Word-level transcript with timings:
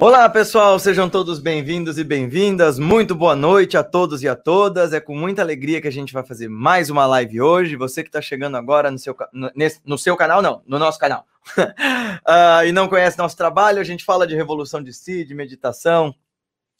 Olá, 0.00 0.28
pessoal, 0.28 0.78
sejam 0.78 1.10
todos 1.10 1.40
bem-vindos 1.40 1.98
e 1.98 2.04
bem-vindas. 2.04 2.78
Muito 2.78 3.16
boa 3.16 3.34
noite 3.34 3.76
a 3.76 3.82
todos 3.82 4.22
e 4.22 4.28
a 4.28 4.36
todas. 4.36 4.92
É 4.92 5.00
com 5.00 5.12
muita 5.12 5.42
alegria 5.42 5.80
que 5.80 5.88
a 5.88 5.92
gente 5.92 6.12
vai 6.12 6.24
fazer 6.24 6.48
mais 6.48 6.88
uma 6.88 7.04
live 7.04 7.40
hoje. 7.40 7.74
Você 7.74 8.04
que 8.04 8.08
está 8.08 8.22
chegando 8.22 8.56
agora 8.56 8.92
no 8.92 8.98
seu, 8.98 9.16
no, 9.32 9.50
nesse, 9.56 9.80
no 9.84 9.98
seu 9.98 10.16
canal, 10.16 10.40
não, 10.40 10.62
no 10.68 10.78
nosso 10.78 11.00
canal, 11.00 11.26
uh, 11.58 12.62
e 12.64 12.70
não 12.70 12.86
conhece 12.86 13.18
nosso 13.18 13.36
trabalho, 13.36 13.80
a 13.80 13.84
gente 13.84 14.04
fala 14.04 14.24
de 14.24 14.36
revolução 14.36 14.80
de 14.80 14.92
si, 14.92 15.24
de 15.24 15.34
meditação, 15.34 16.14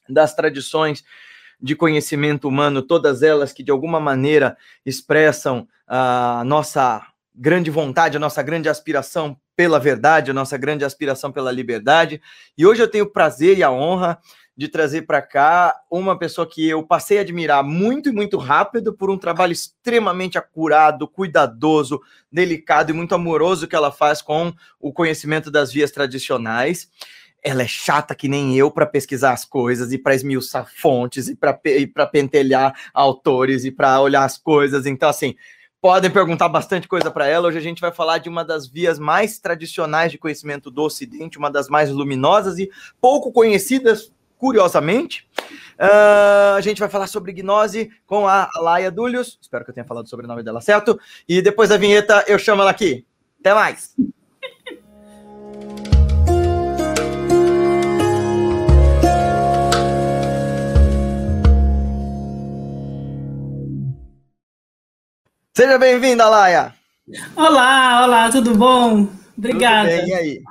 das 0.08 0.32
tradições 0.32 1.02
de 1.60 1.74
conhecimento 1.74 2.46
humano, 2.46 2.82
todas 2.82 3.24
elas 3.24 3.52
que 3.52 3.64
de 3.64 3.72
alguma 3.72 3.98
maneira 3.98 4.56
expressam 4.86 5.66
a 5.88 6.44
nossa 6.46 7.04
grande 7.34 7.68
vontade, 7.68 8.16
a 8.16 8.20
nossa 8.20 8.44
grande 8.44 8.68
aspiração 8.68 9.36
pela 9.58 9.80
verdade, 9.80 10.30
a 10.30 10.34
nossa 10.34 10.56
grande 10.56 10.84
aspiração 10.84 11.32
pela 11.32 11.50
liberdade. 11.50 12.22
E 12.56 12.64
hoje 12.64 12.80
eu 12.80 12.86
tenho 12.86 13.06
o 13.06 13.10
prazer 13.10 13.58
e 13.58 13.62
a 13.64 13.72
honra 13.72 14.16
de 14.56 14.68
trazer 14.68 15.02
para 15.02 15.20
cá 15.20 15.74
uma 15.90 16.16
pessoa 16.16 16.48
que 16.48 16.68
eu 16.68 16.80
passei 16.84 17.18
a 17.18 17.22
admirar 17.22 17.64
muito 17.64 18.08
e 18.08 18.12
muito 18.12 18.38
rápido 18.38 18.92
por 18.92 19.10
um 19.10 19.18
trabalho 19.18 19.52
extremamente 19.52 20.38
acurado, 20.38 21.08
cuidadoso, 21.08 22.00
delicado 22.30 22.90
e 22.90 22.92
muito 22.92 23.16
amoroso 23.16 23.66
que 23.66 23.74
ela 23.74 23.90
faz 23.90 24.22
com 24.22 24.52
o 24.78 24.92
conhecimento 24.92 25.50
das 25.50 25.72
vias 25.72 25.90
tradicionais. 25.90 26.88
Ela 27.42 27.64
é 27.64 27.68
chata 27.68 28.14
que 28.14 28.28
nem 28.28 28.56
eu 28.56 28.70
para 28.70 28.86
pesquisar 28.86 29.32
as 29.32 29.44
coisas 29.44 29.90
e 29.92 29.98
para 29.98 30.14
esmiuçar 30.14 30.70
fontes 30.72 31.26
e 31.26 31.34
para 31.34 32.06
pentelhar 32.06 32.72
autores 32.94 33.64
e 33.64 33.72
para 33.72 34.00
olhar 34.00 34.22
as 34.22 34.38
coisas. 34.38 34.86
Então, 34.86 35.08
assim, 35.08 35.34
Podem 35.80 36.10
perguntar 36.10 36.48
bastante 36.48 36.88
coisa 36.88 37.08
para 37.08 37.28
ela. 37.28 37.46
Hoje 37.46 37.58
a 37.58 37.62
gente 37.62 37.80
vai 37.80 37.92
falar 37.92 38.18
de 38.18 38.28
uma 38.28 38.44
das 38.44 38.66
vias 38.66 38.98
mais 38.98 39.38
tradicionais 39.38 40.10
de 40.10 40.18
conhecimento 40.18 40.72
do 40.72 40.82
Ocidente, 40.82 41.38
uma 41.38 41.50
das 41.50 41.68
mais 41.68 41.88
luminosas 41.88 42.58
e 42.58 42.68
pouco 43.00 43.30
conhecidas, 43.30 44.12
curiosamente. 44.36 45.28
Uh, 45.78 46.56
a 46.56 46.60
gente 46.60 46.80
vai 46.80 46.88
falar 46.88 47.06
sobre 47.06 47.32
gnose 47.32 47.92
com 48.08 48.26
a 48.26 48.50
Laia 48.56 48.90
Dúlios. 48.90 49.38
Espero 49.40 49.64
que 49.64 49.70
eu 49.70 49.74
tenha 49.74 49.86
falado 49.86 50.06
o 50.06 50.08
sobrenome 50.08 50.42
dela 50.42 50.60
certo. 50.60 50.98
E 51.28 51.40
depois 51.40 51.68
da 51.68 51.76
vinheta 51.76 52.24
eu 52.26 52.40
chamo 52.40 52.62
ela 52.62 52.72
aqui. 52.72 53.06
Até 53.38 53.54
mais! 53.54 53.94
Seja 65.58 65.76
bem-vinda, 65.76 66.28
Laia. 66.28 66.72
Olá, 67.34 68.04
olá, 68.04 68.30
tudo 68.30 68.54
bom? 68.54 69.08
Obrigada. 69.36 69.90
Tudo 69.90 70.02
bem, 70.02 70.08
e 70.08 70.14
aí? 70.14 70.42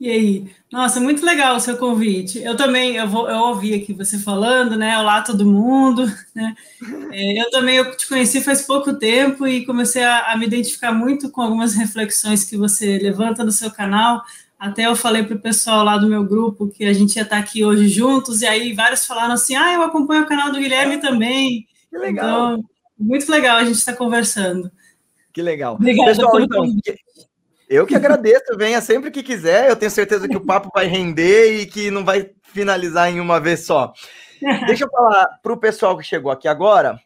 E 0.00 0.10
aí? 0.10 0.50
Nossa, 0.72 0.98
muito 0.98 1.26
legal 1.26 1.56
o 1.56 1.60
seu 1.60 1.76
convite. 1.76 2.42
Eu 2.42 2.56
também, 2.56 2.96
eu, 2.96 3.06
vou, 3.06 3.28
eu 3.28 3.36
ouvi 3.36 3.74
aqui 3.74 3.92
você 3.92 4.18
falando, 4.18 4.74
né? 4.74 4.96
Olá, 4.96 5.20
todo 5.20 5.44
mundo. 5.44 6.10
Né? 6.34 6.54
É, 7.12 7.42
eu 7.42 7.50
também 7.50 7.76
eu 7.76 7.94
te 7.98 8.08
conheci 8.08 8.40
faz 8.40 8.62
pouco 8.62 8.94
tempo 8.94 9.46
e 9.46 9.66
comecei 9.66 10.02
a, 10.02 10.32
a 10.32 10.36
me 10.38 10.46
identificar 10.46 10.90
muito 10.90 11.30
com 11.30 11.42
algumas 11.42 11.74
reflexões 11.74 12.42
que 12.42 12.56
você 12.56 12.96
levanta 12.96 13.44
no 13.44 13.52
seu 13.52 13.70
canal. 13.70 14.22
Até 14.58 14.86
eu 14.86 14.96
falei 14.96 15.22
para 15.22 15.36
o 15.36 15.40
pessoal 15.40 15.84
lá 15.84 15.98
do 15.98 16.08
meu 16.08 16.24
grupo 16.24 16.68
que 16.68 16.86
a 16.86 16.94
gente 16.94 17.16
ia 17.16 17.24
estar 17.24 17.36
aqui 17.36 17.62
hoje 17.62 17.88
juntos, 17.88 18.40
e 18.40 18.46
aí 18.46 18.72
vários 18.72 19.04
falaram 19.04 19.34
assim: 19.34 19.54
ah, 19.54 19.74
eu 19.74 19.82
acompanho 19.82 20.22
o 20.22 20.26
canal 20.26 20.50
do 20.50 20.58
Guilherme 20.58 20.96
também. 20.96 21.66
Que 21.90 21.98
legal. 21.98 22.54
Então, 22.54 22.75
muito 22.98 23.30
legal 23.30 23.58
a 23.58 23.64
gente 23.64 23.76
estar 23.76 23.92
tá 23.92 23.98
conversando. 23.98 24.70
Que 25.32 25.42
legal. 25.42 25.74
Obrigada 25.74 26.10
Pessoal, 26.10 26.40
então, 26.40 26.64
eu 27.68 27.86
que 27.86 27.94
agradeço, 27.94 28.56
venha 28.56 28.80
sempre 28.80 29.10
que 29.10 29.22
quiser. 29.22 29.68
Eu 29.68 29.76
tenho 29.76 29.90
certeza 29.90 30.28
que 30.28 30.36
o 30.36 30.44
papo 30.44 30.70
vai 30.74 30.86
render 30.86 31.60
e 31.60 31.66
que 31.66 31.90
não 31.90 32.04
vai 32.04 32.30
finalizar 32.42 33.10
em 33.10 33.20
uma 33.20 33.40
vez 33.40 33.66
só. 33.66 33.92
Deixa 34.66 34.84
eu 34.84 34.90
falar 34.90 35.26
para 35.42 35.52
o 35.52 35.58
pessoal 35.58 35.96
que 35.96 36.04
chegou 36.04 36.30
aqui 36.30 36.46
agora. 36.46 36.98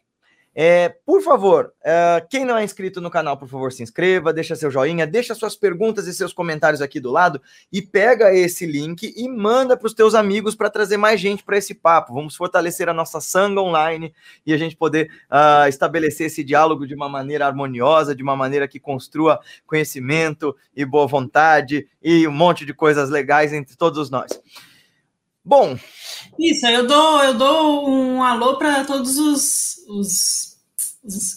É, 0.53 0.89
por 1.05 1.21
favor, 1.21 1.71
é, 1.81 2.25
quem 2.29 2.43
não 2.43 2.57
é 2.57 2.63
inscrito 2.63 2.99
no 2.99 3.09
canal, 3.09 3.37
por 3.37 3.47
favor, 3.47 3.71
se 3.71 3.81
inscreva, 3.81 4.33
deixa 4.33 4.53
seu 4.53 4.69
joinha, 4.69 5.07
deixa 5.07 5.33
suas 5.33 5.55
perguntas 5.55 6.07
e 6.07 6.13
seus 6.13 6.33
comentários 6.33 6.81
aqui 6.81 6.99
do 6.99 7.09
lado 7.09 7.41
e 7.71 7.81
pega 7.81 8.33
esse 8.33 8.65
link 8.65 9.13
e 9.15 9.29
manda 9.29 9.77
para 9.77 9.87
os 9.87 9.93
teus 9.93 10.13
amigos 10.13 10.53
para 10.53 10.69
trazer 10.69 10.97
mais 10.97 11.21
gente 11.21 11.41
para 11.41 11.57
esse 11.57 11.73
papo. 11.73 12.13
Vamos 12.13 12.35
fortalecer 12.35 12.89
a 12.89 12.93
nossa 12.93 13.21
sanga 13.21 13.61
online 13.61 14.13
e 14.45 14.53
a 14.53 14.57
gente 14.57 14.75
poder 14.75 15.09
uh, 15.31 15.69
estabelecer 15.69 16.27
esse 16.27 16.43
diálogo 16.43 16.85
de 16.85 16.95
uma 16.95 17.07
maneira 17.07 17.47
harmoniosa, 17.47 18.13
de 18.13 18.21
uma 18.21 18.35
maneira 18.35 18.67
que 18.67 18.79
construa 18.79 19.39
conhecimento 19.65 20.53
e 20.75 20.83
boa 20.83 21.07
vontade 21.07 21.87
e 22.03 22.27
um 22.27 22.31
monte 22.31 22.65
de 22.65 22.73
coisas 22.73 23.09
legais 23.09 23.53
entre 23.53 23.77
todos 23.77 24.09
nós. 24.09 24.31
Bom. 25.43 25.77
Isso, 26.39 26.67
eu 26.67 26.85
dou, 26.85 27.23
eu 27.23 27.33
dou 27.33 27.89
um 27.89 28.23
alô 28.23 28.57
para 28.57 28.85
todos 28.85 29.17
os, 29.17 29.77
os, 29.87 30.50
os, 30.50 30.50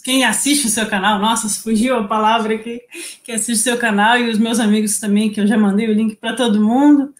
Quem 0.03 0.23
assiste 0.23 0.67
o 0.67 0.69
seu 0.69 0.87
canal. 0.87 1.19
Nossa, 1.19 1.49
fugiu 1.49 1.95
a 1.97 2.07
palavra 2.07 2.55
aqui. 2.55 2.81
Que 3.23 3.31
assiste 3.31 3.59
o 3.59 3.63
seu 3.63 3.77
canal 3.77 4.17
e 4.17 4.29
os 4.29 4.37
meus 4.37 4.59
amigos 4.59 4.99
também, 4.99 5.31
que 5.31 5.41
eu 5.41 5.47
já 5.47 5.57
mandei 5.57 5.87
o 5.87 5.93
link 5.93 6.15
para 6.15 6.35
todo 6.35 6.61
mundo. 6.61 7.13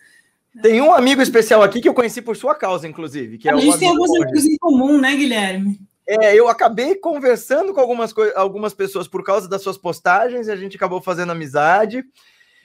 Tem 0.62 0.82
um 0.82 0.94
amigo 0.94 1.22
especial 1.22 1.62
aqui 1.62 1.82
que 1.82 1.90
eu 1.90 1.94
conheci 1.94 2.22
por 2.22 2.38
sua 2.38 2.56
causa, 2.56 2.88
inclusive. 2.88 3.38
Que 3.38 3.50
é 3.50 3.54
a 3.54 3.58
gente 3.58 3.78
tem 3.78 3.90
alguns 3.90 4.16
amigos 4.22 4.46
em 4.46 4.58
comum, 4.58 5.00
né, 5.00 5.16
Guilherme? 5.16 5.80
É, 6.08 6.36
eu 6.36 6.48
acabei 6.48 6.96
conversando 6.96 7.74
com 7.74 7.82
algumas, 7.82 8.14
algumas 8.36 8.74
pessoas 8.74 9.08
por 9.08 9.24
causa 9.24 9.50
das 9.50 9.64
suas 9.64 9.78
postagens 9.78 10.48
e 10.48 10.52
a 10.52 10.56
gente 10.56 10.78
acabou 10.78 11.02
fazendo 11.02 11.32
amizade. 11.32 12.04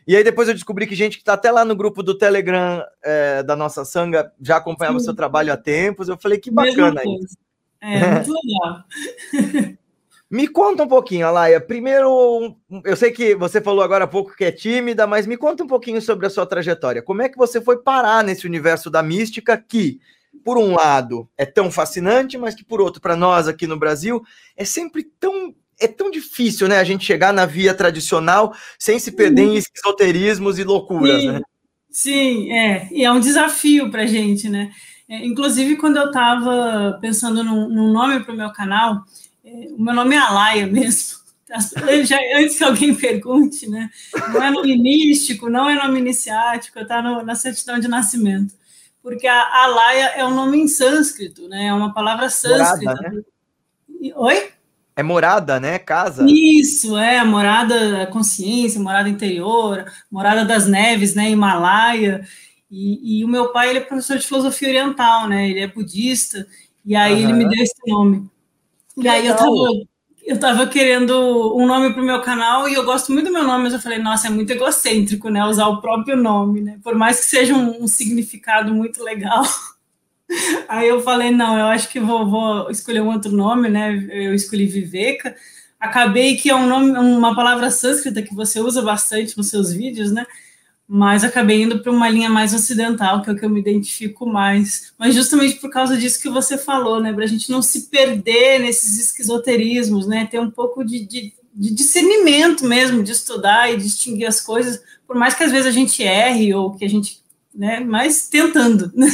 E 0.07 0.15
aí 0.15 0.23
depois 0.23 0.47
eu 0.47 0.55
descobri 0.55 0.87
que 0.87 0.95
gente 0.95 1.17
que 1.17 1.23
está 1.23 1.33
até 1.35 1.51
lá 1.51 1.65
no 1.65 1.75
grupo 1.75 2.03
do 2.03 2.17
Telegram 2.17 2.85
é, 3.03 3.43
da 3.43 3.57
nossa 3.57 3.85
sanga 3.85 4.31
já 4.41 4.57
acompanhava 4.57 4.99
o 4.99 5.01
seu 5.01 5.15
trabalho 5.15 5.53
há 5.53 5.57
tempos. 5.57 6.09
Eu 6.09 6.19
falei, 6.19 6.39
que 6.39 6.51
bacana 6.51 7.01
isso. 7.03 7.37
É, 7.81 8.15
muito 8.15 8.31
legal. 8.45 8.85
Me 10.31 10.47
conta 10.47 10.85
um 10.85 10.89
pouquinho, 10.89 11.27
Alaia. 11.27 11.61
Primeiro, 11.61 12.57
eu 12.85 12.97
sei 12.97 13.11
que 13.11 13.35
você 13.35 13.61
falou 13.61 13.83
agora 13.83 14.05
há 14.05 14.09
pouco 14.09 14.37
que 14.37 14.45
é 14.45 14.53
tímida, 14.53 15.07
mas 15.07 15.27
me 15.27 15.37
conta 15.37 15.65
um 15.65 15.67
pouquinho 15.67 16.01
sobre 16.01 16.27
a 16.27 16.31
sua 16.31 16.47
trajetória. 16.47 17.03
Como 17.03 17.21
é 17.21 17.29
que 17.29 17.37
você 17.37 17.61
foi 17.61 17.83
parar 17.83 18.23
nesse 18.23 18.47
universo 18.47 18.89
da 18.89 19.03
mística 19.03 19.57
que, 19.59 19.99
por 20.45 20.57
um 20.57 20.77
lado, 20.77 21.29
é 21.37 21.45
tão 21.45 21.69
fascinante, 21.69 22.39
mas 22.39 22.55
que, 22.55 22.65
por 22.65 22.81
outro, 22.81 23.01
para 23.01 23.17
nós 23.17 23.49
aqui 23.49 23.67
no 23.67 23.77
Brasil, 23.77 24.23
é 24.57 24.65
sempre 24.65 25.03
tão 25.19 25.55
é 25.83 25.89
tão 25.89 26.11
difícil, 26.11 26.69
né, 26.69 26.79
a 26.79 26.85
gente 26.85 27.07
chegar 27.07 27.33
na 27.33 27.47
via 27.47 27.73
tradicional 27.73 28.55
sem 28.79 28.99
se 28.99 29.13
perder 29.13 29.45
em 29.45 29.57
esoterismos 29.57 30.59
e 30.59 30.65
loucuras, 30.65 31.23
Sim. 31.23 31.33
né? 31.33 31.41
Sim, 31.91 32.53
é, 32.53 32.89
e 32.93 33.03
é 33.03 33.11
um 33.11 33.19
desafio 33.19 33.91
para 33.91 34.03
a 34.03 34.07
gente, 34.07 34.49
né? 34.49 34.71
É, 35.11 35.27
inclusive, 35.27 35.75
quando 35.75 35.97
eu 35.97 36.07
estava 36.07 36.97
pensando 37.01 37.43
num, 37.43 37.69
num 37.69 37.93
nome 37.93 38.21
para 38.21 38.33
o 38.33 38.37
meu 38.37 38.53
canal, 38.53 39.05
é, 39.45 39.67
o 39.77 39.83
meu 39.83 39.93
nome 39.93 40.15
é 40.15 40.19
Alaia 40.19 40.69
mesmo. 40.69 41.19
Já, 42.07 42.17
antes 42.37 42.57
que 42.57 42.63
alguém 42.63 42.95
pergunte, 42.95 43.69
né? 43.69 43.91
Não 44.33 44.41
é 44.41 44.51
nome 44.53 44.79
místico, 44.79 45.51
não 45.51 45.69
é 45.69 45.75
nome 45.75 45.99
iniciático, 45.99 46.79
está 46.79 47.03
na 47.03 47.35
certidão 47.35 47.81
de 47.81 47.89
nascimento. 47.89 48.55
Porque 49.03 49.27
a 49.27 49.65
Alaia 49.65 50.13
é 50.15 50.25
um 50.25 50.33
nome 50.33 50.59
em 50.59 50.69
sânscrito, 50.69 51.49
né? 51.49 51.67
É 51.67 51.75
uma 51.75 51.93
palavra 51.93 52.31
sânscrita. 52.31 52.95
Morada, 52.95 53.11
né? 53.11 54.13
Oi? 54.15 54.49
É 54.95 55.03
morada, 55.03 55.59
né? 55.59 55.77
Casa. 55.81 56.25
Isso, 56.29 56.97
é, 56.97 57.25
morada 57.25 57.91
da 57.91 58.07
consciência, 58.07 58.81
morada 58.81 59.09
interior, 59.09 59.91
morada 60.09 60.45
das 60.45 60.69
neves, 60.69 61.17
né? 61.17 61.31
Himalaia. 61.31 62.25
E, 62.71 63.21
e, 63.21 63.25
o 63.25 63.29
meu 63.29 63.49
pai, 63.49 63.71
ele 63.71 63.81
é 63.81 63.83
professor 63.83 64.17
de 64.17 64.27
filosofia 64.27 64.69
oriental, 64.69 65.29
né? 65.29 65.51
Ele 65.51 65.61
é 65.61 65.67
budista, 65.67 66.47
e 66.85 66.95
aí 66.95 67.15
uhum. 67.15 67.31
ele 67.31 67.33
me 67.33 67.49
deu 67.49 67.63
esse 67.63 67.75
nome. 67.87 68.31
E 68.97 69.09
aí 69.09 69.27
eu 69.27 69.37
tava, 69.37 69.55
eu 70.25 70.39
tava 70.39 70.67
querendo 70.69 71.57
um 71.57 71.67
nome 71.67 71.93
para 71.93 72.03
o 72.03 72.07
meu 72.07 72.21
canal, 72.21 72.69
e 72.69 72.75
eu 72.75 72.85
gosto 72.85 73.13
muito 73.13 73.27
do 73.27 73.33
meu 73.33 73.43
nome, 73.45 73.65
mas 73.65 73.73
eu 73.73 73.81
falei, 73.81 73.99
nossa, 73.99 74.29
é 74.29 74.31
muito 74.31 74.53
egocêntrico, 74.53 75.29
né? 75.29 75.45
Usar 75.45 75.67
o 75.67 75.81
próprio 75.81 76.17
nome, 76.17 76.61
né? 76.61 76.79
Por 76.83 76.95
mais 76.95 77.19
que 77.19 77.27
seja 77.27 77.55
um, 77.55 77.83
um 77.83 77.89
significado 77.89 78.73
muito 78.73 79.03
legal. 79.03 79.43
Aí 80.69 80.89
eu 80.89 81.03
falei, 81.03 81.33
não, 81.33 81.59
eu 81.59 81.67
acho 81.67 81.89
que 81.89 81.99
vou, 81.99 82.29
vou, 82.29 82.71
escolher 82.71 83.01
um 83.01 83.13
outro 83.13 83.33
nome, 83.33 83.69
né? 83.69 83.93
Eu 84.11 84.33
escolhi 84.33 84.67
Viveka. 84.67 85.35
Acabei 85.79 86.37
que 86.37 86.51
é 86.51 86.55
um 86.55 86.69
nome, 86.69 86.93
uma 86.93 87.35
palavra 87.35 87.71
sânscrita 87.71 88.23
que 88.23 88.35
você 88.35 88.61
usa 88.61 88.81
bastante 88.83 89.37
nos 89.37 89.49
seus 89.49 89.73
vídeos, 89.73 90.13
né? 90.13 90.25
Mas 90.93 91.23
acabei 91.23 91.63
indo 91.63 91.79
para 91.79 91.93
uma 91.93 92.09
linha 92.09 92.29
mais 92.29 92.53
ocidental, 92.53 93.23
que 93.23 93.31
é 93.31 93.33
o 93.33 93.37
que 93.37 93.45
eu 93.45 93.49
me 93.49 93.61
identifico 93.61 94.27
mais. 94.27 94.93
Mas 94.99 95.15
justamente 95.15 95.61
por 95.61 95.71
causa 95.71 95.97
disso 95.97 96.21
que 96.21 96.29
você 96.29 96.59
falou, 96.59 97.01
né? 97.01 97.13
Para 97.13 97.23
a 97.23 97.29
gente 97.29 97.49
não 97.49 97.63
se 97.63 97.83
perder 97.83 98.59
nesses 98.59 98.99
esquizoterismos, 98.99 100.09
né? 100.09 100.27
Ter 100.27 100.41
um 100.41 100.51
pouco 100.51 100.83
de, 100.83 101.07
de, 101.07 101.33
de 101.55 101.73
discernimento 101.73 102.67
mesmo, 102.67 103.05
de 103.05 103.13
estudar 103.13 103.73
e 103.73 103.77
distinguir 103.77 104.27
as 104.27 104.41
coisas, 104.41 104.83
por 105.07 105.15
mais 105.15 105.33
que 105.33 105.45
às 105.45 105.53
vezes 105.53 105.69
a 105.69 105.71
gente 105.71 106.03
erre 106.03 106.53
ou 106.55 106.75
que 106.75 106.85
a 106.85 106.89
gente, 106.89 107.21
né? 107.55 107.79
Mas 107.79 108.29
tentando, 108.29 108.91
né? 108.93 109.07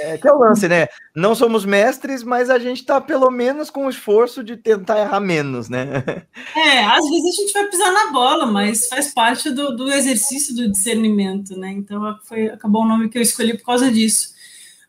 É 0.00 0.18
que 0.18 0.26
é 0.26 0.32
o 0.32 0.38
lance, 0.38 0.66
né? 0.66 0.88
Não 1.14 1.34
somos 1.34 1.64
mestres, 1.64 2.22
mas 2.22 2.48
a 2.48 2.58
gente 2.58 2.84
tá 2.84 3.00
pelo 3.00 3.30
menos 3.30 3.70
com 3.70 3.86
o 3.86 3.90
esforço 3.90 4.42
de 4.42 4.56
tentar 4.56 5.00
errar 5.00 5.20
menos, 5.20 5.68
né? 5.68 6.02
É, 6.56 6.84
às 6.84 7.08
vezes 7.08 7.38
a 7.38 7.42
gente 7.42 7.52
vai 7.52 7.66
pisar 7.68 7.92
na 7.92 8.12
bola, 8.12 8.46
mas 8.46 8.88
faz 8.88 9.12
parte 9.12 9.50
do, 9.50 9.74
do 9.74 9.90
exercício 9.92 10.54
do 10.54 10.70
discernimento, 10.70 11.56
né? 11.56 11.70
Então 11.70 12.18
foi, 12.24 12.46
acabou 12.48 12.82
o 12.82 12.88
nome 12.88 13.08
que 13.08 13.18
eu 13.18 13.22
escolhi 13.22 13.56
por 13.56 13.64
causa 13.64 13.90
disso. 13.90 14.34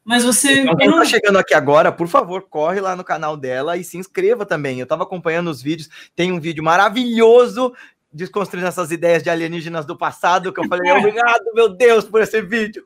Mas 0.03 0.23
você. 0.23 0.61
Então, 0.61 0.75
quem 0.75 0.89
está 0.89 1.05
chegando 1.05 1.37
aqui 1.37 1.53
agora, 1.53 1.91
por 1.91 2.07
favor, 2.07 2.47
corre 2.49 2.81
lá 2.81 2.95
no 2.95 3.03
canal 3.03 3.37
dela 3.37 3.77
e 3.77 3.83
se 3.83 3.97
inscreva 3.97 4.45
também. 4.45 4.79
Eu 4.79 4.83
estava 4.83 5.03
acompanhando 5.03 5.49
os 5.49 5.61
vídeos, 5.61 5.89
tem 6.15 6.31
um 6.31 6.39
vídeo 6.39 6.63
maravilhoso 6.63 7.73
desconstruindo 8.13 8.67
essas 8.67 8.91
ideias 8.91 9.23
de 9.23 9.29
alienígenas 9.29 9.85
do 9.85 9.97
passado, 9.97 10.51
que 10.51 10.59
eu 10.59 10.67
falei, 10.67 10.91
obrigado, 10.91 11.43
meu 11.53 11.69
Deus, 11.69 12.03
por 12.03 12.21
esse 12.21 12.41
vídeo. 12.41 12.85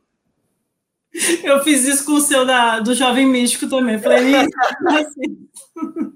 Eu 1.43 1.63
fiz 1.63 1.85
isso 1.85 2.05
com 2.05 2.13
o 2.13 2.21
seu 2.21 2.45
da, 2.45 2.79
do 2.79 2.93
Jovem 2.93 3.25
Místico 3.25 3.67
também. 3.67 3.99
Falei, 3.99 4.35
assim. 4.35 5.47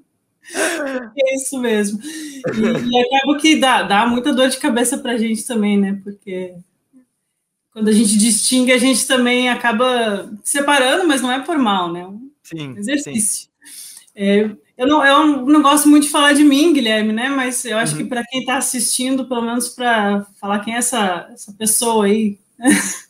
É 0.52 1.36
isso 1.36 1.60
mesmo. 1.60 2.00
E, 2.04 2.60
e 2.60 3.06
acaba 3.06 3.38
que 3.40 3.56
dá, 3.58 3.84
dá 3.84 4.08
muita 4.08 4.34
dor 4.34 4.50
de 4.50 4.58
cabeça 4.58 4.98
para 4.98 5.12
a 5.12 5.18
gente 5.18 5.46
também, 5.46 5.78
né? 5.78 6.02
Porque 6.04 6.56
quando 7.72 7.90
a 7.90 7.92
gente 7.92 8.18
distingue, 8.18 8.72
a 8.72 8.80
gente 8.80 9.06
também 9.06 9.48
acaba 9.48 10.28
separando, 10.44 11.08
mas 11.08 11.22
não 11.22 11.32
é 11.32 11.40
por 11.40 11.56
mal, 11.60 11.94
né? 11.94 12.04
Sim. 12.42 12.76
Exercício. 12.76 13.44
Sim. 13.44 13.50
É, 14.16 14.50
eu, 14.76 14.88
não, 14.88 15.06
eu 15.06 15.46
não 15.46 15.62
gosto 15.62 15.88
muito 15.88 16.06
de 16.06 16.10
falar 16.10 16.34
de 16.34 16.44
mim, 16.44 16.74
Guilherme, 16.74 17.14
né? 17.14 17.30
Mas 17.30 17.64
eu 17.64 17.78
acho 17.78 17.96
uhum. 17.96 18.00
que 18.00 18.10
para 18.10 18.24
quem 18.26 18.40
está 18.40 18.58
assistindo, 18.58 19.28
pelo 19.28 19.44
menos 19.44 19.70
para 19.70 20.26
falar 20.42 20.62
quem 20.62 20.74
é 20.74 20.78
essa, 20.78 21.30
essa 21.32 21.54
pessoa 21.54 22.06
aí. 22.06 22.40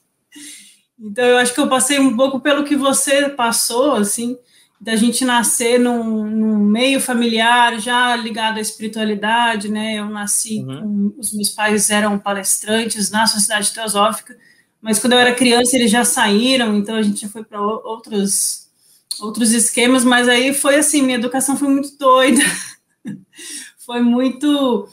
então, 0.99 1.25
eu 1.25 1.37
acho 1.37 1.53
que 1.53 1.59
eu 1.59 1.69
passei 1.69 1.99
um 1.99 2.15
pouco 2.15 2.39
pelo 2.39 2.63
que 2.63 2.75
você 2.75 3.29
passou, 3.29 3.93
assim, 3.93 4.37
da 4.79 4.95
gente 4.95 5.23
nascer 5.25 5.79
num, 5.79 6.25
num 6.25 6.57
meio 6.57 6.99
familiar 6.99 7.79
já 7.79 8.15
ligado 8.15 8.57
à 8.57 8.61
espiritualidade, 8.61 9.69
né? 9.69 9.95
Eu 9.95 10.09
nasci 10.09 10.61
uhum. 10.61 11.11
com 11.13 11.19
os 11.19 11.33
meus 11.33 11.49
pais 11.49 11.89
eram 11.89 12.17
palestrantes 12.17 13.11
na 13.11 13.27
Sociedade 13.27 13.73
Teosófica 13.73 14.35
mas 14.81 14.99
quando 14.99 15.13
eu 15.13 15.19
era 15.19 15.35
criança 15.35 15.75
eles 15.75 15.91
já 15.91 16.05
saíram, 16.05 16.75
então 16.75 16.95
a 16.95 17.01
gente 17.01 17.21
já 17.21 17.27
foi 17.27 17.43
para 17.43 17.61
outros 17.61 18.67
outros 19.19 19.51
esquemas, 19.51 20.05
mas 20.05 20.29
aí 20.29 20.53
foi 20.53 20.75
assim, 20.75 21.01
minha 21.01 21.17
educação 21.17 21.57
foi 21.57 21.67
muito 21.67 21.97
doida. 21.97 22.41
foi 23.85 24.01
muito 24.01 24.87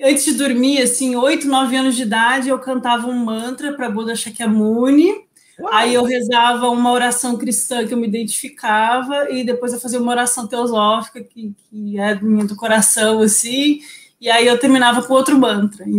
antes 0.00 0.24
de 0.24 0.34
dormir, 0.34 0.80
assim, 0.80 1.16
oito, 1.16 1.48
nove 1.48 1.74
anos 1.74 1.96
de 1.96 2.02
idade, 2.02 2.48
eu 2.48 2.58
cantava 2.60 3.08
um 3.08 3.24
mantra 3.24 3.72
para 3.72 3.90
Buda 3.90 4.14
Shakyamuni. 4.14 5.25
Uau. 5.58 5.72
Aí 5.72 5.94
eu 5.94 6.04
rezava 6.04 6.68
uma 6.68 6.92
oração 6.92 7.36
cristã 7.36 7.86
que 7.86 7.94
eu 7.94 7.98
me 7.98 8.06
identificava, 8.06 9.30
e 9.30 9.44
depois 9.44 9.72
eu 9.72 9.80
fazia 9.80 10.00
uma 10.00 10.12
oração 10.12 10.46
teosófica, 10.46 11.22
que, 11.22 11.54
que 11.70 11.98
é 11.98 12.14
minha 12.20 12.44
do 12.44 12.56
coração, 12.56 13.20
assim, 13.20 13.80
e 14.20 14.30
aí 14.30 14.46
eu 14.46 14.58
terminava 14.58 15.02
com 15.02 15.14
outro 15.14 15.38
mantra. 15.38 15.84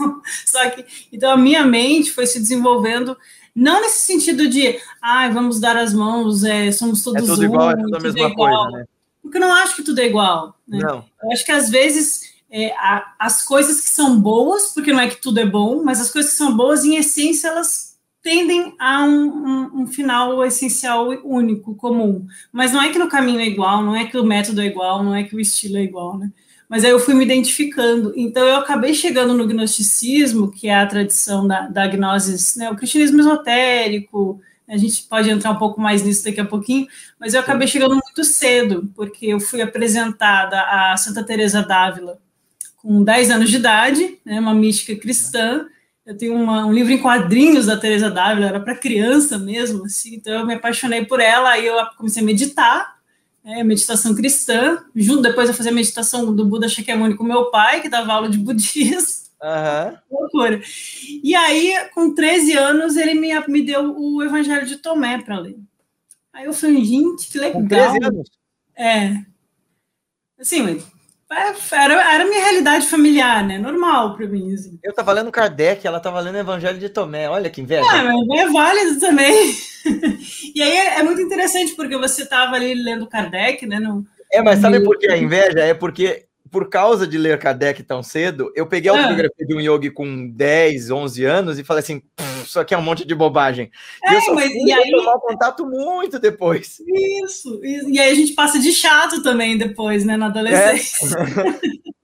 Então, 0.00 0.22
Só 0.46 0.70
que, 0.70 0.84
então 1.12 1.30
a 1.30 1.36
minha 1.36 1.62
mente 1.62 2.10
foi 2.10 2.26
se 2.26 2.40
desenvolvendo, 2.40 3.14
não 3.54 3.82
nesse 3.82 4.00
sentido 4.00 4.48
de, 4.48 4.78
ah, 5.02 5.28
vamos 5.28 5.60
dar 5.60 5.76
as 5.76 5.92
mãos, 5.92 6.42
é, 6.42 6.72
somos 6.72 7.02
todos 7.02 7.22
é 7.22 7.26
tudo 7.26 7.42
um, 7.42 7.44
igual, 7.44 7.70
é 7.70 7.76
tudo 7.76 7.96
a 7.96 8.00
mesma 8.00 8.26
é 8.26 8.34
coisa, 8.34 8.70
né? 8.70 8.84
Porque 9.22 9.36
eu 9.36 9.42
não 9.42 9.52
acho 9.52 9.76
que 9.76 9.82
tudo 9.82 10.00
é 10.00 10.06
igual. 10.06 10.56
Né? 10.66 10.78
Não. 10.78 11.04
Eu 11.22 11.32
acho 11.32 11.44
que 11.44 11.52
às 11.52 11.68
vezes 11.68 12.30
é, 12.50 12.72
a, 12.78 13.14
as 13.18 13.42
coisas 13.42 13.80
que 13.80 13.90
são 13.90 14.18
boas, 14.18 14.68
porque 14.68 14.92
não 14.92 15.00
é 15.00 15.08
que 15.08 15.20
tudo 15.20 15.38
é 15.38 15.46
bom, 15.46 15.84
mas 15.84 16.00
as 16.00 16.10
coisas 16.10 16.32
que 16.32 16.38
são 16.38 16.56
boas, 16.56 16.84
em 16.84 16.96
essência, 16.96 17.48
elas 17.48 17.89
tendem 18.22 18.74
a 18.78 19.02
um, 19.04 19.26
um, 19.26 19.82
um, 19.82 19.86
final 19.86 20.44
essencial 20.44 21.08
único, 21.24 21.74
comum. 21.74 22.26
Mas 22.52 22.72
não 22.72 22.82
é 22.82 22.90
que 22.90 22.98
no 22.98 23.08
caminho 23.08 23.40
é 23.40 23.46
igual, 23.46 23.82
não 23.82 23.96
é 23.96 24.04
que 24.04 24.18
o 24.18 24.24
método 24.24 24.60
é 24.60 24.66
igual, 24.66 25.02
não 25.02 25.14
é 25.14 25.22
que 25.22 25.34
o 25.34 25.40
estilo 25.40 25.78
é 25.78 25.82
igual, 25.82 26.18
né? 26.18 26.30
mas 26.70 26.84
aí 26.84 26.92
eu 26.92 27.00
fui 27.00 27.14
me 27.14 27.24
identificando. 27.24 28.12
Então 28.14 28.46
eu 28.46 28.54
acabei 28.54 28.94
chegando 28.94 29.34
no 29.34 29.44
gnosticismo, 29.44 30.52
que 30.52 30.68
é 30.68 30.76
a 30.76 30.86
tradição 30.86 31.44
da, 31.44 31.66
da 31.66 31.88
gnosis, 31.88 32.54
né, 32.54 32.70
o 32.70 32.76
cristianismo 32.76 33.18
esotérico, 33.18 34.40
a 34.68 34.76
gente 34.76 35.02
pode 35.02 35.28
entrar 35.28 35.50
um 35.50 35.58
pouco 35.58 35.80
mais 35.80 36.04
nisso 36.04 36.22
daqui 36.22 36.40
a 36.40 36.44
pouquinho, 36.44 36.86
mas 37.18 37.34
eu 37.34 37.40
acabei 37.40 37.66
chegando 37.66 37.96
muito 37.96 38.22
cedo, 38.22 38.88
porque 38.94 39.26
eu 39.26 39.40
fui 39.40 39.60
apresentada 39.60 40.60
a 40.60 40.96
Santa 40.96 41.24
Teresa 41.24 41.60
d'Ávila 41.60 42.20
com 42.76 43.02
10 43.02 43.32
anos 43.32 43.50
de 43.50 43.56
idade, 43.56 44.18
né, 44.24 44.38
uma 44.38 44.54
mística 44.54 44.94
cristã. 44.94 45.66
Eu 46.10 46.18
tenho 46.18 46.34
uma, 46.34 46.66
um 46.66 46.72
livro 46.72 46.92
em 46.92 46.98
quadrinhos 46.98 47.66
da 47.66 47.76
Teresa 47.76 48.10
d'Ávila, 48.10 48.48
era 48.48 48.58
para 48.58 48.74
criança 48.74 49.38
mesmo, 49.38 49.84
assim, 49.84 50.16
então 50.16 50.40
eu 50.40 50.44
me 50.44 50.54
apaixonei 50.54 51.04
por 51.04 51.20
ela, 51.20 51.50
aí 51.50 51.64
eu 51.64 51.76
comecei 51.96 52.20
a 52.20 52.26
meditar, 52.26 52.98
é, 53.44 53.62
meditação 53.62 54.12
cristã, 54.12 54.84
junto 54.96 55.22
depois 55.22 55.48
eu 55.48 55.54
fazia 55.54 55.70
meditação 55.70 56.34
do 56.34 56.44
Buda 56.44 56.68
Shakyamuni 56.68 57.14
com 57.14 57.22
meu 57.22 57.52
pai, 57.52 57.80
que 57.80 57.88
dava 57.88 58.12
aula 58.12 58.28
de 58.28 58.38
budismo. 58.38 59.22
Uhum. 59.40 59.98
Loucura. 60.10 60.60
E 61.22 61.32
aí, 61.32 61.74
com 61.94 62.12
13 62.12 62.54
anos, 62.54 62.96
ele 62.96 63.14
me, 63.14 63.28
me 63.46 63.62
deu 63.62 63.96
o 63.96 64.20
Evangelho 64.20 64.66
de 64.66 64.78
Tomé 64.78 65.22
para 65.22 65.38
ler. 65.38 65.60
Aí 66.32 66.46
eu 66.46 66.52
falei, 66.52 66.84
gente, 66.84 67.30
que 67.30 67.38
legal. 67.38 67.62
Com 67.62 67.68
13 67.68 67.98
anos? 68.02 68.30
É. 68.76 69.16
Assim, 70.40 70.82
era, 71.72 72.14
era 72.14 72.24
a 72.24 72.26
minha 72.26 72.40
realidade 72.40 72.86
familiar, 72.86 73.46
né? 73.46 73.58
Normal 73.58 74.16
para 74.16 74.26
mim. 74.26 74.52
Assim. 74.52 74.78
Eu 74.82 74.92
tava 74.92 75.12
lendo 75.12 75.30
Kardec, 75.30 75.86
ela 75.86 76.00
tava 76.00 76.20
lendo 76.20 76.38
Evangelho 76.38 76.78
de 76.78 76.88
Tomé. 76.88 77.28
Olha 77.28 77.48
que 77.50 77.60
inveja. 77.60 77.86
É, 77.96 78.02
mas 78.02 78.40
é 78.40 78.48
válido 78.48 79.00
também. 79.00 79.54
e 80.54 80.62
aí 80.62 80.72
é, 80.72 80.98
é, 80.98 81.02
muito 81.02 81.20
interessante, 81.20 81.74
porque 81.74 81.96
você 81.96 82.26
tava 82.26 82.56
ali 82.56 82.74
lendo 82.74 83.06
Kardec, 83.06 83.66
né? 83.66 83.78
No, 83.78 84.04
é, 84.32 84.42
mas 84.42 84.60
sabe 84.60 84.80
por 84.80 84.98
que 84.98 85.10
a 85.10 85.16
inveja? 85.16 85.58
É 85.58 85.74
porque, 85.74 86.26
por 86.50 86.68
causa 86.68 87.06
de 87.06 87.18
ler 87.18 87.38
Kardec 87.38 87.82
tão 87.82 88.02
cedo, 88.02 88.52
eu 88.54 88.66
peguei 88.66 88.90
a 88.90 88.94
ah. 88.94 89.02
autografia 89.02 89.46
de 89.46 89.54
um 89.54 89.60
yogi 89.60 89.90
com 89.90 90.28
10, 90.28 90.90
11 90.90 91.24
anos 91.24 91.58
e 91.58 91.64
falei 91.64 91.82
assim 91.82 92.02
isso 92.44 92.60
aqui 92.60 92.74
é 92.74 92.78
um 92.78 92.82
monte 92.82 93.04
de 93.04 93.14
bobagem. 93.14 93.70
É, 94.04 94.12
e 94.12 94.14
eu 94.14 94.20
só 94.22 94.34
mas, 94.34 94.50
e 94.52 94.72
aí... 94.72 94.90
tomar 94.90 95.18
contato 95.18 95.66
muito 95.66 96.18
depois. 96.18 96.80
Isso, 97.24 97.60
e, 97.64 97.98
aí 97.98 98.10
a 98.10 98.14
gente 98.14 98.32
passa 98.32 98.58
de 98.58 98.72
chato 98.72 99.22
também 99.22 99.56
depois, 99.56 100.04
né, 100.04 100.16
na 100.16 100.26
adolescência. 100.26 101.16
É. 101.16 101.90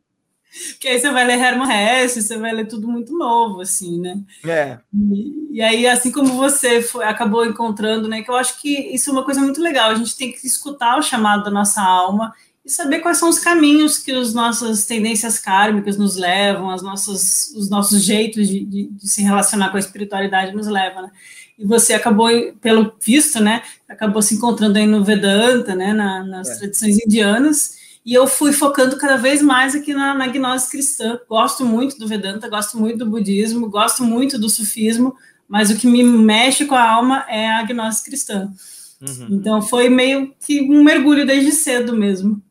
Porque 0.72 0.88
aí 0.88 0.98
você 0.98 1.10
vai 1.10 1.26
ler 1.26 1.38
Herman 1.38 1.68
Hesse, 1.70 2.22
você 2.22 2.36
vai 2.36 2.52
ler 2.52 2.66
tudo 2.66 2.88
muito 2.88 3.16
novo, 3.16 3.60
assim, 3.60 4.00
né? 4.00 4.20
É. 4.44 4.78
E, 4.94 5.56
e, 5.56 5.62
aí, 5.62 5.86
assim 5.86 6.10
como 6.10 6.34
você 6.34 6.80
foi, 6.80 7.04
acabou 7.04 7.44
encontrando, 7.44 8.08
né? 8.08 8.22
Que 8.22 8.30
eu 8.30 8.36
acho 8.36 8.60
que 8.60 8.94
isso 8.94 9.10
é 9.10 9.12
uma 9.12 9.24
coisa 9.24 9.40
muito 9.40 9.60
legal. 9.60 9.90
A 9.90 9.94
gente 9.94 10.16
tem 10.16 10.32
que 10.32 10.46
escutar 10.46 10.98
o 10.98 11.02
chamado 11.02 11.44
da 11.44 11.50
nossa 11.50 11.82
alma 11.82 12.34
e 12.66 12.70
saber 12.70 12.98
quais 12.98 13.18
são 13.18 13.28
os 13.28 13.38
caminhos 13.38 13.96
que 13.96 14.10
as 14.10 14.34
nossas 14.34 14.86
tendências 14.86 15.38
kármicas 15.38 15.96
nos 15.96 16.16
levam, 16.16 16.68
as 16.68 16.82
nossas, 16.82 17.52
os 17.54 17.70
nossos 17.70 18.02
jeitos 18.02 18.48
de, 18.48 18.64
de, 18.64 18.88
de 18.88 19.08
se 19.08 19.22
relacionar 19.22 19.70
com 19.70 19.76
a 19.76 19.80
espiritualidade 19.80 20.52
nos 20.52 20.66
levam, 20.66 21.02
né? 21.02 21.12
E 21.56 21.64
você 21.64 21.94
acabou, 21.94 22.28
pelo 22.60 22.92
visto, 23.00 23.40
né, 23.40 23.62
acabou 23.88 24.20
se 24.20 24.34
encontrando 24.34 24.76
aí 24.76 24.86
no 24.86 25.04
Vedanta, 25.04 25.76
né, 25.76 25.92
na, 25.92 26.24
nas 26.24 26.50
é. 26.50 26.56
tradições 26.58 26.98
indianas, 26.98 27.76
e 28.04 28.12
eu 28.12 28.26
fui 28.26 28.52
focando 28.52 28.98
cada 28.98 29.16
vez 29.16 29.40
mais 29.40 29.76
aqui 29.76 29.94
na, 29.94 30.12
na 30.12 30.26
gnose 30.26 30.68
cristã. 30.68 31.18
Gosto 31.28 31.64
muito 31.64 31.96
do 31.98 32.06
Vedanta, 32.06 32.48
gosto 32.48 32.78
muito 32.78 32.98
do 32.98 33.06
budismo, 33.06 33.70
gosto 33.70 34.02
muito 34.02 34.38
do 34.38 34.50
sufismo, 34.50 35.14
mas 35.48 35.70
o 35.70 35.76
que 35.76 35.86
me 35.86 36.02
mexe 36.02 36.66
com 36.66 36.74
a 36.74 36.90
alma 36.90 37.24
é 37.28 37.48
a 37.48 37.62
gnose 37.62 38.04
cristã. 38.04 38.52
Uhum. 39.00 39.28
Então 39.30 39.62
foi 39.62 39.88
meio 39.88 40.34
que 40.44 40.62
um 40.62 40.82
mergulho 40.82 41.24
desde 41.24 41.52
cedo 41.52 41.96
mesmo. 41.96 42.42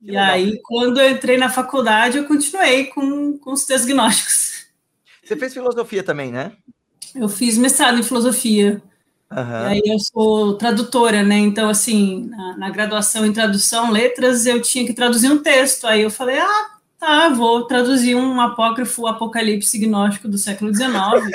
Que 0.00 0.06
e 0.06 0.10
legal. 0.12 0.24
aí, 0.26 0.60
quando 0.62 1.00
eu 1.00 1.10
entrei 1.10 1.36
na 1.36 1.48
faculdade, 1.48 2.18
eu 2.18 2.26
continuei 2.26 2.86
com, 2.86 3.36
com 3.38 3.52
os 3.52 3.64
textos 3.64 3.90
gnósticos. 3.90 4.66
Você 5.24 5.36
fez 5.36 5.52
filosofia 5.52 6.02
também, 6.02 6.32
né? 6.32 6.52
Eu 7.14 7.28
fiz 7.28 7.58
mestrado 7.58 7.98
em 7.98 8.02
filosofia. 8.02 8.80
Uhum. 9.30 9.38
E 9.38 9.66
aí 9.66 9.82
eu 9.84 9.98
sou 9.98 10.54
tradutora, 10.54 11.22
né? 11.22 11.36
Então, 11.36 11.68
assim, 11.68 12.26
na, 12.30 12.56
na, 12.56 12.70
graduação 12.70 13.26
em 13.26 13.32
tradução, 13.32 13.90
letras, 13.90 14.46
eu 14.46 14.62
tinha 14.62 14.86
que 14.86 14.94
traduzir 14.94 15.30
um 15.30 15.42
texto. 15.42 15.86
Aí 15.86 16.00
eu 16.00 16.10
falei, 16.10 16.38
ah, 16.38 16.70
tá, 16.98 17.28
vou 17.28 17.66
traduzir 17.66 18.14
um 18.14 18.40
apócrifo 18.40 19.06
apocalipse 19.06 19.78
gnóstico 19.78 20.28
do 20.28 20.38
século 20.38 20.74
XIX. 20.74 20.88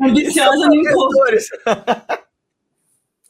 Ambiciosa 0.00 0.68
nem 0.68 0.82
pouco. 0.92 1.14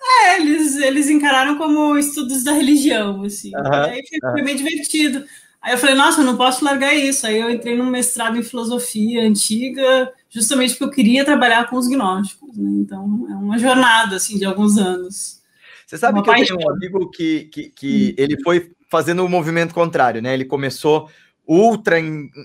É, 0.07 0.41
eles, 0.41 0.77
eles 0.77 1.09
encararam 1.09 1.57
como 1.57 1.97
estudos 1.97 2.45
da 2.45 2.53
religião, 2.53 3.23
assim. 3.23 3.51
Uhum, 3.57 3.73
aí 3.73 4.03
foi, 4.09 4.41
uhum. 4.41 4.45
bem 4.45 4.57
divertido. 4.57 5.25
Aí 5.63 5.73
eu 5.73 5.79
falei, 5.79 5.95
nossa, 5.95 6.21
eu 6.21 6.27
não 6.27 6.37
posso 6.37 6.63
largar 6.63 6.95
isso. 6.95 7.27
Aí 7.27 7.41
eu 7.41 7.51
entrei 7.51 7.77
num 7.77 7.87
mestrado 7.87 8.37
em 8.37 8.43
filosofia 8.43 9.23
antiga, 9.23 10.13
justamente 10.29 10.73
porque 10.73 10.85
eu 10.85 10.91
queria 10.91 11.25
trabalhar 11.25 11.71
com 11.71 11.77
os 11.77 11.89
gnósticos. 11.89 12.55
Né? 12.57 12.71
Então, 12.83 13.27
é 13.31 13.35
uma 13.35 13.59
jornada, 13.59 14.17
assim, 14.17 14.39
de 14.39 14.45
alguns 14.45 14.77
anos. 14.77 15.43
Você 15.87 15.97
sabe 15.97 16.19
uma 16.19 16.23
que 16.23 16.31
paixão. 16.31 16.57
eu 16.57 16.59
tenho 16.59 16.71
um 16.71 16.75
amigo 16.75 17.11
que, 17.11 17.45
que, 17.45 17.71
que 17.71 18.11
hum. 18.11 18.23
ele 18.23 18.43
foi 18.43 18.73
fazendo 18.91 19.23
o 19.23 19.27
um 19.27 19.29
movimento 19.29 19.75
contrário, 19.75 20.21
né? 20.21 20.35
Ele 20.35 20.45
começou 20.45 21.09
ultra 21.47 21.99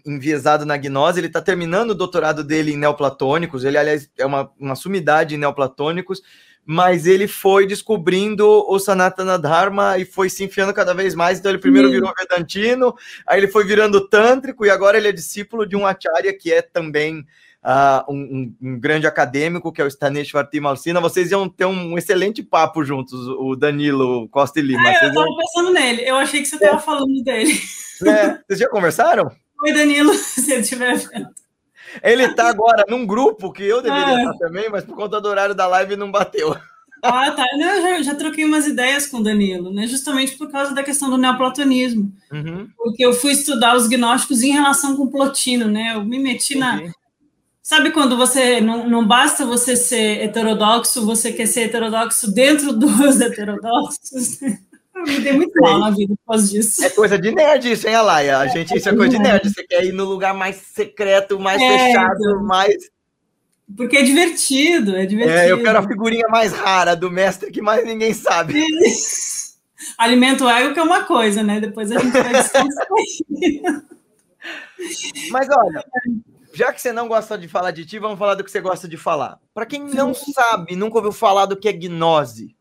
enviesado 0.05 0.65
na 0.65 0.75
gnose, 0.75 1.19
ele 1.19 1.27
está 1.27 1.41
terminando 1.41 1.91
o 1.91 1.95
doutorado 1.95 2.43
dele 2.43 2.73
em 2.73 2.77
neoplatônicos, 2.77 3.63
ele, 3.63 3.77
aliás, 3.77 4.09
é 4.17 4.25
uma, 4.25 4.51
uma 4.59 4.75
sumidade 4.75 5.35
em 5.35 5.37
neoplatônicos, 5.37 6.21
mas 6.71 7.07
ele 7.07 7.27
foi 7.27 7.65
descobrindo 7.65 8.47
o 8.47 8.77
Sanatana 8.77 9.39
Dharma 9.39 9.97
e 9.97 10.05
foi 10.05 10.29
se 10.29 10.43
enfiando 10.43 10.71
cada 10.71 10.93
vez 10.93 11.15
mais. 11.15 11.39
Então, 11.39 11.49
ele 11.49 11.57
primeiro 11.57 11.87
Sim. 11.87 11.95
virou 11.95 12.13
Vedantino, 12.15 12.95
aí 13.25 13.39
ele 13.39 13.47
foi 13.47 13.65
virando 13.65 14.07
Tântrico, 14.07 14.63
e 14.63 14.69
agora 14.69 14.95
ele 14.95 15.07
é 15.07 15.11
discípulo 15.11 15.65
de 15.65 15.75
um 15.75 15.83
Acharya 15.83 16.31
que 16.31 16.53
é 16.53 16.61
também 16.61 17.25
uh, 17.63 18.05
um, 18.07 18.53
um, 18.61 18.79
grande 18.79 19.07
acadêmico, 19.07 19.73
que 19.73 19.81
é 19.81 19.83
o 19.83 19.87
Stanesh 19.87 20.31
Vartimalsina. 20.31 21.01
Vocês 21.01 21.31
iam 21.31 21.49
ter 21.49 21.65
um 21.65 21.97
excelente 21.97 22.43
papo 22.43 22.85
juntos, 22.85 23.19
o 23.27 23.55
Danilo 23.55 24.29
Costa 24.29 24.59
e 24.59 24.61
Lima. 24.61 24.83
Ah, 24.87 24.91
eu 25.01 25.09
estava 25.09 25.27
iam... 25.27 25.37
pensando 25.37 25.73
nele, 25.73 26.07
eu 26.07 26.17
achei 26.17 26.39
que 26.39 26.47
você 26.47 26.55
estava 26.57 26.77
é. 26.77 26.81
falando 26.81 27.23
dele. 27.23 27.59
É. 28.05 28.37
Vocês 28.45 28.59
já 28.59 28.69
conversaram? 28.69 29.31
Oi, 29.65 29.73
Danilo, 29.73 30.13
se 30.13 30.51
ele 30.51 30.61
estiver 30.61 30.95
vendo. 30.97 31.29
Ele 32.03 32.23
está 32.23 32.49
agora 32.49 32.85
num 32.87 33.05
grupo 33.05 33.51
que 33.51 33.63
eu 33.63 33.81
deveria 33.81 34.05
ah. 34.05 34.19
estar 34.19 34.37
também, 34.37 34.69
mas 34.69 34.83
por 34.83 34.95
conta 34.95 35.19
do 35.19 35.27
horário 35.27 35.55
da 35.55 35.67
live 35.67 35.95
não 35.95 36.11
bateu. 36.11 36.55
Ah, 37.01 37.31
tá. 37.31 37.45
Eu 37.53 37.81
já, 37.81 38.01
já, 38.03 38.15
troquei 38.15 38.43
umas 38.43 38.67
ideias 38.67 39.07
com 39.07 39.17
o 39.17 39.23
Danilo, 39.23 39.71
né? 39.71 39.87
Justamente 39.87 40.37
por 40.37 40.51
causa 40.51 40.73
da 40.73 40.83
questão 40.83 41.09
do 41.09 41.17
neoplatonismo. 41.17 42.11
Uhum. 42.31 42.67
Porque 42.75 43.05
eu 43.05 43.13
fui 43.13 43.31
estudar 43.31 43.75
os 43.75 43.87
gnósticos 43.87 44.43
em 44.43 44.51
relação 44.51 44.95
com 44.95 45.07
Plotino, 45.07 45.67
né? 45.67 45.93
Eu 45.95 46.03
me 46.03 46.19
meti 46.19 46.57
na. 46.57 46.81
Sabe 47.61 47.91
quando 47.91 48.17
você 48.17 48.59
não, 48.59 48.89
não 48.89 49.05
basta 49.05 49.45
você 49.45 49.75
ser 49.75 50.23
heterodoxo, 50.23 51.05
você 51.05 51.31
quer 51.31 51.45
ser 51.45 51.65
heterodoxo 51.65 52.33
dentro 52.33 52.73
dos 52.77 53.21
heterodoxos? 53.21 54.41
Eu 54.41 54.57
me 55.03 55.19
dei 55.19 55.33
muito 55.33 55.59
mal 55.61 55.79
na 55.79 55.89
vida 55.91 56.13
por 56.15 56.33
causa 56.33 56.47
disso. 56.47 56.83
É 56.83 56.89
coisa 56.89 57.17
de 57.17 57.31
nerd 57.31 57.71
isso, 57.71 57.87
hein, 57.87 57.95
Alaia? 57.95 58.37
A 58.37 58.47
gente, 58.47 58.75
isso 58.75 58.89
é 58.89 58.95
coisa 58.95 59.09
de 59.09 59.19
nerd. 59.19 59.49
Você 59.49 59.63
quer 59.63 59.83
ir 59.83 59.91
no 59.91 60.05
lugar 60.05 60.33
mais 60.33 60.57
secreto, 60.57 61.39
mais 61.39 61.61
é, 61.61 61.77
fechado, 61.77 62.19
então. 62.19 62.43
mais. 62.43 62.75
Porque 63.75 63.97
é 63.97 64.03
divertido, 64.03 64.95
é 64.95 65.05
divertido. 65.05 65.37
É, 65.37 65.51
eu 65.51 65.61
quero 65.61 65.79
a 65.79 65.87
figurinha 65.87 66.27
mais 66.27 66.51
rara 66.51 66.95
do 66.95 67.11
mestre 67.11 67.51
que 67.51 67.61
mais 67.61 67.85
ninguém 67.85 68.13
sabe. 68.13 68.53
Alimento 69.97 70.45
o 70.45 70.49
ego 70.49 70.73
que 70.73 70.79
é 70.79 70.83
uma 70.83 71.03
coisa, 71.03 71.43
né? 71.43 71.59
Depois 71.59 71.91
a 71.91 71.99
gente 71.99 72.11
vai 72.11 72.33
descansar. 72.33 72.87
Mas 75.31 75.47
olha, 75.49 75.83
já 76.53 76.73
que 76.73 76.81
você 76.81 76.91
não 76.91 77.07
gosta 77.07 77.37
de 77.37 77.47
falar 77.47 77.71
de 77.71 77.85
ti, 77.85 77.99
vamos 77.99 78.17
falar 78.17 78.35
do 78.35 78.43
que 78.43 78.51
você 78.51 78.61
gosta 78.61 78.87
de 78.87 78.97
falar. 78.97 79.39
Para 79.53 79.65
quem 79.65 79.83
não 79.83 80.13
sabe, 80.13 80.75
nunca 80.75 80.97
ouviu 80.97 81.11
falar 81.11 81.45
do 81.45 81.57
que 81.57 81.67
é 81.67 81.73
gnose, 81.73 82.55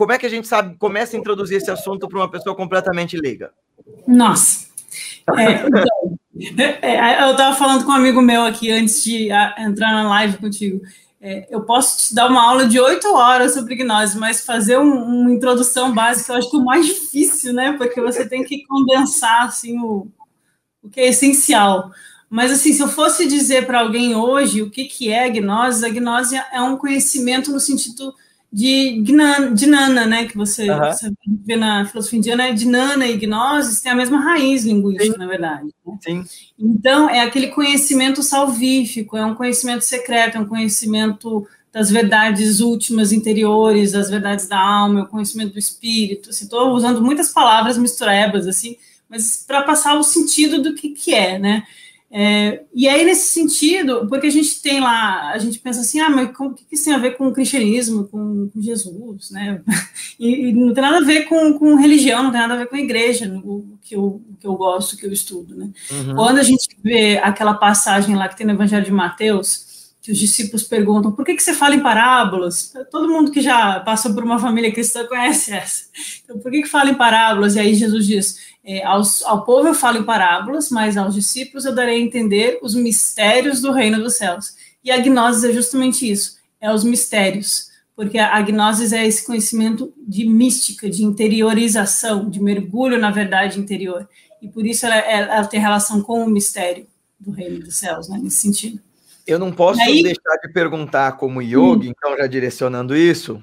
como 0.00 0.12
é 0.12 0.18
que 0.18 0.24
a 0.24 0.30
gente 0.30 0.48
sabe, 0.48 0.76
começa 0.78 1.14
a 1.14 1.20
introduzir 1.20 1.58
esse 1.58 1.70
assunto 1.70 2.08
para 2.08 2.18
uma 2.18 2.30
pessoa 2.30 2.56
completamente 2.56 3.18
leiga? 3.18 3.52
Nossa. 4.08 4.66
É, 5.36 5.66
então, 5.66 6.78
é, 6.80 6.96
é 6.96 7.22
eu 7.22 7.32
estava 7.32 7.54
falando 7.54 7.84
com 7.84 7.90
um 7.90 7.96
amigo 7.96 8.22
meu 8.22 8.40
aqui 8.44 8.72
antes 8.72 9.04
de 9.04 9.28
entrar 9.58 9.92
na 9.92 10.08
live 10.08 10.38
contigo. 10.38 10.80
É, 11.20 11.46
eu 11.50 11.64
posso 11.64 11.98
te 12.08 12.14
dar 12.14 12.30
uma 12.30 12.42
aula 12.42 12.66
de 12.66 12.80
oito 12.80 13.12
horas 13.14 13.52
sobre 13.52 13.74
gnose, 13.74 14.18
mas 14.18 14.42
fazer 14.42 14.78
um, 14.78 14.90
uma 14.90 15.32
introdução 15.32 15.94
básica 15.94 16.32
eu 16.32 16.38
acho 16.38 16.48
que 16.48 16.56
é 16.56 16.60
o 16.60 16.64
mais 16.64 16.86
difícil, 16.86 17.52
né? 17.52 17.72
Porque 17.72 18.00
você 18.00 18.26
tem 18.26 18.42
que 18.42 18.64
condensar 18.64 19.42
assim, 19.42 19.78
o, 19.80 20.08
o 20.82 20.88
que 20.88 20.98
é 20.98 21.08
essencial. 21.08 21.90
Mas, 22.30 22.50
assim, 22.50 22.72
se 22.72 22.82
eu 22.82 22.88
fosse 22.88 23.28
dizer 23.28 23.66
para 23.66 23.80
alguém 23.80 24.14
hoje 24.14 24.62
o 24.62 24.70
que, 24.70 24.86
que 24.86 25.12
é 25.12 25.26
a 25.26 25.28
gnose, 25.28 25.84
a 25.84 25.90
gnose 25.90 26.40
é 26.54 26.62
um 26.62 26.78
conhecimento 26.78 27.52
no 27.52 27.60
sentido 27.60 28.14
de, 28.52 29.02
de 29.02 29.66
nana, 29.66 30.06
né? 30.06 30.26
Que 30.26 30.36
você, 30.36 30.68
uhum. 30.68 30.78
você, 30.78 31.10
vê 31.44 31.56
na 31.56 31.84
filosofia 31.86 32.18
indiana, 32.18 32.48
é 32.48 32.52
de 32.52 32.66
nana 32.66 33.06
e 33.06 33.16
gnose 33.16 33.82
tem 33.82 33.92
a 33.92 33.94
mesma 33.94 34.20
raiz 34.20 34.64
linguística, 34.64 35.12
Sim. 35.12 35.18
na 35.18 35.26
verdade. 35.26 35.70
Né? 35.86 35.98
Sim. 36.00 36.24
Então, 36.58 37.08
é 37.08 37.20
aquele 37.20 37.48
conhecimento 37.48 38.22
salvífico, 38.22 39.16
é 39.16 39.24
um 39.24 39.34
conhecimento 39.34 39.84
secreto, 39.84 40.36
é 40.36 40.40
um 40.40 40.46
conhecimento 40.46 41.46
das 41.72 41.90
verdades 41.90 42.60
últimas 42.60 43.12
interiores, 43.12 43.92
das 43.92 44.10
verdades 44.10 44.48
da 44.48 44.58
alma, 44.58 45.00
é 45.00 45.02
o 45.04 45.08
conhecimento 45.08 45.52
do 45.52 45.58
espírito. 45.58 46.30
Estou 46.30 46.60
assim, 46.60 46.74
usando 46.74 47.00
muitas 47.00 47.32
palavras 47.32 47.78
misturebas, 47.78 48.48
assim, 48.48 48.76
mas 49.08 49.44
para 49.46 49.62
passar 49.62 49.96
o 49.96 50.02
sentido 50.02 50.60
do 50.60 50.74
que, 50.74 50.90
que 50.90 51.14
é, 51.14 51.38
né? 51.38 51.62
É, 52.12 52.64
e 52.74 52.88
aí, 52.88 53.04
nesse 53.04 53.32
sentido, 53.32 54.06
porque 54.08 54.26
a 54.26 54.30
gente 54.30 54.60
tem 54.60 54.80
lá, 54.80 55.30
a 55.30 55.38
gente 55.38 55.60
pensa 55.60 55.80
assim, 55.80 56.00
ah, 56.00 56.10
mas 56.10 56.30
o 56.40 56.54
que 56.54 56.64
isso 56.72 56.84
tem 56.84 56.94
a 56.94 56.98
ver 56.98 57.16
com 57.16 57.28
o 57.28 57.32
cristianismo, 57.32 58.08
com, 58.08 58.50
com 58.52 58.60
Jesus, 58.60 59.30
né? 59.30 59.62
E, 60.18 60.48
e, 60.48 60.52
não 60.52 60.74
tem 60.74 60.82
nada 60.82 60.98
a 60.98 61.00
ver 61.00 61.22
com, 61.22 61.54
com 61.54 61.76
religião, 61.76 62.24
não 62.24 62.30
tem 62.30 62.40
nada 62.40 62.52
a 62.52 62.56
ver 62.58 62.66
com 62.66 62.76
a 62.76 62.80
igreja, 62.80 63.26
o, 63.42 63.78
que, 63.80 63.96
eu, 63.96 64.04
o 64.04 64.36
que 64.38 64.46
eu 64.46 64.54
gosto, 64.54 64.92
o 64.92 64.96
que 64.98 65.06
eu 65.06 65.12
estudo, 65.12 65.56
né? 65.56 65.70
Uhum. 65.90 66.14
Quando 66.14 66.38
a 66.38 66.42
gente 66.42 66.68
vê 66.84 67.16
aquela 67.16 67.54
passagem 67.54 68.14
lá 68.14 68.28
que 68.28 68.36
tem 68.36 68.46
no 68.46 68.52
Evangelho 68.52 68.84
de 68.84 68.92
Mateus, 68.92 69.94
que 70.02 70.12
os 70.12 70.18
discípulos 70.18 70.62
perguntam, 70.62 71.12
por 71.12 71.24
que, 71.24 71.34
que 71.34 71.42
você 71.42 71.54
fala 71.54 71.74
em 71.74 71.80
parábolas? 71.80 72.74
Todo 72.90 73.08
mundo 73.08 73.30
que 73.30 73.40
já 73.40 73.80
passou 73.80 74.12
por 74.12 74.22
uma 74.22 74.38
família 74.38 74.72
cristã 74.72 75.06
conhece 75.06 75.52
essa. 75.52 75.84
Então, 76.22 76.38
por 76.38 76.50
que, 76.50 76.62
que 76.62 76.68
fala 76.68 76.90
em 76.90 76.94
parábolas? 76.94 77.56
E 77.56 77.60
aí 77.60 77.74
Jesus 77.74 78.06
diz, 78.06 78.38
é, 78.70 78.84
aos, 78.84 79.20
ao 79.24 79.44
povo 79.44 79.66
eu 79.66 79.74
falo 79.74 79.98
em 79.98 80.04
parábolas, 80.04 80.70
mas 80.70 80.96
aos 80.96 81.12
discípulos 81.12 81.64
eu 81.64 81.74
darei 81.74 81.96
a 81.96 82.04
entender 82.06 82.60
os 82.62 82.72
mistérios 82.72 83.60
do 83.60 83.72
reino 83.72 84.00
dos 84.00 84.14
céus. 84.14 84.54
E 84.84 84.92
a 84.92 84.98
gnose 84.98 85.50
é 85.50 85.52
justamente 85.52 86.08
isso, 86.08 86.36
é 86.60 86.72
os 86.72 86.84
mistérios, 86.84 87.68
porque 87.96 88.16
a 88.16 88.40
gnose 88.42 88.94
é 88.94 89.04
esse 89.04 89.26
conhecimento 89.26 89.92
de 90.06 90.24
mística, 90.24 90.88
de 90.88 91.02
interiorização, 91.02 92.30
de 92.30 92.40
mergulho 92.40 92.96
na 92.96 93.10
verdade 93.10 93.58
interior. 93.58 94.08
E 94.40 94.48
por 94.48 94.64
isso 94.64 94.86
ela, 94.86 94.94
ela 94.94 95.46
tem 95.48 95.58
relação 95.58 96.00
com 96.00 96.24
o 96.24 96.30
mistério 96.30 96.86
do 97.18 97.32
reino 97.32 97.58
dos 97.58 97.76
céus, 97.76 98.08
né, 98.08 98.20
nesse 98.22 98.36
sentido. 98.36 98.80
Eu 99.26 99.40
não 99.40 99.50
posso 99.50 99.80
aí, 99.80 100.00
deixar 100.04 100.36
de 100.44 100.52
perguntar 100.52 101.12
como 101.16 101.42
yogi, 101.42 101.88
hum, 101.88 101.92
então 101.96 102.16
já 102.16 102.28
direcionando 102.28 102.96
isso, 102.96 103.42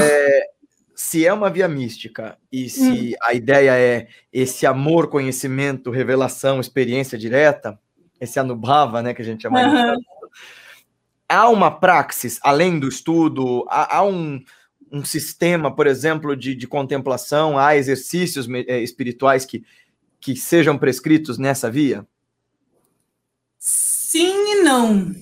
é, 0.00 0.50
se 0.98 1.24
é 1.24 1.32
uma 1.32 1.48
via 1.48 1.68
mística 1.68 2.36
e 2.50 2.68
se 2.68 3.14
hum. 3.14 3.18
a 3.22 3.32
ideia 3.32 3.70
é 3.78 4.08
esse 4.32 4.66
amor, 4.66 5.06
conhecimento, 5.06 5.92
revelação, 5.92 6.58
experiência 6.58 7.16
direta, 7.16 7.78
esse 8.20 8.40
anubhava, 8.40 9.00
né, 9.00 9.14
que 9.14 9.22
a 9.22 9.24
gente 9.24 9.42
chama 9.42 9.62
uhum. 9.62 9.94
de... 9.94 10.04
há 11.28 11.48
uma 11.50 11.70
praxis 11.70 12.40
além 12.42 12.80
do 12.80 12.88
estudo, 12.88 13.64
há, 13.68 13.98
há 13.98 14.02
um, 14.02 14.42
um 14.90 15.04
sistema, 15.04 15.72
por 15.72 15.86
exemplo, 15.86 16.34
de, 16.34 16.52
de 16.56 16.66
contemplação, 16.66 17.56
há 17.56 17.76
exercícios 17.76 18.48
eh, 18.66 18.80
espirituais 18.80 19.44
que, 19.44 19.64
que 20.20 20.34
sejam 20.34 20.76
prescritos 20.76 21.38
nessa 21.38 21.70
via? 21.70 22.04
Sim 23.56 24.34
e 24.52 24.62
não. 24.62 25.14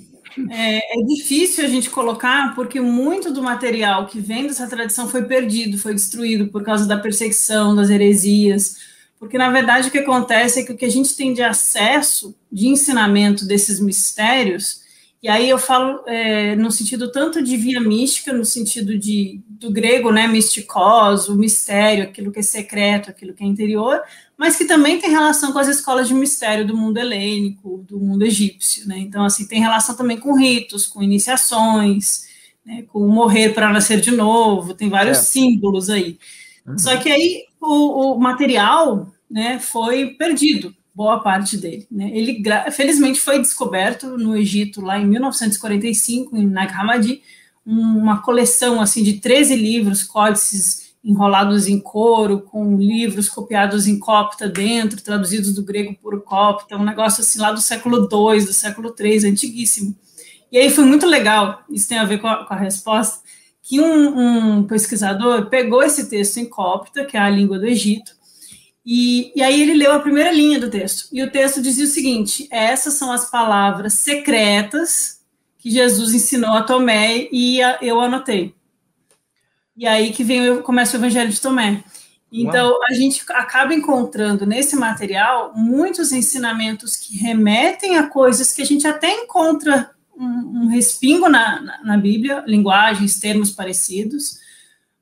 É, 0.50 1.00
é, 1.00 1.04
difícil 1.04 1.64
a 1.64 1.68
gente 1.68 1.88
colocar, 1.88 2.54
porque 2.54 2.80
muito 2.80 3.32
do 3.32 3.42
material 3.42 4.06
que 4.06 4.20
vem 4.20 4.46
dessa 4.46 4.66
tradição 4.66 5.08
foi 5.08 5.24
perdido, 5.24 5.78
foi 5.78 5.94
destruído 5.94 6.48
por 6.48 6.62
causa 6.62 6.86
da 6.86 6.98
perseguição, 6.98 7.74
das 7.74 7.90
heresias. 7.90 8.76
Porque, 9.18 9.38
na 9.38 9.50
verdade, 9.50 9.88
o 9.88 9.90
que 9.90 9.98
acontece 9.98 10.60
é 10.60 10.62
que 10.62 10.72
o 10.72 10.76
que 10.76 10.84
a 10.84 10.90
gente 10.90 11.16
tem 11.16 11.32
de 11.32 11.42
acesso, 11.42 12.36
de 12.52 12.68
ensinamento 12.68 13.46
desses 13.46 13.80
mistérios, 13.80 14.84
e 15.22 15.28
aí 15.28 15.48
eu 15.48 15.58
falo 15.58 16.04
é, 16.06 16.54
no 16.54 16.70
sentido 16.70 17.10
tanto 17.10 17.42
de 17.42 17.56
via 17.56 17.80
mística, 17.80 18.32
no 18.32 18.44
sentido 18.44 18.96
de, 18.98 19.40
do 19.48 19.72
grego, 19.72 20.12
né, 20.12 20.28
misticos, 20.28 21.28
o 21.28 21.34
mistério, 21.34 22.04
aquilo 22.04 22.30
que 22.30 22.38
é 22.38 22.42
secreto, 22.42 23.10
aquilo 23.10 23.32
que 23.32 23.42
é 23.42 23.46
interior, 23.46 24.02
mas 24.36 24.56
que 24.56 24.66
também 24.66 25.00
tem 25.00 25.10
relação 25.10 25.52
com 25.52 25.58
as 25.58 25.68
escolas 25.68 26.08
de 26.08 26.14
mistério 26.14 26.66
do 26.66 26.76
mundo 26.76 26.98
helênico, 26.98 27.84
do 27.88 27.98
mundo 27.98 28.24
egípcio, 28.24 28.86
né? 28.86 28.98
Então, 28.98 29.24
assim, 29.24 29.46
tem 29.46 29.60
relação 29.60 29.96
também 29.96 30.18
com 30.18 30.36
ritos, 30.38 30.86
com 30.86 31.02
iniciações, 31.02 32.26
né? 32.64 32.84
com 32.88 33.06
morrer 33.08 33.54
para 33.54 33.72
nascer 33.72 34.00
de 34.00 34.10
novo, 34.10 34.74
tem 34.74 34.90
vários 34.90 35.18
é. 35.18 35.22
símbolos 35.22 35.88
aí. 35.88 36.18
Uhum. 36.66 36.78
Só 36.78 36.96
que 36.98 37.10
aí 37.10 37.44
o, 37.60 38.14
o, 38.14 38.18
material, 38.18 39.10
né, 39.30 39.58
foi 39.58 40.08
perdido, 40.10 40.74
boa 40.94 41.20
parte 41.20 41.56
dele, 41.56 41.86
né? 41.90 42.10
Ele, 42.12 42.42
felizmente, 42.72 43.20
foi 43.20 43.38
descoberto 43.38 44.18
no 44.18 44.36
Egito, 44.36 44.80
lá 44.80 44.98
em 44.98 45.06
1945, 45.06 46.36
em 46.36 46.46
Nag 46.46 46.72
Hammadi, 46.72 47.22
uma 47.64 48.22
coleção, 48.22 48.80
assim, 48.80 49.02
de 49.02 49.14
13 49.14 49.56
livros, 49.56 50.02
códices 50.04 50.85
enrolados 51.06 51.68
em 51.68 51.78
couro, 51.78 52.40
com 52.40 52.76
livros 52.76 53.28
copiados 53.28 53.86
em 53.86 53.96
copta 53.96 54.48
dentro, 54.48 55.00
traduzidos 55.00 55.54
do 55.54 55.62
grego 55.62 55.96
por 56.02 56.20
copta, 56.22 56.76
um 56.76 56.84
negócio 56.84 57.20
assim 57.20 57.38
lá 57.38 57.52
do 57.52 57.60
século 57.60 58.08
II, 58.10 58.44
do 58.44 58.52
século 58.52 58.92
III, 58.98 59.28
antiguíssimo. 59.28 59.96
E 60.50 60.58
aí 60.58 60.68
foi 60.68 60.84
muito 60.84 61.06
legal, 61.06 61.62
isso 61.70 61.88
tem 61.88 61.98
a 61.98 62.04
ver 62.04 62.18
com 62.18 62.26
a, 62.26 62.44
com 62.44 62.52
a 62.52 62.56
resposta, 62.56 63.20
que 63.62 63.80
um, 63.80 64.58
um, 64.58 64.64
pesquisador 64.64 65.46
pegou 65.46 65.80
esse 65.80 66.10
texto 66.10 66.38
em 66.38 66.44
copta, 66.44 67.04
que 67.04 67.16
é 67.16 67.20
a 67.20 67.30
língua 67.30 67.56
do 67.56 67.66
Egito, 67.66 68.10
e, 68.84 69.32
e 69.36 69.42
aí 69.42 69.62
ele 69.62 69.74
leu 69.74 69.92
a 69.92 70.00
primeira 70.00 70.32
linha 70.32 70.58
do 70.58 70.70
texto, 70.70 71.08
e 71.12 71.22
o 71.22 71.30
texto 71.30 71.62
dizia 71.62 71.84
o 71.84 71.88
seguinte, 71.88 72.48
essas 72.50 72.94
são 72.94 73.12
as 73.12 73.30
palavras 73.30 73.94
secretas 73.94 75.20
que 75.56 75.70
Jesus 75.70 76.14
ensinou 76.14 76.50
a 76.50 76.62
Tomé 76.62 77.28
e 77.30 77.62
a, 77.62 77.78
eu 77.80 78.00
anotei. 78.00 78.55
E 79.76 79.86
aí 79.86 80.12
que 80.12 80.24
vem, 80.24 80.62
começa 80.62 80.96
o 80.96 81.00
Evangelho 81.00 81.30
de 81.30 81.40
Tomé. 81.40 81.84
Então, 82.32 82.70
Uau. 82.70 82.80
a 82.90 82.94
gente 82.94 83.22
acaba 83.30 83.72
encontrando 83.74 84.44
nesse 84.44 84.74
material 84.74 85.52
muitos 85.54 86.12
ensinamentos 86.12 86.96
que 86.96 87.16
remetem 87.16 87.96
a 87.96 88.08
coisas 88.08 88.52
que 88.52 88.62
a 88.62 88.64
gente 88.64 88.86
até 88.86 89.10
encontra 89.10 89.90
um, 90.16 90.62
um 90.64 90.66
respingo 90.68 91.28
na, 91.28 91.60
na, 91.60 91.84
na, 91.84 91.96
Bíblia, 91.96 92.42
linguagens, 92.46 93.20
termos 93.20 93.50
parecidos, 93.50 94.38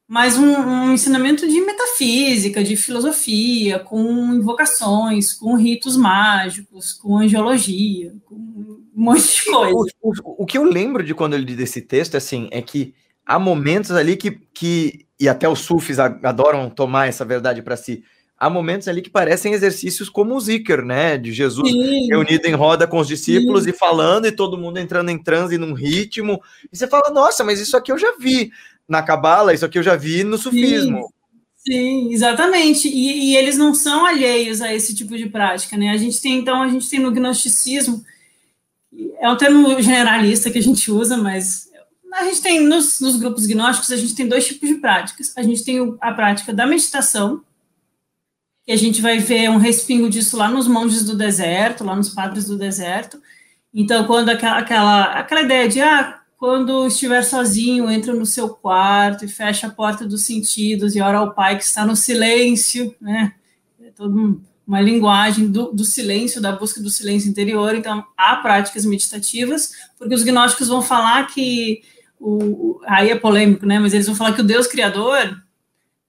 mas 0.06 0.36
um, 0.36 0.44
um, 0.44 0.92
ensinamento 0.92 1.48
de 1.48 1.60
metafísica, 1.60 2.62
de 2.62 2.76
filosofia, 2.76 3.78
com 3.78 4.34
invocações, 4.34 5.32
com 5.32 5.56
ritos 5.56 5.96
mágicos, 5.96 6.92
com 6.92 7.16
angiologia, 7.16 8.14
com 8.26 8.34
um 8.34 8.82
monte 8.94 9.36
de 9.36 9.44
coisa. 9.50 9.74
O, 10.02 10.10
o, 10.10 10.42
o 10.42 10.46
que 10.46 10.58
eu 10.58 10.64
lembro 10.64 11.02
de 11.02 11.14
quando 11.14 11.34
ele 11.34 11.44
diz 11.44 11.58
esse 11.58 11.80
texto, 11.80 12.16
assim, 12.16 12.48
é 12.50 12.60
que 12.60 12.92
há 13.26 13.38
momentos 13.38 13.90
ali 13.92 14.16
que, 14.16 14.32
que 14.52 15.06
e 15.18 15.28
até 15.28 15.48
os 15.48 15.60
sufis 15.60 15.98
adoram 15.98 16.68
tomar 16.68 17.08
essa 17.08 17.24
verdade 17.24 17.62
para 17.62 17.76
si. 17.76 18.02
Há 18.36 18.50
momentos 18.50 18.88
ali 18.88 19.00
que 19.00 19.10
parecem 19.10 19.52
exercícios 19.52 20.08
como 20.08 20.34
o 20.34 20.40
Zikr, 20.40 20.84
né? 20.84 21.16
De 21.16 21.32
Jesus 21.32 21.70
Sim. 21.70 22.08
reunido 22.08 22.46
em 22.46 22.52
roda 22.52 22.86
com 22.86 22.98
os 22.98 23.06
discípulos 23.06 23.64
Sim. 23.64 23.70
e 23.70 23.72
falando, 23.72 24.26
e 24.26 24.32
todo 24.32 24.58
mundo 24.58 24.78
entrando 24.78 25.08
em 25.10 25.22
transe 25.22 25.56
num 25.56 25.72
ritmo. 25.72 26.42
E 26.70 26.76
você 26.76 26.86
fala, 26.86 27.10
nossa, 27.10 27.44
mas 27.44 27.60
isso 27.60 27.76
aqui 27.76 27.92
eu 27.92 27.98
já 27.98 28.14
vi 28.18 28.50
na 28.88 29.02
Cabala, 29.02 29.54
isso 29.54 29.64
aqui 29.64 29.78
eu 29.78 29.82
já 29.82 29.94
vi 29.96 30.24
no 30.24 30.36
sufismo. 30.36 31.08
Sim, 31.56 31.72
Sim 31.72 32.12
exatamente. 32.12 32.88
E, 32.88 33.30
e, 33.30 33.36
eles 33.36 33.56
não 33.56 33.72
são 33.72 34.04
alheios 34.04 34.60
a 34.60 34.74
esse 34.74 34.94
tipo 34.94 35.16
de 35.16 35.28
prática, 35.28 35.76
né? 35.76 35.90
A 35.90 35.96
gente 35.96 36.20
tem, 36.20 36.36
então, 36.36 36.60
a 36.60 36.68
gente 36.68 36.90
tem 36.90 36.98
no 36.98 37.12
gnosticismo, 37.12 38.04
é 39.20 39.30
um 39.30 39.36
termo 39.36 39.80
generalista 39.80 40.50
que 40.50 40.58
a 40.58 40.62
gente 40.62 40.90
usa, 40.90 41.16
mas 41.16 41.68
a 42.14 42.24
gente 42.24 42.40
tem 42.40 42.60
nos, 42.60 43.00
nos, 43.00 43.16
grupos 43.16 43.44
gnósticos, 43.46 43.90
a 43.90 43.96
gente 43.96 44.14
tem 44.14 44.28
dois 44.28 44.46
tipos 44.46 44.68
de 44.68 44.76
práticas. 44.76 45.36
A 45.36 45.42
gente 45.42 45.64
tem 45.64 45.96
a 46.00 46.12
prática 46.12 46.52
da 46.52 46.66
meditação, 46.66 47.42
que 48.64 48.72
a 48.72 48.76
gente 48.76 49.02
vai 49.02 49.18
ver 49.18 49.50
um 49.50 49.58
respingo 49.58 50.08
disso 50.08 50.36
lá 50.36 50.48
nos 50.48 50.66
monges 50.66 51.04
do 51.04 51.16
deserto, 51.16 51.84
lá 51.84 51.94
nos 51.94 52.10
padres 52.10 52.46
do 52.46 52.56
deserto. 52.56 53.20
Então, 53.72 54.06
quando 54.06 54.28
aquela, 54.28 54.58
aquela, 54.58 55.02
aquela 55.18 55.42
ideia 55.42 55.68
de, 55.68 55.80
ah, 55.80 56.20
quando 56.38 56.86
estiver 56.86 57.22
sozinho, 57.22 57.90
entra 57.90 58.14
no 58.14 58.24
seu 58.24 58.48
quarto 58.48 59.24
e 59.24 59.28
fecha 59.28 59.66
a 59.66 59.70
porta 59.70 60.06
dos 60.06 60.24
sentidos 60.24 60.94
e 60.94 61.00
ora 61.00 61.18
ao 61.18 61.34
Pai 61.34 61.58
que 61.58 61.64
está 61.64 61.84
no 61.84 61.96
silêncio, 61.96 62.94
né? 63.00 63.34
É 63.82 63.90
todo 63.90 64.40
uma 64.66 64.80
linguagem 64.80 65.50
do, 65.50 65.72
do, 65.72 65.84
silêncio, 65.84 66.40
da 66.40 66.52
busca 66.52 66.80
do 66.80 66.88
silêncio 66.88 67.28
interior. 67.28 67.74
Então, 67.74 68.02
há 68.16 68.36
práticas 68.36 68.86
meditativas, 68.86 69.72
porque 69.98 70.14
os 70.14 70.22
gnósticos 70.22 70.68
vão 70.68 70.80
falar 70.80 71.26
que 71.26 71.82
o, 72.20 72.80
aí 72.86 73.10
é 73.10 73.16
polêmico, 73.16 73.66
né? 73.66 73.78
Mas 73.78 73.94
eles 73.94 74.06
vão 74.06 74.14
falar 74.14 74.32
que 74.32 74.40
o 74.40 74.44
Deus 74.44 74.66
criador, 74.66 75.36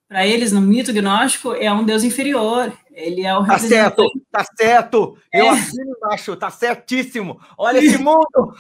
para 0.08 0.26
eles, 0.26 0.52
no 0.52 0.62
mito 0.62 0.94
gnóstico, 0.94 1.54
é 1.54 1.72
um 1.72 1.84
Deus 1.84 2.04
inferior. 2.04 2.72
Ele 2.92 3.26
é 3.26 3.38
o 3.38 3.46
Tá 3.46 3.60
certo, 3.60 4.04
tá 4.32 4.46
certo. 4.58 5.18
É. 5.32 5.42
Eu 5.42 5.50
assino 5.50 5.96
embaixo, 5.98 6.36
tá 6.36 6.50
certíssimo. 6.50 7.40
Olha 7.58 7.80
esse 7.80 7.98
mundo. 8.00 8.56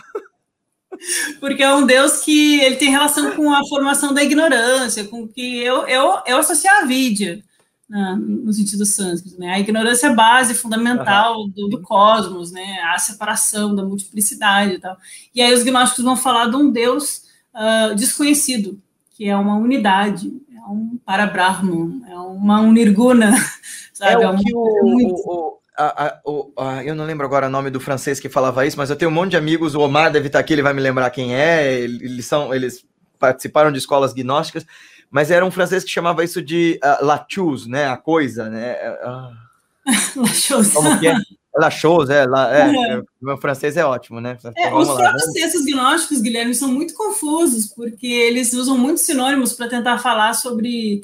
Porque 1.39 1.63
é 1.63 1.73
um 1.73 1.85
Deus 1.85 2.21
que 2.21 2.59
ele 2.61 2.77
tem 2.77 2.89
relação 2.89 3.31
com 3.31 3.53
a 3.53 3.65
formação 3.67 4.13
da 4.13 4.23
ignorância, 4.23 5.03
com 5.05 5.27
que 5.27 5.61
eu, 5.61 5.87
eu, 5.87 6.21
eu 6.25 6.37
associo 6.37 6.69
a 6.71 6.85
vidya, 6.85 7.43
né, 7.89 8.17
no 8.17 8.51
sentido 8.51 8.85
sânscrito, 8.85 9.39
né? 9.39 9.53
A 9.53 9.59
ignorância 9.59 10.07
é 10.07 10.15
base 10.15 10.55
fundamental 10.55 11.41
uhum. 11.41 11.49
do, 11.49 11.67
do, 11.67 11.81
cosmos, 11.81 12.51
né? 12.51 12.81
A 12.93 12.97
separação 12.97 13.75
da 13.75 13.83
multiplicidade 13.83 14.75
e 14.75 14.79
tal. 14.79 14.97
E 15.33 15.41
aí 15.41 15.53
os 15.53 15.63
gnósticos 15.63 16.03
vão 16.03 16.15
falar 16.15 16.47
de 16.47 16.55
um 16.55 16.71
Deus 16.71 17.24
uh, 17.55 17.95
desconhecido, 17.95 18.79
que 19.11 19.27
é 19.27 19.35
uma 19.35 19.55
unidade, 19.55 20.31
é 20.53 20.69
um 20.69 20.99
Parabrahman, 21.05 22.03
é 22.07 22.15
uma 22.15 22.61
unirguna, 22.61 23.33
sabe? 23.93 24.23
É 24.23 24.29
o 24.29 24.33
é 24.33 24.37
que 24.37 24.51
o, 24.53 25.57
a, 25.77 26.05
a, 26.05 26.19
a, 26.57 26.83
eu 26.83 26.95
não 26.95 27.05
lembro 27.05 27.25
agora 27.25 27.47
o 27.47 27.49
nome 27.49 27.69
do 27.69 27.79
francês 27.79 28.19
que 28.19 28.29
falava 28.29 28.65
isso, 28.65 28.77
mas 28.77 28.89
eu 28.89 28.95
tenho 28.95 29.11
um 29.11 29.13
monte 29.13 29.31
de 29.31 29.37
amigos, 29.37 29.75
o 29.75 29.81
Omar 29.81 30.11
deve 30.11 30.27
estar 30.27 30.39
aqui, 30.39 30.53
ele 30.53 30.61
vai 30.61 30.73
me 30.73 30.81
lembrar 30.81 31.09
quem 31.09 31.35
é, 31.35 31.79
eles 31.79 32.25
são, 32.25 32.53
eles 32.53 32.85
participaram 33.17 33.71
de 33.71 33.77
escolas 33.77 34.13
gnósticas, 34.13 34.65
mas 35.09 35.31
era 35.31 35.45
um 35.45 35.51
francês 35.51 35.83
que 35.83 35.89
chamava 35.89 36.23
isso 36.23 36.41
de 36.41 36.79
uh, 36.83 37.05
la 37.05 37.25
chose, 37.27 37.69
né, 37.69 37.87
a 37.87 37.97
coisa, 37.97 38.49
né? 38.49 38.75
Uh, 39.03 39.45
la 40.21 40.27
chose. 40.27 40.73
Como 40.73 40.99
que 40.99 41.07
é? 41.07 41.15
La 41.57 41.71
chose, 41.71 42.11
é, 42.11 42.25
la, 42.25 42.53
é, 42.53 42.97
é. 42.97 43.01
meu 43.21 43.37
francês 43.37 43.77
é 43.77 43.85
ótimo, 43.85 44.19
né? 44.19 44.37
Então, 44.37 44.51
é, 44.57 44.73
os 44.73 44.87
próprios 44.87 45.31
textos 45.31 45.63
gnósticos, 45.63 46.19
Guilherme, 46.21 46.53
são 46.53 46.69
muito 46.69 46.93
confusos, 46.93 47.67
porque 47.67 48.07
eles 48.07 48.51
usam 48.53 48.77
muitos 48.77 49.03
sinônimos 49.03 49.53
para 49.53 49.69
tentar 49.69 49.97
falar 49.99 50.33
sobre 50.33 51.01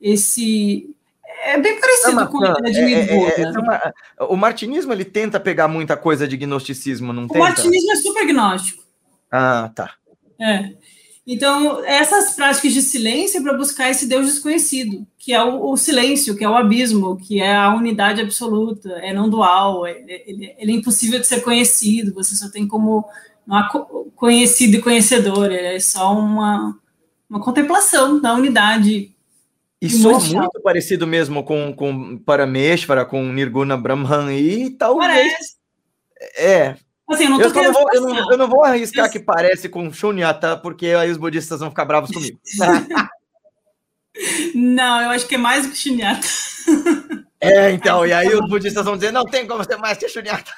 esse. 0.00 0.90
É 1.44 1.56
bem 1.58 1.80
parecido 1.80 2.20
é 2.20 2.26
com 2.26 2.44
a 2.44 2.50
ideia 2.58 2.72
de 2.72 2.94
é, 2.94 3.42
é, 3.42 3.92
é 4.18 4.24
O 4.24 4.36
martinismo 4.36 4.92
ele 4.92 5.04
tenta 5.04 5.38
pegar 5.38 5.68
muita 5.68 5.96
coisa 5.96 6.26
de 6.26 6.36
gnosticismo, 6.36 7.12
não 7.12 7.24
o 7.24 7.28
tenta? 7.28 7.38
O 7.38 7.42
martinismo 7.42 7.92
é 7.92 7.96
super 7.96 8.26
gnóstico. 8.26 8.82
Ah, 9.30 9.70
tá. 9.74 9.94
É. 10.40 10.72
Então, 11.26 11.84
essas 11.84 12.34
práticas 12.34 12.72
de 12.72 12.82
silêncio 12.82 13.38
é 13.38 13.42
para 13.42 13.56
buscar 13.56 13.88
esse 13.88 14.06
Deus 14.08 14.26
desconhecido, 14.26 15.06
que 15.16 15.32
é 15.32 15.42
o, 15.42 15.70
o, 15.70 15.76
silêncio, 15.76 16.36
que 16.36 16.42
é 16.42 16.48
o 16.48 16.56
abismo, 16.56 17.16
que 17.16 17.40
é 17.40 17.54
a 17.54 17.72
unidade 17.72 18.20
absoluta, 18.20 18.90
é 19.00 19.12
não 19.12 19.30
dual, 19.30 19.86
é, 19.86 19.92
é, 19.92 20.28
ele, 20.28 20.52
ele, 20.58 20.72
é 20.72 20.74
impossível 20.74 21.20
de 21.20 21.26
ser 21.26 21.40
conhecido, 21.42 22.12
você 22.12 22.34
só 22.34 22.50
tem 22.50 22.66
como 22.66 23.08
conhecido 24.16 24.76
e 24.76 24.82
conhecedor, 24.82 25.52
é 25.52 25.78
só 25.78 26.12
uma, 26.12 26.76
uma 27.30 27.40
contemplação 27.40 28.20
da 28.20 28.34
unidade. 28.34 29.14
E 29.80 29.90
soa 29.90 30.18
muito 30.18 30.60
parecido 30.60 31.06
mesmo 31.06 31.44
com, 31.44 31.72
com 31.72 32.18
Parameshvara, 32.18 33.04
com 33.04 33.32
Nirguna 33.32 33.76
Brahman 33.76 34.36
e 34.36 34.70
talvez... 34.70 35.08
Parece. 35.08 35.56
É, 36.36 36.76
Assim, 37.14 37.24
eu 37.24 37.30
não, 37.30 37.40
eu, 37.40 37.52
não 37.52 37.72
vou, 37.72 37.88
eu, 37.92 38.00
não, 38.00 38.32
eu 38.32 38.38
não, 38.38 38.48
vou, 38.48 38.64
arriscar 38.64 39.10
que 39.10 39.20
parece 39.20 39.68
com 39.68 39.92
Shunyata, 39.92 40.56
porque 40.56 40.88
aí 40.88 41.10
os 41.10 41.16
budistas 41.16 41.60
vão 41.60 41.70
ficar 41.70 41.84
bravos 41.84 42.10
comigo. 42.10 42.38
não, 44.54 45.02
eu 45.02 45.10
acho 45.10 45.26
que 45.26 45.34
é 45.34 45.38
mais 45.38 45.66
do 45.66 45.72
que 45.72 45.78
Shunyata. 45.78 46.26
É, 47.40 47.70
então, 47.70 48.06
e 48.06 48.12
aí 48.12 48.28
os 48.28 48.48
budistas 48.48 48.84
vão 48.84 48.96
dizer, 48.96 49.12
não 49.12 49.24
tem 49.24 49.46
como 49.46 49.64
ser 49.64 49.76
mais 49.76 49.98
que 49.98 50.08
Shunyata. 50.08 50.52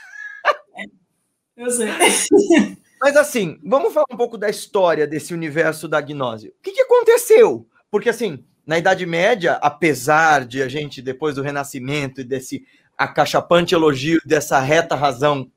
Eu 1.57 1.71
sei. 1.71 1.89
Mas 3.01 3.17
assim, 3.17 3.59
vamos 3.63 3.93
falar 3.93 4.07
um 4.11 4.17
pouco 4.17 4.39
da 4.39 4.49
história 4.49 5.07
desse 5.07 5.35
universo 5.35 5.87
da 5.87 6.01
gnose. 6.01 6.49
O 6.49 6.63
que, 6.63 6.73
que 6.73 6.81
aconteceu? 6.81 7.67
Porque 7.91 8.09
assim, 8.09 8.45
na 8.67 8.79
Idade 8.79 9.05
Média, 9.05 9.59
apesar 9.61 10.45
de 10.45 10.63
a 10.63 10.69
gente, 10.69 11.03
depois 11.03 11.35
do 11.35 11.43
Renascimento 11.43 12.21
e 12.21 12.25
desse 12.25 12.65
acachapante 12.97 13.75
elogio 13.75 14.21
dessa 14.25 14.59
reta 14.61 14.95
razão 14.95 15.51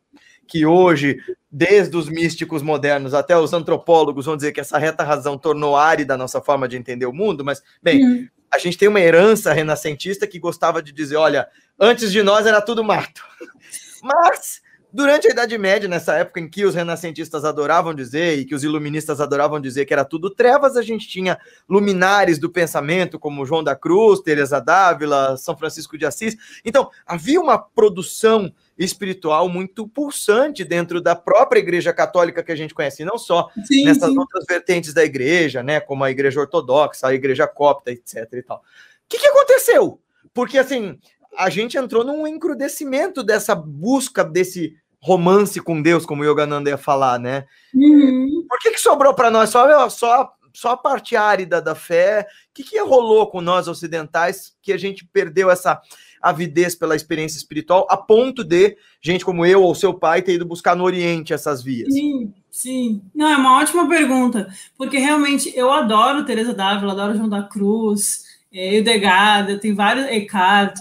que 0.48 0.66
hoje, 0.66 1.18
desde 1.52 1.96
os 1.98 2.10
místicos 2.10 2.62
modernos 2.62 3.14
até 3.14 3.38
os 3.38 3.54
antropólogos, 3.54 4.26
vão 4.26 4.36
dizer 4.36 4.52
que 4.52 4.60
essa 4.60 4.78
reta 4.78 5.04
razão 5.04 5.38
tornou 5.38 5.76
árida 5.76 6.14
a 6.14 6.18
nossa 6.18 6.42
forma 6.42 6.68
de 6.68 6.78
entender 6.78 7.06
o 7.06 7.14
mundo, 7.14 7.44
mas, 7.44 7.62
bem, 7.82 8.04
uhum. 8.04 8.28
a 8.54 8.58
gente 8.58 8.78
tem 8.78 8.88
uma 8.88 9.02
herança 9.02 9.54
renascentista 9.54 10.26
que 10.26 10.40
gostava 10.40 10.82
de 10.82 10.92
dizer: 10.92 11.18
olha, 11.18 11.48
antes 11.80 12.12
de 12.12 12.24
nós 12.24 12.46
era 12.46 12.62
tudo 12.62 12.84
mato. 12.84 13.22
Mas 14.02 14.62
Durante 14.92 15.28
a 15.28 15.32
Idade 15.32 15.58
Média, 15.58 15.88
nessa 15.88 16.16
época 16.16 16.40
em 16.40 16.50
que 16.50 16.66
os 16.66 16.74
renascentistas 16.74 17.44
adoravam 17.44 17.94
dizer 17.94 18.40
e 18.40 18.46
que 18.46 18.56
os 18.56 18.64
iluministas 18.64 19.20
adoravam 19.20 19.60
dizer 19.60 19.86
que 19.86 19.94
era 19.94 20.06
tudo 20.06 20.30
trevas, 20.30 20.78
a 20.78 20.82
gente 20.82 21.08
tinha 21.08 21.38
luminares 21.70 22.40
do 22.40 22.50
pensamento, 22.50 23.20
como 23.20 23.46
João 23.46 23.64
da 23.64 23.76
Cruz, 23.76 24.22
Teresa 24.22 24.62
d'Ávila, 24.62 25.36
São 25.36 25.58
Francisco 25.58 25.98
de 25.98 26.06
Assis. 26.06 26.38
Então, 26.64 26.90
havia 27.06 27.40
uma 27.40 27.60
produção 27.60 28.52
espiritual 28.78 29.50
muito 29.50 29.88
pulsante 29.88 30.63
dentro 30.63 31.02
da 31.02 31.16
própria 31.16 31.60
Igreja 31.60 31.92
Católica 31.92 32.44
que 32.44 32.52
a 32.52 32.56
gente 32.56 32.74
conhece, 32.74 33.04
não 33.04 33.18
só 33.18 33.50
sim, 33.66 33.86
nessas 33.86 34.10
sim. 34.10 34.18
outras 34.18 34.46
vertentes 34.48 34.94
da 34.94 35.04
Igreja, 35.04 35.63
né, 35.63 35.80
como 35.80 36.04
a 36.04 36.12
Igreja 36.12 36.40
Ortodoxa, 36.40 37.08
a 37.08 37.13
Igreja 37.13 37.48
Copta, 37.48 37.92
etc. 37.92 38.28
E 38.34 38.44
tal. 38.44 38.58
O 38.58 38.62
que, 39.10 39.18
que 39.18 39.28
aconteceu? 39.28 40.00
Porque 40.34 40.58
assim, 40.58 41.00
a 41.38 41.50
gente 41.50 41.78
entrou 41.78 42.04
num 42.04 42.28
encrudecimento 42.28 43.24
dessa 43.24 43.56
busca 43.56 44.24
desse 44.24 44.76
romance 45.00 45.62
com 45.62 45.82
Deus, 45.82 46.06
como 46.06 46.24
o 46.24 46.26
Yogananda 46.26 46.70
ia 46.70 46.78
falar, 46.78 47.20
né? 47.20 47.46
Uhum. 47.74 48.46
Por 48.50 48.60
que, 48.60 48.72
que 48.72 48.80
sobrou 48.80 49.13
para 49.13 49.30
nós 49.30 49.50
só, 49.50 49.90
só, 49.90 50.34
só 50.54 50.72
a 50.72 50.78
parte 50.78 51.16
árida 51.16 51.62
da 51.62 51.76
fé? 51.76 52.28
O 52.50 52.54
que, 52.54 52.63
que 52.63 52.80
rolou 52.80 53.30
com 53.30 53.40
nós 53.40 53.68
ocidentais 53.68 54.56
que 54.62 54.74
a 54.74 54.78
gente 54.78 55.06
perdeu 55.06 55.50
essa 55.50 55.80
avidez 56.22 56.76
pela 56.76 56.96
experiência 56.96 57.38
espiritual 57.38 57.88
a 57.90 57.98
ponto 57.98 58.44
de 58.44 58.78
gente 59.02 59.26
como 59.26 59.46
eu 59.46 59.62
ou 59.62 59.76
seu 59.76 59.94
pai 59.94 60.22
ter 60.22 60.34
ido 60.34 60.46
buscar 60.46 60.76
no 60.76 60.84
Oriente 60.84 61.34
essas 61.34 61.64
vias? 61.64 61.94
Sim, 61.94 62.34
sim. 62.52 63.02
Não, 63.14 63.28
é 63.28 63.38
uma 63.38 63.60
ótima 63.60 63.88
pergunta, 63.88 64.48
porque 64.78 64.98
realmente 64.98 65.52
eu 65.56 65.72
adoro 65.72 66.26
Teresa 66.26 66.54
d'Ávila, 66.54 66.94
adoro 66.94 67.16
João 67.16 67.30
da 67.30 67.44
Cruz, 67.44 68.24
é, 68.54 68.78
Eudegada, 68.78 69.60
tem 69.60 69.74
vários, 69.74 70.06
Eckhart, 70.08 70.80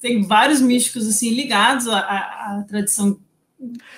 tem 0.00 0.22
vários 0.22 0.60
místicos 0.60 1.08
assim 1.08 1.30
ligados 1.30 1.88
à, 1.88 1.98
à, 1.98 2.58
à 2.58 2.64
tradição 2.68 3.18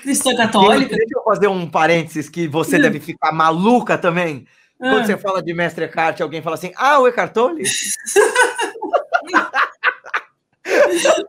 cristã 0.02 0.34
católica. 0.34 0.96
Deixa 0.96 1.14
eu 1.18 1.22
fazer 1.22 1.48
um 1.48 1.68
parênteses 1.68 2.28
que 2.28 2.48
você 2.48 2.76
hum. 2.76 2.82
deve 2.82 3.00
ficar 3.00 3.32
maluca 3.32 3.98
também. 3.98 4.46
Quando 4.78 5.00
ah. 5.00 5.04
você 5.04 5.16
fala 5.18 5.42
de 5.42 5.52
mestre 5.52 5.84
Eckhart, 5.84 6.20
alguém 6.22 6.40
fala 6.40 6.56
assim: 6.56 6.72
Ah, 6.76 6.98
o 7.00 7.06
Eckhart 7.06 7.34
Tolle? 7.34 7.64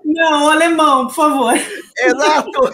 Não, 0.03 0.49
alemão, 0.49 1.07
por 1.07 1.15
favor. 1.15 1.53
Exato! 1.97 2.73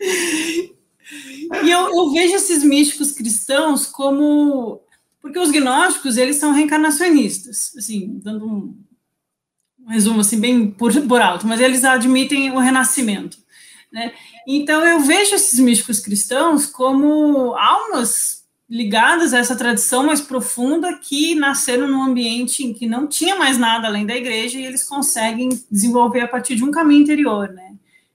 E 0.00 1.70
eu, 1.70 1.94
eu, 1.94 2.10
vejo 2.12 2.34
esses 2.34 2.62
místicos 2.62 3.12
cristãos 3.12 3.86
como. 3.86 4.82
Porque 5.20 5.38
os 5.38 5.50
gnósticos, 5.50 6.16
eles 6.16 6.36
são 6.36 6.52
reencarnacionistas, 6.52 7.72
assim, 7.76 8.20
dando 8.22 8.46
um, 8.46 8.78
um 9.80 9.88
resumo 9.88 10.20
assim, 10.20 10.38
bem 10.38 10.70
por, 10.70 10.92
por 11.06 11.20
alto, 11.20 11.46
mas 11.46 11.60
eles 11.60 11.84
admitem 11.84 12.50
o 12.50 12.58
renascimento. 12.58 13.38
Né? 13.90 14.12
Então, 14.46 14.84
eu 14.84 15.00
vejo 15.00 15.34
esses 15.34 15.58
místicos 15.58 16.00
cristãos 16.00 16.66
como 16.66 17.54
almas 17.54 18.43
ligadas 18.74 19.32
a 19.32 19.38
essa 19.38 19.54
tradição 19.54 20.04
mais 20.04 20.20
profunda 20.20 20.98
que 21.00 21.36
nasceram 21.36 21.86
num 21.86 22.02
ambiente 22.02 22.64
em 22.64 22.74
que 22.74 22.88
não 22.88 23.06
tinha 23.06 23.36
mais 23.36 23.56
nada 23.56 23.86
além 23.86 24.04
da 24.04 24.16
igreja 24.16 24.58
e 24.58 24.66
eles 24.66 24.82
conseguem 24.82 25.48
desenvolver 25.70 26.22
a 26.22 26.26
partir 26.26 26.56
de 26.56 26.64
um 26.64 26.72
caminho 26.72 27.02
interior, 27.02 27.50
né? 27.50 27.70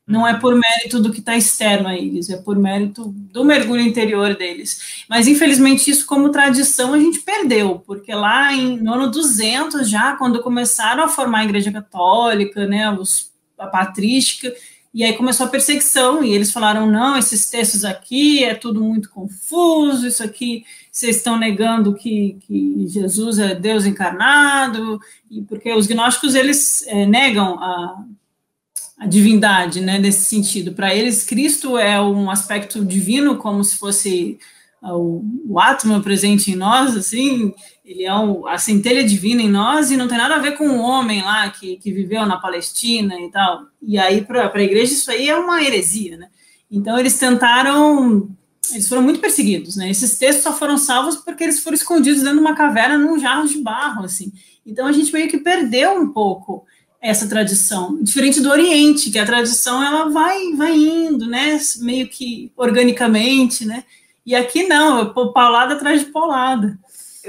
Não 0.06 0.28
é 0.28 0.38
por 0.38 0.54
mérito 0.54 1.00
do 1.00 1.14
que 1.14 1.22
está 1.22 1.38
externo 1.38 1.88
a 1.88 1.96
eles, 1.96 2.30
é 2.30 2.36
por 2.36 2.60
mérito 2.60 3.06
do 3.32 3.46
mergulho 3.46 3.80
interior 3.80 4.36
deles. 4.36 5.06
Mas, 5.08 5.28
infelizmente, 5.28 5.90
isso 5.90 6.06
como 6.06 6.30
tradição 6.30 6.94
a 6.94 7.00
gente 7.00 7.22
perdeu, 7.22 7.82
porque 7.88 8.14
lá 8.14 8.52
em, 8.52 8.82
no 8.82 8.96
ano 8.96 9.10
200 9.10 9.90
já, 9.90 10.18
quando 10.18 10.42
começaram 10.42 11.06
a 11.06 11.08
formar 11.08 11.40
a 11.40 11.46
igreja 11.46 11.72
católica, 11.72 12.68
né, 12.68 12.92
os, 12.92 13.32
a 13.58 13.68
patrística, 13.68 14.54
e 14.94 15.04
aí 15.04 15.14
começou 15.14 15.46
a 15.46 15.50
perseguição, 15.50 16.24
e 16.24 16.34
eles 16.34 16.52
falaram: 16.52 16.90
não, 16.90 17.18
esses 17.18 17.50
textos 17.50 17.86
aqui 17.86 18.44
é 18.44 18.56
tudo 18.56 18.84
muito 18.84 19.10
confuso, 19.10 20.08
isso 20.08 20.24
aqui 20.24 20.66
vocês 20.92 21.18
estão 21.18 21.38
negando 21.38 21.94
que, 21.94 22.38
que 22.48 22.88
Jesus 22.88 23.40
é 23.40 23.56
Deus 23.56 23.86
encarnado, 23.86 25.00
e 25.30 25.42
porque 25.42 25.72
os 25.74 25.88
gnósticos 25.88 26.36
eles 26.36 26.86
é, 26.88 27.06
negam 27.06 27.60
a, 27.60 28.04
a 28.98 29.06
divindade, 29.06 29.80
né, 29.80 30.00
nesse 30.00 30.26
sentido. 30.26 30.74
Para 30.74 30.94
eles, 30.94 31.24
Cristo 31.24 31.78
é 31.78 32.02
um 32.02 32.30
aspecto 32.30 32.84
divino, 32.84 33.38
como 33.38 33.64
se 33.64 33.78
fosse 33.78 34.40
o, 34.82 35.24
o 35.48 35.60
átomo 35.60 36.02
presente 36.02 36.52
em 36.52 36.56
nós, 36.56 36.98
assim, 36.98 37.54
ele 37.90 38.04
é 38.04 38.14
o, 38.14 38.46
a 38.46 38.60
centelha 38.60 39.04
divina 39.04 39.42
em 39.42 39.50
nós 39.50 39.90
e 39.90 39.98
não 39.98 40.08
tem 40.08 40.16
nada 40.16 40.36
a 40.36 40.40
ver 40.40 40.56
com 40.56 40.70
o 40.70 40.78
homem 40.78 41.24
lá 41.24 41.50
que, 41.50 41.76
que 41.78 41.92
viveu 41.92 42.24
na 42.24 42.38
Palestina 42.38 43.20
e 43.20 43.32
tal. 43.32 43.64
E 43.82 43.98
aí, 43.98 44.22
para 44.22 44.52
a 44.54 44.62
igreja, 44.62 44.94
isso 44.94 45.10
aí 45.10 45.28
é 45.28 45.36
uma 45.36 45.64
heresia, 45.64 46.16
né? 46.16 46.28
Então, 46.70 47.00
eles 47.00 47.18
tentaram. 47.18 48.30
Eles 48.72 48.88
foram 48.88 49.02
muito 49.02 49.20
perseguidos, 49.20 49.76
né? 49.76 49.90
Esses 49.90 50.20
textos 50.20 50.44
só 50.44 50.54
foram 50.54 50.78
salvos 50.78 51.16
porque 51.16 51.44
eles 51.44 51.64
foram 51.64 51.74
escondidos 51.74 52.22
dentro 52.22 52.38
de 52.38 52.42
uma 52.42 52.54
caverna 52.54 52.96
num 52.96 53.18
jarro 53.18 53.48
de 53.48 53.58
barro, 53.58 54.06
assim. 54.06 54.32
Então, 54.64 54.86
a 54.86 54.92
gente 54.92 55.12
meio 55.12 55.28
que 55.28 55.40
perdeu 55.40 56.00
um 56.00 56.14
pouco 56.14 56.68
essa 57.02 57.28
tradição, 57.28 57.98
diferente 58.04 58.40
do 58.40 58.52
Oriente, 58.52 59.10
que 59.10 59.18
a 59.18 59.26
tradição 59.26 59.82
ela 59.84 60.10
vai, 60.10 60.54
vai 60.54 60.76
indo, 60.78 61.26
né? 61.26 61.60
Meio 61.78 62.08
que 62.08 62.52
organicamente, 62.56 63.66
né? 63.66 63.84
E 64.24 64.36
aqui 64.36 64.68
não, 64.68 65.02
é 65.02 65.06
paulada 65.34 65.74
atrás 65.74 66.02
de 66.02 66.12
paulada. 66.12 66.78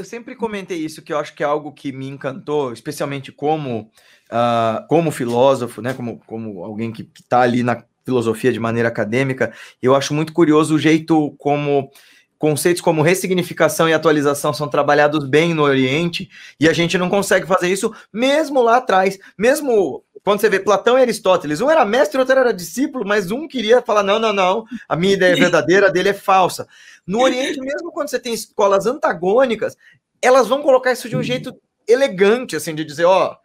Eu 0.01 0.05
sempre 0.05 0.35
comentei 0.35 0.79
isso, 0.79 1.03
que 1.03 1.13
eu 1.13 1.19
acho 1.19 1.35
que 1.35 1.43
é 1.43 1.47
algo 1.47 1.73
que 1.73 1.93
me 1.93 2.09
encantou, 2.09 2.73
especialmente 2.73 3.31
como, 3.31 3.91
uh, 4.33 4.87
como 4.89 5.11
filósofo, 5.11 5.83
né? 5.83 5.93
Como, 5.93 6.19
como 6.27 6.65
alguém 6.65 6.91
que 6.91 7.07
está 7.21 7.43
ali 7.43 7.63
na 7.63 7.85
filosofia 8.03 8.51
de 8.51 8.59
maneira 8.59 8.89
acadêmica. 8.89 9.53
Eu 9.83 9.95
acho 9.95 10.15
muito 10.15 10.33
curioso 10.33 10.75
o 10.75 10.79
jeito 10.79 11.35
como 11.37 11.91
conceitos 12.41 12.81
como 12.81 13.03
ressignificação 13.03 13.87
e 13.87 13.93
atualização 13.93 14.55
são 14.55 14.67
trabalhados 14.67 15.29
bem 15.29 15.53
no 15.53 15.63
Oriente 15.63 16.31
e 16.59 16.71
a 16.71 16.73
gente 16.73 16.97
não 16.97 17.11
consegue 17.11 17.47
fazer 17.47 17.69
isso 17.69 17.95
mesmo 18.11 18.63
lá 18.63 18.79
atrás, 18.79 19.19
mesmo 19.37 20.03
quando 20.25 20.41
você 20.41 20.49
vê 20.49 20.59
Platão 20.59 20.99
e 20.99 21.03
Aristóteles, 21.03 21.61
um 21.61 21.71
era 21.71 21.85
mestre, 21.85 22.19
outro 22.19 22.39
era 22.39 22.53
discípulo, 22.53 23.07
mas 23.07 23.31
um 23.31 23.47
queria 23.47 23.83
falar: 23.83 24.03
não, 24.03 24.19
não, 24.19 24.33
não, 24.33 24.65
a 24.89 24.97
minha 24.97 25.13
ideia 25.13 25.35
é 25.35 25.37
verdadeira, 25.37 25.89
a 25.89 25.91
dele 25.91 26.09
é 26.09 26.15
falsa. 26.15 26.67
No 27.07 27.21
Oriente, 27.21 27.61
mesmo 27.61 27.93
quando 27.93 28.09
você 28.09 28.19
tem 28.19 28.33
escolas 28.33 28.87
antagônicas, 28.87 29.77
elas 30.23 30.49
vão 30.49 30.63
colocar 30.63 30.93
isso 30.93 31.11
de 31.11 31.17
um 31.17 31.23
jeito 31.23 31.55
elegante, 31.87 32.57
assim, 32.57 32.75
de 32.75 32.87
dizer: 32.87 33.05
ó, 33.05 33.37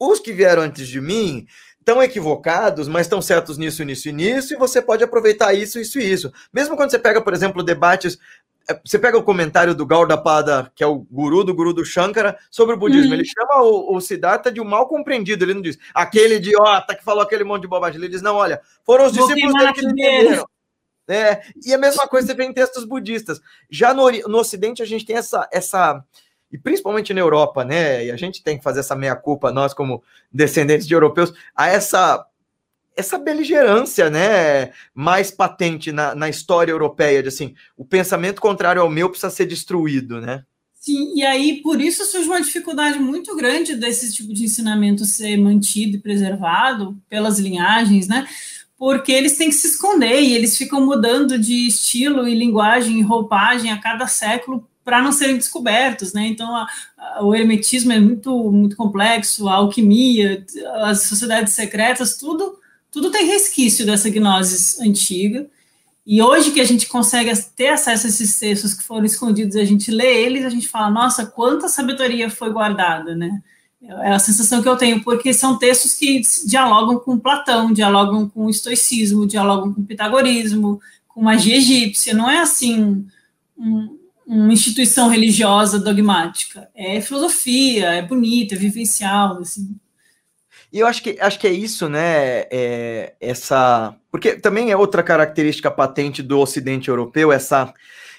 os 0.00 0.18
que 0.18 0.32
vieram 0.32 0.62
antes 0.62 0.88
de 0.88 1.00
mim 1.00 1.46
estão 1.84 2.02
equivocados, 2.02 2.88
mas 2.88 3.06
estão 3.06 3.20
certos 3.20 3.58
nisso, 3.58 3.84
nisso 3.84 4.08
e 4.08 4.12
nisso, 4.12 4.54
e 4.54 4.56
você 4.56 4.80
pode 4.80 5.04
aproveitar 5.04 5.52
isso, 5.52 5.78
isso 5.78 5.98
e 5.98 6.10
isso. 6.10 6.32
Mesmo 6.52 6.76
quando 6.76 6.90
você 6.90 6.98
pega, 6.98 7.20
por 7.20 7.34
exemplo, 7.34 7.62
debates 7.62 8.18
é, 8.68 8.80
você 8.82 8.98
pega 8.98 9.18
o 9.18 9.22
comentário 9.22 9.74
do 9.74 9.84
Gaudapada, 9.84 10.72
que 10.74 10.82
é 10.82 10.86
o 10.86 11.00
guru 11.10 11.44
do 11.44 11.54
guru 11.54 11.74
do 11.74 11.84
Shankara, 11.84 12.38
sobre 12.50 12.74
o 12.74 12.78
budismo. 12.78 13.08
Uhum. 13.08 13.14
Ele 13.14 13.24
chama 13.24 13.62
o, 13.62 13.94
o 13.94 14.00
Siddhartha 14.00 14.50
de 14.50 14.58
um 14.60 14.64
mal 14.64 14.88
compreendido. 14.88 15.44
Ele 15.44 15.52
não 15.52 15.60
diz 15.60 15.78
aquele 15.92 16.36
idiota 16.36 16.94
que 16.94 17.04
falou 17.04 17.22
aquele 17.22 17.44
monte 17.44 17.62
de 17.62 17.68
bobagem. 17.68 18.00
Ele 18.00 18.08
diz: 18.08 18.22
não, 18.22 18.36
olha, 18.36 18.62
foram 18.82 19.06
os 19.06 19.14
Vou 19.14 19.26
discípulos 19.26 19.54
dele 19.54 19.72
que 19.74 19.84
entenderam. 19.84 20.48
É, 21.06 21.42
e 21.62 21.74
a 21.74 21.78
mesma 21.78 22.08
coisa 22.08 22.26
você 22.26 22.34
vê 22.34 22.44
em 22.44 22.52
textos 22.54 22.84
budistas. 22.84 23.38
Já 23.68 23.92
no, 23.92 24.10
no 24.10 24.38
Ocidente, 24.38 24.82
a 24.82 24.86
gente 24.86 25.04
tem 25.04 25.16
essa, 25.16 25.46
essa. 25.52 26.02
E 26.54 26.58
principalmente 26.58 27.12
na 27.12 27.18
Europa, 27.18 27.64
né? 27.64 28.06
E 28.06 28.12
a 28.12 28.16
gente 28.16 28.40
tem 28.40 28.56
que 28.56 28.62
fazer 28.62 28.78
essa 28.78 28.94
meia-culpa, 28.94 29.50
nós, 29.50 29.74
como 29.74 30.04
descendentes 30.32 30.86
de 30.86 30.94
europeus, 30.94 31.32
a 31.52 31.66
essa 31.66 32.24
essa 32.96 33.18
beligerância, 33.18 34.08
né, 34.08 34.70
mais 34.94 35.28
patente 35.28 35.90
na, 35.90 36.14
na 36.14 36.28
história 36.28 36.70
europeia, 36.70 37.20
de 37.24 37.28
assim, 37.28 37.52
o 37.76 37.84
pensamento 37.84 38.40
contrário 38.40 38.80
ao 38.80 38.88
meu 38.88 39.10
precisa 39.10 39.30
ser 39.30 39.46
destruído, 39.46 40.20
né? 40.20 40.44
Sim, 40.76 41.12
e 41.16 41.24
aí 41.24 41.60
por 41.60 41.80
isso 41.80 42.04
surge 42.04 42.28
uma 42.28 42.40
dificuldade 42.40 43.00
muito 43.00 43.34
grande 43.34 43.74
desse 43.74 44.14
tipo 44.14 44.32
de 44.32 44.44
ensinamento 44.44 45.04
ser 45.04 45.36
mantido 45.36 45.96
e 45.96 46.00
preservado 46.00 46.96
pelas 47.08 47.40
linhagens, 47.40 48.06
né? 48.06 48.28
Porque 48.78 49.10
eles 49.10 49.36
têm 49.36 49.48
que 49.48 49.56
se 49.56 49.66
esconder 49.66 50.20
e 50.22 50.32
eles 50.32 50.56
ficam 50.56 50.86
mudando 50.86 51.36
de 51.36 51.66
estilo 51.66 52.28
e 52.28 52.34
linguagem 52.36 53.00
e 53.00 53.02
roupagem 53.02 53.72
a 53.72 53.80
cada 53.80 54.06
século 54.06 54.68
para 54.84 55.00
não 55.00 55.12
serem 55.12 55.36
descobertos, 55.36 56.12
né? 56.12 56.26
Então, 56.26 56.54
a, 56.54 56.66
a, 56.98 57.24
o 57.24 57.34
hermetismo 57.34 57.92
é 57.92 57.98
muito, 57.98 58.52
muito 58.52 58.76
complexo, 58.76 59.48
a 59.48 59.54
alquimia, 59.54 60.44
as 60.82 61.04
sociedades 61.04 61.54
secretas, 61.54 62.16
tudo 62.16 62.58
tudo 62.94 63.10
tem 63.10 63.26
resquício 63.26 63.84
dessa 63.84 64.08
gnose 64.08 64.80
antiga. 64.80 65.48
E 66.06 66.22
hoje 66.22 66.52
que 66.52 66.60
a 66.60 66.64
gente 66.64 66.86
consegue 66.86 67.32
ter 67.56 67.70
acesso 67.70 68.06
a 68.06 68.08
esses 68.08 68.38
textos 68.38 68.72
que 68.72 68.84
foram 68.84 69.04
escondidos 69.04 69.56
a 69.56 69.64
gente 69.64 69.90
lê 69.90 70.22
eles, 70.22 70.44
a 70.44 70.48
gente 70.48 70.68
fala, 70.68 70.92
nossa, 70.92 71.26
quanta 71.26 71.66
sabedoria 71.66 72.30
foi 72.30 72.52
guardada, 72.52 73.16
né? 73.16 73.42
É 73.82 74.12
a 74.12 74.18
sensação 74.20 74.62
que 74.62 74.68
eu 74.68 74.76
tenho, 74.76 75.02
porque 75.02 75.34
são 75.34 75.58
textos 75.58 75.94
que 75.94 76.22
dialogam 76.46 77.00
com 77.00 77.18
Platão, 77.18 77.72
dialogam 77.72 78.28
com 78.28 78.46
o 78.46 78.50
estoicismo, 78.50 79.26
dialogam 79.26 79.74
com 79.74 79.80
o 79.80 79.84
pitagorismo, 79.84 80.80
com 81.08 81.20
magia 81.20 81.56
egípcia. 81.56 82.14
Não 82.14 82.30
é 82.30 82.38
assim 82.38 83.04
um, 83.58 83.98
uma 84.26 84.52
instituição 84.52 85.08
religiosa 85.08 85.78
dogmática. 85.78 86.68
É 86.74 87.00
filosofia, 87.00 87.90
é 87.90 88.02
bonita, 88.02 88.54
é 88.54 88.58
vivencial, 88.58 89.38
assim. 89.38 89.76
E 90.72 90.80
eu 90.80 90.86
acho 90.86 91.02
que, 91.02 91.16
acho 91.20 91.38
que 91.38 91.46
é 91.46 91.52
isso, 91.52 91.88
né? 91.88 92.46
É, 92.50 93.14
essa. 93.20 93.94
Porque 94.10 94.34
também 94.34 94.70
é 94.70 94.76
outra 94.76 95.02
característica 95.02 95.70
patente 95.70 96.22
do 96.22 96.40
Ocidente 96.40 96.88
europeu, 96.88 97.30
essa 97.30 97.72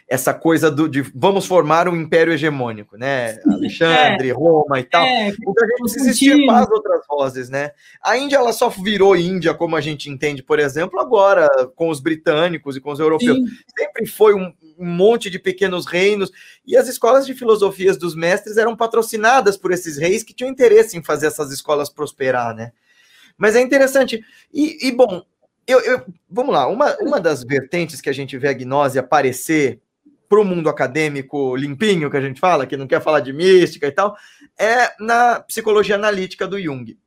essa 0.07 0.33
coisa 0.33 0.69
do, 0.69 0.87
de 0.87 1.01
vamos 1.15 1.47
formar 1.47 1.89
um 1.89 1.95
império 1.95 2.31
hegemônico, 2.31 2.95
né? 2.95 3.39
Alexandre, 3.51 4.29
é, 4.29 4.33
Roma 4.33 4.79
e 4.79 4.83
tal. 4.83 5.03
É, 5.03 5.33
porque 5.43 5.65
a 5.65 5.67
gente 5.67 5.95
existia 5.99 6.45
para 6.45 6.59
as 6.59 6.69
outras 6.69 7.01
vozes, 7.09 7.49
né? 7.49 7.71
A 8.03 8.15
Índia 8.15 8.37
ela 8.37 8.53
só 8.53 8.69
virou 8.69 9.15
Índia, 9.15 9.53
como 9.55 9.75
a 9.75 9.81
gente 9.81 10.09
entende, 10.09 10.43
por 10.43 10.59
exemplo, 10.59 10.99
agora 10.99 11.49
com 11.75 11.89
os 11.89 11.99
britânicos 11.99 12.75
e 12.75 12.81
com 12.81 12.91
os 12.91 12.99
europeus. 12.99 13.37
Sim. 13.37 13.45
Sempre 13.77 14.05
foi 14.05 14.35
um, 14.35 14.53
um 14.77 14.85
monte 14.85 15.29
de 15.29 15.39
pequenos 15.39 15.85
reinos, 15.85 16.31
e 16.65 16.75
as 16.75 16.88
escolas 16.88 17.25
de 17.25 17.33
filosofias 17.33 17.97
dos 17.97 18.15
mestres 18.15 18.57
eram 18.57 18.75
patrocinadas 18.75 19.57
por 19.57 19.71
esses 19.71 19.97
reis 19.97 20.23
que 20.23 20.33
tinham 20.33 20.49
interesse 20.49 20.97
em 20.97 21.03
fazer 21.03 21.27
essas 21.27 21.51
escolas 21.51 21.89
prosperar, 21.89 22.55
né? 22.55 22.71
Mas 23.38 23.55
é 23.55 23.61
interessante. 23.61 24.23
E, 24.53 24.88
e 24.88 24.91
bom, 24.91 25.23
eu, 25.67 25.79
eu, 25.81 26.05
vamos 26.29 26.53
lá, 26.53 26.67
uma, 26.67 26.95
uma 26.97 27.19
das 27.19 27.43
vertentes 27.43 27.99
que 27.99 28.09
a 28.09 28.13
gente 28.13 28.38
vê 28.38 28.49
a 28.49 28.53
gnose 28.53 28.99
aparecer 28.99 29.81
para 30.27 30.39
o 30.39 30.45
mundo 30.45 30.69
acadêmico 30.69 31.55
limpinho, 31.55 32.09
que 32.09 32.17
a 32.17 32.21
gente 32.21 32.39
fala, 32.39 32.65
que 32.65 32.77
não 32.77 32.88
quer 32.88 33.01
falar 33.01 33.19
de 33.19 33.31
mística 33.31 33.88
e 33.88 33.91
tal, 33.91 34.15
é 34.57 34.91
na 34.99 35.39
psicologia 35.41 35.95
analítica 35.95 36.47
do 36.47 36.61
Jung. 36.61 36.97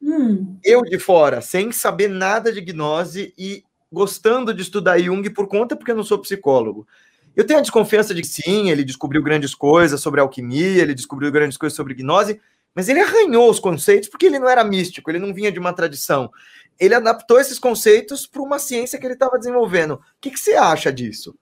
Hum. 0.00 0.58
Eu 0.64 0.82
de 0.82 0.98
fora, 0.98 1.40
sem 1.40 1.70
saber 1.70 2.08
nada 2.08 2.52
de 2.52 2.60
gnose 2.60 3.32
e 3.38 3.64
gostando 3.90 4.54
de 4.54 4.62
estudar 4.62 4.98
Jung 4.98 5.28
por 5.30 5.46
conta, 5.46 5.76
porque 5.76 5.90
eu 5.90 5.96
não 5.96 6.02
sou 6.02 6.18
psicólogo. 6.18 6.86
Eu 7.34 7.46
tenho 7.46 7.58
a 7.58 7.62
desconfiança 7.62 8.14
de 8.14 8.22
que 8.22 8.28
sim, 8.28 8.70
ele 8.70 8.84
descobriu 8.84 9.22
grandes 9.22 9.54
coisas 9.54 10.00
sobre 10.00 10.20
alquimia, 10.20 10.82
ele 10.82 10.94
descobriu 10.94 11.30
grandes 11.32 11.56
coisas 11.56 11.76
sobre 11.76 11.94
gnose, 11.94 12.40
mas 12.74 12.88
ele 12.88 13.00
arranhou 13.00 13.50
os 13.50 13.58
conceitos 13.58 14.08
porque 14.08 14.26
ele 14.26 14.38
não 14.38 14.48
era 14.48 14.64
místico, 14.64 15.10
ele 15.10 15.18
não 15.18 15.32
vinha 15.32 15.52
de 15.52 15.58
uma 15.58 15.72
tradição. 15.72 16.30
Ele 16.78 16.94
adaptou 16.94 17.38
esses 17.40 17.58
conceitos 17.58 18.26
para 18.26 18.42
uma 18.42 18.58
ciência 18.58 18.98
que 18.98 19.06
ele 19.06 19.14
estava 19.14 19.38
desenvolvendo. 19.38 19.94
O 19.94 20.00
que, 20.20 20.30
que 20.30 20.40
você 20.40 20.54
acha 20.54 20.92
disso? 20.92 21.34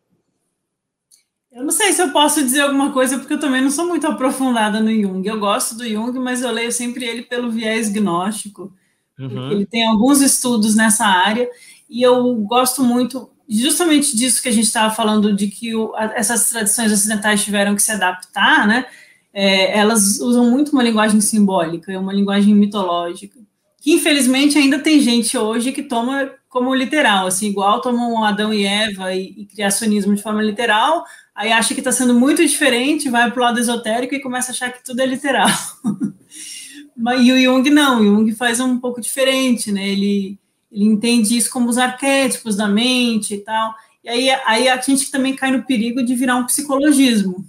Eu 1.53 1.65
não 1.65 1.71
sei 1.71 1.93
se 1.93 2.01
eu 2.01 2.13
posso 2.13 2.43
dizer 2.43 2.61
alguma 2.61 2.93
coisa, 2.93 3.19
porque 3.19 3.35
eu 3.35 3.41
também 3.41 3.61
não 3.61 3.71
sou 3.71 3.87
muito 3.87 4.07
aprofundada 4.07 4.81
no 4.81 4.91
Jung. 4.91 5.27
Eu 5.27 5.41
gosto 5.41 5.75
do 5.75 5.89
Jung, 5.89 6.17
mas 6.21 6.43
eu 6.43 6.51
leio 6.51 6.71
sempre 6.71 7.05
ele 7.05 7.23
pelo 7.23 7.51
viés 7.51 7.89
gnóstico. 7.89 8.73
Uhum. 9.19 9.51
Ele 9.51 9.67
tem 9.67 9.85
alguns 9.87 10.21
estudos 10.21 10.77
nessa 10.77 11.05
área, 11.05 11.49
e 11.89 12.03
eu 12.03 12.35
gosto 12.37 12.85
muito 12.85 13.31
justamente 13.59 14.17
disso 14.17 14.41
que 14.41 14.49
a 14.49 14.53
gente 14.53 14.67
estava 14.67 14.95
falando, 14.95 15.35
de 15.35 15.49
que 15.49 15.75
o, 15.75 15.95
a, 15.97 16.13
essas 16.15 16.49
tradições 16.49 16.93
ocidentais 16.93 17.43
tiveram 17.43 17.75
que 17.75 17.83
se 17.83 17.91
adaptar, 17.91 18.67
né? 18.67 18.87
É, 19.33 19.79
elas 19.79 20.21
usam 20.21 20.51
muito 20.51 20.73
uma 20.73 20.83
linguagem 20.83 21.21
simbólica, 21.21 21.99
uma 21.99 22.13
linguagem 22.13 22.55
mitológica, 22.55 23.39
que 23.81 23.93
infelizmente 23.93 24.59
ainda 24.59 24.79
tem 24.79 25.01
gente 25.01 25.37
hoje 25.37 25.73
que 25.73 25.83
toma 25.83 26.31
como 26.49 26.75
literal, 26.75 27.29
assim, 27.29 27.47
igual 27.47 27.81
tomam 27.81 28.25
Adão 28.25 28.53
e 28.53 28.67
Eva 28.67 29.15
e, 29.15 29.35
e 29.39 29.47
criacionismo 29.47 30.15
de 30.15 30.23
forma 30.23 30.43
literal, 30.43 31.05
aí 31.35 31.53
acha 31.53 31.75
que 31.75 31.81
está 31.81 31.93
sendo 31.93 32.13
muito 32.13 32.45
diferente, 32.45 33.09
vai 33.09 33.31
para 33.31 33.41
o 33.41 33.45
lado 33.45 33.61
esotérico 33.61 34.15
e 34.15 34.21
começa 34.21 34.51
a 34.51 34.53
achar 34.53 34.73
que 34.73 34.85
tudo 34.85 35.01
é 35.01 35.07
literal. 35.07 35.49
e 37.21 37.33
o 37.33 37.41
Jung 37.41 37.71
não, 37.71 38.01
o 38.01 38.05
Jung 38.05 38.33
faz 38.33 38.59
um 38.59 38.79
pouco 38.79 39.01
diferente, 39.01 39.71
né? 39.71 39.89
Ele, 39.89 40.39
ele 40.71 40.85
entende 40.85 41.37
isso 41.37 41.51
como 41.51 41.69
os 41.69 41.79
arquétipos 41.79 42.57
da 42.57 42.69
mente 42.69 43.35
e 43.35 43.39
tal. 43.39 43.75
E 44.03 44.09
aí, 44.09 44.31
aí 44.47 44.69
a 44.69 44.81
gente 44.81 45.11
também 45.11 45.35
cai 45.35 45.51
no 45.51 45.65
perigo 45.65 46.03
de 46.03 46.15
virar 46.15 46.37
um 46.37 46.47
psicologismo. 46.47 47.45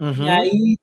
Uhum. 0.00 0.24
E 0.24 0.28
aí, 0.28 0.78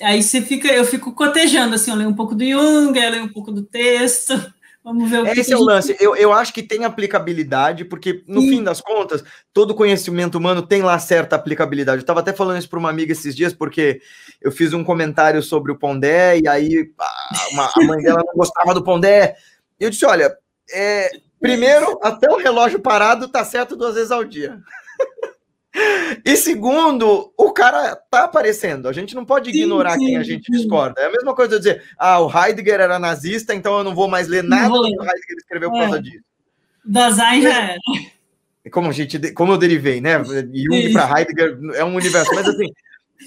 aí 0.00 0.22
você 0.22 0.40
fica, 0.40 0.68
eu 0.68 0.84
fico 0.84 1.12
cotejando, 1.12 1.74
assim, 1.74 1.90
eu 1.90 1.96
leio 1.96 2.10
um 2.10 2.14
pouco 2.14 2.34
do 2.34 2.44
Jung, 2.44 2.98
eu 2.98 3.10
leio 3.10 3.24
um 3.24 3.32
pouco 3.32 3.52
do 3.52 3.62
texto, 3.62 4.32
Vamos 4.84 5.08
ver 5.08 5.22
o 5.22 5.26
Esse 5.26 5.46
que 5.46 5.52
é 5.54 5.56
o 5.56 5.62
lance. 5.62 5.96
Eu, 5.98 6.14
eu 6.14 6.30
acho 6.30 6.52
que 6.52 6.62
tem 6.62 6.84
aplicabilidade, 6.84 7.86
porque, 7.86 8.22
no 8.28 8.42
Sim. 8.42 8.50
fim 8.50 8.62
das 8.62 8.82
contas, 8.82 9.24
todo 9.50 9.74
conhecimento 9.74 10.36
humano 10.36 10.60
tem 10.60 10.82
lá 10.82 10.98
certa 10.98 11.36
aplicabilidade. 11.36 11.96
Eu 11.96 12.02
estava 12.02 12.20
até 12.20 12.34
falando 12.34 12.58
isso 12.58 12.68
para 12.68 12.78
uma 12.78 12.90
amiga 12.90 13.10
esses 13.10 13.34
dias, 13.34 13.54
porque 13.54 14.02
eu 14.42 14.52
fiz 14.52 14.74
um 14.74 14.84
comentário 14.84 15.42
sobre 15.42 15.72
o 15.72 15.78
Pondé, 15.78 16.38
e 16.38 16.46
aí 16.46 16.92
a, 17.00 17.48
uma, 17.52 17.72
a 17.74 17.84
mãe 17.86 18.02
dela 18.02 18.22
não 18.26 18.34
gostava 18.34 18.74
do 18.74 18.84
Pondé. 18.84 19.34
E 19.80 19.84
eu 19.84 19.88
disse: 19.88 20.04
olha, 20.04 20.36
é, 20.72 21.10
primeiro, 21.40 21.98
até 22.02 22.30
o 22.30 22.36
relógio 22.36 22.80
parado 22.80 23.28
tá 23.28 23.44
certo 23.44 23.76
duas 23.76 23.94
vezes 23.94 24.10
ao 24.10 24.24
dia. 24.24 24.58
E 26.24 26.36
segundo, 26.36 27.32
o 27.36 27.52
cara 27.52 27.96
tá 27.96 28.24
aparecendo. 28.24 28.88
A 28.88 28.92
gente 28.92 29.12
não 29.12 29.24
pode 29.24 29.50
ignorar 29.50 29.94
sim, 29.94 29.98
sim, 29.98 30.06
quem 30.06 30.16
a 30.16 30.22
gente 30.22 30.52
discorda. 30.52 31.00
É 31.00 31.06
a 31.06 31.10
mesma 31.10 31.34
coisa 31.34 31.58
de 31.58 31.64
dizer, 31.64 31.82
ah, 31.98 32.20
o 32.20 32.30
Heidegger 32.30 32.80
era 32.80 32.98
nazista, 32.98 33.52
então 33.52 33.78
eu 33.78 33.84
não 33.84 33.92
vou 33.92 34.06
mais 34.06 34.28
ler 34.28 34.44
nada 34.44 34.68
do 34.68 34.82
que 34.82 34.96
o 34.96 35.02
Heidegger 35.02 35.36
escreveu 35.36 35.70
por 35.70 35.78
é. 35.78 35.80
causa 35.82 36.00
disso. 36.00 36.24
Dasein 36.84 37.42
já 37.42 37.62
era. 37.62 37.78
Como, 38.70 38.88
a 38.88 38.92
gente, 38.92 39.32
como 39.32 39.52
eu 39.52 39.58
derivei, 39.58 40.00
né? 40.00 40.22
Jung 40.24 40.92
para 40.92 41.18
Heidegger 41.18 41.58
é 41.74 41.84
um 41.84 41.96
universo. 41.96 42.32
Mas 42.34 42.48
assim, 42.48 42.72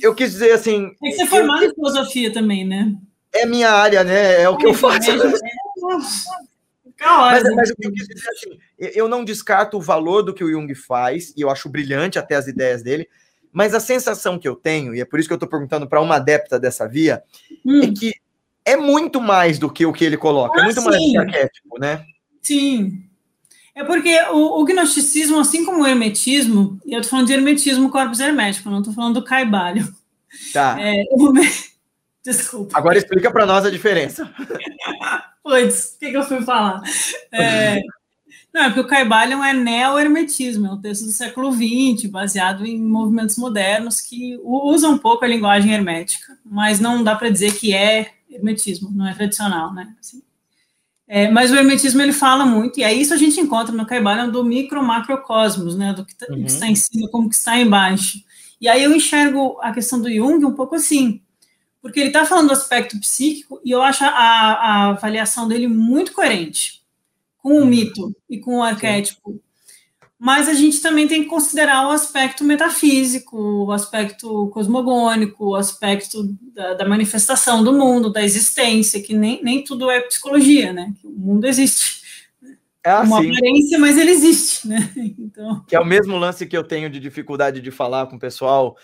eu 0.02 0.15
quis 0.15 0.32
dizer 0.32 0.52
assim. 0.54 0.91
Tem 1.02 1.12
que 1.12 1.17
ser 1.17 1.28
formado 1.28 1.63
eu, 1.63 1.71
em 1.71 1.76
filosofia 1.76 2.32
também, 2.32 2.65
né? 2.65 2.93
É 3.34 3.45
minha 3.45 3.69
área, 3.69 4.04
né? 4.04 4.41
É 4.41 4.50
o 4.50 4.58
que 4.58 4.65
eu 4.65 4.73
faço. 4.73 5.10
É, 5.80 6.46
mas, 6.99 7.43
mas, 7.55 7.69
o 7.69 7.75
que 7.75 7.88
eu 7.88 7.91
quis 7.91 8.07
dizer 8.07 8.29
assim, 8.29 8.60
eu 8.79 9.07
não 9.07 9.23
descarto 9.23 9.77
o 9.77 9.81
valor 9.81 10.23
do 10.23 10.33
que 10.33 10.43
o 10.43 10.51
Jung 10.51 10.73
faz, 10.73 11.33
e 11.38 11.41
eu 11.41 11.49
acho 11.49 11.69
brilhante 11.69 12.17
até 12.17 12.36
as 12.36 12.47
ideias 12.47 12.81
dele, 12.81 13.07
mas 13.51 13.73
a 13.73 13.79
sensação 13.79 14.39
que 14.39 14.47
eu 14.47 14.55
tenho, 14.55 14.95
e 14.95 15.01
é 15.01 15.05
por 15.05 15.19
isso 15.19 15.27
que 15.27 15.33
eu 15.33 15.38
estou 15.38 15.49
perguntando 15.49 15.88
para 15.88 16.01
uma 16.01 16.15
adepta 16.15 16.60
dessa 16.60 16.88
via, 16.88 17.23
hum. 17.65 17.81
é 17.83 17.88
que 17.88 18.13
é 18.65 18.75
muito 18.75 19.21
mais 19.21 19.57
do 19.57 19.71
que 19.71 19.86
o 19.86 19.93
que 19.93 20.05
ele 20.05 20.17
coloca, 20.17 20.60
é 20.60 20.62
ah, 20.62 20.63
é 20.63 20.65
muito 20.65 20.81
sim. 20.81 20.88
mais 20.88 20.97
do 20.97 21.12
que 21.12 21.17
arquétipo, 21.17 21.79
né? 21.79 22.05
Sim. 22.41 23.03
É 23.73 23.83
porque 23.83 24.19
o, 24.31 24.62
o, 24.62 24.65
gnosticismo, 24.65 25.39
assim 25.39 25.63
como 25.63 25.83
o 25.83 25.88
hermetismo, 25.88 26.79
e 26.83 26.93
eu 26.93 26.99
estou 26.99 27.12
falando 27.12 27.27
de 27.27 27.33
hermetismo 27.33 27.91
corpus 27.91 28.19
hermético, 28.19 28.69
não 28.71 28.79
estou 28.79 28.93
falando 28.93 29.15
do 29.15 29.23
caibalho. 29.23 29.88
Tá. 30.51 30.77
É, 30.79 31.03
o, 31.12 31.31
Desculpa. 32.25 32.77
Agora 32.77 32.97
explica 32.97 33.31
para 33.31 33.45
nós 33.45 33.65
a 33.65 33.69
diferença. 33.69 34.29
O 35.47 35.99
que, 35.99 36.12
que, 36.12 36.17
eu 36.17 36.23
fui 36.23 36.41
falar? 36.41 36.81
É, 37.31 37.81
não, 38.53 38.63
é 38.63 38.65
porque 38.65 38.79
o 38.81 38.88
Caibalion 38.88 39.43
é 39.43 39.53
neo-hermetismo, 39.53 40.67
é 40.67 40.71
um 40.71 40.81
texto 40.81 41.05
do 41.05 41.12
século 41.12 41.51
XX, 41.51 42.10
baseado 42.10 42.65
em 42.65 42.81
movimentos 42.81 43.38
modernos 43.38 44.01
que 44.01 44.39
usam 44.43 44.93
um 44.93 44.97
pouco 44.97 45.23
a 45.23 45.27
linguagem 45.27 45.71
hermética, 45.73 46.38
mas 46.43 46.79
não 46.79 47.03
dá 47.03 47.15
para 47.15 47.29
dizer 47.29 47.53
que 47.57 47.73
é 47.73 48.12
hermetismo, 48.29 48.89
não 48.91 49.07
é 49.07 49.13
tradicional, 49.13 49.73
né? 49.73 49.95
Assim, 49.99 50.21
é, 51.07 51.29
mas 51.31 51.51
o 51.51 51.55
hermetismo 51.55 52.01
ele 52.01 52.12
fala 52.12 52.45
muito, 52.45 52.79
e 52.79 52.83
é 52.83 52.91
isso 52.91 53.13
a 53.13 53.17
gente 53.17 53.39
encontra 53.39 53.73
no 53.73 53.86
Caibalion 53.86 54.29
do 54.29 54.43
micro-macrocosmos, 54.43 55.77
né? 55.77 55.93
Do 55.93 56.03
que, 56.05 56.15
tá, 56.15 56.25
uhum. 56.29 56.41
que 56.41 56.51
está 56.51 56.67
em 56.67 56.75
cima, 56.75 57.07
como 57.10 57.29
que 57.29 57.36
está 57.36 57.57
embaixo. 57.57 58.19
E 58.60 58.67
aí 58.67 58.83
eu 58.83 58.93
enxergo 58.93 59.57
a 59.62 59.71
questão 59.71 60.01
do 60.01 60.12
Jung 60.12 60.43
um 60.43 60.55
pouco 60.55 60.75
assim, 60.75 61.21
porque 61.88 62.02
ele 62.02 62.10
está 62.10 62.26
falando 62.26 62.47
do 62.47 62.54
aspecto 62.54 63.00
psíquico 63.00 63.62
e 63.63 63.71
eu 63.71 63.82
acho 63.82 64.04
a, 64.04 64.10
a, 64.10 64.89
avaliação 64.89 65.47
dele 65.47 65.69
muito 65.69 66.12
coerente 66.12 66.82
com 67.38 67.54
o 67.54 67.60
uhum. 67.60 67.65
mito 67.65 68.13
e 68.30 68.38
com 68.39 68.58
o 68.58 68.62
arquétipo. 68.62 69.41
Mas 70.19 70.50
a 70.50 70.54
gente 70.54 70.82
também 70.82 71.08
tem 71.08 71.23
que 71.23 71.30
considerar 71.30 71.88
o 71.88 71.91
aspecto 71.91 72.43
metafísico, 72.43 73.38
o 73.38 73.71
aspecto 73.71 74.50
cosmogônico, 74.50 75.52
o 75.52 75.56
aspecto 75.56 76.36
da, 76.54 76.73
da 76.73 76.86
manifestação 76.86 77.63
do 77.63 77.71
mundo, 77.71 78.12
da 78.12 78.21
existência, 78.21 79.02
que 79.02 79.15
nem, 79.15 79.41
nem 79.41 79.63
tudo 79.63 79.89
é 79.89 80.02
psicologia, 80.02 80.73
né? 80.73 80.93
O 81.06 81.10
mundo 81.10 81.45
existe. 81.45 82.02
É 82.84 82.89
assim. 82.89 83.08
Uma 83.08 83.19
aparência, 83.19 83.80
mas 83.80 83.97
ele 83.97 84.12
existe, 84.12 84.67
né? 84.67 84.91
Então... 85.17 85.63
Que 85.65 85.76
é 85.76 85.80
o 85.80 85.86
mesmo 85.86 86.17
lance 86.17 86.45
que 86.45 86.58
eu 86.58 86.65
tenho 86.65 86.89
de 86.89 87.00
dificuldade 87.00 87.62
de 87.62 87.71
falar 87.71 88.08
com 88.08 88.17
o 88.17 88.19
pessoal 88.19 88.76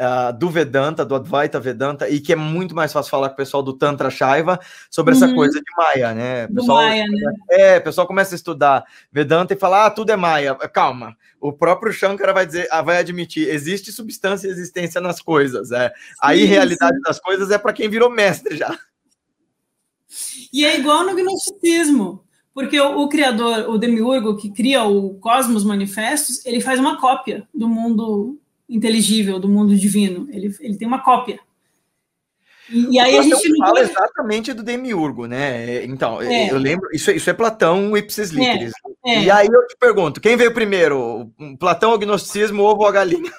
uh, 0.00 0.36
do 0.36 0.48
Vedanta, 0.50 1.04
do 1.04 1.14
Advaita 1.14 1.60
Vedanta, 1.60 2.08
e 2.08 2.20
que 2.20 2.32
é 2.32 2.36
muito 2.36 2.74
mais 2.74 2.92
fácil 2.92 3.10
falar 3.10 3.28
com 3.28 3.34
o 3.34 3.36
pessoal 3.36 3.62
do 3.62 3.72
Tantra 3.72 4.10
Shaiva 4.10 4.58
sobre 4.90 5.14
uhum. 5.14 5.24
essa 5.24 5.34
coisa 5.34 5.58
de 5.58 5.76
Maya, 5.76 6.14
né? 6.14 6.44
O 6.46 6.54
pessoal, 6.54 6.78
Maya, 6.78 7.04
né? 7.06 7.32
É, 7.50 7.78
o 7.78 7.82
pessoal 7.82 8.06
começa 8.06 8.34
a 8.34 8.36
estudar 8.36 8.84
Vedanta 9.10 9.54
e 9.54 9.58
fala, 9.58 9.86
ah, 9.86 9.90
tudo 9.90 10.10
é 10.10 10.16
Maya. 10.16 10.54
Calma, 10.72 11.16
o 11.40 11.52
próprio 11.52 11.92
Shankara 11.92 12.32
vai 12.32 12.46
dizer, 12.46 12.68
ah, 12.70 12.82
vai 12.82 12.98
admitir, 12.98 13.48
existe 13.48 13.92
substância 13.92 14.48
e 14.48 14.50
existência 14.50 15.00
nas 15.00 15.20
coisas. 15.20 15.72
É. 15.72 15.92
A 16.20 16.34
irrealidade 16.34 17.00
das 17.00 17.18
coisas 17.18 17.50
é 17.50 17.58
para 17.58 17.72
quem 17.72 17.88
virou 17.88 18.10
mestre 18.10 18.56
já. 18.56 18.78
E 20.52 20.64
é 20.64 20.78
igual 20.78 21.04
no 21.04 21.14
gnosticismo. 21.14 22.24
Porque 22.54 22.80
o, 22.80 23.00
o, 23.00 23.08
criador, 23.08 23.68
o 23.68 23.76
demiurgo 23.76 24.36
que 24.36 24.48
cria 24.48 24.84
o 24.84 25.14
Cosmos 25.18 25.64
Manifestos, 25.64 26.46
ele 26.46 26.60
faz 26.60 26.78
uma 26.78 27.00
cópia 27.00 27.48
do 27.52 27.68
mundo 27.68 28.38
inteligível 28.74 29.38
do 29.38 29.48
mundo 29.48 29.76
divino. 29.76 30.28
Ele, 30.30 30.54
ele 30.60 30.76
tem 30.76 30.88
uma 30.88 31.02
cópia. 31.02 31.38
E, 32.68 32.94
e 32.94 32.98
aí 32.98 33.16
a 33.18 33.22
gente 33.22 33.56
fala 33.58 33.80
exatamente 33.80 34.52
do 34.52 34.62
demiurgo, 34.62 35.26
né? 35.26 35.84
Então, 35.84 36.20
é. 36.20 36.50
eu 36.50 36.58
lembro, 36.58 36.88
isso, 36.92 37.10
isso 37.10 37.28
é 37.28 37.32
Platão 37.32 37.96
ipsis 37.96 38.32
é, 38.32 38.34
literis. 38.34 38.72
É. 39.04 39.24
E 39.24 39.30
aí 39.30 39.46
eu 39.46 39.66
te 39.66 39.76
pergunto, 39.78 40.20
quem 40.20 40.36
veio 40.36 40.52
primeiro? 40.52 41.30
Platão, 41.58 41.92
o 41.92 41.98
gnosticismo, 41.98 42.62
ovo 42.62 42.82
ou 42.82 42.88
a 42.88 42.92
galinha? 42.92 43.30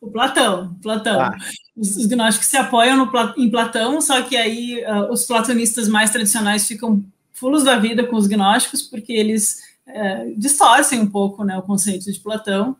O 0.00 0.10
Platão, 0.10 0.74
Platão. 0.82 1.20
Ah. 1.20 1.36
Os, 1.76 1.96
os, 1.96 2.06
gnósticos 2.06 2.48
se 2.48 2.56
apoiam 2.56 2.96
no, 2.96 3.10
em 3.36 3.50
Platão, 3.50 4.00
só 4.00 4.22
que 4.22 4.36
aí 4.36 4.82
uh, 4.84 5.12
os 5.12 5.26
platonistas 5.26 5.88
mais 5.88 6.10
tradicionais 6.10 6.66
ficam 6.66 7.02
fulos 7.32 7.64
da 7.64 7.76
vida 7.76 8.06
com 8.06 8.16
os 8.16 8.26
gnósticos, 8.26 8.82
porque 8.82 9.12
eles 9.12 9.62
uh, 9.88 10.34
distorcem 10.38 11.00
um 11.00 11.06
pouco 11.06 11.42
né, 11.44 11.56
o 11.58 11.62
conceito 11.62 12.10
de 12.10 12.20
Platão 12.20 12.76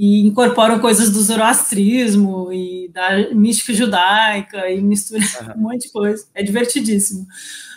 e 0.00 0.24
incorporam 0.24 0.78
coisas 0.78 1.10
do 1.10 1.20
zoroastrismo 1.20 2.52
e 2.52 2.88
da 2.94 3.34
mística 3.34 3.74
judaica 3.74 4.70
e 4.70 4.80
mistura 4.80 5.20
uhum. 5.42 5.52
um 5.56 5.62
monte 5.62 5.88
de 5.88 5.92
coisa. 5.92 6.24
É 6.32 6.40
divertidíssimo. 6.40 7.26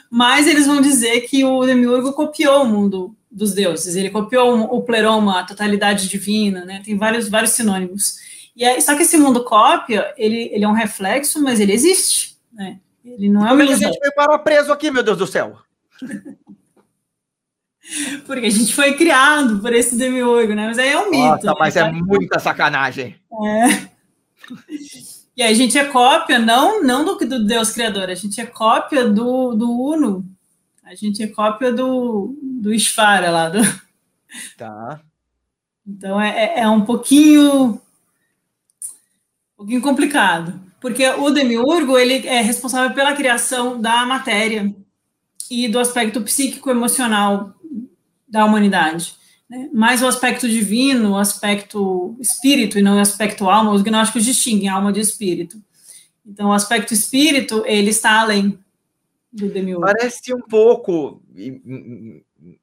Mas 0.07 0.45
eles 0.45 0.67
vão 0.67 0.79
dizer 0.79 1.21
que 1.21 1.43
o 1.43 1.65
Demiurgo 1.65 2.13
copiou 2.13 2.61
o 2.61 2.67
mundo 2.67 3.15
dos 3.31 3.55
deuses, 3.55 3.95
ele 3.95 4.11
copiou 4.11 4.59
o 4.59 4.83
pleroma, 4.83 5.39
a 5.39 5.43
totalidade 5.43 6.07
divina, 6.09 6.63
né? 6.63 6.81
Tem 6.85 6.95
vários, 6.95 7.27
vários 7.27 7.53
sinônimos. 7.53 8.17
E 8.55 8.63
é, 8.63 8.79
só 8.79 8.93
que 8.95 9.01
esse 9.01 9.17
mundo 9.17 9.43
cópia, 9.43 10.13
ele, 10.15 10.49
ele 10.53 10.65
é 10.65 10.67
um 10.67 10.73
reflexo, 10.73 11.41
mas 11.41 11.59
ele 11.59 11.73
existe, 11.73 12.37
né? 12.53 12.79
Ele 13.03 13.29
não 13.29 13.41
é 13.41 13.53
uma 13.53 13.65
Como 13.65 13.71
a 13.71 13.75
gente 13.75 13.99
veio 13.99 14.13
para 14.13 14.37
preso 14.37 14.71
aqui, 14.71 14.91
meu 14.91 15.01
Deus 15.01 15.17
do 15.17 15.25
céu? 15.25 15.57
Porque 18.25 18.45
a 18.45 18.49
gente 18.49 18.73
foi 18.73 18.93
criado 18.93 19.59
por 19.59 19.73
esse 19.73 19.95
demiurgo, 19.95 20.53
né? 20.53 20.67
Mas 20.67 20.79
aí 20.79 20.89
é 20.89 20.99
um 20.99 21.09
mito. 21.09 21.23
Nossa, 21.23 21.47
né? 21.47 21.53
mas 21.59 21.75
é 21.75 21.91
muita 21.91 22.39
sacanagem. 22.39 23.15
É. 23.45 23.91
E 25.35 25.43
a 25.43 25.53
gente 25.53 25.77
é 25.77 25.85
cópia, 25.85 26.39
não, 26.39 26.83
não 26.83 27.05
do, 27.05 27.15
do 27.17 27.45
Deus 27.45 27.71
Criador, 27.71 28.09
a 28.09 28.15
gente 28.15 28.39
é 28.39 28.45
cópia 28.45 29.07
do, 29.07 29.53
do 29.53 29.71
Uno. 29.71 30.25
A 30.83 30.93
gente 30.93 31.23
é 31.23 31.27
cópia 31.27 31.71
do, 31.71 32.37
do 32.41 32.73
Ishvara 32.73 33.31
lá. 33.31 33.49
Do... 33.49 33.59
Tá. 34.57 34.99
Então 35.87 36.19
é, 36.19 36.29
é, 36.29 36.59
é 36.59 36.69
um 36.69 36.83
pouquinho, 36.83 37.73
um 37.73 37.79
pouquinho 39.57 39.81
complicado. 39.81 40.59
Porque 40.81 41.07
o 41.07 41.29
demiurgo, 41.29 41.97
ele 41.97 42.27
é 42.27 42.41
responsável 42.41 42.93
pela 42.93 43.13
criação 43.13 43.79
da 43.79 44.05
matéria 44.05 44.73
e 45.49 45.67
do 45.67 45.79
aspecto 45.79 46.21
psíquico-emocional 46.21 47.53
da 48.31 48.45
humanidade. 48.45 49.13
né? 49.49 49.69
mais 49.73 50.01
o 50.01 50.07
aspecto 50.07 50.47
divino, 50.47 51.11
o 51.11 51.17
aspecto 51.17 52.15
espírito 52.19 52.79
e 52.79 52.81
não 52.81 52.97
o 52.97 53.01
aspecto 53.01 53.49
alma. 53.49 53.73
Os 53.73 53.81
gnósticos 53.81 54.23
distinguem 54.23 54.69
alma 54.69 54.91
de 54.91 55.01
espírito. 55.01 55.61
Então, 56.25 56.49
o 56.49 56.53
aspecto 56.53 56.93
espírito, 56.93 57.63
ele 57.65 57.89
está 57.89 58.21
além 58.21 58.57
do 59.31 59.49
demiurgo. 59.49 59.85
Parece 59.85 60.33
um 60.33 60.41
pouco, 60.41 61.21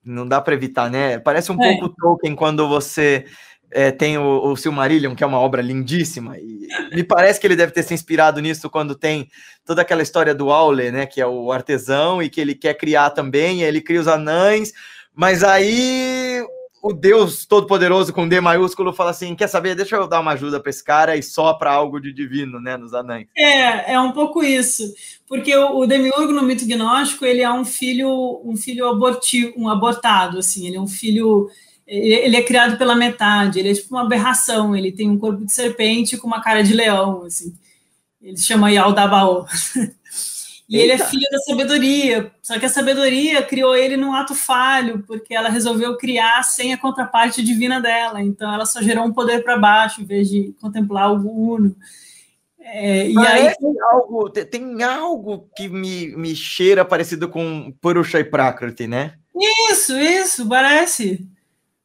não 0.04 0.26
dá 0.26 0.40
para 0.40 0.54
evitar, 0.54 0.90
né? 0.90 1.18
Parece 1.18 1.52
um 1.52 1.62
é. 1.62 1.76
pouco 1.76 1.94
Tolkien 1.94 2.35
quando 2.35 2.66
você 2.68 3.26
é, 3.70 3.90
tem 3.90 4.16
o, 4.18 4.46
o 4.46 4.57
Silmarillion, 4.57 5.14
que 5.14 5.22
é 5.22 5.26
uma 5.26 5.40
obra 5.40 5.61
lindíssima, 5.61 6.38
e 6.38 6.66
me 6.94 7.04
parece 7.04 7.38
que 7.38 7.46
ele 7.46 7.57
deve 7.57 7.72
ter 7.72 7.83
se 7.83 7.94
inspirado 7.94 8.40
nisso 8.40 8.70
quando 8.70 8.94
tem 8.94 9.28
toda 9.64 9.83
aquela 9.83 10.02
história 10.02 10.35
do 10.35 10.50
Aule, 10.50 10.90
né, 10.90 11.07
que 11.07 11.20
é 11.20 11.26
o 11.26 11.52
artesão, 11.52 12.22
e 12.22 12.31
que 12.31 12.40
ele 12.40 12.54
quer 12.54 12.74
criar 12.74 13.11
também, 13.11 13.62
ele 13.62 13.81
cria 13.81 14.00
os 14.00 14.09
anães, 14.09 14.72
mas 15.18 15.42
aí 15.42 16.46
o 16.81 16.92
Deus 16.92 17.44
Todo-Poderoso 17.44 18.12
com 18.12 18.28
D 18.28 18.40
maiúsculo 18.40 18.92
fala 18.92 19.11
assim: 19.11 19.35
quer 19.35 19.48
saber? 19.48 19.74
Deixa 19.74 19.96
eu 19.96 20.07
dar 20.07 20.20
uma 20.20 20.31
ajuda 20.31 20.61
para 20.61 20.70
esse 20.70 20.85
cara 20.85 21.16
e 21.16 21.24
sopra 21.24 21.72
algo 21.72 21.98
de 21.98 22.12
divino, 22.12 22.61
né, 22.61 22.76
nos 22.76 22.94
anéis. 22.94 23.26
É, 23.37 23.94
é 23.94 24.00
um 24.00 24.12
pouco 24.12 24.44
isso, 24.44 24.94
porque 25.26 25.57
o, 25.57 25.78
o 25.81 25.87
Demiurgo 25.88 26.33
no 26.33 26.44
mito 26.44 26.64
gnóstico 26.64 27.24
ele 27.24 27.42
é 27.42 27.50
um 27.52 27.64
filho, 27.64 28.40
um 28.44 28.57
filho 28.57 28.88
abortivo, 28.88 29.54
um 29.57 29.68
abortado, 29.68 30.38
assim, 30.38 30.68
ele 30.68 30.76
é 30.76 30.81
um 30.81 30.87
filho, 30.87 31.50
ele 31.85 32.37
é 32.37 32.42
criado 32.42 32.78
pela 32.78 32.94
metade, 32.94 33.59
ele 33.59 33.72
é 33.72 33.74
tipo 33.74 33.92
uma 33.96 34.02
aberração, 34.02 34.76
ele 34.76 34.92
tem 34.92 35.11
um 35.11 35.18
corpo 35.18 35.44
de 35.44 35.52
serpente 35.52 36.16
com 36.16 36.28
uma 36.28 36.40
cara 36.40 36.62
de 36.62 36.72
leão, 36.72 37.24
assim. 37.24 37.52
Ele 38.22 38.37
se 38.37 38.44
chama 38.44 38.70
Yaldabaoth. 38.70 39.48
E 40.68 40.76
Eita. 40.76 40.92
ele 40.92 41.02
é 41.02 41.07
filho 41.07 41.26
da 41.33 41.38
sabedoria, 41.38 42.31
só 42.42 42.59
que 42.59 42.66
a 42.66 42.68
sabedoria 42.68 43.42
criou 43.42 43.74
ele 43.74 43.96
num 43.96 44.12
ato 44.12 44.35
falho, 44.35 45.02
porque 45.07 45.35
ela 45.35 45.48
resolveu 45.48 45.96
criar 45.96 46.42
sem 46.42 46.74
a 46.74 46.78
contraparte 46.78 47.42
divina 47.42 47.81
dela. 47.81 48.22
Então 48.22 48.52
ela 48.52 48.66
só 48.66 48.83
gerou 48.83 49.04
um 49.07 49.12
poder 49.12 49.42
para 49.42 49.57
baixo, 49.57 50.02
em 50.02 50.04
vez 50.04 50.28
de 50.28 50.54
contemplar 50.61 51.11
o 51.11 51.54
uno. 51.54 51.74
É, 52.61 53.09
e 53.09 53.18
aí 53.18 53.54
tem 53.57 53.81
algo, 53.81 54.28
tem 54.28 54.83
algo 54.83 55.48
que 55.57 55.68
me, 55.68 56.14
me 56.14 56.37
cheira 56.37 56.85
parecido 56.85 57.31
com 57.31 57.72
Purusha 57.81 58.20
e 58.20 58.24
Prakriti, 58.24 58.87
né? 58.87 59.14
Isso, 59.70 59.98
isso, 59.98 60.46
parece. 60.46 61.26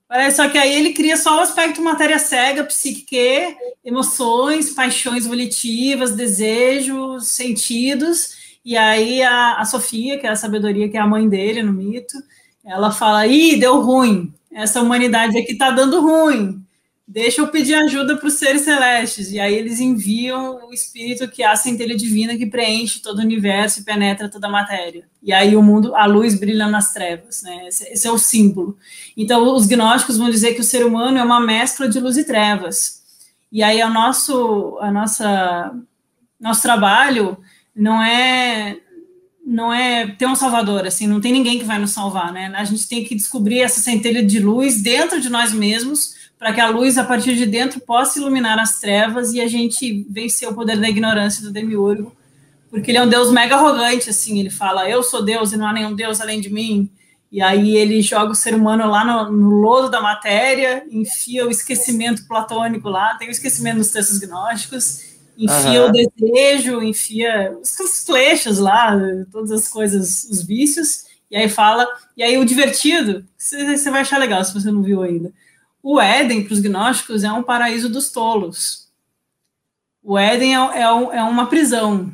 Parece, 0.10 0.36
só 0.36 0.50
que 0.50 0.58
aí 0.58 0.74
ele 0.74 0.92
cria 0.92 1.16
só 1.16 1.38
o 1.38 1.40
aspecto 1.40 1.82
matéria 1.82 2.20
cega, 2.20 2.66
psique, 2.66 3.56
emoções, 3.84 4.72
paixões 4.72 5.26
volitivas, 5.26 6.12
desejos, 6.12 7.30
sentidos, 7.30 8.43
e 8.66 8.78
aí 8.78 9.22
a, 9.22 9.58
a 9.60 9.66
Sofia, 9.66 10.18
que 10.18 10.26
é 10.26 10.30
a 10.30 10.36
sabedoria, 10.36 10.90
que 10.90 10.98
é 10.98 11.00
a 11.00 11.08
mãe 11.08 11.28
dele 11.28 11.62
no 11.64 11.74
mito, 11.74 12.16
ela 12.64 12.92
fala: 12.92 13.28
ih, 13.28 13.58
deu 13.58 13.82
ruim, 13.82 14.34
essa 14.52 14.82
humanidade 14.82 15.38
aqui 15.38 15.56
tá 15.58 15.72
dando 15.72 16.02
ruim. 16.02 16.64
Deixa 17.06 17.42
eu 17.42 17.48
pedir 17.50 17.76
ajuda 17.76 18.16
para 18.16 18.28
os 18.28 18.36
seres 18.36 18.62
celestes. 18.62 19.30
E 19.32 19.40
aí 19.40 19.54
eles 19.54 19.80
enviam 19.82 20.68
o 20.68 20.74
espírito 20.74 21.28
que 21.28 21.44
é 21.44 21.48
a 21.48 21.56
centelha 21.56 21.98
divina 21.98 22.38
que 22.38 22.46
preenche 22.46 23.02
todo 23.02 23.20
o 23.20 23.22
universo 23.22 23.82
e 23.82 23.84
penetra 23.84 24.30
toda 24.30 24.48
a 24.48 24.50
matéria. 24.50 25.06
E 25.22 25.34
aí 25.34 25.56
o 25.56 25.62
mundo, 25.62 25.94
a 25.96 26.06
luz 26.06 26.40
brilha 26.40 26.68
nas 26.68 26.94
trevas, 26.94 27.44
né? 27.44 27.68
Esse, 27.68 27.84
esse 27.90 28.08
é 28.08 28.12
o 28.12 28.18
símbolo. 28.18 28.78
Então 29.18 29.54
os 29.54 29.68
gnósticos 29.68 30.18
vão 30.18 30.30
dizer 30.30 30.54
que 30.54 30.62
o 30.62 30.64
ser 30.64 30.86
humano 30.86 31.18
é 31.18 31.24
uma 31.24 31.42
mescla 31.42 31.90
de 31.90 32.00
luz 32.00 32.16
e 32.16 32.24
trevas. 32.24 33.04
E 33.52 33.62
aí 33.62 33.84
o 33.84 33.90
nosso, 33.90 34.78
a 34.80 34.90
nossa, 34.90 35.76
nosso 36.40 36.62
trabalho 36.62 37.38
não 37.76 38.02
é 38.02 38.78
não 39.46 39.74
é 39.74 40.08
ter 40.08 40.26
um 40.26 40.36
salvador, 40.36 40.88
assim, 40.88 41.06
não 41.06 41.20
tem 41.20 41.34
ninguém 41.34 41.60
que 41.60 41.66
vai 41.66 41.78
nos 41.78 41.92
salvar, 41.92 42.32
né? 42.32 42.52
A 42.56 42.64
gente 42.64 42.88
tem 42.88 43.04
que 43.04 43.14
descobrir 43.14 43.60
essa 43.60 43.82
centelha 43.82 44.24
de 44.24 44.40
luz 44.40 44.82
dentro 44.82 45.20
de 45.20 45.30
nós 45.30 45.54
mesmos, 45.54 46.16
para 46.40 46.54
que 46.54 46.62
a 46.62 46.70
luz, 46.70 46.98
a 46.98 47.04
partir 47.04 47.36
de 47.36 47.46
dentro, 47.46 47.82
possa 47.82 48.20
iluminar 48.20 48.58
as 48.58 48.80
trevas 48.80 49.34
e 49.34 49.42
a 49.42 49.48
gente 49.48 50.06
vencer 50.10 50.48
o 50.48 50.54
poder 50.54 50.80
da 50.80 50.90
ignorância 50.90 51.44
do 51.44 51.52
demiurgo, 51.52 52.16
porque 52.70 52.90
ele 52.90 52.98
é 52.98 53.04
um 53.04 53.08
Deus 53.08 53.32
mega 53.32 53.56
arrogante, 53.56 54.10
assim, 54.10 54.40
ele 54.40 54.50
fala, 54.50 54.90
eu 54.90 55.04
sou 55.04 55.24
Deus 55.24 55.52
e 55.52 55.58
não 55.58 55.68
há 55.68 55.74
nenhum 55.74 55.94
Deus 55.94 56.22
além 56.22 56.40
de 56.40 56.50
mim, 56.50 56.90
e 57.32 57.42
aí 57.42 57.76
ele 57.76 58.02
joga 58.02 58.32
o 58.32 58.36
ser 58.36 58.56
humano 58.56 58.88
lá 58.88 59.04
no, 59.04 59.32
no 59.32 59.50
lodo 59.62 59.90
da 59.90 60.02
matéria, 60.02 60.86
enfia 60.90 61.46
o 61.46 61.52
esquecimento 61.52 62.28
platônico 62.28 62.90
lá, 62.90 63.16
tem 63.16 63.28
o 63.28 63.32
esquecimento 63.32 63.78
dos 63.78 63.90
textos 63.90 64.20
gnósticos, 64.20 65.13
enfia 65.38 65.84
uhum. 65.84 65.90
o 65.90 65.92
desejo, 65.92 66.82
enfia 66.82 67.58
os 67.62 68.06
flechas 68.06 68.60
lá, 68.60 69.00
todas 69.32 69.52
as 69.52 69.68
coisas, 69.68 70.26
os 70.26 70.44
vícios, 70.44 71.06
e 71.30 71.36
aí 71.36 71.50
fala, 71.50 71.88
e 72.16 72.22
aí 72.22 72.38
o 72.38 72.46
divertido, 72.46 73.26
você 73.38 73.90
vai 73.90 74.02
achar 74.02 74.20
legal 74.20 74.44
se 74.44 74.54
você 74.54 74.70
não 74.72 74.84
viu 74.84 75.02
ainda. 75.02 75.34
O 75.82 76.00
Éden, 76.00 76.44
para 76.44 76.54
os 76.54 76.60
gnósticos, 76.60 77.24
é 77.24 77.32
um 77.32 77.44
paraíso 77.44 77.90
dos 77.90 78.12
tolos. 78.12 78.88
O 80.02 80.18
Éden 80.18 80.56
é, 80.56 80.80
é, 80.80 80.82
é 80.82 81.24
uma 81.24 81.48
prisão. 81.48 82.14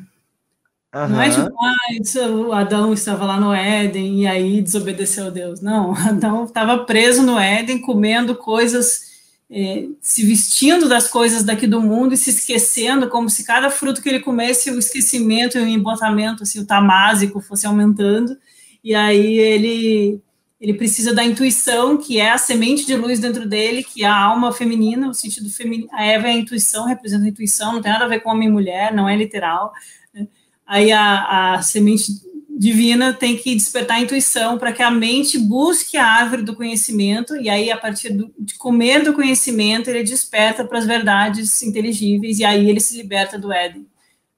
Uhum. 0.95 1.07
Não 1.09 1.21
é 1.21 1.29
tipo, 1.29 1.53
ah, 1.59 2.29
o 2.31 2.53
Adão 2.53 2.93
estava 2.93 3.25
lá 3.25 3.39
no 3.39 3.53
Éden 3.53 4.21
e 4.21 4.27
aí 4.27 4.61
desobedeceu 4.61 5.27
a 5.27 5.29
Deus. 5.29 5.61
Não, 5.61 5.93
Adão 6.07 6.45
estava 6.45 6.79
preso 6.85 7.21
no 7.21 7.37
Éden, 7.37 7.81
comendo 7.81 8.35
coisas 8.35 9.08
é, 9.51 9.87
se 9.99 10.25
vestindo 10.25 10.87
das 10.87 11.07
coisas 11.07 11.43
daqui 11.43 11.65
do 11.65 11.81
mundo 11.81 12.13
e 12.13 12.17
se 12.17 12.29
esquecendo, 12.29 13.09
como 13.09 13.29
se 13.29 13.43
cada 13.43 13.69
fruto 13.69 14.01
que 14.01 14.09
ele 14.09 14.19
comesse, 14.19 14.69
o 14.69 14.77
esquecimento 14.77 15.57
e 15.57 15.61
o 15.61 15.67
embotamento, 15.67 16.43
assim, 16.43 16.59
o 16.59 16.65
tamásico 16.65 17.41
fosse 17.41 17.65
aumentando, 17.65 18.37
e 18.83 18.93
aí 18.93 19.37
ele 19.39 20.21
ele 20.59 20.73
precisa 20.73 21.13
da 21.13 21.23
intuição, 21.23 21.95
que 21.95 22.19
é 22.19 22.31
a 22.31 22.37
semente 22.37 22.85
de 22.85 22.93
luz 22.93 23.17
dentro 23.17 23.47
dele, 23.47 23.81
que 23.81 24.03
é 24.03 24.07
a 24.07 24.17
alma 24.17 24.51
feminina, 24.51 25.07
o 25.09 25.13
sentido 25.13 25.49
feminino. 25.49 25.87
A 25.93 26.03
Eva 26.03 26.27
é 26.27 26.31
a 26.31 26.37
intuição, 26.37 26.85
representa 26.85 27.23
a 27.23 27.29
intuição, 27.29 27.73
não 27.73 27.81
tem 27.81 27.91
nada 27.91 28.03
a 28.03 28.09
ver 28.09 28.19
com 28.19 28.29
homem 28.29 28.49
e 28.49 28.51
mulher, 28.51 28.93
não 28.93 29.07
é 29.07 29.15
literal. 29.15 29.71
Né? 30.13 30.27
Aí 30.67 30.91
a, 30.91 31.53
a 31.53 31.61
semente 31.61 32.11
divina 32.59 33.13
tem 33.13 33.37
que 33.37 33.55
despertar 33.55 33.95
a 33.95 34.01
intuição 34.01 34.57
para 34.57 34.73
que 34.73 34.83
a 34.83 34.91
mente 34.91 35.39
busque 35.39 35.95
a 35.95 36.05
árvore 36.05 36.41
do 36.41 36.53
conhecimento, 36.53 37.37
e 37.37 37.49
aí, 37.49 37.71
a 37.71 37.77
partir 37.77 38.09
do, 38.09 38.29
de 38.37 38.55
comer 38.55 39.01
do 39.01 39.13
conhecimento, 39.13 39.89
ele 39.89 40.03
desperta 40.03 40.65
para 40.65 40.77
as 40.77 40.85
verdades 40.85 41.63
inteligíveis, 41.63 42.37
e 42.37 42.43
aí 42.43 42.69
ele 42.69 42.81
se 42.81 42.97
liberta 42.97 43.39
do 43.39 43.53
Éden. 43.53 43.87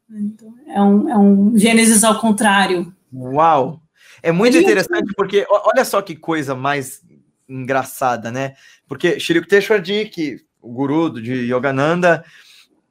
Então, 0.07 0.53
é 0.67 0.79
um, 0.79 1.09
é 1.09 1.17
um 1.17 1.57
Gênesis 1.57 2.03
ao 2.03 2.19
contrário. 2.19 2.93
Uau! 3.11 3.81
É 4.21 4.31
muito 4.31 4.55
interessante, 4.55 5.11
porque 5.17 5.43
olha 5.49 5.83
só 5.83 5.99
que 5.99 6.15
coisa 6.15 6.53
mais 6.53 7.01
engraçada, 7.49 8.31
né? 8.31 8.53
Porque 8.87 9.19
Shri 9.19 9.39
Yukteswarji, 9.39 10.05
que 10.05 10.41
o 10.61 10.71
guru 10.71 11.09
de 11.09 11.51
Yogananda, 11.51 12.23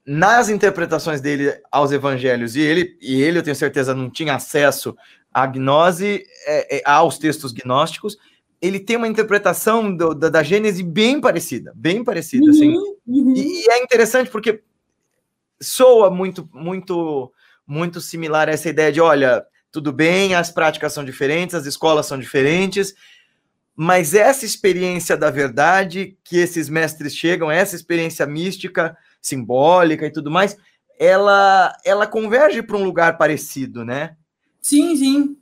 nas 0.04 0.48
interpretações 0.48 1.20
dele 1.20 1.54
aos 1.70 1.92
evangelhos, 1.92 2.56
e 2.56 2.60
ele, 2.62 2.98
e 3.00 3.22
ele, 3.22 3.38
eu 3.38 3.42
tenho 3.44 3.54
certeza, 3.54 3.94
não 3.94 4.10
tinha 4.10 4.34
acesso 4.34 4.96
a 5.32 5.46
gnose 5.46 6.24
é, 6.46 6.78
é, 6.78 6.82
aos 6.84 7.18
textos 7.18 7.52
gnósticos, 7.52 8.16
ele 8.60 8.78
tem 8.78 8.96
uma 8.96 9.08
interpretação 9.08 9.94
do, 9.94 10.14
da, 10.14 10.28
da 10.28 10.42
Gênese 10.42 10.82
bem 10.82 11.20
parecida, 11.20 11.72
bem 11.74 12.04
parecida, 12.04 12.44
uhum, 12.44 12.50
assim. 12.50 12.76
Uhum. 13.06 13.34
E, 13.34 13.64
e, 13.64 13.70
é 13.70 13.82
interessante 13.82 14.30
porque 14.30 14.62
soa 15.60 16.10
muito, 16.10 16.48
muito, 16.52 17.32
muito 17.66 18.00
similar 18.00 18.48
a 18.48 18.52
essa 18.52 18.68
ideia 18.68 18.92
de, 18.92 19.00
olha, 19.00 19.44
tudo 19.72 19.92
bem, 19.92 20.34
as 20.34 20.50
práticas 20.50 20.92
são 20.92 21.04
diferentes, 21.04 21.54
as 21.54 21.64
escolas 21.64 22.06
são 22.06 22.18
diferentes, 22.18 22.94
mas 23.74 24.12
essa 24.12 24.44
experiência 24.44 25.16
da 25.16 25.30
verdade 25.30 26.18
que 26.22 26.36
esses 26.36 26.68
mestres 26.68 27.16
chegam, 27.16 27.50
essa 27.50 27.76
experiência 27.76 28.26
mística, 28.26 28.96
simbólica 29.22 30.06
e 30.06 30.10
tudo 30.10 30.30
mais, 30.30 30.56
ela, 30.98 31.74
ela 31.82 32.06
converge 32.06 32.62
para 32.62 32.76
um 32.76 32.84
lugar 32.84 33.16
parecido, 33.16 33.84
né? 33.84 34.16
Sim, 34.60 34.96
sim. 34.96 35.36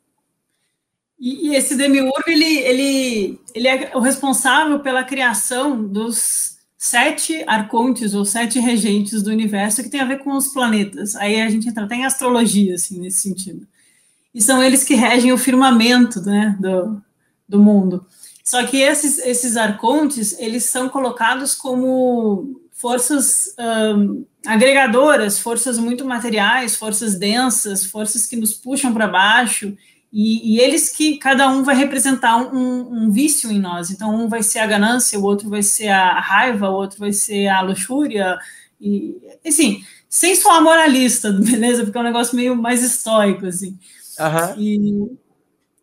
E, 1.18 1.48
e, 1.48 1.56
esse 1.56 1.74
demiurgo, 1.76 2.22
ele, 2.28 2.58
ele, 2.58 3.40
ele 3.54 3.68
é 3.68 3.96
o 3.96 4.00
responsável 4.00 4.78
pela 4.80 5.02
criação 5.02 5.84
dos 5.84 6.58
sete 6.76 7.42
arcontes 7.48 8.14
ou 8.14 8.24
sete 8.24 8.60
regentes 8.60 9.20
do 9.22 9.30
universo 9.30 9.82
que 9.82 9.90
tem 9.90 10.00
a 10.00 10.04
ver 10.04 10.18
com 10.18 10.36
os 10.36 10.48
planetas. 10.48 11.16
Aí 11.16 11.40
a 11.40 11.50
gente 11.50 11.68
entra 11.68 11.84
até 11.84 11.96
em 11.96 12.04
astrologia, 12.04 12.76
assim, 12.76 13.00
nesse 13.00 13.20
sentido. 13.20 13.66
E 14.32 14.40
são 14.40 14.62
eles 14.62 14.84
que 14.84 14.94
regem 14.94 15.32
o 15.32 15.38
firmamento 15.38 16.20
né, 16.22 16.56
do, 16.60 17.02
do 17.48 17.58
mundo. 17.58 18.06
Só 18.44 18.64
que 18.64 18.76
esses, 18.76 19.18
esses 19.18 19.56
arcontes, 19.56 20.38
eles 20.38 20.64
são 20.64 20.88
colocados 20.88 21.54
como 21.54 22.60
forças 22.78 23.54
um, 23.58 24.24
agregadoras, 24.46 25.38
forças 25.38 25.78
muito 25.78 26.04
materiais, 26.04 26.76
forças 26.76 27.16
densas, 27.16 27.84
forças 27.84 28.24
que 28.24 28.36
nos 28.36 28.54
puxam 28.54 28.94
para 28.94 29.08
baixo, 29.08 29.76
e, 30.10 30.54
e, 30.54 30.60
eles 30.60 30.88
que 30.88 31.18
cada 31.18 31.50
um 31.50 31.62
vai 31.62 31.76
representar 31.76 32.36
um, 32.38 33.04
um, 33.04 33.10
vício 33.10 33.50
em 33.50 33.58
nós. 33.58 33.90
Então, 33.90 34.14
um 34.14 34.26
vai 34.26 34.42
ser 34.42 34.60
a 34.60 34.66
ganância, 34.66 35.18
o 35.18 35.22
outro 35.22 35.50
vai 35.50 35.62
ser 35.62 35.88
a 35.88 36.18
raiva, 36.18 36.70
o 36.70 36.74
outro 36.74 36.98
vai 36.98 37.12
ser 37.12 37.48
a 37.48 37.60
luxúria, 37.60 38.38
e 38.80 39.18
assim, 39.46 39.84
sem 40.08 40.34
soar 40.34 40.62
moralista, 40.62 41.30
beleza? 41.34 41.82
Porque 41.82 41.98
é 41.98 42.00
um 42.00 42.04
negócio 42.04 42.34
meio 42.36 42.56
mais 42.56 42.82
estoico, 42.82 43.44
assim. 43.44 43.78
Uhum. 44.18 44.54
E, 44.56 45.18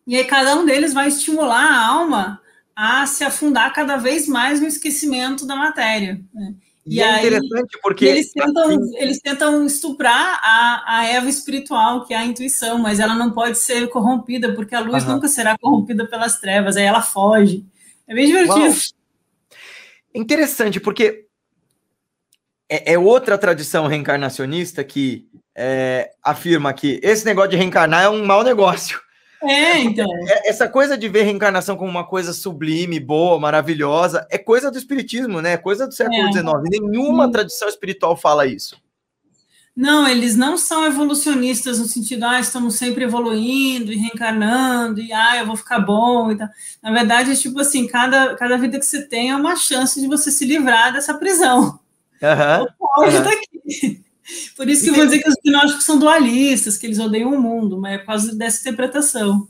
e 0.08 0.16
aí 0.16 0.24
cada 0.24 0.56
um 0.56 0.66
deles 0.66 0.92
vai 0.92 1.06
estimular 1.06 1.64
a 1.64 1.86
alma 1.86 2.40
a 2.74 3.06
se 3.06 3.22
afundar 3.22 3.72
cada 3.72 3.96
vez 3.96 4.26
mais 4.26 4.60
no 4.60 4.66
esquecimento 4.66 5.46
da 5.46 5.54
matéria. 5.54 6.20
Né? 6.34 6.54
E, 6.86 6.96
e 6.96 7.00
é 7.00 7.10
aí, 7.10 7.26
interessante 7.26 7.78
porque. 7.82 8.04
Eles 8.04 8.32
tentam, 8.32 8.64
assim, 8.64 8.96
eles 8.98 9.20
tentam 9.20 9.66
estuprar 9.66 10.40
a, 10.42 10.98
a 10.98 11.06
Eva 11.06 11.28
espiritual, 11.28 12.06
que 12.06 12.14
é 12.14 12.16
a 12.16 12.24
intuição, 12.24 12.78
mas 12.78 13.00
ela 13.00 13.14
não 13.14 13.32
pode 13.32 13.58
ser 13.58 13.88
corrompida, 13.88 14.54
porque 14.54 14.74
a 14.74 14.80
luz 14.80 15.04
nunca 15.04 15.26
será 15.26 15.58
corrompida 15.58 16.06
pelas 16.06 16.38
trevas, 16.38 16.76
aí 16.76 16.84
ela 16.84 17.02
foge. 17.02 17.64
É 18.06 18.14
bem 18.14 18.26
divertido. 18.26 18.60
Uau. 18.60 18.72
Interessante, 20.14 20.78
porque 20.80 21.26
é, 22.68 22.94
é, 22.94 22.98
outra 22.98 23.36
tradição 23.36 23.86
reencarnacionista 23.86 24.82
que 24.82 25.28
é, 25.54 26.10
afirma 26.22 26.72
que 26.72 27.00
esse 27.02 27.24
negócio 27.24 27.50
de 27.50 27.56
reencarnar 27.56 28.04
é 28.04 28.08
um 28.08 28.24
mau 28.24 28.42
negócio. 28.42 29.00
É, 29.42 29.78
então. 29.78 30.06
É, 30.28 30.48
essa 30.48 30.68
coisa 30.68 30.96
de 30.96 31.08
ver 31.08 31.22
reencarnação 31.22 31.76
como 31.76 31.90
uma 31.90 32.06
coisa 32.06 32.32
sublime, 32.32 32.98
boa, 32.98 33.38
maravilhosa, 33.38 34.26
é 34.30 34.38
coisa 34.38 34.70
do 34.70 34.78
espiritismo, 34.78 35.40
né? 35.40 35.52
É 35.52 35.56
coisa 35.56 35.86
do 35.86 35.94
século 35.94 36.32
XIX. 36.32 36.46
É. 36.46 36.80
Nenhuma 36.80 37.30
tradição 37.30 37.68
espiritual 37.68 38.16
fala 38.16 38.46
isso. 38.46 38.76
Não, 39.76 40.08
eles 40.08 40.34
não 40.36 40.56
são 40.56 40.86
evolucionistas 40.86 41.78
no 41.78 41.84
sentido, 41.84 42.24
ah, 42.24 42.40
estamos 42.40 42.76
sempre 42.76 43.04
evoluindo 43.04 43.92
e 43.92 43.96
reencarnando, 43.96 45.02
e 45.02 45.12
ah, 45.12 45.36
eu 45.36 45.46
vou 45.46 45.54
ficar 45.54 45.80
bom 45.80 46.32
e 46.32 46.36
tal. 46.36 46.48
Na 46.82 46.90
verdade, 46.90 47.32
é 47.32 47.34
tipo 47.34 47.60
assim, 47.60 47.86
cada, 47.86 48.34
cada 48.36 48.56
vida 48.56 48.78
que 48.78 48.86
você 48.86 49.06
tem 49.06 49.30
é 49.30 49.36
uma 49.36 49.54
chance 49.54 50.00
de 50.00 50.06
você 50.06 50.30
se 50.30 50.46
livrar 50.46 50.94
dessa 50.94 51.12
prisão. 51.12 51.78
Uhum, 52.22 53.04
uhum. 53.04 53.22
tá 53.22 53.30
aqui. 53.30 54.05
Por 54.56 54.68
isso 54.68 54.84
que 54.84 54.90
eu 54.90 54.94
vou 54.94 55.04
dizer 55.04 55.22
que 55.22 55.28
os 55.28 55.36
gnósticos 55.44 55.84
são 55.84 55.98
dualistas, 55.98 56.76
que 56.76 56.86
eles 56.86 56.98
odeiam 56.98 57.32
o 57.32 57.40
mundo, 57.40 57.80
mas 57.80 57.94
é 57.94 57.98
por 57.98 58.06
causa 58.06 58.34
dessa 58.34 58.60
interpretação. 58.60 59.46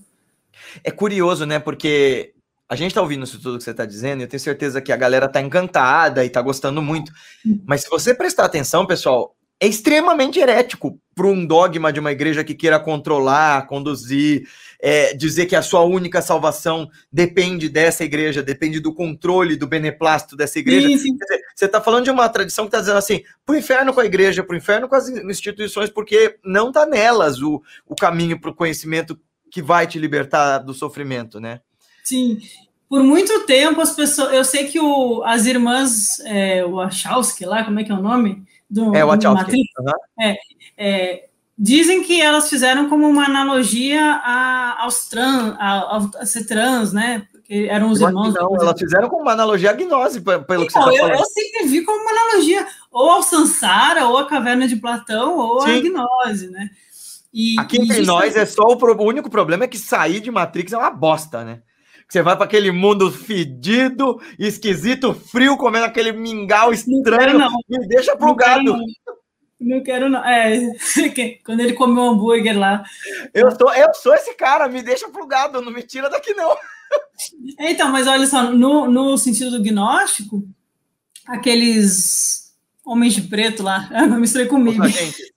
É 0.85 0.91
curioso, 0.91 1.47
né? 1.47 1.59
Porque 1.59 2.35
a 2.68 2.74
gente 2.74 2.89
está 2.89 3.01
ouvindo 3.01 3.24
isso 3.24 3.41
tudo 3.41 3.59
que 3.59 3.64
você 3.64 3.70
está 3.70 3.87
dizendo, 3.87 4.20
e 4.20 4.24
eu 4.24 4.29
tenho 4.29 4.41
certeza 4.41 4.81
que 4.81 4.93
a 4.93 4.97
galera 4.97 5.27
está 5.27 5.41
encantada 5.41 6.24
e 6.24 6.27
está 6.27 6.43
gostando 6.43 6.83
muito. 6.83 7.12
Mas 7.64 7.83
se 7.83 7.89
você 7.89 8.14
prestar 8.14 8.45
atenção, 8.45 8.87
pessoal, 8.87 9.37
é 9.61 9.66
extremamente 9.66 10.39
herético 10.39 11.01
para 11.16 11.26
um 11.28 11.46
dogma 11.46 11.90
de 11.90 11.98
uma 11.98 12.12
igreja 12.12 12.44
que 12.44 12.54
queira 12.54 12.78
controlar, 12.78 13.66
conduzir, 13.66 14.46
é, 14.78 15.14
dizer 15.14 15.46
que 15.46 15.56
a 15.56 15.62
sua 15.62 15.80
única 15.80 16.20
salvação 16.20 16.90
depende 17.10 17.70
dessa 17.70 18.04
igreja, 18.04 18.42
depende 18.42 18.80
do 18.80 18.92
controle, 18.92 19.56
do 19.56 19.66
beneplácito 19.66 20.36
dessa 20.36 20.58
igreja. 20.58 20.88
Sim, 20.88 20.98
sim. 20.98 21.16
Dizer, 21.16 21.40
você 21.54 21.64
está 21.64 21.80
falando 21.80 22.04
de 22.04 22.10
uma 22.10 22.28
tradição 22.28 22.66
que 22.66 22.68
está 22.68 22.80
dizendo 22.80 22.98
assim, 22.98 23.22
pro 23.46 23.56
inferno 23.56 23.94
com 23.94 24.00
a 24.00 24.04
igreja, 24.04 24.44
pro 24.44 24.54
inferno 24.54 24.90
com 24.90 24.94
as 24.94 25.08
instituições, 25.08 25.88
porque 25.88 26.36
não 26.44 26.68
está 26.68 26.84
nelas 26.84 27.40
o, 27.40 27.62
o 27.88 27.94
caminho 27.94 28.38
para 28.38 28.50
o 28.50 28.54
conhecimento 28.54 29.18
que 29.50 29.62
vai 29.62 29.86
te 29.86 29.98
libertar 29.98 30.58
do 30.58 30.74
sofrimento, 30.74 31.40
né? 31.40 31.62
Sim, 32.04 32.42
por 32.90 33.02
muito 33.02 33.46
tempo 33.46 33.80
as 33.80 33.96
pessoas, 33.96 34.34
eu 34.34 34.44
sei 34.44 34.64
que 34.64 34.78
o, 34.78 35.22
as 35.24 35.46
irmãs, 35.46 36.20
é, 36.26 36.62
o 36.62 36.74
Wachowski 36.74 37.46
lá, 37.46 37.64
como 37.64 37.80
é 37.80 37.84
que 37.84 37.90
é 37.90 37.94
o 37.94 38.02
nome? 38.02 38.44
Do, 38.68 38.94
é, 38.94 39.02
o 39.02 39.08
Wachowski. 39.08 39.56
Uhum. 39.56 39.92
É, 40.20 40.36
é, 40.77 41.27
Dizem 41.59 42.03
que 42.03 42.20
elas 42.20 42.51
fizeram 42.51 42.87
como 42.87 43.09
uma 43.09 43.24
analogia 43.24 44.20
a, 44.22 44.83
aos 44.83 45.09
trans, 45.09 45.57
a, 45.59 46.07
a, 46.18 46.27
ser 46.27 46.45
trans, 46.45 46.93
né? 46.93 47.27
Porque 47.33 47.66
eram 47.70 47.91
os 47.91 47.99
irmãos. 47.99 48.35
Não, 48.35 48.55
elas 48.61 48.79
fizeram 48.79 49.09
como 49.09 49.22
uma 49.22 49.33
analogia 49.33 49.70
à 49.70 49.72
gnose, 49.72 50.20
pelo 50.20 50.43
então, 50.45 50.66
que 50.66 50.72
você 50.72 50.79
tá 50.79 50.95
eu, 50.95 51.09
eu 51.09 51.24
sempre 51.24 51.66
vi 51.66 51.83
como 51.83 51.99
uma 51.99 52.11
analogia 52.11 52.66
ou 52.91 53.09
ao 53.09 53.22
Sansara, 53.22 54.07
ou 54.07 54.18
à 54.18 54.27
caverna 54.27 54.68
de 54.68 54.77
Platão, 54.77 55.39
ou 55.39 55.62
Sim. 55.62 55.79
à 55.79 55.81
gnose, 55.81 56.51
né? 56.51 56.68
E, 57.33 57.59
Aqui 57.59 57.81
entre 57.81 58.03
nós 58.03 58.37
é 58.37 58.45
só 58.45 58.62
o, 58.62 58.77
o 58.77 59.03
único 59.05 59.31
problema 59.31 59.64
é 59.64 59.68
que 59.68 59.79
sair 59.79 60.20
de 60.20 60.31
Matrix 60.31 60.74
é 60.74 60.79
uma 60.79 60.91
bosta, 60.91 61.43
né? 61.43 61.62
Você 62.07 62.20
vai 62.22 62.37
para 62.37 62.45
aquele 62.45 62.70
mundo 62.70 63.11
fedido, 63.11 64.20
esquisito, 64.39 65.14
frio, 65.14 65.57
comendo 65.57 65.87
aquele 65.87 66.12
mingau 66.12 66.70
estranho. 66.70 67.39
Não, 67.39 67.51
não. 67.51 67.59
Me 67.66 67.89
deixa 67.89 68.14
plugado. 68.14 68.62
Não, 68.62 68.85
não 69.61 69.82
quero, 69.82 70.09
não. 70.09 70.24
É, 70.24 70.59
quando 71.44 71.61
ele 71.61 71.72
comeu 71.72 72.04
um 72.04 72.11
hambúrguer 72.11 72.59
lá. 72.59 72.84
Eu 73.32 73.50
sou, 73.50 73.72
eu 73.74 73.94
sou 73.94 74.14
esse 74.14 74.34
cara, 74.34 74.68
me 74.68 74.82
deixa 74.82 75.09
plugado, 75.09 75.62
não 75.62 75.72
me 75.72 75.82
tira 75.82 76.11
daqui, 76.11 76.34
não. 76.34 76.57
Então, 77.59 77.90
mas 77.90 78.07
olha 78.07 78.26
só, 78.26 78.50
no, 78.50 78.88
no 78.88 79.16
sentido 79.16 79.50
do 79.50 79.62
gnóstico, 79.62 80.46
aqueles 81.26 82.54
homens 82.84 83.14
de 83.14 83.22
preto 83.22 83.62
lá, 83.62 83.88
não 84.07 84.20
misturei 84.20 84.46
comigo. 84.46 84.82
Os 84.82 84.94
agentes. 84.94 85.32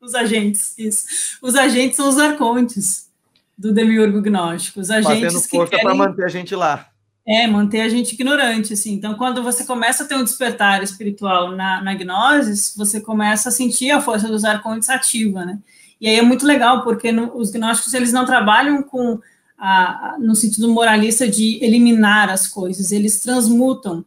Os 0.00 0.14
agentes, 0.14 0.78
isso. 0.78 1.06
Os 1.40 1.54
agentes 1.54 1.96
são 1.96 2.08
os 2.08 2.18
arcontes 2.18 3.10
do 3.56 3.72
demiurgo 3.72 4.20
gnóstico. 4.20 4.80
Os 4.80 4.90
agentes 4.90 5.32
Fazendo 5.32 5.48
força 5.48 5.78
para 5.78 5.94
manter 5.94 6.24
a 6.24 6.28
gente 6.28 6.54
lá. 6.54 6.88
É, 7.24 7.46
manter 7.46 7.82
a 7.82 7.88
gente 7.88 8.14
ignorante, 8.14 8.72
assim. 8.72 8.94
Então, 8.94 9.14
quando 9.14 9.42
você 9.42 9.64
começa 9.64 10.02
a 10.02 10.06
ter 10.06 10.16
um 10.16 10.24
despertar 10.24 10.82
espiritual 10.82 11.52
na, 11.52 11.80
na 11.80 11.94
gnose, 11.94 12.74
você 12.76 13.00
começa 13.00 13.48
a 13.48 13.52
sentir 13.52 13.92
a 13.92 14.00
força 14.00 14.26
dos 14.26 14.44
arcontes 14.44 14.90
ativa, 14.90 15.44
né? 15.44 15.58
E 16.00 16.08
aí 16.08 16.16
é 16.16 16.22
muito 16.22 16.44
legal, 16.44 16.82
porque 16.82 17.12
no, 17.12 17.36
os 17.36 17.50
gnósticos, 17.50 17.94
eles 17.94 18.12
não 18.12 18.26
trabalham 18.26 18.82
com 18.82 19.20
a, 19.56 20.16
no 20.18 20.34
sentido 20.34 20.68
moralista 20.68 21.28
de 21.28 21.64
eliminar 21.64 22.28
as 22.28 22.48
coisas, 22.48 22.90
eles 22.90 23.20
transmutam. 23.20 24.04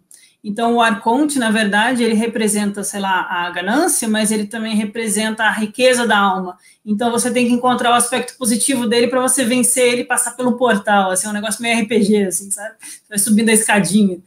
Então, 0.48 0.76
o 0.76 0.82
arconte, 0.82 1.39
na 1.39 1.50
verdade, 1.50 2.04
ele 2.04 2.14
representa, 2.14 2.84
sei 2.84 3.00
lá, 3.00 3.26
a 3.28 3.50
ganância, 3.50 4.08
mas 4.08 4.32
ele 4.32 4.46
também 4.46 4.76
representa 4.76 5.43
a 5.43 5.50
riqueza 5.50 6.06
da 6.06 6.20
alma. 6.20 6.56
Então, 6.86 7.10
você 7.10 7.32
tem 7.32 7.48
que 7.48 7.54
encontrar 7.54 7.89
o 7.89 7.96
aspecto 7.96 8.38
positivo 8.38 8.86
dele 8.86 9.08
para 9.08 9.20
você 9.20 9.43
vencer 9.43 9.91
ele 9.91 10.02
e 10.02 10.06
passar 10.06 10.36
pelo 10.38 10.56
portal. 10.56 11.10
Assim, 11.10 11.26
é 11.26 11.32
um 11.32 11.34
negócio 11.34 11.64
meio 11.64 11.82
RPG, 11.82 12.26
assim, 12.26 12.52
sabe? 12.52 12.76
Você 12.80 13.10
vai 13.10 13.18
subindo 13.18 13.50
a 13.50 13.54
escadinha. 13.54 14.20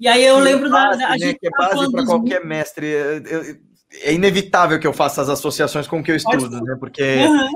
E 0.00 0.08
aí 0.08 0.24
eu 0.24 0.38
lembro 0.38 0.70
base, 0.70 0.98
da. 0.98 1.08
A 1.08 1.18
né, 1.18 1.34
que 1.34 1.46
é 1.46 1.50
base 1.50 1.92
para 1.92 2.06
qualquer 2.06 2.42
mestre. 2.42 2.86
Eu, 2.86 3.58
é 4.00 4.14
inevitável 4.14 4.80
que 4.80 4.86
eu 4.86 4.94
faça 4.94 5.20
as 5.20 5.28
associações 5.28 5.86
com 5.86 6.00
o 6.00 6.02
que 6.02 6.10
eu 6.10 6.16
estudo, 6.16 6.58
né? 6.58 6.74
Porque 6.80 7.02
uhum. 7.02 7.50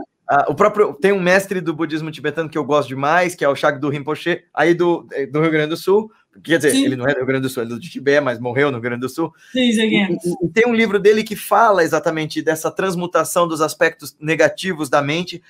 O 0.49 0.55
próprio 0.55 0.95
tem 0.95 1.13
um 1.13 1.21
mestre 1.21 1.61
do 1.61 1.75
budismo 1.75 2.11
tibetano 2.11 2.49
que 2.49 2.57
eu 2.57 2.65
gosto 2.65 2.89
demais, 2.89 3.35
que 3.35 3.45
é 3.45 3.49
o 3.49 3.55
Shagdu 3.55 3.89
Rinpoche, 3.89 4.45
aí 4.55 4.75
do, 4.75 5.07
do 5.31 5.41
Rio 5.41 5.51
Grande 5.51 5.71
do 5.71 5.77
Sul, 5.77 6.11
Quer 6.43 6.57
dizer, 6.57 6.71
Sim. 6.71 6.87
ele 6.87 6.97
não 6.97 7.07
é 7.07 7.13
do 7.13 7.19
Rio 7.19 7.27
Grande 7.27 7.43
do 7.43 7.51
Sul, 7.51 7.63
ele 7.63 7.73
é 7.73 7.75
do 7.75 7.81
Tibete, 7.81 8.25
mas 8.25 8.41
morreu 8.41 8.71
no 8.71 8.79
Rio 8.79 8.83
Grande 8.83 9.03
do 9.03 9.09
Sul. 9.09 9.33
Sim, 9.53 9.61
e, 9.61 10.19
e, 10.43 10.49
tem 10.49 10.67
um 10.67 10.75
livro 10.75 10.99
dele 10.99 11.23
que 11.23 11.37
fala 11.37 11.85
exatamente 11.85 12.41
dessa 12.41 12.71
transmutação 12.71 13.47
dos 13.47 13.61
aspectos 13.61 14.17
negativos 14.19 14.89
da 14.89 15.03
mente 15.03 15.43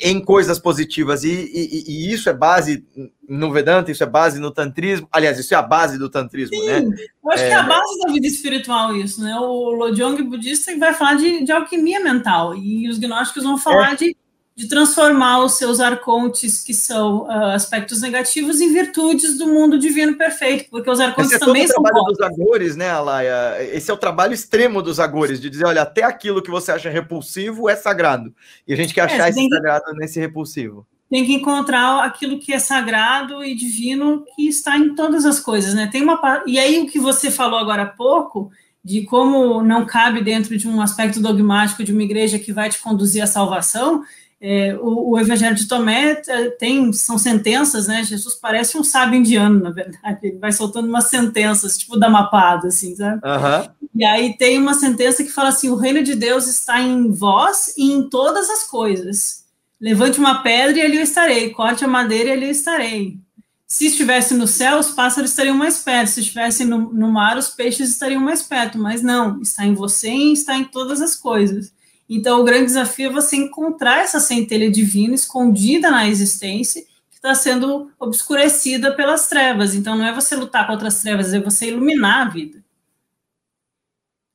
em 0.00 0.24
coisas 0.24 0.58
positivas. 0.58 1.22
E, 1.22 1.28
e, 1.28 1.84
e, 1.86 2.12
isso 2.12 2.30
é 2.30 2.32
base 2.32 2.82
no 3.28 3.52
Vedanta, 3.52 3.90
isso 3.90 4.02
é 4.02 4.06
base 4.06 4.38
no 4.40 4.50
Tantrismo. 4.50 5.06
Aliás, 5.12 5.38
isso 5.38 5.52
é 5.52 5.56
a 5.56 5.62
base 5.62 5.98
do 5.98 6.08
Tantrismo, 6.08 6.56
Sim, 6.56 6.66
né? 6.66 6.82
Eu 7.22 7.30
acho 7.30 7.42
é... 7.42 7.48
que 7.48 7.52
é 7.52 7.56
a 7.56 7.62
base 7.64 8.00
da 8.00 8.12
vida 8.12 8.26
espiritual, 8.26 8.96
isso, 8.96 9.22
né? 9.22 9.34
O 9.36 9.70
Lojong 9.72 10.22
budista 10.22 10.74
vai 10.78 10.94
falar 10.94 11.14
de, 11.14 11.44
de 11.44 11.52
alquimia 11.52 12.00
mental, 12.00 12.56
e 12.56 12.88
os 12.88 12.98
gnósticos 12.98 13.44
vão 13.44 13.58
falar 13.58 13.92
é. 13.92 13.96
de 13.96 14.16
de 14.54 14.68
transformar 14.68 15.42
os 15.42 15.52
seus 15.52 15.80
arcontes, 15.80 16.62
que 16.62 16.74
são 16.74 17.22
uh, 17.22 17.30
aspectos 17.54 18.02
negativos, 18.02 18.60
em 18.60 18.72
virtudes 18.72 19.38
do 19.38 19.46
mundo 19.46 19.78
divino 19.78 20.16
perfeito, 20.16 20.68
porque 20.70 20.90
os 20.90 21.00
arcontes 21.00 21.32
Esse 21.32 21.42
é 21.42 21.46
também 21.46 21.66
todo 21.66 21.78
o 21.78 21.82
trabalho 21.82 22.04
dos 22.04 22.20
agores, 22.20 22.76
né, 22.76 22.90
Alaia? 22.90 23.56
Esse 23.74 23.90
é 23.90 23.94
o 23.94 23.96
trabalho 23.96 24.34
extremo 24.34 24.82
dos 24.82 25.00
agores, 25.00 25.40
de 25.40 25.48
dizer, 25.48 25.64
olha, 25.64 25.82
até 25.82 26.02
aquilo 26.02 26.42
que 26.42 26.50
você 26.50 26.70
acha 26.70 26.90
repulsivo 26.90 27.68
é 27.68 27.74
sagrado. 27.74 28.34
E 28.68 28.74
a 28.74 28.76
gente 28.76 28.92
quer 28.92 29.00
é, 29.00 29.04
achar 29.04 29.30
esse 29.30 29.40
que, 29.40 29.48
sagrado 29.48 29.92
nesse 29.94 30.20
repulsivo. 30.20 30.86
Tem 31.08 31.24
que 31.24 31.32
encontrar 31.32 32.04
aquilo 32.04 32.38
que 32.38 32.52
é 32.52 32.58
sagrado 32.58 33.42
e 33.42 33.54
divino 33.54 34.24
que 34.36 34.48
está 34.48 34.76
em 34.76 34.94
todas 34.94 35.24
as 35.24 35.40
coisas, 35.40 35.72
né? 35.72 35.88
Tem 35.90 36.02
uma 36.02 36.42
e 36.46 36.58
aí 36.58 36.80
o 36.80 36.86
que 36.86 36.98
você 36.98 37.30
falou 37.30 37.58
agora 37.58 37.82
há 37.82 37.86
pouco 37.86 38.50
de 38.84 39.02
como 39.02 39.62
não 39.62 39.86
cabe 39.86 40.22
dentro 40.22 40.56
de 40.58 40.66
um 40.66 40.80
aspecto 40.80 41.20
dogmático 41.20 41.84
de 41.84 41.92
uma 41.92 42.02
igreja 42.02 42.38
que 42.38 42.52
vai 42.52 42.68
te 42.68 42.80
conduzir 42.80 43.22
à 43.22 43.26
salvação, 43.26 44.02
é, 44.44 44.74
o, 44.74 45.10
o, 45.10 45.20
Evangelho 45.20 45.54
de 45.54 45.68
Tomé 45.68 46.20
é, 46.26 46.50
tem, 46.50 46.92
são 46.92 47.16
sentenças, 47.16 47.86
né? 47.86 48.02
Jesus 48.02 48.34
parece 48.34 48.76
um 48.76 48.82
sábio 48.82 49.20
indiano, 49.20 49.60
na 49.60 49.70
verdade. 49.70 50.18
Ele 50.20 50.38
vai 50.38 50.50
soltando 50.50 50.88
umas 50.88 51.04
sentenças, 51.08 51.78
tipo 51.78 51.96
da 51.96 52.10
mapada, 52.10 52.66
assim, 52.66 52.96
sabe? 52.96 53.22
Uhum. 53.24 53.88
E 53.94 54.04
aí 54.04 54.36
tem 54.36 54.58
uma 54.58 54.74
sentença 54.74 55.22
que 55.22 55.30
fala 55.30 55.50
assim: 55.50 55.68
o 55.68 55.76
reino 55.76 56.02
de 56.02 56.16
Deus 56.16 56.48
está 56.48 56.80
em 56.80 57.12
vós 57.12 57.72
e 57.78 57.92
em 57.92 58.08
todas 58.08 58.50
as 58.50 58.64
coisas. 58.64 59.44
Levante 59.80 60.18
uma 60.18 60.42
pedra 60.42 60.76
e 60.76 60.80
ali 60.80 60.96
eu 60.96 61.04
estarei. 61.04 61.50
Corte 61.50 61.84
a 61.84 61.88
madeira 61.88 62.30
e 62.30 62.32
ali 62.32 62.46
eu 62.46 62.50
estarei. 62.50 63.20
Se 63.64 63.86
estivesse 63.86 64.34
no 64.34 64.48
céu, 64.48 64.80
os 64.80 64.90
pássaros 64.90 65.30
estariam 65.30 65.56
mais 65.56 65.78
perto. 65.78 66.08
Se 66.08 66.20
estivesse 66.20 66.64
no, 66.64 66.92
no 66.92 67.12
mar, 67.12 67.38
os 67.38 67.48
peixes 67.48 67.90
estariam 67.90 68.20
mais 68.20 68.42
perto. 68.42 68.76
Mas 68.76 69.02
não, 69.02 69.40
está 69.40 69.64
em 69.64 69.72
você 69.72 70.10
e 70.10 70.32
está 70.32 70.56
em 70.56 70.64
todas 70.64 71.00
as 71.00 71.14
coisas. 71.14 71.72
Então, 72.14 72.42
o 72.42 72.44
grande 72.44 72.66
desafio 72.66 73.08
é 73.08 73.12
você 73.12 73.36
encontrar 73.36 74.00
essa 74.00 74.20
centelha 74.20 74.70
divina 74.70 75.14
escondida 75.14 75.90
na 75.90 76.06
existência, 76.06 76.82
que 77.10 77.16
está 77.16 77.34
sendo 77.34 77.90
obscurecida 77.98 78.92
pelas 78.92 79.28
trevas. 79.28 79.74
Então, 79.74 79.96
não 79.96 80.04
é 80.04 80.14
você 80.14 80.36
lutar 80.36 80.66
contra 80.66 80.88
as 80.88 81.00
trevas, 81.00 81.32
é 81.32 81.40
você 81.40 81.68
iluminar 81.68 82.26
a 82.26 82.30
vida. 82.30 82.62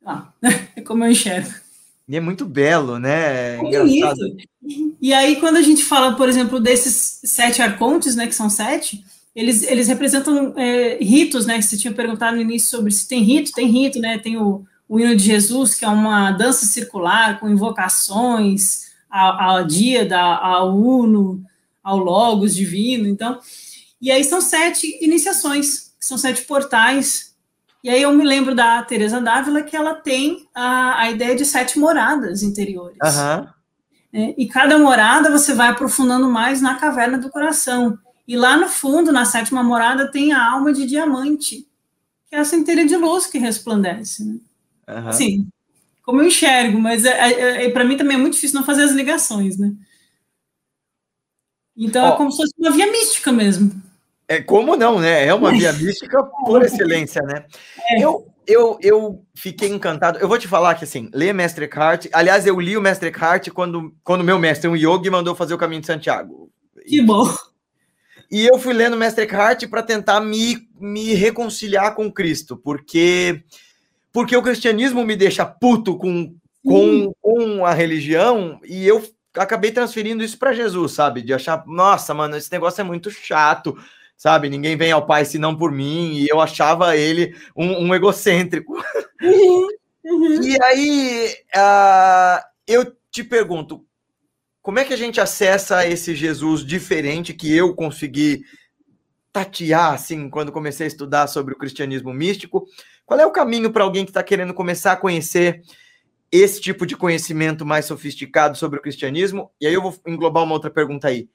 Ah, 0.04 0.30
é 0.76 0.82
como 0.82 1.06
eu 1.06 1.12
enxergo. 1.12 1.54
E 2.08 2.16
é 2.16 2.20
muito 2.20 2.46
belo, 2.46 2.98
né? 2.98 3.58
É 3.58 3.58
bonito. 3.58 4.38
E 5.00 5.14
aí, 5.14 5.36
quando 5.36 5.58
a 5.58 5.62
gente 5.62 5.84
fala, 5.84 6.16
por 6.16 6.28
exemplo, 6.28 6.60
desses 6.60 7.20
sete 7.26 7.62
arcontes, 7.62 8.16
né, 8.16 8.26
que 8.26 8.34
são 8.34 8.50
sete, 8.50 9.06
eles, 9.36 9.62
eles 9.62 9.88
representam 9.88 10.56
é, 10.58 10.98
ritos, 11.00 11.46
né? 11.46 11.62
Você 11.62 11.78
tinha 11.78 11.94
perguntado 11.94 12.38
no 12.38 12.42
início 12.42 12.70
sobre 12.70 12.92
se 12.92 13.08
tem 13.08 13.22
rito, 13.22 13.52
tem 13.52 13.68
rito, 13.68 14.00
né? 14.00 14.18
Tem 14.18 14.36
o, 14.36 14.66
o 14.88 15.00
hino 15.00 15.16
de 15.16 15.24
Jesus, 15.24 15.76
que 15.76 15.84
é 15.84 15.88
uma 15.88 16.32
dança 16.32 16.66
circular 16.66 17.40
com 17.40 17.50
invocações 17.50 18.88
ao, 19.10 19.42
ao 19.42 19.64
Díada, 19.66 20.20
ao 20.20 20.76
Uno, 20.78 21.44
ao 21.84 21.98
Logos 21.98 22.56
divino. 22.56 23.08
Então, 23.08 23.40
e 24.02 24.12
aí 24.12 24.24
são 24.24 24.40
sete 24.40 24.98
iniciações, 25.02 25.94
são 26.00 26.18
sete 26.18 26.44
portais. 26.44 27.36
E 27.84 27.90
aí 27.90 28.02
eu 28.02 28.14
me 28.14 28.24
lembro 28.24 28.56
da 28.56 28.82
Teresa 28.84 29.20
Dávila 29.20 29.64
que 29.64 29.76
ela 29.76 29.96
tem 29.96 30.48
a, 30.54 31.02
a 31.02 31.12
ideia 31.12 31.36
de 31.36 31.46
sete 31.46 31.78
moradas 31.78 32.44
interiores. 32.44 32.98
Uhum. 33.02 33.48
É, 34.14 34.34
e 34.38 34.48
cada 34.48 34.78
morada 34.78 35.30
você 35.30 35.54
vai 35.54 35.70
aprofundando 35.70 36.30
mais 36.30 36.62
na 36.62 36.76
caverna 36.76 37.18
do 37.18 37.30
coração. 37.30 37.98
E 38.28 38.36
lá 38.36 38.58
no 38.58 38.68
fundo, 38.68 39.12
na 39.12 39.26
sétima 39.26 39.64
morada, 39.64 40.12
tem 40.12 40.34
a 40.34 40.52
alma 40.52 40.74
de 40.74 40.86
diamante, 40.86 41.66
que 42.28 42.36
é 42.36 42.40
a 42.40 42.46
centelha 42.46 42.86
de 42.86 42.96
luz 42.98 43.26
que 43.26 43.38
resplandece. 43.38 44.26
Né? 44.26 44.38
Uhum. 44.88 45.12
Sim, 45.12 45.48
como 46.04 46.22
eu 46.22 46.28
enxergo, 46.28 46.80
mas 46.80 47.04
é, 47.04 47.12
é, 47.12 47.66
é 47.66 47.70
para 47.70 47.84
mim 47.84 47.98
também 47.98 48.16
é 48.16 48.20
muito 48.20 48.36
difícil 48.36 48.58
não 48.58 48.66
fazer 48.66 48.84
as 48.84 48.92
ligações, 48.92 49.58
né? 49.58 49.74
Então 51.76 52.08
é 52.08 52.18
como 52.18 52.32
se 52.32 52.38
fosse 52.38 52.54
uma 52.58 52.72
via 52.72 52.90
mística 52.92 53.32
mesmo. 53.32 53.72
É 54.28 54.42
como 54.42 54.76
não, 54.76 55.00
né? 55.00 55.26
É 55.26 55.34
uma 55.34 55.52
via 55.52 55.72
mística 55.74 56.24
por 56.24 56.64
excelência, 56.64 57.22
né? 57.22 57.46
É. 57.92 58.02
Eu, 58.02 58.28
eu, 58.48 58.78
eu 58.82 59.26
fiquei 59.36 59.70
encantado. 59.70 60.18
Eu 60.20 60.28
vou 60.28 60.38
te 60.38 60.48
falar 60.48 60.76
que 60.76 60.86
assim, 60.86 61.10
ler 61.14 61.34
Mestre 61.34 61.66
Eckhart. 61.66 62.08
Aliás, 62.14 62.48
eu 62.48 62.60
li 62.60 62.78
o 62.78 62.82
Mestre 62.82 63.10
Eckhart 63.10 63.50
quando 63.50 63.94
quando 64.04 64.24
meu 64.24 64.40
mestre, 64.40 64.70
um 64.70 64.76
yogi, 64.76 65.10
mandou 65.10 65.36
fazer 65.36 65.54
o 65.54 65.58
caminho 65.58 65.82
de 65.82 65.88
Santiago. 65.88 66.50
Que 66.86 67.02
bom. 67.02 67.28
E 68.32 68.46
eu 68.46 68.58
fui 68.58 68.74
lendo 68.74 68.98
Mestre 68.98 69.24
Eckhart 69.24 69.68
para 69.68 69.84
tentar 69.84 70.20
me, 70.20 70.68
me 70.80 71.14
reconciliar 71.14 71.96
com 71.96 72.12
Cristo, 72.12 72.58
porque 72.58 73.44
porque 74.18 74.36
o 74.36 74.42
cristianismo 74.42 75.06
me 75.06 75.16
deixa 75.16 75.46
puto 75.46 75.96
com, 75.96 76.36
com, 76.66 77.14
com 77.22 77.64
a 77.64 77.72
religião 77.72 78.60
e 78.66 78.84
eu 78.84 79.08
acabei 79.36 79.72
transferindo 79.72 80.24
isso 80.24 80.40
para 80.40 80.54
Jesus, 80.54 80.94
sabe? 80.94 81.22
De 81.22 81.36
achar, 81.36 81.64
nossa, 81.68 82.16
mano, 82.16 82.36
esse 82.36 82.52
negócio 82.52 82.82
é 82.82 82.84
muito 82.84 83.12
chato, 83.12 83.78
sabe? 84.18 84.50
Ninguém 84.50 84.76
vem 84.76 84.92
ao 84.92 85.06
Pai 85.06 85.24
senão 85.24 85.56
por 85.56 85.72
mim, 85.72 86.16
e 86.16 86.28
eu 86.28 86.42
achava 86.42 86.98
ele 86.98 87.36
um, 87.56 87.86
um 87.86 87.94
egocêntrico. 87.94 88.74
Uhum, 89.22 89.68
uhum. 90.04 90.42
E 90.42 90.64
aí, 90.64 91.36
uh, 91.56 92.44
eu 92.66 92.92
te 93.12 93.24
pergunto, 93.24 93.86
como 94.64 94.80
é 94.80 94.84
que 94.84 94.96
a 94.96 94.98
gente 94.98 95.22
acessa 95.22 95.86
esse 95.86 96.16
Jesus 96.16 96.66
diferente 96.66 97.36
que 97.36 97.56
eu 97.56 97.76
consegui 97.76 98.42
tatear, 99.32 99.94
assim, 99.94 100.28
quando 100.28 100.52
comecei 100.52 100.86
a 100.86 100.88
estudar 100.88 101.28
sobre 101.28 101.54
o 101.54 101.58
cristianismo 101.60 102.12
místico? 102.12 102.66
Qual 103.08 103.18
é 103.18 103.26
o 103.26 103.32
caminho 103.32 103.72
para 103.72 103.86
alguém 103.86 104.04
que 104.04 104.12
está 104.12 104.22
querendo 104.22 104.54
começar 104.54 104.92
a 104.92 104.98
conhecer 104.98 105.62
esse 106.30 106.60
tipo 106.60 106.86
de 106.86 106.98
conhecimento 106.98 107.66
mais 107.66 107.86
sofisticado 107.86 108.58
sobre 108.58 108.78
o 108.78 108.82
cristianismo? 108.82 109.50
E 109.62 109.66
aí 109.66 109.74
eu 109.74 109.82
vou 109.82 109.96
englobar 110.06 110.44
uma 110.44 110.54
outra 110.54 110.70
pergunta 110.70 111.08
aí. 111.08 111.30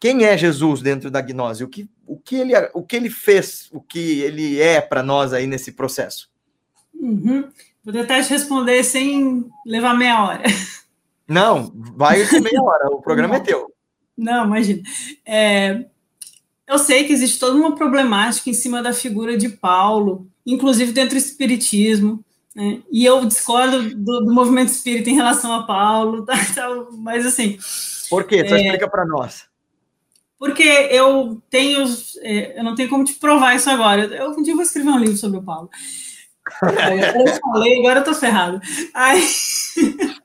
Quem 0.00 0.24
é 0.24 0.36
Jesus 0.36 0.80
dentro 0.80 1.10
da 1.10 1.20
gnose? 1.20 1.62
O 1.62 1.68
que, 1.68 1.86
o 2.06 2.18
que, 2.18 2.36
ele, 2.36 2.54
o 2.72 2.82
que 2.82 2.96
ele 2.96 3.10
fez, 3.10 3.68
o 3.70 3.82
que 3.82 4.22
ele 4.22 4.58
é 4.58 4.80
para 4.80 5.02
nós 5.02 5.34
aí 5.34 5.46
nesse 5.46 5.72
processo? 5.72 6.30
Uhum. 6.94 7.50
Vou 7.84 7.92
tentar 7.92 8.22
te 8.22 8.30
responder 8.30 8.82
sem 8.82 9.46
levar 9.66 9.92
meia 9.92 10.24
hora. 10.24 10.42
Não, 11.28 11.70
vai 11.74 12.24
ser 12.24 12.40
meia 12.40 12.62
hora, 12.62 12.88
o 12.88 13.02
programa 13.02 13.34
é 13.34 13.38
é 13.38 13.40
teu. 13.40 13.70
Não, 14.16 14.46
imagina. 14.46 14.82
É, 15.26 15.84
eu 16.66 16.78
sei 16.78 17.04
que 17.04 17.12
existe 17.12 17.38
toda 17.38 17.58
uma 17.58 17.74
problemática 17.74 18.48
em 18.48 18.54
cima 18.54 18.82
da 18.82 18.94
figura 18.94 19.36
de 19.36 19.50
Paulo, 19.50 20.30
inclusive 20.46 20.92
dentro 20.92 21.16
do 21.16 21.18
espiritismo, 21.18 22.24
né? 22.54 22.80
e 22.90 23.04
eu 23.04 23.24
discordo 23.24 23.94
do, 23.94 24.20
do, 24.20 24.32
movimento 24.32 24.68
espírita 24.68 25.10
em 25.10 25.14
relação 25.14 25.52
a 25.52 25.64
Paulo, 25.64 26.24
tá, 26.24 26.34
tá, 26.54 26.68
mas 26.98 27.26
assim... 27.26 27.58
Por 28.08 28.24
quê? 28.24 28.46
Só 28.48 28.56
é, 28.56 28.62
explica 28.62 28.88
para 28.88 29.04
nós. 29.06 29.46
Porque 30.38 30.62
eu 30.62 31.42
tenho... 31.50 31.84
É, 32.20 32.58
eu 32.58 32.64
não 32.64 32.74
tenho 32.74 32.88
como 32.88 33.04
te 33.04 33.14
provar 33.14 33.56
isso 33.56 33.70
agora. 33.70 34.04
Eu 34.04 34.30
um 34.30 34.42
dia 34.42 34.54
vou 34.54 34.62
escrever 34.62 34.90
um 34.90 34.98
livro 34.98 35.16
sobre 35.16 35.38
o 35.38 35.42
Paulo. 35.42 35.70
eu 36.62 37.40
falei, 37.52 37.78
agora 37.78 38.00
eu 38.00 38.04
tô 38.04 38.14
ferrado. 38.14 38.60
Aí... 38.92 39.22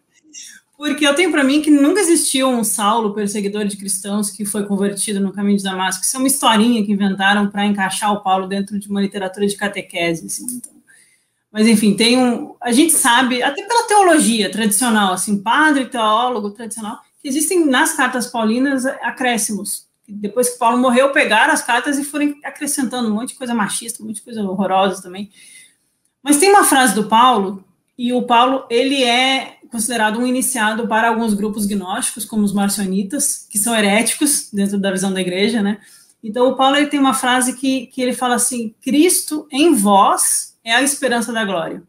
Porque 0.79 1.05
eu 1.05 1.13
tenho 1.13 1.29
para 1.29 1.43
mim 1.43 1.61
que 1.61 1.69
nunca 1.69 1.99
existiu 1.99 2.47
um 2.47 2.63
Saulo, 2.63 3.13
perseguidor 3.13 3.65
de 3.65 3.75
cristãos, 3.75 4.31
que 4.31 4.45
foi 4.45 4.65
convertido 4.65 5.19
no 5.19 5.33
caminho 5.33 5.57
de 5.57 5.63
Damasco. 5.65 6.05
Isso 6.05 6.15
é 6.15 6.19
uma 6.19 6.27
historinha 6.27 6.85
que 6.85 6.93
inventaram 6.93 7.49
para 7.49 7.65
encaixar 7.65 8.13
o 8.13 8.21
Paulo 8.21 8.47
dentro 8.47 8.79
de 8.79 8.87
uma 8.89 9.01
literatura 9.01 9.45
de 9.45 9.57
catequese. 9.57 10.27
Assim, 10.27 10.45
então. 10.45 10.71
Mas, 11.51 11.67
enfim, 11.67 11.97
tem 11.97 12.17
um. 12.17 12.55
A 12.61 12.71
gente 12.71 12.93
sabe, 12.93 13.43
até 13.43 13.61
pela 13.61 13.87
teologia 13.87 14.49
tradicional, 14.49 15.11
assim, 15.11 15.43
padre, 15.43 15.85
teólogo 15.87 16.51
tradicional, 16.51 17.01
que 17.21 17.27
existem 17.27 17.65
nas 17.65 17.91
cartas 17.91 18.27
paulinas 18.27 18.85
acréscimos. 18.85 19.85
Depois 20.07 20.51
que 20.51 20.59
Paulo 20.59 20.77
morreu, 20.77 21.11
pegaram 21.11 21.53
as 21.53 21.61
cartas 21.61 21.99
e 21.99 22.05
foram 22.05 22.33
acrescentando 22.41 23.09
um 23.09 23.15
monte 23.15 23.33
de 23.33 23.35
coisa 23.35 23.53
machista, 23.53 24.01
um 24.01 24.05
monte 24.05 24.15
de 24.15 24.21
coisa 24.21 24.41
horrorosa 24.43 25.01
também. 25.01 25.29
Mas 26.23 26.37
tem 26.37 26.49
uma 26.49 26.63
frase 26.63 26.95
do 26.95 27.03
Paulo, 27.09 27.65
e 28.01 28.13
o 28.13 28.21
Paulo, 28.21 28.65
ele 28.69 29.03
é 29.03 29.57
considerado 29.71 30.19
um 30.19 30.27
iniciado 30.27 30.87
para 30.87 31.09
alguns 31.09 31.33
grupos 31.33 31.65
gnósticos, 31.65 32.25
como 32.25 32.43
os 32.43 32.53
marcionitas, 32.53 33.47
que 33.49 33.57
são 33.57 33.75
heréticos 33.75 34.49
dentro 34.51 34.77
da 34.79 34.91
visão 34.91 35.13
da 35.13 35.21
igreja, 35.21 35.61
né? 35.61 35.79
Então, 36.23 36.49
o 36.49 36.55
Paulo 36.55 36.75
ele 36.75 36.87
tem 36.87 36.99
uma 36.99 37.13
frase 37.13 37.53
que, 37.53 37.87
que 37.87 38.01
ele 38.01 38.13
fala 38.13 38.35
assim: 38.35 38.75
Cristo 38.81 39.47
em 39.51 39.73
vós 39.73 40.57
é 40.63 40.73
a 40.73 40.81
esperança 40.81 41.31
da 41.31 41.45
glória. 41.45 41.81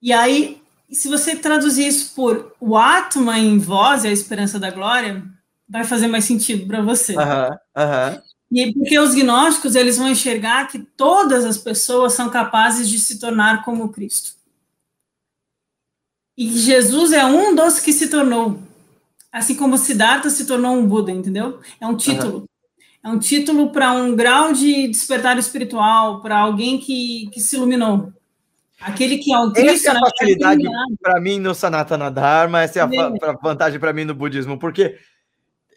E 0.00 0.12
aí, 0.12 0.60
se 0.90 1.08
você 1.08 1.36
traduzir 1.36 1.86
isso 1.86 2.14
por 2.14 2.54
o 2.60 2.76
Atma 2.76 3.38
em 3.38 3.58
vós 3.58 4.04
é 4.04 4.08
a 4.08 4.12
esperança 4.12 4.58
da 4.58 4.70
glória, 4.70 5.22
vai 5.68 5.84
fazer 5.84 6.08
mais 6.08 6.24
sentido 6.24 6.66
para 6.66 6.82
você. 6.82 7.16
Aham, 7.16 7.58
aham. 7.76 8.22
E 8.50 8.72
porque 8.74 8.98
os 8.98 9.14
gnósticos 9.14 9.74
eles 9.74 9.96
vão 9.96 10.10
enxergar 10.10 10.68
que 10.68 10.78
todas 10.78 11.44
as 11.44 11.56
pessoas 11.56 12.12
são 12.12 12.28
capazes 12.28 12.88
de 12.88 12.98
se 12.98 13.18
tornar 13.18 13.64
como 13.64 13.88
Cristo. 13.88 14.41
E 16.36 16.48
Jesus 16.58 17.12
é 17.12 17.24
um 17.24 17.54
dos 17.54 17.78
que 17.78 17.92
se 17.92 18.08
tornou. 18.08 18.58
Assim 19.30 19.54
como 19.54 19.78
Siddhartha 19.78 20.30
se 20.30 20.46
tornou 20.46 20.76
um 20.76 20.86
Buda, 20.86 21.10
entendeu? 21.10 21.60
É 21.80 21.86
um 21.86 21.96
título. 21.96 22.38
Uhum. 22.38 22.46
É 23.04 23.08
um 23.08 23.18
título 23.18 23.72
para 23.72 23.92
um 23.92 24.14
grau 24.14 24.52
de 24.52 24.86
despertar 24.88 25.36
espiritual, 25.38 26.20
para 26.20 26.38
alguém 26.38 26.78
que, 26.78 27.28
que 27.32 27.40
se 27.40 27.56
iluminou. 27.56 28.12
Aquele 28.80 29.18
que 29.18 29.32
é 29.32 29.38
o 29.38 29.52
Cristo. 29.52 29.88
Essa 29.88 29.92
é 29.92 29.96
a 29.96 30.00
facilidade 30.00 30.62
para 31.00 31.20
mim 31.20 31.38
no 31.38 31.54
Sanatana 31.54 32.10
Dharma, 32.10 32.62
essa 32.62 32.80
é 32.80 32.82
a 32.82 32.86
é. 32.86 33.36
vantagem 33.42 33.78
para 33.78 33.92
mim 33.92 34.04
no 34.04 34.14
budismo, 34.14 34.58
porque 34.58 34.96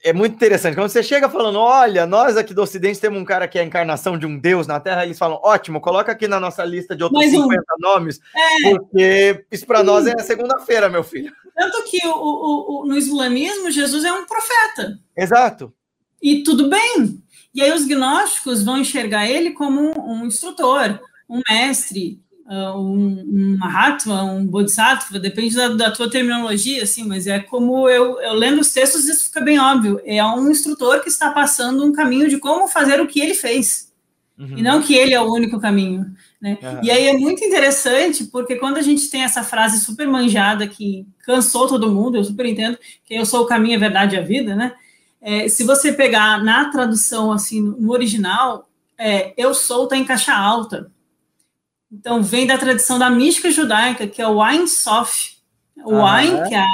é 0.06 0.14
muito 0.14 0.36
interessante. 0.36 0.76
Quando 0.76 0.90
você 0.90 1.02
chega 1.02 1.28
falando, 1.28 1.58
olha, 1.58 2.06
nós 2.06 2.38
aqui 2.38 2.54
do 2.54 2.62
Ocidente 2.62 3.00
temos 3.00 3.20
um 3.20 3.26
cara 3.26 3.48
que 3.48 3.58
é 3.58 3.62
a 3.62 3.66
encarnação 3.66 4.20
de 4.20 4.28
um 4.28 4.38
Deus 4.38 4.68
na 4.68 4.80
Terra, 4.80 5.04
eles 5.04 5.18
falam, 5.18 5.40
ótimo, 5.44 5.82
coloca 5.82 6.12
aqui 6.12 6.28
na 6.28 6.40
nossa 6.40 6.64
lista 6.64 6.96
de 6.96 7.02
outros 7.02 7.20
Mais 7.20 7.32
50 7.32 7.50
um. 7.50 7.64
nomes, 7.80 8.20
é. 8.36 8.70
porque 8.70 9.46
isso 9.52 9.66
para 9.66 9.82
nós 9.82 10.06
é 10.06 10.16
segunda-feira, 10.20 10.88
meu 10.90 11.04
filho. 11.04 11.34
Tanto 11.56 11.84
que 11.90 12.06
o, 12.06 12.12
o, 12.12 12.82
o, 12.84 12.86
no 12.86 12.96
islamismo, 12.96 13.72
Jesus 13.72 14.04
é 14.04 14.14
um 14.14 14.28
profeta. 14.28 15.00
Exato. 15.18 15.74
E 16.22 16.44
tudo 16.44 16.70
bem. 16.70 17.20
E 17.52 17.64
aí 17.64 17.72
os 17.72 17.88
gnósticos 17.88 18.64
vão 18.64 18.78
enxergar 18.78 19.28
ele 19.28 19.52
como 19.52 19.82
um, 19.82 20.22
um 20.22 20.26
instrutor, 20.28 21.00
um 21.28 21.42
mestre, 21.50 22.22
um, 22.48 23.24
um 23.28 23.58
Mahatma, 23.58 24.24
um 24.24 24.46
Bodhisattva, 24.46 25.20
depende 25.20 25.56
da, 25.56 25.70
da, 25.70 25.92
tua 25.92 26.10
terminologia, 26.10 26.84
assim, 26.84 27.04
mas 27.04 27.26
é 27.26 27.40
como 27.40 27.90
eu, 27.90 28.22
eu 28.22 28.34
lendo 28.34 28.62
os 28.62 28.72
textos, 28.72 29.08
isso 29.08 29.26
fica 29.26 29.42
bem 29.42 29.60
óbvio. 29.60 30.00
É 30.06 30.24
um 30.24 30.50
instrutor 30.50 31.02
que 31.02 31.10
está 31.10 31.32
passando 31.32 31.84
um 31.84 31.92
caminho 31.92 32.30
de 32.30 32.38
como 32.38 32.68
fazer 32.68 33.02
o 33.02 33.08
que 33.08 33.20
ele 33.20 33.34
fez. 33.34 33.92
Uhum. 34.38 34.58
E 34.58 34.62
não 34.62 34.82
que 34.82 34.94
ele 34.94 35.14
é 35.14 35.22
o 35.22 35.32
único 35.32 35.60
caminho. 35.60 36.06
Né? 36.40 36.58
Uhum. 36.62 36.84
E 36.84 36.92
aí 36.92 37.08
é 37.08 37.14
muito 37.14 37.44
interessante, 37.44 38.26
porque 38.26 38.58
quando 38.58 38.78
a 38.78 38.82
gente 38.82 39.10
tem 39.10 39.24
essa 39.24 39.44
frase 39.44 39.84
super 39.84 40.08
manjada 40.08 40.68
que 40.68 41.08
cansou 41.26 41.68
todo 41.68 41.92
mundo, 41.92 42.18
eu 42.18 42.24
super 42.24 42.46
entendo 42.46 42.78
que 43.06 43.16
eu 43.16 43.26
sou 43.26 43.44
o 43.44 43.48
caminho, 43.48 43.78
a 43.78 43.80
verdade 43.80 44.16
e 44.16 44.20
a 44.20 44.22
vida, 44.22 44.56
né? 44.56 44.74
É, 45.20 45.48
se 45.48 45.64
você 45.64 45.92
pegar 45.92 46.44
na 46.44 46.70
tradução, 46.70 47.32
assim, 47.32 47.60
no 47.60 47.92
original, 47.92 48.70
é, 48.96 49.34
eu 49.36 49.56
sou 49.56 49.86
está 49.86 49.98
em 49.98 50.06
caixa 50.06 50.36
alta. 50.36 50.92
Então, 51.98 52.22
vem 52.22 52.46
da 52.46 52.58
tradição 52.58 53.00
da 53.00 53.10
mística 53.10 53.50
judaica, 53.50 54.06
que 54.06 54.22
é 54.22 54.28
o 54.28 54.44
Ein 54.44 54.68
Sof. 54.68 55.36
O 55.86 55.96
ah, 55.96 56.22
Ein, 56.22 56.40
é? 56.40 56.48
que 56.50 56.56
é 56.56 56.60
a, 56.60 56.68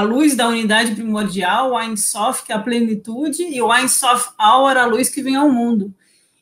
a, 0.00 0.02
luz 0.02 0.34
da 0.34 0.48
unidade 0.48 0.94
primordial, 0.94 1.70
o 1.70 1.78
Ein 1.78 1.96
Sof, 1.96 2.44
que 2.44 2.52
é 2.52 2.56
a 2.56 2.58
plenitude, 2.58 3.44
e 3.44 3.62
o 3.62 3.72
Ein 3.72 3.86
Sof 3.86 4.30
Aur, 4.36 4.76
a 4.76 4.84
luz 4.84 5.08
que 5.08 5.22
vem 5.22 5.36
ao 5.36 5.48
mundo. 5.48 5.94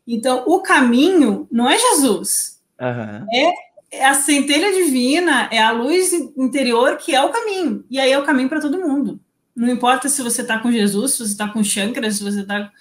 Então, 0.07 0.45
o 0.47 0.61
caminho 0.61 1.47
não 1.51 1.69
é 1.69 1.79
Jesus. 1.79 2.59
Uhum. 2.81 3.27
É, 3.33 3.53
é 3.99 4.07
a 4.07 4.15
centelha 4.15 4.73
divina, 4.73 5.49
é 5.53 5.63
a 5.63 5.71
luz 5.71 6.13
interior 6.37 6.97
que 6.97 7.15
é 7.15 7.23
o 7.23 7.31
caminho. 7.31 7.85
E 7.91 8.01
aí 8.01 8.11
é 8.11 8.19
o 8.19 8.25
caminho 8.25 8.49
para 8.49 8.61
todo 8.61 8.81
mundo. 8.81 9.21
Não 9.55 9.69
importa 9.69 10.09
se 10.09 10.23
você 10.23 10.41
está 10.41 10.59
com 10.59 10.73
Jesus, 10.73 11.13
se 11.13 11.19
você 11.19 11.33
está 11.33 11.49
com 11.49 11.63
Shankara, 11.63 12.11
se 12.11 12.25
você 12.25 12.41
está 12.41 12.73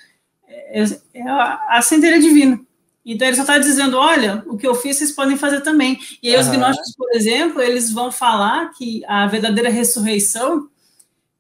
é, 0.48 0.84
é 1.14 1.22
a, 1.30 1.78
a 1.78 1.82
centelha 1.82 2.20
divina. 2.20 2.60
Então 3.06 3.28
ele 3.28 3.36
só 3.36 3.42
está 3.42 3.58
dizendo, 3.58 3.98
olha, 3.98 4.44
o 4.46 4.58
que 4.58 4.68
eu 4.68 4.76
fiz 4.76 4.98
vocês 4.98 5.12
podem 5.12 5.36
fazer 5.36 5.62
também. 5.62 6.00
E 6.22 6.30
aí 6.30 6.36
uhum. 6.36 6.42
os 6.42 6.48
gnósticos, 6.48 6.96
por 6.96 7.12
exemplo, 7.16 7.62
eles 7.62 7.92
vão 7.92 8.12
falar 8.12 8.72
que 8.74 9.04
a 9.08 9.26
verdadeira 9.28 9.70
ressurreição 9.70 10.70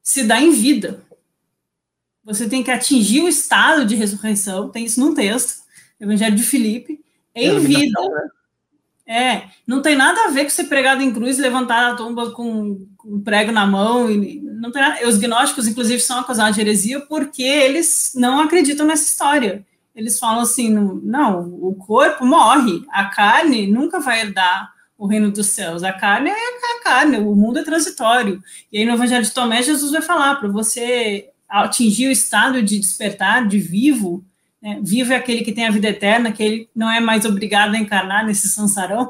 se 0.01 0.23
dá 0.23 0.41
em 0.41 0.51
vida. 0.51 1.03
Você 2.23 2.47
tem 2.49 2.63
que 2.63 2.71
atingir 2.71 3.21
o 3.21 3.27
estado 3.27 3.85
de 3.85 3.95
ressurreição, 3.95 4.69
tem 4.69 4.85
isso 4.85 4.99
num 4.99 5.13
texto, 5.13 5.61
Evangelho 5.99 6.35
de 6.35 6.43
Filipe, 6.43 6.99
em 7.35 7.59
vida. 7.59 8.01
Né? 8.01 8.29
É, 9.13 9.43
não 9.67 9.81
tem 9.81 9.95
nada 9.95 10.25
a 10.25 10.29
ver 10.29 10.43
com 10.43 10.49
ser 10.49 10.65
pregado 10.65 11.01
em 11.01 11.13
cruz, 11.13 11.37
levantar 11.37 11.91
a 11.91 11.95
tumba 11.95 12.31
com, 12.31 12.87
com 12.97 13.15
um 13.15 13.21
prego 13.21 13.51
na 13.51 13.65
mão. 13.65 14.09
E, 14.09 14.39
não 14.41 14.71
tem 14.71 14.81
nada, 14.81 15.07
os 15.07 15.17
gnósticos, 15.17 15.67
inclusive, 15.67 15.99
são 15.99 16.19
acusados 16.19 16.55
de 16.55 16.61
heresia 16.61 16.99
porque 17.01 17.43
eles 17.43 18.13
não 18.15 18.39
acreditam 18.39 18.85
nessa 18.85 19.03
história. 19.03 19.65
Eles 19.95 20.19
falam 20.19 20.41
assim: 20.41 20.69
não, 20.69 21.53
o 21.61 21.75
corpo 21.75 22.25
morre, 22.25 22.83
a 22.89 23.05
carne 23.05 23.67
nunca 23.67 23.99
vai 23.99 24.21
herdar 24.21 24.71
o 24.97 25.07
reino 25.07 25.31
dos 25.31 25.47
céus. 25.47 25.83
A 25.83 25.91
carne 25.91 26.29
é 26.29 26.33
a 26.33 26.83
carne, 26.83 27.17
o 27.17 27.35
mundo 27.35 27.59
é 27.59 27.63
transitório. 27.63 28.41
E 28.71 28.77
aí 28.77 28.85
no 28.85 28.93
Evangelho 28.93 29.23
de 29.23 29.31
Tomé, 29.31 29.61
Jesus 29.63 29.91
vai 29.91 30.01
falar 30.01 30.35
para 30.35 30.47
você 30.47 31.29
atingir 31.49 32.07
o 32.07 32.11
estado 32.11 32.61
de 32.63 32.79
despertar, 32.79 33.47
de 33.47 33.59
vivo, 33.59 34.23
né? 34.61 34.79
vivo 34.81 35.11
é 35.11 35.15
aquele 35.15 35.43
que 35.43 35.51
tem 35.51 35.65
a 35.65 35.71
vida 35.71 35.89
eterna, 35.89 36.31
que 36.31 36.43
ele 36.43 36.69
não 36.75 36.89
é 36.89 36.99
mais 36.99 37.25
obrigado 37.25 37.73
a 37.75 37.79
encarnar 37.79 38.25
nesse 38.25 38.47
sansarão. 38.47 39.09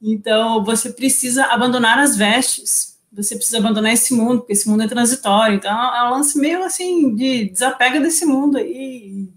Então, 0.00 0.64
você 0.64 0.90
precisa 0.90 1.44
abandonar 1.46 1.98
as 1.98 2.16
vestes, 2.16 2.98
você 3.12 3.36
precisa 3.36 3.58
abandonar 3.58 3.92
esse 3.92 4.14
mundo, 4.14 4.38
porque 4.38 4.52
esse 4.52 4.68
mundo 4.68 4.82
é 4.82 4.88
transitório. 4.88 5.56
Então, 5.56 5.72
é 5.72 6.08
um 6.08 6.10
lance 6.10 6.38
meio 6.38 6.64
assim 6.64 7.14
de 7.14 7.50
desapega 7.50 8.00
desse 8.00 8.24
mundo 8.24 8.56
aí. 8.56 9.28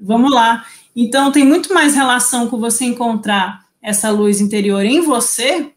Vamos 0.00 0.32
lá. 0.32 0.66
Então, 0.94 1.30
tem 1.30 1.44
muito 1.44 1.72
mais 1.74 1.94
relação 1.94 2.48
com 2.48 2.58
você 2.58 2.84
encontrar 2.84 3.66
essa 3.82 4.10
luz 4.10 4.40
interior 4.40 4.84
em 4.84 5.00
você 5.00 5.72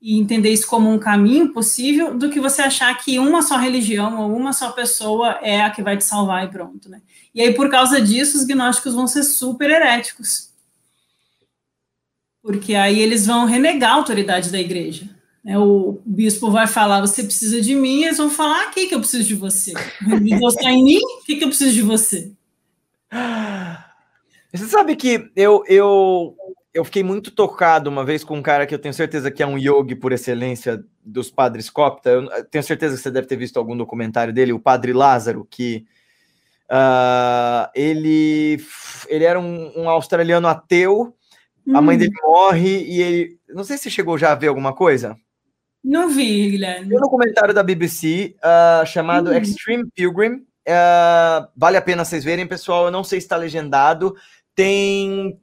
e 0.00 0.18
entender 0.18 0.52
isso 0.52 0.66
como 0.66 0.90
um 0.90 0.98
caminho 0.98 1.52
possível 1.52 2.16
do 2.16 2.30
que 2.30 2.40
você 2.40 2.62
achar 2.62 2.94
que 2.96 3.18
uma 3.18 3.42
só 3.42 3.56
religião 3.56 4.20
ou 4.20 4.36
uma 4.36 4.52
só 4.52 4.70
pessoa 4.70 5.38
é 5.42 5.60
a 5.60 5.70
que 5.70 5.82
vai 5.82 5.96
te 5.96 6.04
salvar 6.04 6.44
e 6.44 6.50
pronto, 6.50 6.88
né? 6.88 7.02
E 7.34 7.42
aí, 7.42 7.52
por 7.52 7.68
causa 7.68 8.00
disso, 8.00 8.38
os 8.38 8.44
gnósticos 8.44 8.94
vão 8.94 9.06
ser 9.06 9.24
super 9.24 9.70
heréticos. 9.70 10.50
Porque 12.40 12.74
aí 12.74 13.00
eles 13.00 13.26
vão 13.26 13.44
renegar 13.44 13.92
a 13.92 13.94
autoridade 13.96 14.50
da 14.50 14.60
igreja. 14.60 15.08
Né? 15.44 15.58
O 15.58 16.00
bispo 16.06 16.50
vai 16.50 16.66
falar, 16.66 17.00
você 17.00 17.22
precisa 17.22 17.60
de 17.60 17.74
mim, 17.74 18.04
eles 18.04 18.18
vão 18.18 18.30
falar, 18.30 18.68
aqui 18.68 18.86
que 18.86 18.94
eu 18.94 19.00
preciso 19.00 19.24
de 19.24 19.34
você. 19.34 19.72
Deus 20.20 20.54
está 20.54 20.70
em 20.70 20.84
mim, 20.84 21.00
que, 21.26 21.36
que 21.36 21.44
eu 21.44 21.48
preciso 21.48 21.72
de 21.72 21.82
você? 21.82 22.32
Você 24.52 24.66
sabe 24.66 24.96
que 24.96 25.30
eu, 25.36 25.62
eu 25.66 26.36
eu 26.72 26.84
fiquei 26.84 27.02
muito 27.02 27.30
tocado 27.30 27.90
uma 27.90 28.04
vez 28.04 28.22
com 28.22 28.36
um 28.36 28.42
cara 28.42 28.66
que 28.66 28.74
eu 28.74 28.78
tenho 28.78 28.94
certeza 28.94 29.30
que 29.30 29.42
é 29.42 29.46
um 29.46 29.58
yogi 29.58 29.96
por 29.96 30.12
excelência 30.12 30.84
dos 31.04 31.30
padres 31.30 31.68
copta. 31.68 32.10
Eu 32.10 32.44
tenho 32.44 32.62
certeza 32.62 32.96
que 32.96 33.02
você 33.02 33.10
deve 33.10 33.26
ter 33.26 33.36
visto 33.36 33.56
algum 33.56 33.76
documentário 33.76 34.32
dele, 34.32 34.52
o 34.52 34.60
Padre 34.60 34.92
Lázaro, 34.92 35.46
que 35.50 35.86
uh, 36.70 37.68
ele, 37.74 38.62
ele 39.08 39.24
era 39.24 39.40
um, 39.40 39.72
um 39.76 39.88
australiano 39.88 40.46
ateu, 40.46 41.16
hum. 41.66 41.76
a 41.76 41.82
mãe 41.82 41.96
hum. 41.96 41.98
dele 41.98 42.14
morre 42.22 42.84
e 42.84 43.02
ele. 43.02 43.40
Não 43.48 43.64
sei 43.64 43.78
se 43.78 43.90
chegou 43.90 44.18
já 44.18 44.32
a 44.32 44.36
ver 44.36 44.48
alguma 44.48 44.72
coisa. 44.72 45.16
Não 45.82 46.08
vi, 46.08 46.50
Guilherme. 46.50 46.88
Tem 46.88 46.98
um 46.98 47.00
documentário 47.00 47.54
da 47.54 47.62
BBC 47.62 48.36
uh, 48.36 48.40
ah, 48.42 48.84
chamado 48.86 49.30
hum. 49.30 49.34
Extreme 49.34 49.88
Pilgrim. 49.94 50.46
Uh, 50.68 51.48
vale 51.56 51.76
a 51.76 51.82
pena 51.82 52.04
vocês 52.04 52.22
verem, 52.22 52.46
pessoal. 52.46 52.84
Eu 52.84 52.90
não 52.90 53.02
sei 53.02 53.20
se 53.20 53.24
está 53.24 53.36
legendado. 53.36 54.14
Tem 54.54 55.38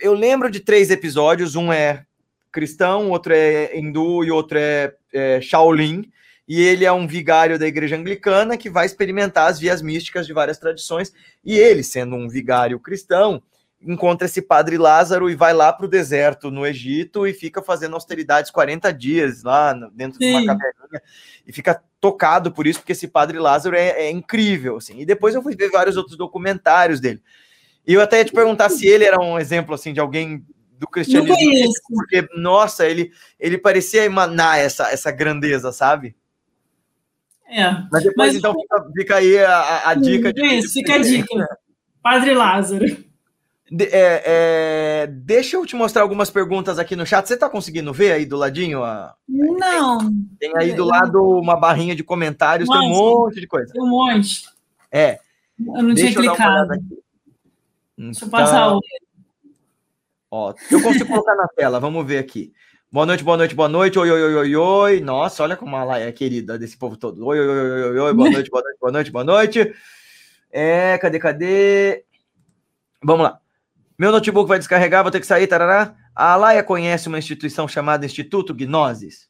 eu 0.00 0.14
lembro 0.14 0.50
de 0.50 0.60
três 0.60 0.90
episódios, 0.90 1.54
um 1.54 1.72
é 1.72 2.04
cristão, 2.50 3.10
outro 3.10 3.32
é 3.32 3.76
hindu 3.76 4.24
e 4.24 4.30
outro 4.30 4.58
é, 4.58 4.94
é 5.12 5.40
Shaolin, 5.40 6.10
e 6.46 6.60
ele 6.62 6.84
é 6.84 6.92
um 6.92 7.06
vigário 7.06 7.58
da 7.58 7.66
igreja 7.66 7.96
anglicana 7.96 8.56
que 8.56 8.70
vai 8.70 8.86
experimentar 8.86 9.50
as 9.50 9.58
vias 9.58 9.82
místicas 9.82 10.26
de 10.26 10.32
várias 10.32 10.58
tradições, 10.58 11.12
e 11.44 11.56
ele, 11.56 11.82
sendo 11.82 12.16
um 12.16 12.28
vigário 12.28 12.80
cristão, 12.80 13.42
encontra 13.80 14.26
esse 14.26 14.42
padre 14.42 14.76
Lázaro 14.76 15.30
e 15.30 15.34
vai 15.34 15.52
lá 15.52 15.72
para 15.72 15.86
o 15.86 15.88
deserto 15.88 16.50
no 16.50 16.66
Egito 16.66 17.26
e 17.26 17.32
fica 17.32 17.62
fazendo 17.62 17.94
austeridades 17.94 18.50
40 18.50 18.92
dias 18.92 19.42
lá 19.42 19.72
dentro 19.92 20.18
Sim. 20.18 20.26
de 20.26 20.32
uma 20.32 20.46
caverninha 20.46 21.02
e 21.46 21.52
fica 21.52 21.82
tocado 22.00 22.52
por 22.52 22.66
isso, 22.66 22.80
porque 22.80 22.92
esse 22.92 23.08
padre 23.08 23.38
Lázaro 23.38 23.76
é, 23.76 23.88
é 23.88 24.10
incrível, 24.10 24.76
assim. 24.76 25.00
E 25.00 25.06
depois 25.06 25.34
eu 25.34 25.42
fui 25.42 25.54
ver 25.54 25.70
vários 25.70 25.96
outros 25.96 26.16
documentários 26.16 27.00
dele. 27.00 27.22
E 27.86 27.94
eu 27.94 28.02
até 28.02 28.18
ia 28.18 28.24
te 28.24 28.32
perguntar 28.32 28.68
se 28.68 28.86
ele 28.86 29.04
era 29.04 29.20
um 29.20 29.38
exemplo 29.38 29.74
assim 29.74 29.92
de 29.92 30.00
alguém 30.00 30.44
do 30.72 30.86
cristianismo, 30.86 31.72
porque 31.88 32.28
nossa, 32.36 32.86
ele 32.86 33.10
ele 33.40 33.58
parecia 33.58 34.04
emanar 34.04 34.58
essa 34.58 34.92
essa 34.92 35.10
grandeza, 35.10 35.72
sabe? 35.72 36.14
É. 37.48 37.70
Mas 37.90 38.02
depois 38.02 38.28
mas, 38.28 38.36
então 38.36 38.54
fica, 38.54 38.90
fica 38.94 39.16
aí 39.16 39.38
a, 39.38 39.88
a 39.88 39.94
dica. 39.94 40.32
De, 40.32 40.44
isso, 40.44 40.74
fica 40.74 40.94
a 40.94 40.98
dica. 41.02 41.48
Padre 42.02 42.34
Lázaro. 42.34 43.07
De, 43.70 43.84
é, 43.84 44.22
é, 44.24 45.06
deixa 45.06 45.56
eu 45.56 45.66
te 45.66 45.76
mostrar 45.76 46.02
algumas 46.02 46.30
perguntas 46.30 46.78
aqui 46.78 46.96
no 46.96 47.04
chat. 47.04 47.26
Você 47.26 47.34
está 47.34 47.50
conseguindo 47.50 47.92
ver 47.92 48.12
aí 48.12 48.24
do 48.24 48.36
ladinho? 48.36 48.82
A... 48.82 49.14
Não. 49.28 49.98
Tem, 50.38 50.52
tem 50.52 50.52
aí 50.56 50.72
do 50.72 50.84
lado 50.84 51.22
uma 51.22 51.56
barrinha 51.56 51.94
de 51.94 52.02
comentários, 52.02 52.68
Nossa, 52.68 52.80
tem 52.80 52.90
um 52.90 52.94
monte 52.94 53.40
de 53.40 53.46
coisa. 53.46 53.72
Tem 53.72 53.82
um 53.82 53.88
monte. 53.88 54.44
É. 54.90 55.18
Eu 55.58 55.82
não 55.82 55.94
deixa 55.94 56.20
tinha 56.20 56.34
clicado. 56.34 56.68
Deixa 57.96 58.24
eu 58.24 58.30
passar 58.30 58.74
o. 58.74 58.80
Ó, 60.30 60.54
eu 60.70 60.82
consigo 60.82 61.06
colocar 61.06 61.34
na 61.34 61.48
tela, 61.48 61.80
vamos 61.80 62.06
ver 62.06 62.18
aqui. 62.18 62.52
Boa 62.90 63.04
noite, 63.04 63.24
boa 63.24 63.36
noite, 63.36 63.54
boa 63.54 63.68
noite. 63.68 63.98
Oi, 63.98 64.10
oi, 64.10 64.22
oi, 64.22 64.34
oi, 64.34 64.56
oi. 64.56 65.00
Nossa, 65.00 65.42
olha 65.42 65.56
como 65.56 65.76
ela 65.76 65.98
é 65.98 66.10
querida 66.12 66.58
desse 66.58 66.76
povo 66.76 66.96
todo. 66.96 67.26
Oi, 67.26 67.38
oi, 67.38 67.48
oi, 67.48 67.82
oi, 67.82 67.98
oi, 67.98 68.14
boa 68.14 68.30
noite, 68.30 68.50
boa 68.50 68.62
noite, 68.62 68.78
boa 68.80 68.92
noite, 68.92 69.10
boa 69.10 69.24
noite. 69.24 69.74
É, 70.50 70.96
cadê, 70.98 71.18
cadê? 71.18 72.04
Vamos 73.02 73.24
lá. 73.24 73.40
Meu 73.98 74.12
notebook 74.12 74.46
vai 74.46 74.58
descarregar, 74.58 75.02
vou 75.02 75.10
ter 75.10 75.18
que 75.20 75.26
sair, 75.26 75.48
tarará. 75.48 75.94
A 76.14 76.32
Alaia 76.32 76.62
conhece 76.62 77.08
uma 77.08 77.18
instituição 77.18 77.66
chamada 77.66 78.06
Instituto 78.06 78.54
Gnosis? 78.54 79.28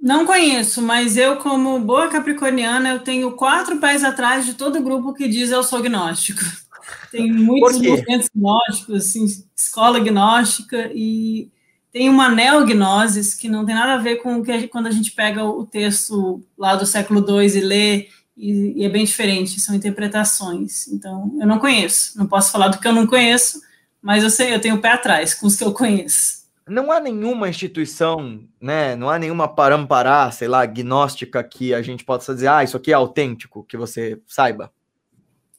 Não 0.00 0.24
conheço, 0.24 0.80
mas 0.80 1.16
eu, 1.16 1.36
como 1.38 1.80
boa 1.80 2.08
capricorniana, 2.08 2.90
eu 2.90 3.00
tenho 3.00 3.32
quatro 3.32 3.78
pés 3.78 4.04
atrás 4.04 4.46
de 4.46 4.54
todo 4.54 4.82
grupo 4.82 5.12
que 5.12 5.26
diz 5.26 5.50
eu 5.50 5.64
sou 5.64 5.82
gnóstico. 5.82 6.40
Tem 7.10 7.32
muitos 7.32 7.80
movimentos 7.80 8.28
gnósticos, 8.32 8.94
assim, 8.94 9.24
escola 9.56 9.98
gnóstica, 9.98 10.90
e 10.94 11.50
tem 11.90 12.08
uma 12.08 12.28
neognosis 12.28 13.34
que 13.34 13.48
não 13.48 13.64
tem 13.64 13.74
nada 13.74 13.94
a 13.94 13.98
ver 13.98 14.16
com 14.16 14.36
o 14.36 14.44
que 14.44 14.52
a 14.52 14.58
gente, 14.58 14.68
quando 14.68 14.86
a 14.86 14.90
gente 14.90 15.10
pega 15.10 15.42
o 15.42 15.66
texto 15.66 16.44
lá 16.56 16.76
do 16.76 16.86
século 16.86 17.24
II 17.26 17.46
e 17.56 17.60
lê, 17.60 18.08
e, 18.36 18.82
e, 18.82 18.84
é 18.84 18.88
bem 18.88 19.04
diferente, 19.04 19.58
são 19.60 19.74
interpretações. 19.74 20.86
Então, 20.88 21.36
eu 21.40 21.46
não 21.46 21.58
conheço, 21.58 22.16
não 22.18 22.26
posso 22.26 22.52
falar 22.52 22.68
do 22.68 22.78
que 22.78 22.86
eu 22.86 22.92
não 22.92 23.06
conheço, 23.06 23.60
mas 24.02 24.22
eu 24.22 24.30
sei, 24.30 24.54
eu 24.54 24.60
tenho 24.60 24.76
o 24.76 24.80
pé 24.80 24.90
atrás 24.90 25.34
com 25.34 25.46
os 25.46 25.56
que 25.56 25.64
eu 25.64 25.72
conheço. 25.72 26.46
Não 26.68 26.90
há 26.90 26.98
nenhuma 26.98 27.48
instituição, 27.48 28.40
né? 28.60 28.96
Não 28.96 29.08
há 29.08 29.18
nenhuma 29.18 29.46
parampará, 29.46 30.30
sei 30.32 30.48
lá, 30.48 30.66
gnóstica 30.66 31.42
que 31.42 31.72
a 31.72 31.80
gente 31.80 32.04
possa 32.04 32.34
dizer, 32.34 32.48
ah, 32.48 32.64
isso 32.64 32.76
aqui 32.76 32.90
é 32.90 32.94
autêntico, 32.94 33.64
que 33.64 33.76
você 33.76 34.20
saiba. 34.26 34.72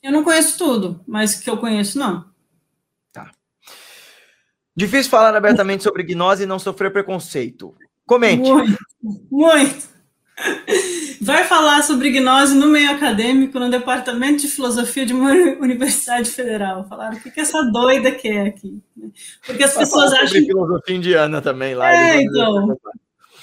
Eu 0.04 0.12
não 0.12 0.24
conheço 0.24 0.58
tudo, 0.58 1.02
mas 1.08 1.36
que 1.36 1.50
eu 1.50 1.58
conheço, 1.58 1.98
não. 1.98 2.26
Tá. 3.12 3.32
Difícil 4.76 5.10
falar 5.10 5.36
abertamente 5.36 5.84
sobre 5.84 6.04
gnose 6.04 6.44
e 6.44 6.46
não 6.46 6.60
sofrer 6.60 6.92
preconceito. 6.92 7.74
Comente. 8.06 8.50
Muito, 8.50 8.78
muito. 9.32 9.90
Vai 11.22 11.44
falar 11.44 11.82
sobre 11.84 12.12
gnose 12.12 12.56
no 12.56 12.68
meio 12.68 12.92
acadêmico, 12.92 13.60
no 13.60 13.70
departamento 13.70 14.42
de 14.42 14.48
filosofia 14.48 15.06
de 15.06 15.14
uma 15.14 15.32
universidade 15.60 16.30
federal. 16.30 16.86
Falaram 16.88 17.18
o 17.18 17.20
que, 17.20 17.32
que 17.32 17.40
essa 17.40 17.62
doida 17.64 18.12
quer 18.12 18.48
aqui. 18.48 18.82
Porque 19.46 19.64
as 19.64 19.74
Vai 19.74 19.84
pessoas 19.84 20.14
acham. 20.14 20.28
Sobre 20.28 20.46
filosofia 20.46 20.96
indiana 20.96 21.42
também 21.42 21.76
lá. 21.76 21.92
É, 21.92 22.22
então. 22.22 22.78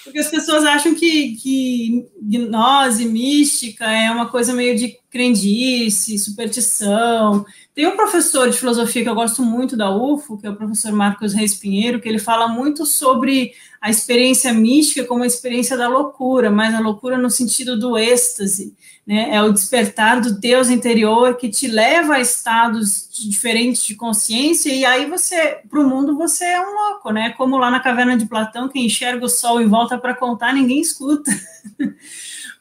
Porque 0.04 0.18
as 0.18 0.28
pessoas 0.28 0.64
acham 0.64 0.94
que, 0.94 1.36
que 1.36 2.06
gnose, 2.20 3.06
mística, 3.06 3.86
é 3.86 4.10
uma 4.10 4.28
coisa 4.28 4.52
meio 4.52 4.76
de 4.76 4.98
crendice, 5.14 6.18
superstição. 6.18 7.46
Tem 7.72 7.86
um 7.86 7.94
professor 7.94 8.50
de 8.50 8.58
filosofia 8.58 9.04
que 9.04 9.08
eu 9.08 9.14
gosto 9.14 9.42
muito 9.44 9.76
da 9.76 9.88
UFO, 9.88 10.36
que 10.36 10.44
é 10.44 10.50
o 10.50 10.56
professor 10.56 10.90
Marcos 10.90 11.32
Reis 11.32 11.54
Pinheiro, 11.54 12.00
que 12.00 12.08
ele 12.08 12.18
fala 12.18 12.48
muito 12.48 12.84
sobre 12.84 13.52
a 13.80 13.88
experiência 13.88 14.52
mística 14.52 15.06
como 15.06 15.22
a 15.22 15.26
experiência 15.26 15.76
da 15.76 15.86
loucura, 15.86 16.50
mas 16.50 16.74
a 16.74 16.80
loucura 16.80 17.16
no 17.16 17.30
sentido 17.30 17.78
do 17.78 17.96
êxtase, 17.96 18.74
né? 19.06 19.28
É 19.32 19.40
o 19.40 19.52
despertar 19.52 20.20
do 20.20 20.32
Deus 20.32 20.68
interior 20.68 21.36
que 21.36 21.48
te 21.48 21.68
leva 21.68 22.14
a 22.14 22.20
estados 22.20 23.08
diferentes 23.12 23.84
de 23.84 23.94
consciência 23.94 24.74
e 24.74 24.84
aí 24.84 25.08
você, 25.08 25.58
para 25.70 25.80
o 25.80 25.88
mundo, 25.88 26.16
você 26.16 26.44
é 26.44 26.60
um 26.60 26.74
louco, 26.74 27.12
né? 27.12 27.34
Como 27.36 27.56
lá 27.56 27.70
na 27.70 27.78
caverna 27.78 28.16
de 28.16 28.26
Platão, 28.26 28.68
quem 28.68 28.86
enxerga 28.86 29.24
o 29.24 29.28
sol 29.28 29.60
em 29.60 29.68
volta 29.68 29.96
para 29.96 30.14
contar, 30.14 30.52
ninguém 30.52 30.80
escuta. 30.80 31.30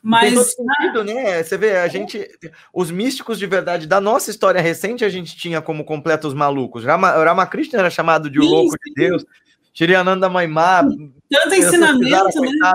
Mas 0.05 0.33
Tem 0.33 0.43
sentido, 0.43 1.03
né? 1.05 1.41
Você 1.41 1.57
vê, 1.57 1.77
a 1.77 1.87
gente, 1.87 2.27
os 2.73 2.91
místicos 2.91 3.39
de 3.39 3.47
verdade 3.47 3.87
da 3.87 4.01
nossa 4.01 4.29
história 4.29 4.59
recente, 4.59 5.05
a 5.05 5.09
gente 5.09 5.33
tinha 5.37 5.61
como 5.61 5.85
completos 5.85 6.33
malucos. 6.33 6.83
Rama, 6.83 7.09
Ramakrishna 7.11 7.79
era 7.79 7.89
chamado 7.89 8.29
de 8.29 8.37
o 8.37 8.43
louco 8.43 8.71
sim. 8.71 8.77
de 8.89 8.93
Deus. 8.95 9.25
Shriyananda 9.73 10.29
Maimá. 10.29 10.83
Tanto 11.31 11.55
ensinamento, 11.55 12.41
né? 12.41 12.73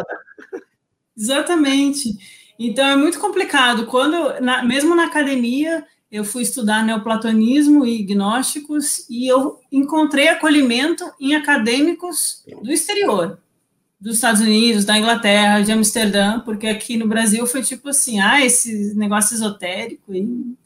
Exatamente. 1.14 2.16
Então 2.59 2.87
é 2.87 2.97
muito 2.97 3.20
complicado. 3.20 3.85
Quando, 3.85 4.41
na, 4.41 4.62
mesmo 4.64 4.95
na 4.95 5.05
academia, 5.05 5.85
eu 6.11 6.24
fui 6.24 6.43
estudar 6.43 6.83
neoplatonismo 6.83 7.85
e 7.85 8.03
gnósticos 8.03 9.07
e 9.11 9.31
eu 9.31 9.61
encontrei 9.70 10.29
acolhimento 10.29 11.05
em 11.20 11.35
acadêmicos 11.35 12.43
do 12.62 12.72
exterior, 12.72 13.39
dos 14.01 14.16
Estados 14.16 14.40
Unidos, 14.40 14.84
da 14.84 14.96
Inglaterra, 14.96 15.61
de 15.61 15.72
Amsterdã, 15.72 16.40
porque 16.40 16.66
aqui 16.66 16.96
no 16.96 17.09
Brasil 17.09 17.46
foi 17.46 17.62
tipo 17.62 17.88
assim, 17.88 18.20
ah, 18.20 18.44
esse 18.44 18.94
negócio 18.94 19.34
esotérico 19.34 20.14
e 20.14 20.57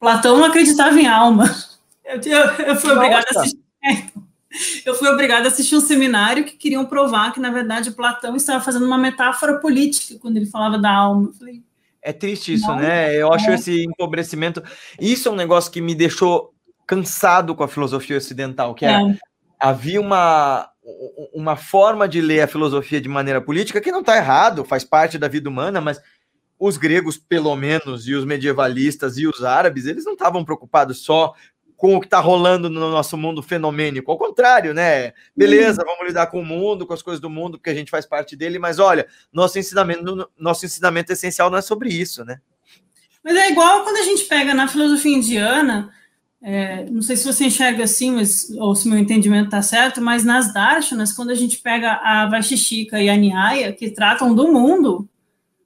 Platão 0.00 0.38
não 0.38 0.44
acreditava 0.44 0.98
em 0.98 1.06
alma. 1.06 1.44
Eu, 2.04 2.20
eu, 2.20 2.66
eu 2.66 2.76
fui 2.76 2.90
obrigada 2.90 3.24
a 3.24 3.40
assistir. 3.40 3.60
Eu 4.84 4.94
fui 4.94 5.08
obrigada 5.08 5.46
a 5.46 5.48
assistir 5.48 5.76
um 5.76 5.80
seminário 5.80 6.44
que 6.44 6.56
queriam 6.56 6.84
provar 6.84 7.32
que, 7.32 7.40
na 7.40 7.50
verdade, 7.50 7.92
Platão 7.92 8.36
estava 8.36 8.62
fazendo 8.62 8.84
uma 8.84 8.98
metáfora 8.98 9.58
política 9.58 10.18
quando 10.20 10.36
ele 10.36 10.44
falava 10.44 10.76
da 10.76 10.92
alma. 10.92 11.28
Eu 11.28 11.32
falei, 11.32 11.62
é 12.02 12.12
triste 12.12 12.54
isso, 12.54 12.66
Não, 12.66 12.76
né? 12.76 13.14
Eu 13.16 13.32
acho 13.32 13.48
é. 13.50 13.54
esse 13.54 13.84
empobrecimento. 13.84 14.62
Isso 15.00 15.28
é 15.28 15.32
um 15.32 15.36
negócio 15.36 15.70
que 15.70 15.80
me 15.80 15.94
deixou 15.94 16.52
cansado 16.86 17.54
com 17.54 17.62
a 17.62 17.68
filosofia 17.68 18.16
ocidental, 18.16 18.74
que 18.74 18.84
é. 18.84 18.98
havia 19.58 20.00
uma, 20.00 20.68
uma 21.32 21.56
forma 21.56 22.08
de 22.08 22.20
ler 22.20 22.40
a 22.40 22.48
filosofia 22.48 23.00
de 23.00 23.08
maneira 23.08 23.40
política 23.40 23.80
que 23.80 23.92
não 23.92 24.00
está 24.00 24.16
errado, 24.16 24.64
faz 24.64 24.84
parte 24.84 25.16
da 25.18 25.28
vida 25.28 25.48
humana, 25.48 25.80
mas 25.80 26.00
os 26.58 26.76
gregos, 26.76 27.16
pelo 27.16 27.54
menos, 27.56 28.06
e 28.06 28.14
os 28.14 28.24
medievalistas 28.24 29.16
e 29.18 29.26
os 29.26 29.42
árabes, 29.42 29.86
eles 29.86 30.04
não 30.04 30.12
estavam 30.12 30.44
preocupados 30.44 31.04
só 31.04 31.34
com 31.76 31.96
o 31.96 32.00
que 32.00 32.06
está 32.06 32.20
rolando 32.20 32.70
no 32.70 32.78
nosso 32.92 33.16
mundo 33.16 33.42
fenomênico. 33.42 34.12
Ao 34.12 34.16
contrário, 34.16 34.72
né? 34.72 35.12
Beleza, 35.36 35.82
vamos 35.84 36.06
lidar 36.06 36.28
com 36.28 36.40
o 36.40 36.44
mundo, 36.44 36.86
com 36.86 36.94
as 36.94 37.02
coisas 37.02 37.20
do 37.20 37.28
mundo, 37.28 37.58
porque 37.58 37.70
a 37.70 37.74
gente 37.74 37.90
faz 37.90 38.06
parte 38.06 38.36
dele, 38.36 38.56
mas 38.56 38.78
olha, 38.78 39.08
nosso 39.32 39.58
ensinamento, 39.58 40.30
nosso 40.38 40.64
ensinamento 40.64 41.12
essencial 41.12 41.50
não 41.50 41.58
é 41.58 41.62
sobre 41.62 41.88
isso, 41.88 42.24
né? 42.24 42.40
Mas 43.24 43.34
é 43.36 43.50
igual 43.50 43.82
quando 43.82 43.96
a 43.96 44.04
gente 44.04 44.24
pega 44.26 44.54
na 44.54 44.68
filosofia 44.68 45.16
indiana, 45.16 45.92
é, 46.42 46.86
não 46.90 47.02
sei 47.02 47.16
se 47.16 47.24
você 47.24 47.44
enxerga 47.44 47.84
assim, 47.84 48.10
mas, 48.10 48.50
ou 48.58 48.74
se 48.74 48.88
meu 48.88 48.98
entendimento 48.98 49.44
está 49.44 49.62
certo, 49.62 50.00
mas 50.00 50.24
nas 50.24 50.52
darshanas, 50.52 51.12
quando 51.12 51.30
a 51.30 51.36
gente 51.36 51.58
pega 51.58 52.00
a 52.02 52.26
Vaishishika 52.26 53.00
e 53.00 53.08
a 53.08 53.16
Nyaya, 53.16 53.72
que 53.72 53.90
tratam 53.90 54.34
do 54.34 54.52
mundo, 54.52 55.08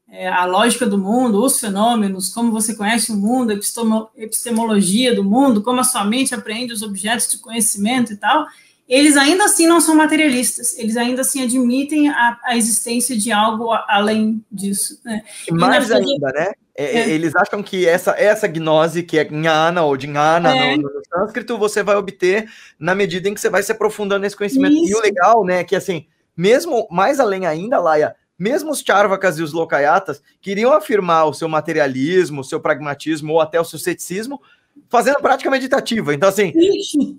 é, 0.06 0.28
a 0.28 0.44
lógica 0.44 0.86
do 0.86 0.98
mundo, 0.98 1.42
os 1.42 1.58
fenômenos, 1.58 2.28
como 2.28 2.52
você 2.52 2.74
conhece 2.74 3.10
o 3.10 3.16
mundo, 3.16 3.52
a 3.52 4.22
epistemologia 4.22 5.14
do 5.14 5.24
mundo, 5.24 5.62
como 5.62 5.80
a 5.80 5.84
sua 5.84 6.04
mente 6.04 6.34
apreende 6.34 6.74
os 6.74 6.82
objetos 6.82 7.28
de 7.28 7.38
conhecimento 7.38 8.12
e 8.12 8.16
tal, 8.16 8.46
eles 8.86 9.16
ainda 9.16 9.46
assim 9.46 9.66
não 9.66 9.80
são 9.80 9.96
materialistas, 9.96 10.78
eles 10.78 10.96
ainda 10.96 11.22
assim 11.22 11.42
admitem 11.42 12.10
a, 12.10 12.38
a 12.44 12.56
existência 12.56 13.16
de 13.16 13.32
algo 13.32 13.72
além 13.88 14.44
disso. 14.52 15.00
Né? 15.04 15.22
E 15.48 15.52
mais 15.52 15.90
ainda, 15.90 16.32
né? 16.32 16.52
É, 16.76 16.98
é. 16.98 17.08
Eles 17.08 17.34
acham 17.34 17.62
que 17.62 17.86
essa, 17.86 18.10
essa 18.12 18.46
gnose, 18.46 19.02
que 19.02 19.18
é 19.18 19.24
gnana 19.24 19.82
ou 19.82 19.96
dhyana 19.96 20.54
é. 20.54 20.76
no, 20.76 20.82
no 20.82 21.02
sânscrito, 21.08 21.56
você 21.56 21.82
vai 21.82 21.96
obter 21.96 22.50
na 22.78 22.94
medida 22.94 23.28
em 23.28 23.34
que 23.34 23.40
você 23.40 23.48
vai 23.48 23.62
se 23.62 23.72
aprofundando 23.72 24.20
nesse 24.20 24.36
conhecimento. 24.36 24.74
Isso. 24.74 24.92
E 24.92 24.94
o 24.94 25.00
legal, 25.00 25.44
né, 25.44 25.60
é 25.60 25.64
que 25.64 25.74
assim, 25.74 26.06
mesmo 26.36 26.86
mais 26.90 27.18
além 27.18 27.46
ainda, 27.46 27.80
Laia, 27.80 28.14
mesmo 28.38 28.70
os 28.70 28.80
Charvakas 28.80 29.38
e 29.38 29.42
os 29.42 29.54
Lokayatas 29.54 30.22
queriam 30.42 30.72
afirmar 30.72 31.24
o 31.24 31.32
seu 31.32 31.48
materialismo, 31.48 32.42
o 32.42 32.44
seu 32.44 32.60
pragmatismo 32.60 33.32
ou 33.32 33.40
até 33.40 33.58
o 33.58 33.64
seu 33.64 33.78
ceticismo 33.78 34.40
fazendo 34.88 35.20
prática 35.20 35.50
meditativa. 35.50 36.14
Então, 36.14 36.28
assim, 36.28 36.52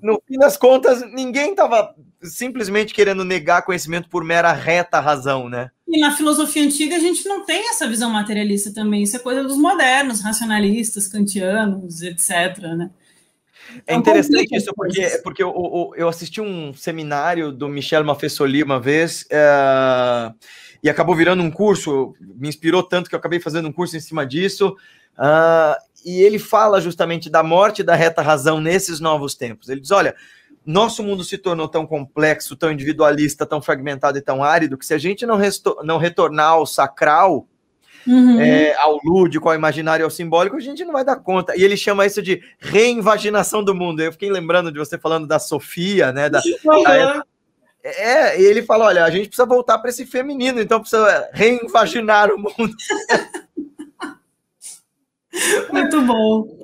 no 0.01 0.21
fim 0.27 0.37
das 0.37 0.57
contas, 0.57 1.01
ninguém 1.11 1.51
estava 1.51 1.93
simplesmente 2.21 2.93
querendo 2.93 3.23
negar 3.23 3.63
conhecimento 3.63 4.09
por 4.09 4.23
mera 4.23 4.51
reta 4.51 4.99
razão, 4.99 5.49
né? 5.49 5.69
E 5.87 5.99
na 5.99 6.11
filosofia 6.11 6.63
antiga 6.63 6.95
a 6.95 6.99
gente 6.99 7.25
não 7.27 7.45
tem 7.45 7.69
essa 7.69 7.87
visão 7.87 8.09
materialista 8.09 8.73
também. 8.73 9.03
Isso 9.03 9.15
é 9.15 9.19
coisa 9.19 9.43
dos 9.43 9.57
modernos, 9.57 10.21
racionalistas, 10.21 11.07
kantianos, 11.07 12.01
etc. 12.01 12.57
Né? 12.75 12.89
É 13.85 13.95
interessante 13.95 14.55
isso, 14.55 14.71
porque, 14.75 15.21
porque 15.23 15.43
eu, 15.43 15.93
eu, 15.95 16.07
assisti 16.07 16.41
um 16.41 16.73
seminário 16.73 17.51
do 17.51 17.67
Michel 17.67 18.03
Maffesoli 18.03 18.63
uma 18.63 18.79
vez. 18.79 19.25
Uh 19.31 20.35
e 20.83 20.89
acabou 20.89 21.15
virando 21.15 21.43
um 21.43 21.51
curso, 21.51 22.15
me 22.19 22.47
inspirou 22.47 22.83
tanto 22.83 23.09
que 23.09 23.15
eu 23.15 23.19
acabei 23.19 23.39
fazendo 23.39 23.67
um 23.67 23.71
curso 23.71 23.97
em 23.97 23.99
cima 23.99 24.25
disso. 24.25 24.75
Uh, 25.17 25.75
e 26.07 26.21
ele 26.21 26.39
fala 26.39 26.79
justamente 26.79 27.29
da 27.29 27.43
morte 27.43 27.83
da 27.83 27.93
reta 27.93 28.21
razão 28.21 28.61
nesses 28.61 29.01
novos 29.01 29.35
tempos. 29.35 29.67
Ele 29.67 29.81
diz: 29.81 29.91
olha, 29.91 30.15
nosso 30.65 31.03
mundo 31.03 31.21
se 31.21 31.37
tornou 31.37 31.67
tão 31.67 31.85
complexo, 31.85 32.55
tão 32.55 32.71
individualista, 32.71 33.45
tão 33.45 33.61
fragmentado 33.61 34.17
e 34.17 34.21
tão 34.21 34.41
árido 34.41 34.77
que 34.77 34.85
se 34.85 34.93
a 34.93 34.97
gente 34.97 35.25
não, 35.25 35.37
não 35.83 35.97
retornar 35.97 36.51
ao 36.51 36.65
sacral, 36.65 37.45
uhum. 38.07 38.39
é, 38.39 38.73
ao 38.77 38.97
lúdico, 39.03 39.49
ao 39.49 39.55
imaginário, 39.55 40.05
ao 40.05 40.09
simbólico, 40.09 40.55
a 40.55 40.61
gente 40.61 40.85
não 40.85 40.93
vai 40.93 41.03
dar 41.03 41.17
conta. 41.17 41.57
E 41.57 41.61
ele 41.61 41.75
chama 41.75 42.05
isso 42.05 42.21
de 42.21 42.41
reinvaginação 42.57 43.61
do 43.61 43.75
mundo. 43.75 44.01
Eu 44.01 44.13
fiquei 44.13 44.31
lembrando 44.31 44.71
de 44.71 44.79
você 44.79 44.97
falando 44.97 45.27
da 45.27 45.39
Sofia, 45.39 46.13
né? 46.13 46.29
Da, 46.29 46.41
uhum. 46.63 46.83
da 46.83 47.23
é, 47.83 48.41
e 48.41 48.45
ele 48.45 48.63
fala: 48.63 48.85
olha, 48.85 49.03
a 49.03 49.09
gente 49.09 49.27
precisa 49.27 49.45
voltar 49.45 49.77
para 49.79 49.89
esse 49.89 50.05
feminino, 50.05 50.61
então 50.61 50.79
precisa 50.79 51.29
reinvaginar 51.33 52.31
o 52.31 52.37
mundo. 52.37 52.73
Muito 55.71 56.01
bom, 56.01 56.57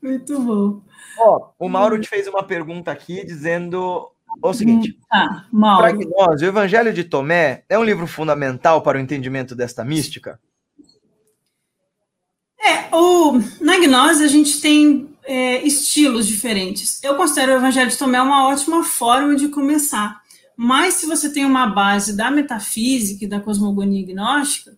muito 0.00 0.40
bom. 0.40 0.80
Ó, 1.18 1.50
o 1.58 1.68
Mauro 1.68 2.00
te 2.00 2.08
fez 2.08 2.26
uma 2.26 2.42
pergunta 2.42 2.90
aqui 2.90 3.24
dizendo 3.24 4.10
o 4.42 4.54
seguinte: 4.54 4.98
ah. 5.12 5.44
Para 5.50 5.92
nós, 5.92 6.40
o 6.40 6.44
Evangelho 6.44 6.92
de 6.92 7.04
Tomé 7.04 7.64
é 7.68 7.78
um 7.78 7.84
livro 7.84 8.06
fundamental 8.06 8.82
para 8.82 8.98
o 8.98 9.00
entendimento 9.00 9.54
desta 9.54 9.84
mística? 9.84 10.40
É, 12.58 12.94
o, 12.94 13.38
na 13.60 13.78
gnose 13.78 14.24
a 14.24 14.28
gente 14.28 14.60
tem 14.60 15.08
é, 15.24 15.62
estilos 15.62 16.26
diferentes. 16.26 17.02
Eu 17.02 17.16
considero 17.16 17.52
o 17.52 17.56
Evangelho 17.56 17.90
de 17.90 17.98
Tomé 17.98 18.20
uma 18.20 18.48
ótima 18.48 18.82
forma 18.84 19.36
de 19.36 19.48
começar. 19.48 20.22
Mas 20.56 20.94
se 20.94 21.06
você 21.06 21.30
tem 21.30 21.44
uma 21.44 21.66
base 21.66 22.16
da 22.16 22.30
metafísica 22.30 23.24
e 23.24 23.28
da 23.28 23.40
cosmogonia 23.40 24.06
gnóstica, 24.06 24.76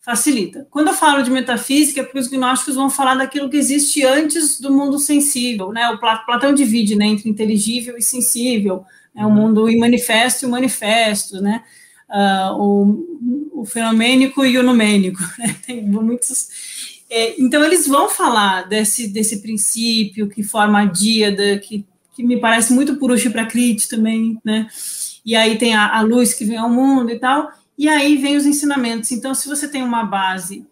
facilita. 0.00 0.66
Quando 0.70 0.88
eu 0.88 0.94
falo 0.94 1.22
de 1.22 1.30
metafísica, 1.30 2.00
é 2.00 2.02
porque 2.02 2.18
os 2.18 2.28
gnósticos 2.28 2.74
vão 2.74 2.88
falar 2.88 3.14
daquilo 3.16 3.50
que 3.50 3.56
existe 3.56 4.04
antes 4.04 4.60
do 4.60 4.72
mundo 4.72 4.98
sensível, 4.98 5.72
né? 5.72 5.88
O 5.90 5.98
Platão 5.98 6.54
divide, 6.54 6.96
né, 6.96 7.06
entre 7.06 7.28
inteligível 7.28 7.96
e 7.98 8.02
sensível, 8.02 8.84
né? 9.14 9.24
o 9.26 9.30
mundo 9.30 9.68
imanifesto 9.68 10.44
e 10.44 10.48
o 10.48 10.50
manifesto, 10.50 11.40
né? 11.40 11.62
Uh, 12.08 12.60
o, 12.60 13.60
o 13.60 13.64
fenomênico 13.64 14.44
e 14.44 14.58
o 14.58 14.62
numênico, 14.62 15.20
né? 15.38 15.54
Tem 15.66 15.82
muitos. 15.82 16.48
É, 17.10 17.40
então 17.40 17.62
eles 17.64 17.86
vão 17.86 18.08
falar 18.08 18.68
desse 18.68 19.08
desse 19.08 19.42
princípio 19.42 20.28
que 20.28 20.42
forma 20.42 20.80
a 20.80 20.84
díada, 20.86 21.58
que 21.58 21.84
que 22.14 22.24
me 22.24 22.38
parece 22.38 22.72
muito 22.72 22.96
Purusha 22.96 23.30
Prakriti 23.30 23.88
também, 23.88 24.38
né? 24.44 24.66
e 25.24 25.36
aí 25.36 25.56
tem 25.58 25.74
a, 25.74 25.96
a 25.96 26.00
luz 26.00 26.34
que 26.34 26.44
vem 26.44 26.56
ao 26.56 26.70
mundo 26.70 27.10
e 27.10 27.18
tal, 27.18 27.50
e 27.80 27.88
aí 27.88 28.18
vem 28.18 28.36
os 28.36 28.44
ensinamentos. 28.44 29.10
Então, 29.10 29.34
se 29.34 29.48
você 29.48 29.66
tem 29.66 29.82
uma 29.82 30.04
base 30.04 30.66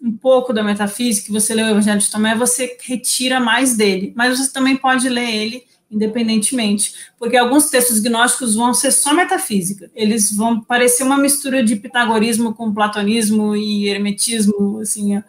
um 0.00 0.12
pouco 0.12 0.52
da 0.52 0.62
metafísica, 0.62 1.32
você 1.32 1.52
lê 1.56 1.64
o 1.64 1.70
Evangelho 1.70 1.98
de 1.98 2.08
Tomé, 2.08 2.36
você 2.36 2.78
retira 2.80 3.40
mais 3.40 3.76
dele, 3.76 4.12
mas 4.14 4.38
você 4.38 4.52
também 4.52 4.76
pode 4.76 5.08
ler 5.08 5.28
ele 5.28 5.64
independentemente, 5.90 6.94
porque 7.18 7.36
alguns 7.36 7.68
textos 7.68 7.98
gnósticos 7.98 8.54
vão 8.54 8.72
ser 8.72 8.92
só 8.92 9.12
metafísica, 9.12 9.90
eles 9.94 10.34
vão 10.34 10.58
parecer 10.58 11.02
uma 11.02 11.18
mistura 11.18 11.62
de 11.64 11.76
pitagorismo 11.76 12.54
com 12.54 12.72
platonismo 12.72 13.54
e 13.56 13.88
hermetismo, 13.88 14.78
assim, 14.78 15.20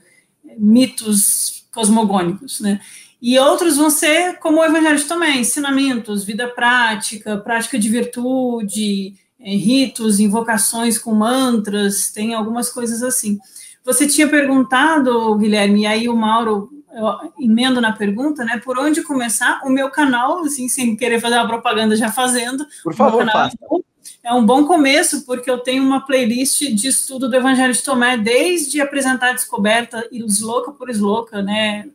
mitos 0.58 1.66
cosmogônicos, 1.74 2.62
né? 2.62 2.80
E 3.20 3.40
outros 3.40 3.76
vão 3.76 3.90
ser 3.90 4.38
como 4.40 4.62
o 4.62 4.64
Evangelho 4.64 5.04
também, 5.06 5.42
ensinamentos, 5.42 6.24
vida 6.24 6.48
prática, 6.48 7.38
prática 7.38 7.80
de 7.80 7.90
virtude, 7.90 9.16
ritos, 9.44 10.20
invocações 10.20 10.98
com 10.98 11.14
mantras, 11.14 12.12
tem 12.12 12.34
algumas 12.34 12.70
coisas 12.70 13.04
assim. 13.04 13.38
Você 13.84 14.08
tinha 14.08 14.28
perguntado, 14.28 15.36
Guilherme, 15.38 15.82
e 15.82 15.86
aí 15.86 16.10
o 16.10 16.16
Mauro 16.16 16.70
eu 16.94 17.34
emendo 17.40 17.82
na 17.82 17.92
pergunta, 17.92 18.46
né? 18.46 18.62
Por 18.64 18.78
onde 18.78 19.02
começar? 19.02 19.62
O 19.66 19.70
meu 19.70 19.90
canal, 19.90 20.44
assim, 20.44 20.70
sem 20.70 20.96
querer 20.96 21.20
fazer 21.20 21.36
uma 21.36 21.48
propaganda 21.48 21.96
já 21.96 22.12
fazendo. 22.12 22.66
Por 22.84 22.94
favor, 22.94 23.26
faça. 23.32 23.58
É 24.24 24.32
um 24.32 24.46
bom 24.46 24.66
começo, 24.66 25.26
porque 25.26 25.50
eu 25.50 25.58
tenho 25.58 25.84
uma 25.84 26.06
playlist 26.06 26.62
de 26.62 26.88
estudo 26.88 27.28
do 27.28 27.36
Evangelho 27.36 27.74
de 27.74 27.84
Tomé, 27.84 28.16
desde 28.16 28.80
apresentar 28.80 29.32
a 29.32 29.34
descoberta, 29.34 30.08
esloca 30.12 30.72
por 30.72 30.90
esloca, 30.90 31.42
né? 31.42 31.90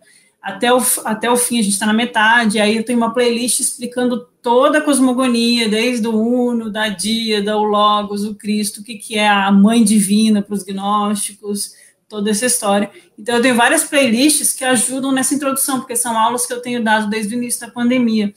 Até 0.49 0.72
o, 0.72 0.82
até 1.05 1.30
o 1.30 1.36
fim, 1.36 1.59
a 1.59 1.62
gente 1.62 1.74
está 1.74 1.84
na 1.84 1.92
metade, 1.92 2.59
aí 2.59 2.76
eu 2.78 2.84
tenho 2.84 2.99
uma 2.99 3.12
playlist 3.12 3.61
explicando 3.61 4.26
toda 4.42 4.78
a 4.78 4.80
cosmogonia, 4.80 5.68
desde 5.68 6.09
o 6.09 6.18
Uno, 6.18 6.70
da 6.70 6.88
Dia, 6.88 7.42
da 7.42 7.57
o 7.57 7.64
Logos, 7.64 8.24
o 8.24 8.34
Cristo, 8.34 8.80
o 8.80 8.84
que, 8.84 8.94
que 8.94 9.18
é 9.18 9.28
a 9.28 9.53
mãe 9.53 9.84
divina 9.84 10.40
para 10.40 10.55
os 10.55 10.62
gnósticos, 10.62 11.74
toda 12.09 12.30
essa 12.30 12.46
história. 12.46 12.90
Então, 13.18 13.36
eu 13.36 13.42
tenho 13.42 13.55
várias 13.55 13.84
playlists 13.84 14.55
que 14.55 14.64
ajudam 14.64 15.12
nessa 15.12 15.34
introdução, 15.34 15.80
porque 15.80 15.94
são 15.94 16.18
aulas 16.18 16.46
que 16.46 16.53
eu 16.55 16.62
tenho 16.62 16.82
dado 16.82 17.11
desde 17.11 17.34
o 17.34 17.36
início 17.36 17.61
da 17.61 17.70
pandemia. 17.70 18.32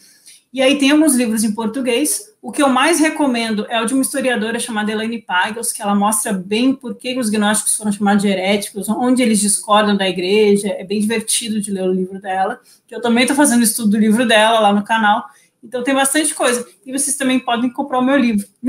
E 0.53 0.62
aí 0.62 0.78
tem 0.78 0.91
alguns 0.91 1.16
livros 1.16 1.45
em 1.45 1.53
português. 1.53 2.30
O 2.42 2.52
que 2.52 2.64
eu 2.64 2.70
mais 2.70 3.00
recomendo 3.00 3.68
é 3.70 3.80
o 3.80 3.86
de 3.86 3.94
uma 3.94 4.02
historiadora 4.02 4.60
chamada 4.60 4.92
Elaine 4.92 5.22
Pagels, 5.22 5.72
que 5.72 5.80
ela 5.80 5.94
mostra 5.94 6.34
bem 6.34 6.74
por 6.74 6.96
que 6.96 7.16
os 7.20 7.30
gnósticos 7.30 7.76
foram 7.76 7.92
chamados 7.92 8.24
de 8.24 8.30
heréticos, 8.30 8.89
onde 8.89 9.22
eles 9.22 9.39
discordam 9.39 9.96
da 9.96 10.10
igreja. 10.10 10.70
É 10.70 10.84
bem 10.84 11.00
divertido 11.00 11.62
de 11.62 11.70
ler 11.70 11.84
o 11.84 11.94
livro 11.94 12.20
dela. 12.20 12.60
Que 12.88 12.96
eu 12.96 13.02
também 13.02 13.26
estou 13.26 13.38
fazendo 13.38 13.62
estudo 13.62 13.92
do 13.92 13.98
livro 13.98 14.28
dela 14.28 14.60
lá 14.60 14.74
no 14.74 14.84
canal. 14.84 15.24
Então 15.64 15.84
tem 15.84 15.94
bastante 15.94 16.34
coisa. 16.34 16.68
E 16.84 16.92
vocês 16.92 17.16
também 17.16 17.39
podem 17.39 17.72
comprar 17.72 18.00
o 18.00 18.04
meu 18.04 18.18
livro. 18.18 18.48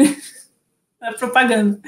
é 1.01 1.12
propaganda. 1.12 1.81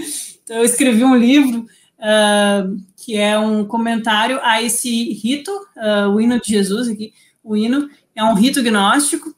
Então 0.43 0.57
eu 0.57 0.65
escrevi 0.65 1.05
um 1.05 1.15
livro 1.15 1.67
uh, 1.99 2.83
que 2.97 3.15
é 3.19 3.39
um 3.39 3.63
comentário 3.63 4.41
a 4.43 4.63
esse 4.63 5.13
rito, 5.13 5.51
uh, 5.77 6.09
o 6.09 6.19
hino 6.19 6.41
de 6.41 6.49
Jesus 6.49 6.89
aqui. 6.89 7.13
O 7.43 7.55
hino 7.55 7.91
é 8.17 8.25
um 8.25 8.33
rito 8.33 8.63
gnóstico 8.63 9.35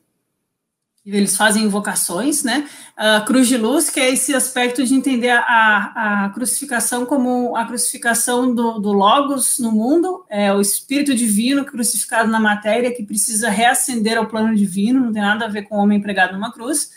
eles 1.14 1.36
fazem 1.36 1.62
invocações, 1.62 2.42
né? 2.42 2.68
A 2.96 3.20
cruz 3.20 3.46
de 3.46 3.56
luz, 3.56 3.88
que 3.88 4.00
é 4.00 4.10
esse 4.10 4.34
aspecto 4.34 4.84
de 4.84 4.92
entender 4.92 5.30
a, 5.30 6.24
a 6.24 6.28
crucificação 6.30 7.06
como 7.06 7.56
a 7.56 7.64
crucificação 7.64 8.52
do, 8.52 8.80
do, 8.80 8.92
Logos 8.92 9.60
no 9.60 9.70
mundo, 9.70 10.24
é 10.28 10.52
o 10.52 10.60
Espírito 10.60 11.14
Divino 11.14 11.64
crucificado 11.64 12.28
na 12.28 12.40
matéria, 12.40 12.92
que 12.92 13.04
precisa 13.04 13.48
reacender 13.48 14.18
ao 14.18 14.26
plano 14.26 14.56
divino, 14.56 15.00
não 15.00 15.12
tem 15.12 15.22
nada 15.22 15.44
a 15.44 15.48
ver 15.48 15.62
com 15.62 15.76
o 15.76 15.78
homem 15.78 16.00
pregado 16.00 16.32
numa 16.32 16.52
cruz, 16.52 16.90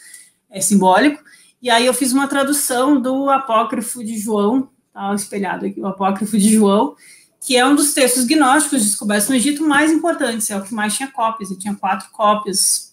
é 0.50 0.60
simbólico. 0.60 1.24
E 1.62 1.70
aí 1.70 1.86
eu 1.86 1.94
fiz 1.94 2.12
uma 2.12 2.28
tradução 2.28 3.00
do 3.00 3.30
apócrifo 3.30 4.04
de 4.04 4.18
João, 4.18 4.70
tá 4.92 5.14
espelhado 5.14 5.68
aqui, 5.68 5.80
o 5.80 5.86
apócrifo 5.86 6.36
de 6.36 6.52
João, 6.52 6.96
que 7.40 7.56
é 7.56 7.64
um 7.64 7.76
dos 7.76 7.94
textos 7.94 8.26
gnósticos 8.26 8.82
descobertos 8.84 9.30
no 9.30 9.36
Egito 9.36 9.64
mais 9.64 9.92
importantes, 9.92 10.50
é 10.50 10.58
o 10.58 10.64
que 10.64 10.74
mais 10.74 10.96
tinha 10.96 11.12
cópias, 11.12 11.52
e 11.52 11.60
tinha 11.60 11.76
quatro 11.76 12.10
cópias 12.12 12.89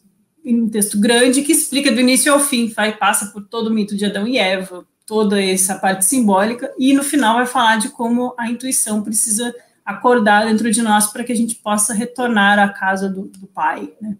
um 0.54 0.68
texto 0.68 0.98
grande 1.00 1.42
que 1.42 1.52
explica 1.52 1.90
do 1.90 2.00
início 2.00 2.32
ao 2.32 2.38
fim, 2.38 2.68
vai, 2.68 2.96
passa 2.96 3.26
por 3.26 3.42
todo 3.42 3.66
o 3.68 3.70
mito 3.72 3.96
de 3.96 4.04
Adão 4.04 4.26
e 4.26 4.38
Eva, 4.38 4.86
toda 5.04 5.42
essa 5.42 5.76
parte 5.76 6.04
simbólica, 6.04 6.72
e 6.78 6.92
no 6.92 7.02
final 7.02 7.36
vai 7.36 7.46
falar 7.46 7.78
de 7.78 7.88
como 7.88 8.34
a 8.38 8.50
intuição 8.50 9.02
precisa 9.02 9.54
acordar 9.84 10.46
dentro 10.46 10.70
de 10.70 10.82
nós 10.82 11.06
para 11.06 11.22
que 11.22 11.32
a 11.32 11.36
gente 11.36 11.54
possa 11.56 11.94
retornar 11.94 12.58
à 12.58 12.68
casa 12.68 13.08
do, 13.08 13.22
do 13.22 13.46
Pai. 13.46 13.92
Né? 14.00 14.16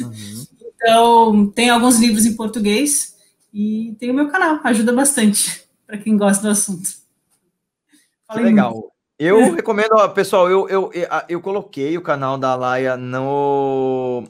Uhum. 0.00 0.46
Então, 0.60 1.46
tem 1.48 1.70
alguns 1.70 1.98
livros 1.98 2.26
em 2.26 2.36
português 2.36 3.16
e 3.52 3.96
tem 3.98 4.10
o 4.10 4.14
meu 4.14 4.28
canal, 4.28 4.60
ajuda 4.64 4.92
bastante 4.92 5.64
para 5.86 5.98
quem 5.98 6.16
gosta 6.16 6.42
do 6.42 6.50
assunto. 6.50 6.88
legal. 8.34 8.72
Muito. 8.72 8.94
Eu 9.16 9.54
recomendo, 9.54 10.08
pessoal, 10.10 10.50
eu, 10.50 10.68
eu, 10.68 10.90
eu, 10.92 11.08
eu 11.28 11.40
coloquei 11.40 11.96
o 11.96 12.02
canal 12.02 12.36
da 12.36 12.56
Laia 12.56 12.96
no, 12.96 14.24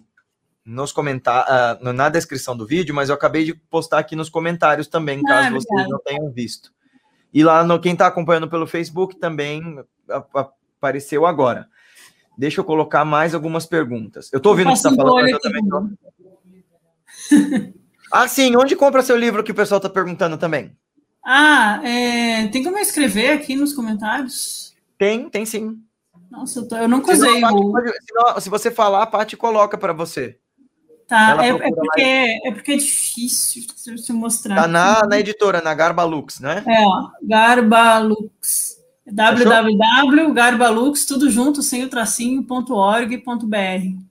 nos 0.64 0.92
comentar 0.92 1.78
uh, 1.82 1.92
na 1.92 2.08
descrição 2.08 2.56
do 2.56 2.66
vídeo, 2.66 2.94
mas 2.94 3.08
eu 3.08 3.14
acabei 3.14 3.44
de 3.44 3.54
postar 3.54 3.98
aqui 3.98 4.16
nos 4.16 4.28
comentários 4.28 4.86
também, 4.86 5.20
ah, 5.26 5.28
caso 5.28 5.54
vocês 5.54 5.88
não 5.88 5.98
tenham 5.98 6.30
visto. 6.30 6.72
E 7.32 7.44
lá 7.44 7.64
no 7.64 7.80
quem 7.80 7.92
está 7.92 8.06
acompanhando 8.06 8.48
pelo 8.48 8.66
Facebook 8.66 9.16
também 9.16 9.84
apareceu 10.78 11.26
agora. 11.26 11.68
Deixa 12.38 12.60
eu 12.60 12.64
colocar 12.64 13.04
mais 13.04 13.34
algumas 13.34 13.66
perguntas. 13.66 14.32
Eu 14.32 14.38
estou 14.38 14.52
ouvindo 14.52 14.68
o 14.68 14.72
que 14.72 14.78
você 14.78 14.88
está 14.88 15.02
falando, 15.02 15.22
mas 15.22 15.32
eu 15.32 15.40
também 15.40 15.68
tô... 15.68 15.88
ah, 18.10 18.28
sim. 18.28 18.56
Onde 18.56 18.74
compra 18.76 19.02
seu 19.02 19.16
livro 19.16 19.42
que 19.44 19.52
o 19.52 19.54
pessoal 19.54 19.78
está 19.78 19.88
perguntando 19.88 20.38
também? 20.38 20.76
Ah, 21.24 21.80
é... 21.84 22.48
tem 22.48 22.62
como 22.62 22.76
eu 22.78 22.82
escrever 22.82 23.30
aqui 23.30 23.56
nos 23.56 23.72
comentários? 23.72 24.74
Tem, 24.98 25.28
tem 25.28 25.44
sim. 25.44 25.80
Nossa, 26.30 26.60
eu, 26.60 26.68
tô... 26.68 26.76
eu 26.76 26.88
nunca 26.88 27.12
usei. 27.12 27.40
Se, 27.40 28.42
se, 28.42 28.50
você 28.50 28.70
falar, 28.70 29.02
a 29.02 29.06
Paty 29.06 29.36
coloca 29.36 29.78
para 29.78 29.92
você. 29.92 30.38
Tá, 31.07 31.44
é, 31.44 31.48
é, 31.48 31.70
porque, 31.70 32.40
é 32.44 32.52
porque 32.52 32.72
é 32.72 32.76
difícil 32.76 33.62
se 33.98 34.12
mostrar. 34.12 34.57
Tá 34.57 34.66
na, 34.66 35.07
na 35.07 35.18
editora, 35.18 35.61
na 35.61 35.74
Garbalux, 35.74 36.40
né? 36.40 36.64
É, 36.66 36.80
ó, 36.80 37.11
Garbalux. 37.22 38.78
www.garbalux, 39.07 41.05
tudo 41.05 41.30
junto, 41.30 41.62
sem 41.62 41.84
o 41.84 41.90
tracinho.org.br. 41.90 44.05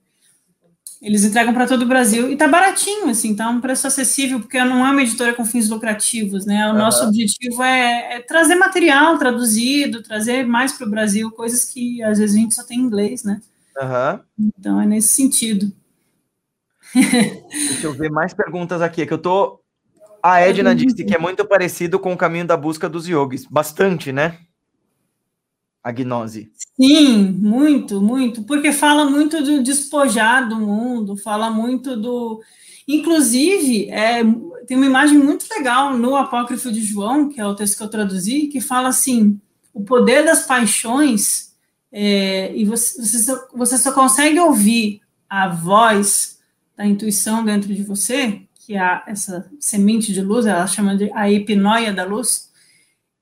Eles 1.04 1.22
entregam 1.22 1.52
para 1.52 1.66
todo 1.66 1.82
o 1.82 1.86
Brasil 1.86 2.30
e 2.30 2.36
tá 2.36 2.48
baratinho, 2.48 3.10
assim, 3.10 3.36
tá 3.36 3.50
um 3.50 3.60
preço 3.60 3.86
acessível, 3.86 4.40
porque 4.40 4.58
não 4.64 4.86
é 4.86 4.90
uma 4.90 5.02
editora 5.02 5.34
com 5.34 5.44
fins 5.44 5.68
lucrativos, 5.68 6.46
né? 6.46 6.66
O 6.66 6.70
uhum. 6.70 6.78
nosso 6.78 7.04
objetivo 7.04 7.62
é, 7.62 8.16
é, 8.16 8.20
trazer 8.20 8.54
material 8.54 9.18
traduzido, 9.18 10.02
trazer 10.02 10.46
mais 10.46 10.72
para 10.72 10.86
o 10.86 10.90
Brasil, 10.90 11.30
coisas 11.30 11.66
que 11.66 12.02
às 12.02 12.18
vezes 12.18 12.34
a 12.34 12.38
gente 12.38 12.54
só 12.54 12.64
tem 12.64 12.78
em 12.78 12.84
inglês, 12.84 13.22
né? 13.22 13.38
Uhum. 13.76 14.48
Então 14.58 14.80
é 14.80 14.86
nesse 14.86 15.08
sentido. 15.08 15.70
Deixa 16.94 17.86
eu 17.86 17.92
ver 17.92 18.10
mais 18.10 18.32
perguntas 18.32 18.80
aqui, 18.80 19.04
que 19.06 19.12
eu 19.12 19.18
tô. 19.18 19.60
A 20.22 20.40
Edna 20.40 20.74
disse 20.74 21.04
que 21.04 21.14
é 21.14 21.18
muito 21.18 21.44
parecido 21.44 21.98
com 21.98 22.12
o 22.12 22.16
caminho 22.16 22.46
da 22.46 22.56
busca 22.56 22.88
dos 22.88 23.06
yogis. 23.06 23.44
Bastante, 23.46 24.10
né? 24.10 24.38
A 25.82 25.92
gnose. 25.92 26.50
Sim, 26.80 27.30
muito, 27.32 28.00
muito. 28.00 28.42
Porque 28.44 28.72
fala 28.72 29.04
muito 29.04 29.42
do 29.42 29.62
despojar 29.62 30.48
do 30.48 30.56
mundo, 30.56 31.16
fala 31.16 31.50
muito 31.50 31.96
do. 31.96 32.40
Inclusive, 32.88 33.90
é, 33.90 34.22
tem 34.66 34.76
uma 34.76 34.86
imagem 34.86 35.18
muito 35.18 35.46
legal 35.54 35.96
no 35.96 36.16
Apócrifo 36.16 36.72
de 36.72 36.80
João, 36.80 37.28
que 37.28 37.40
é 37.40 37.46
o 37.46 37.54
texto 37.54 37.76
que 37.76 37.82
eu 37.82 37.88
traduzi, 37.88 38.46
que 38.46 38.60
fala 38.60 38.88
assim: 38.88 39.38
o 39.74 39.84
poder 39.84 40.24
das 40.24 40.46
paixões, 40.46 41.52
é, 41.92 42.54
e 42.56 42.64
você, 42.64 43.02
você, 43.02 43.18
só, 43.18 43.48
você 43.54 43.78
só 43.78 43.92
consegue 43.92 44.38
ouvir 44.38 45.00
a 45.28 45.48
voz 45.48 46.33
da 46.76 46.86
intuição 46.86 47.44
dentro 47.44 47.72
de 47.72 47.82
você, 47.82 48.42
que 48.54 48.76
é 48.76 49.02
essa 49.06 49.50
semente 49.60 50.12
de 50.12 50.20
luz, 50.20 50.46
ela 50.46 50.66
chama 50.66 50.96
de 50.96 51.10
a 51.12 51.30
epinóia 51.30 51.92
da 51.92 52.04
luz, 52.04 52.50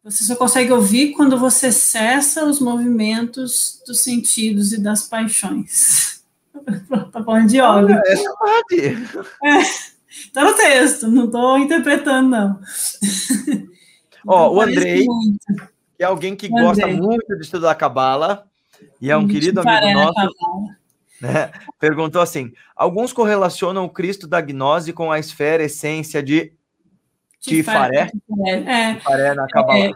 você 0.05 0.25
só 0.25 0.35
consegue 0.35 0.73
ouvir 0.73 1.13
quando 1.13 1.39
você 1.39 1.71
cessa 1.71 2.45
os 2.45 2.59
movimentos 2.59 3.81
dos 3.87 4.01
sentidos 4.01 4.73
e 4.73 4.81
das 4.81 5.07
paixões. 5.09 6.25
tá 7.13 7.23
falando 7.23 7.49
de 7.49 7.59
yoga. 7.59 8.03
É. 8.07 8.89
É, 9.49 9.63
tá 10.33 10.45
no 10.45 10.55
texto, 10.55 11.09
não 11.09 11.27
estou 11.27 11.59
interpretando, 11.59 12.29
não. 12.29 12.61
Ó, 14.27 14.47
então, 14.47 14.55
o 14.55 14.61
Andrei, 14.61 15.07
que 15.97 16.03
é 16.03 16.05
alguém 16.05 16.35
que 16.35 16.49
gosta 16.49 16.87
muito 16.87 17.37
de 17.37 17.43
estudar 17.43 17.75
Cabala, 17.75 18.47
e 19.01 19.11
é 19.11 19.17
um 19.17 19.27
querido 19.27 19.61
amigo 19.61 19.93
nosso 19.93 20.77
né? 21.23 21.53
Perguntou 21.79 22.21
assim: 22.21 22.53
alguns 22.75 23.13
correlacionam 23.13 23.85
o 23.85 23.91
Cristo 23.91 24.27
da 24.27 24.41
gnose 24.41 24.93
com 24.93 25.13
a 25.13 25.21
esfera 25.21 25.63
essência 25.63 26.21
de 26.21 26.53
Tifaré? 27.41 28.11
É. 28.47 28.95
Tifaré 28.95 29.35
na 29.35 29.47
Cabala. 29.47 29.79
É. 29.79 29.91
O 29.91 29.95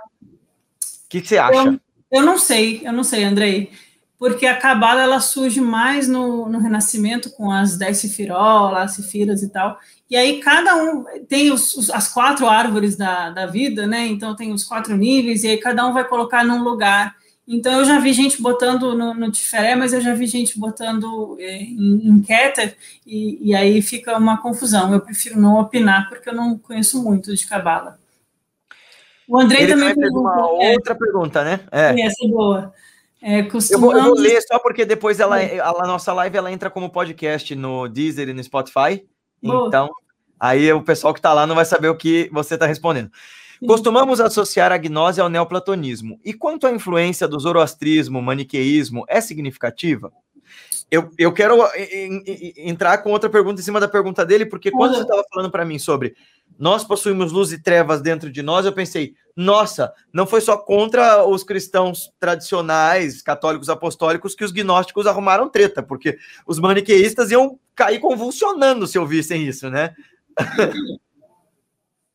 que, 1.09 1.21
que, 1.21 1.29
você 1.29 1.39
acha? 1.39 1.69
Eu, 1.69 1.81
eu, 2.13 2.23
não 2.23 2.39
sei, 2.39 2.81
eu 2.85 2.93
não 2.93 3.03
sei, 3.05 3.25
Andrei. 3.25 3.71
Porque 4.19 4.47
a 4.47 4.57
Cabala 4.57 5.03
ela 5.03 5.21
surge 5.21 5.61
mais 5.61 6.09
no, 6.09 6.49
no 6.49 6.59
Renascimento 6.59 7.31
com 7.31 7.51
as 7.51 7.77
dez 7.77 7.99
sefirolas, 7.99 8.85
as 8.85 8.93
sefiras 8.93 9.43
e 9.43 9.51
tal. 9.51 9.79
E 10.09 10.17
aí 10.17 10.41
cada 10.41 10.75
um 10.77 11.05
tem 11.29 11.53
os, 11.53 11.75
os, 11.75 11.91
as 11.91 12.09
quatro 12.09 12.49
árvores 12.49 12.97
da, 12.97 13.31
da 13.31 13.47
vida, 13.47 13.87
né? 13.87 14.07
Então 14.07 14.35
tem 14.35 14.53
os 14.53 14.65
quatro 14.65 14.97
níveis, 14.97 15.45
e 15.45 15.49
aí 15.49 15.59
cada 15.59 15.87
um 15.87 15.93
vai 15.93 16.05
colocar 16.05 16.45
num 16.45 16.63
lugar. 16.63 17.15
Então, 17.49 17.79
eu 17.79 17.85
já 17.85 18.01
vi 18.01 18.13
gente 18.13 18.43
botando 18.43 18.97
no, 18.97 19.15
no 19.15 19.31
Tiferé, 19.31 19.77
mas 19.77 19.93
eu 19.93 20.01
já 20.01 20.13
vi 20.15 20.27
gente 20.27 20.59
botando 20.59 21.37
é, 21.39 21.59
em, 21.59 22.09
em 22.09 22.23
Keter, 22.23 22.77
e, 23.07 23.51
e, 23.51 23.55
aí 23.55 23.81
fica 23.81 24.19
uma 24.19 24.43
confusão. 24.43 24.93
Eu 24.93 25.01
prefiro 25.01 25.41
não 25.41 25.61
opinar, 25.61 26.09
porque 26.09 26.29
eu 26.29 26.35
não 26.35 26.59
conheço 26.59 27.01
muito 27.03 27.35
de 27.37 27.47
Cabala. 27.47 27.99
O 29.29 29.39
Andrei 29.39 29.63
Ele 29.63 29.75
também 29.75 29.95
fez 29.95 30.13
uma 30.13 30.37
é, 30.61 30.73
outra 30.73 30.95
pergunta, 30.95 31.45
né? 31.45 31.61
É. 31.71 32.01
Essa 32.01 32.25
é 32.25 32.29
boa. 32.29 32.73
É, 33.23 33.43
costumamos... 33.45 33.97
eu, 33.97 34.03
vou, 34.03 34.09
eu, 34.11 34.15
vou, 34.15 34.23
ler 34.23 34.41
só 34.43 34.59
porque 34.59 34.85
depois 34.85 35.21
ela, 35.21 35.37
a, 35.37 35.69
a, 35.69 35.87
nossa 35.87 36.13
live 36.13 36.37
ela 36.37 36.53
entra 36.53 36.71
como 36.71 36.91
podcast 36.91 37.55
no 37.55 37.89
Deezer 37.89 38.29
e 38.29 38.33
no 38.33 38.43
Spotify. 38.43 39.05
Boa. 39.43 39.69
Então, 39.69 39.91
aí 40.39 40.73
o 40.73 40.83
pessoal 40.83 41.15
que 41.15 41.21
está 41.21 41.33
lá 41.33 41.47
não 41.47 41.55
vai 41.55 41.65
saber 41.65 41.89
o 41.89 41.97
que 41.97 42.29
você 42.33 42.55
está 42.55 42.67
respondendo. 42.67 43.11
Costumamos 43.65 44.21
associar 44.21 44.73
a 44.73 44.77
gnose 44.77 45.21
ao 45.21 45.29
neoplatonismo. 45.29 46.21
E 46.25 46.33
quanto 46.35 46.67
à 46.67 46.73
influência 46.73 47.29
do 47.29 47.39
zoroastrismo, 47.39 48.21
maniqueísmo, 48.21 49.05
é 49.09 49.21
significativa? 49.21 50.13
Eu, 50.91 51.11
eu 51.19 51.33
quero 51.33 51.59
entrar 52.57 52.99
com 52.99 53.11
outra 53.11 53.29
pergunta 53.29 53.61
em 53.61 53.65
cima 53.65 53.81
da 53.81 53.89
pergunta 53.89 54.25
dele, 54.25 54.47
porque 54.47 54.71
quando 54.71 54.95
você 54.95 55.03
estava 55.03 55.25
falando 55.33 55.51
para 55.51 55.65
mim 55.65 55.79
sobre 55.79 56.15
nós 56.59 56.85
possuímos 56.85 57.33
luz 57.33 57.53
e 57.53 57.61
trevas 57.61 58.01
dentro 58.01 58.31
de 58.31 58.41
nós, 58.41 58.65
eu 58.65 58.73
pensei, 58.73 59.15
nossa, 59.35 59.93
não 60.13 60.27
foi 60.27 60.41
só 60.41 60.57
contra 60.57 61.27
os 61.27 61.43
cristãos 61.43 62.13
tradicionais, 62.21 63.21
católicos 63.21 63.69
apostólicos, 63.69 64.35
que 64.35 64.45
os 64.45 64.53
gnósticos 64.53 65.07
arrumaram 65.07 65.49
treta, 65.49 65.83
porque 65.83 66.19
os 66.47 66.59
maniqueístas 66.59 67.33
iam 67.33 67.59
cair 67.75 67.99
convulsionando 67.99 68.87
se 68.87 68.99
ouvissem 68.99 69.47
isso, 69.47 69.69
né? 69.69 69.95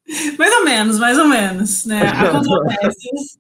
Mais 0.38 0.54
ou 0.54 0.66
menos, 0.66 1.00
mais 1.00 1.18
ou 1.18 1.28
menos, 1.28 1.86
né? 1.86 2.02
Há 2.08 2.32
controvérsias. 2.32 3.40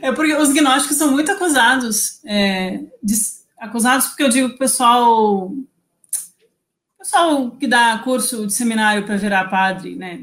É 0.00 0.10
porque 0.12 0.34
os 0.34 0.52
gnósticos 0.52 0.96
são 0.96 1.10
muito 1.10 1.30
acusados, 1.30 2.20
é, 2.24 2.80
de, 3.02 3.14
acusados 3.58 4.06
porque 4.06 4.22
eu 4.22 4.28
digo 4.30 4.56
pessoal, 4.56 5.52
pessoal 6.98 7.50
que 7.52 7.66
dá 7.66 7.98
curso 7.98 8.46
de 8.46 8.54
seminário 8.54 9.04
para 9.04 9.16
virar 9.16 9.50
padre, 9.50 9.96
né? 9.96 10.20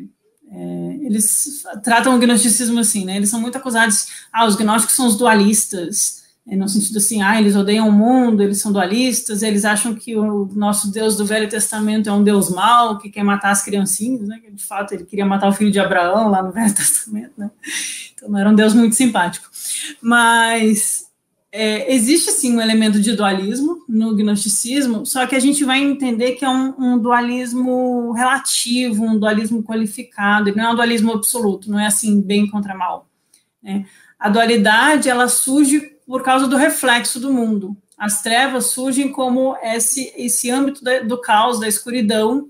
É, 0.49 1.05
eles 1.05 1.63
tratam 1.83 2.15
o 2.15 2.19
gnosticismo 2.19 2.79
assim, 2.79 3.05
né? 3.05 3.15
Eles 3.15 3.29
são 3.29 3.39
muito 3.39 3.57
acusados, 3.57 4.07
ah, 4.33 4.45
os 4.45 4.55
gnósticos 4.55 4.95
são 4.95 5.05
os 5.05 5.17
dualistas, 5.17 6.23
no 6.55 6.69
sentido 6.69 6.97
assim, 6.97 7.21
ah, 7.21 7.39
eles 7.39 7.57
odeiam 7.57 7.89
o 7.89 7.91
mundo, 7.91 8.41
eles 8.41 8.61
são 8.61 8.71
dualistas, 8.71 9.43
eles 9.43 9.65
acham 9.65 9.93
que 9.93 10.15
o 10.15 10.45
nosso 10.55 10.89
Deus 10.91 11.17
do 11.17 11.25
Velho 11.25 11.49
Testamento 11.49 12.09
é 12.09 12.13
um 12.13 12.23
Deus 12.23 12.49
mau, 12.49 12.97
que 12.97 13.09
quer 13.09 13.23
matar 13.23 13.51
as 13.51 13.63
criancinhas, 13.63 14.27
né? 14.27 14.39
De 14.53 14.63
fato, 14.63 14.93
ele 14.93 15.03
queria 15.03 15.25
matar 15.25 15.49
o 15.49 15.53
filho 15.53 15.71
de 15.71 15.79
Abraão 15.79 16.29
lá 16.29 16.41
no 16.41 16.51
Velho 16.53 16.73
Testamento, 16.73 17.33
né? 17.37 17.51
Então 18.13 18.29
não 18.29 18.39
era 18.39 18.49
um 18.49 18.55
Deus 18.55 18.73
muito 18.73 18.95
simpático. 18.95 19.49
Mas 20.01 21.07
é, 21.51 21.93
existe 21.93 22.31
sim 22.31 22.55
um 22.55 22.61
elemento 22.61 23.01
de 23.01 23.13
dualismo 23.13 23.83
no 23.89 24.15
gnosticismo, 24.15 25.05
só 25.05 25.27
que 25.27 25.35
a 25.35 25.39
gente 25.39 25.65
vai 25.65 25.79
entender 25.79 26.33
que 26.33 26.45
é 26.45 26.49
um, 26.49 26.73
um, 26.77 26.97
dualismo 26.97 28.13
relativo, 28.13 29.03
um 29.03 29.19
dualismo 29.19 29.61
qualificado, 29.63 30.55
não 30.55 30.63
é 30.63 30.71
um 30.71 30.75
dualismo 30.75 31.11
absoluto, 31.11 31.69
não 31.69 31.79
é 31.79 31.87
assim 31.87 32.21
bem 32.21 32.47
contra 32.47 32.73
mal. 32.73 33.09
Né? 33.61 33.85
A 34.17 34.29
dualidade 34.29 35.09
ela 35.09 35.27
surge 35.27 35.96
por 36.07 36.23
causa 36.23 36.47
do 36.47 36.55
reflexo 36.55 37.19
do 37.19 37.33
mundo. 37.33 37.75
As 37.97 38.21
trevas 38.21 38.67
surgem 38.67 39.11
como 39.11 39.57
esse, 39.61 40.13
esse 40.15 40.49
âmbito 40.49 40.81
do 41.05 41.19
caos, 41.19 41.59
da 41.59 41.67
escuridão, 41.67 42.49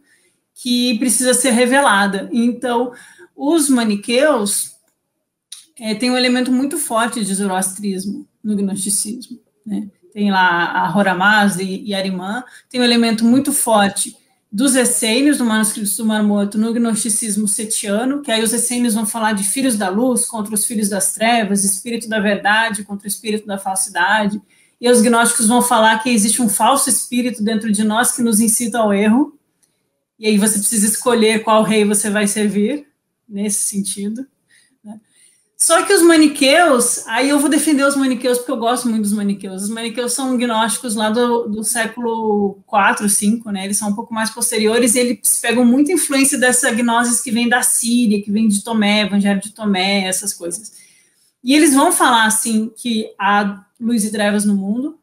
que 0.54 0.98
precisa 1.00 1.34
ser 1.34 1.52
revelada. 1.52 2.30
Então, 2.32 2.92
os 3.36 3.70
maniqueus 3.70 4.76
é, 5.80 5.96
têm 5.96 6.12
um 6.12 6.18
elemento 6.18 6.52
muito 6.52 6.78
forte 6.78 7.24
de 7.24 7.34
zoroastrismo 7.34 8.28
no 8.44 8.56
gnosticismo. 8.56 9.40
Né? 9.66 9.88
Tem 10.12 10.32
lá 10.32 10.72
a 10.72 10.98
Horamaz 10.98 11.58
e, 11.58 11.84
e 11.84 11.94
Arimã, 11.94 12.44
tem 12.70 12.82
um 12.82 12.84
elemento 12.84 13.24
muito 13.24 13.54
forte 13.54 14.17
dos 14.52 14.76
essênios, 14.76 15.38
do 15.38 15.46
manuscrito 15.46 15.96
do 15.98 16.06
Marmoto, 16.06 16.58
no 16.58 16.74
gnosticismo 16.74 17.48
setiano, 17.48 18.22
que 18.22 18.32
aí 18.32 18.42
os 18.42 18.54
essênios 18.54 18.94
vão 18.94 19.06
falar 19.06 19.34
de 19.34 19.44
filhos 19.44 19.76
da 19.76 19.90
luz 19.90 20.26
contra 20.26 20.56
os 20.56 20.66
filhos 20.66 20.88
das 20.88 21.14
trevas, 21.14 21.64
espírito 21.64 22.08
da 22.08 22.20
verdade 22.20 22.84
contra 22.84 23.06
o 23.06 23.08
espírito 23.08 23.46
da 23.46 23.58
falsidade, 23.58 24.42
e 24.80 24.90
os 24.90 25.02
gnósticos 25.02 25.48
vão 25.48 25.62
falar 25.62 26.02
que 26.02 26.10
existe 26.10 26.42
um 26.42 26.48
falso 26.48 26.90
espírito 26.90 27.44
dentro 27.44 27.72
de 27.72 27.84
nós 27.84 28.16
que 28.16 28.22
nos 28.22 28.40
incita 28.40 28.80
ao 28.80 28.94
erro, 28.94 29.38
e 30.18 30.28
aí 30.28 30.38
você 30.38 30.58
precisa 30.58 30.88
escolher 30.88 31.44
qual 31.44 31.62
rei 31.64 31.84
você 31.84 32.10
vai 32.10 32.28
servir, 32.28 32.88
nesse 33.28 33.66
sentido. 33.66 34.26
Só 35.58 35.82
que 35.82 35.92
os 35.92 36.04
maniqueus, 36.04 37.08
aí 37.08 37.30
eu 37.30 37.40
vou 37.40 37.50
defender 37.50 37.84
os 37.84 37.96
maniqueus 37.96 38.38
porque 38.38 38.52
eu 38.52 38.58
gosto 38.58 38.88
muito 38.88 39.02
dos 39.02 39.14
maniqueus. 39.14 39.64
Os 39.64 39.70
maniqueus 39.70 40.14
são 40.14 40.38
gnósticos 40.38 40.94
lá 40.94 41.10
do, 41.10 41.48
do 41.48 41.64
século 41.64 42.60
4, 42.68 43.10
5, 43.10 43.52
né? 43.52 43.66
Eles 43.66 43.76
são 43.76 43.90
um 43.90 43.96
pouco 43.96 44.14
mais 44.14 44.30
posteriores 44.30 44.94
e 44.94 45.00
eles 45.00 45.40
pegam 45.42 45.66
muita 45.66 45.92
influência 45.92 46.38
dessa 46.38 46.70
gnose 46.70 47.24
que 47.24 47.32
vem 47.32 47.50
da 47.50 47.64
Síria, 47.64 48.22
que 48.22 48.32
vem 48.32 48.48
de 48.48 48.64
Tomé, 48.64 49.02
Evangelho 49.02 49.42
de 49.42 49.50
Tomé, 49.50 50.04
essas 50.04 50.32
coisas. 50.32 50.74
E 51.44 51.56
eles 51.56 51.74
vão 51.74 51.92
falar 51.92 52.26
assim 52.26 52.72
que 52.78 53.12
há 53.18 53.66
luz 53.82 54.06
e 54.06 54.12
trevas 54.12 54.46
no 54.46 54.56
mundo, 54.56 55.00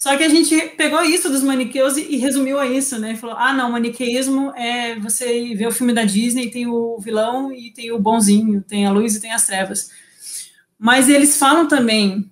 só 0.00 0.16
que 0.16 0.24
a 0.24 0.28
gente 0.30 0.58
pegou 0.78 1.02
isso 1.02 1.28
dos 1.28 1.42
maniqueus 1.42 1.98
e, 1.98 2.14
e 2.14 2.16
resumiu 2.16 2.58
a 2.58 2.66
isso, 2.66 2.98
né? 2.98 3.16
Falou: 3.16 3.36
ah, 3.36 3.52
não, 3.52 3.70
maniqueísmo 3.70 4.50
é 4.56 4.98
você 4.98 5.54
vê 5.54 5.66
o 5.66 5.72
filme 5.72 5.92
da 5.92 6.04
Disney, 6.04 6.50
tem 6.50 6.66
o 6.66 6.98
vilão 6.98 7.52
e 7.52 7.70
tem 7.70 7.92
o 7.92 7.98
bonzinho, 7.98 8.62
tem 8.62 8.86
a 8.86 8.90
luz 8.90 9.14
e 9.14 9.20
tem 9.20 9.30
as 9.30 9.44
trevas. 9.44 9.90
Mas 10.78 11.10
eles 11.10 11.36
falam 11.36 11.68
também 11.68 12.30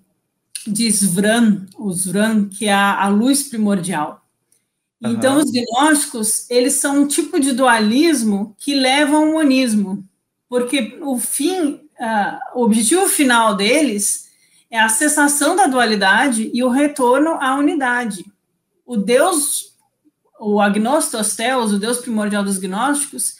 de 0.67 0.87
Svran, 0.87 1.67
o 1.77 1.91
Svran, 1.91 2.49
que 2.49 2.67
é 2.67 2.73
a, 2.73 3.05
a 3.05 3.09
luz 3.09 3.43
primordial. 3.43 4.27
Uhum. 5.03 5.13
Então, 5.13 5.37
os 5.37 5.51
gnósticos, 5.51 6.51
eles 6.51 6.75
são 6.75 7.03
um 7.03 7.07
tipo 7.07 7.39
de 7.39 7.53
dualismo 7.53 8.57
que 8.57 8.75
leva 8.75 9.17
ao 9.17 9.27
monismo, 9.27 10.03
porque 10.49 10.99
o 11.03 11.19
fim, 11.19 11.73
uh, 12.01 12.39
o 12.55 12.65
objetivo 12.65 13.07
final 13.09 13.55
deles 13.55 14.28
é 14.71 14.79
a 14.79 14.89
cessação 14.89 15.57
da 15.57 15.67
dualidade 15.67 16.51
e 16.53 16.63
o 16.63 16.69
retorno 16.69 17.31
à 17.41 17.55
unidade. 17.57 18.25
O 18.85 18.97
Deus, 18.97 19.75
o 20.39 20.61
agnostos 20.61 21.35
theos, 21.35 21.73
o 21.73 21.79
Deus 21.79 21.99
primordial 21.99 22.45
dos 22.45 22.59
gnósticos, 22.59 23.37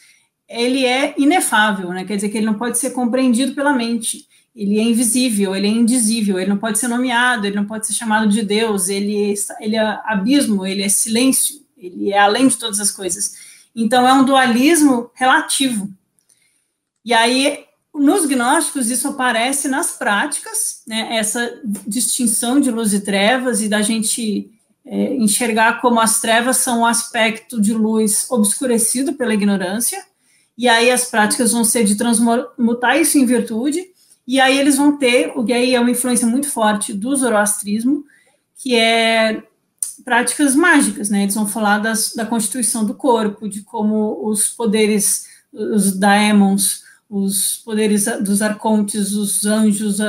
ele 0.47 0.85
é 0.85 1.13
inefável, 1.17 1.89
né? 1.89 2.03
quer 2.05 2.15
dizer 2.15 2.29
que 2.29 2.37
ele 2.37 2.45
não 2.47 2.55
pode 2.55 2.79
ser 2.79 2.91
compreendido 2.91 3.53
pela 3.53 3.71
mente, 3.71 4.27
ele 4.55 4.79
é 4.79 4.83
invisível, 4.83 5.55
ele 5.55 5.67
é 5.67 5.69
indizível, 5.69 6.39
ele 6.39 6.49
não 6.49 6.57
pode 6.57 6.79
ser 6.79 6.87
nomeado, 6.87 7.45
ele 7.45 7.55
não 7.55 7.65
pode 7.65 7.85
ser 7.85 7.93
chamado 7.93 8.27
de 8.27 8.41
Deus, 8.41 8.89
ele, 8.89 9.33
ele 9.59 9.75
é 9.75 9.99
abismo, 10.05 10.65
ele 10.65 10.81
é 10.81 10.89
silêncio, 10.89 11.61
ele 11.77 12.11
é 12.11 12.19
além 12.19 12.47
de 12.47 12.57
todas 12.57 12.79
as 12.79 12.91
coisas. 12.91 13.35
Então 13.75 14.07
é 14.07 14.13
um 14.13 14.25
dualismo 14.25 15.11
relativo. 15.13 15.89
E 17.05 17.13
aí 17.13 17.65
nos 17.93 18.25
gnósticos, 18.25 18.89
isso 18.89 19.07
aparece 19.07 19.67
nas 19.67 19.91
práticas, 19.91 20.81
né, 20.87 21.17
essa 21.17 21.59
distinção 21.87 22.59
de 22.59 22.71
luz 22.71 22.93
e 22.93 23.01
trevas, 23.01 23.61
e 23.61 23.67
da 23.67 23.81
gente 23.81 24.51
é, 24.85 25.15
enxergar 25.15 25.81
como 25.81 25.99
as 25.99 26.21
trevas 26.21 26.57
são 26.57 26.81
um 26.81 26.85
aspecto 26.85 27.59
de 27.59 27.73
luz 27.73 28.27
obscurecido 28.29 29.13
pela 29.13 29.33
ignorância, 29.33 30.03
e 30.57 30.67
aí 30.67 30.91
as 30.91 31.05
práticas 31.05 31.51
vão 31.51 31.63
ser 31.63 31.83
de 31.83 31.95
transmutar 31.95 32.97
isso 32.97 33.17
em 33.17 33.25
virtude, 33.25 33.87
e 34.27 34.39
aí 34.39 34.57
eles 34.57 34.77
vão 34.77 34.97
ter, 34.97 35.31
o 35.35 35.43
que 35.43 35.53
aí 35.53 35.73
é 35.73 35.79
uma 35.79 35.89
influência 35.89 36.27
muito 36.27 36.49
forte 36.49 36.93
do 36.93 37.15
zoroastrismo, 37.15 38.05
que 38.55 38.75
é 38.75 39.41
práticas 40.03 40.55
mágicas, 40.55 41.09
né? 41.09 41.23
Eles 41.23 41.35
vão 41.35 41.47
falar 41.47 41.79
das, 41.79 42.13
da 42.13 42.25
constituição 42.25 42.85
do 42.85 42.93
corpo, 42.93 43.49
de 43.49 43.61
como 43.61 44.27
os 44.27 44.49
poderes, 44.49 45.25
os 45.51 45.97
daemons, 45.97 46.83
os 47.09 47.57
poderes 47.57 48.05
dos 48.21 48.41
arcontes, 48.41 49.13
os 49.13 49.45
anjos, 49.45 49.99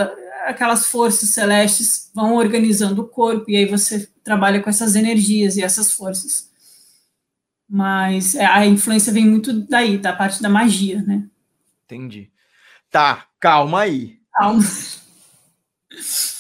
aquelas 0.44 0.86
forças 0.86 1.30
celestes 1.30 2.11
vão 2.14 2.34
organizando 2.36 3.03
o 3.03 3.09
corpo, 3.09 3.51
e 3.51 3.57
aí 3.57 3.64
você 3.64 4.07
trabalha 4.22 4.61
com 4.61 4.68
essas 4.68 4.94
energias 4.94 5.57
e 5.57 5.62
essas 5.62 5.92
forças. 5.92 6.51
Mas 7.66 8.34
é, 8.34 8.44
a 8.44 8.66
influência 8.66 9.12
vem 9.12 9.26
muito 9.26 9.53
daí, 9.53 9.96
da 9.96 10.12
parte 10.12 10.42
da 10.42 10.48
magia, 10.48 11.01
né? 11.03 11.24
Entendi. 11.84 12.30
Tá, 12.90 13.26
calma 13.38 13.82
aí. 13.82 14.18
Calma. 14.34 14.62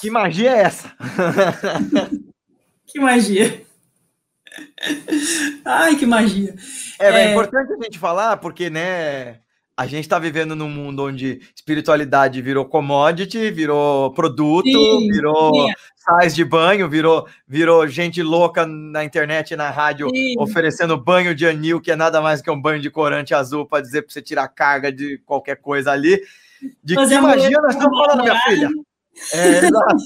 Que 0.00 0.10
magia 0.10 0.50
é 0.50 0.62
essa? 0.62 0.94
que 2.86 3.00
magia. 3.00 3.64
Ai, 5.64 5.96
que 5.96 6.06
magia. 6.06 6.54
É, 6.98 7.06
é, 7.06 7.26
é 7.26 7.30
importante 7.30 7.72
a 7.72 7.82
gente 7.82 7.98
falar, 7.98 8.36
porque, 8.38 8.68
né, 8.68 9.40
a 9.80 9.86
gente 9.86 10.04
está 10.04 10.18
vivendo 10.18 10.54
num 10.54 10.68
mundo 10.68 11.06
onde 11.06 11.40
espiritualidade 11.56 12.42
virou 12.42 12.66
commodity, 12.66 13.50
virou 13.50 14.12
produto, 14.12 14.66
sim, 14.66 15.08
virou 15.10 15.54
sim. 15.54 15.72
sais 15.96 16.34
de 16.34 16.44
banho, 16.44 16.86
virou, 16.86 17.26
virou 17.48 17.88
gente 17.88 18.22
louca 18.22 18.66
na 18.66 19.02
internet 19.02 19.52
e 19.52 19.56
na 19.56 19.70
rádio 19.70 20.10
sim. 20.10 20.34
oferecendo 20.38 20.98
banho 20.98 21.34
de 21.34 21.46
anil, 21.46 21.80
que 21.80 21.90
é 21.90 21.96
nada 21.96 22.20
mais 22.20 22.42
que 22.42 22.50
um 22.50 22.60
banho 22.60 22.78
de 22.78 22.90
corante 22.90 23.32
azul 23.32 23.64
para 23.64 23.82
dizer 23.82 24.02
para 24.02 24.12
você 24.12 24.20
tirar 24.20 24.48
carga 24.48 24.92
de 24.92 25.16
qualquer 25.24 25.56
coisa 25.56 25.92
ali. 25.92 26.20
De 26.84 26.94
que 26.94 27.18
magia 27.18 27.58
nós 27.62 27.74
estamos 27.74 27.98
falando, 27.98 28.20
minha 28.22 28.38
filha? 28.42 28.68
É, 29.32 29.48
exato. 29.64 29.96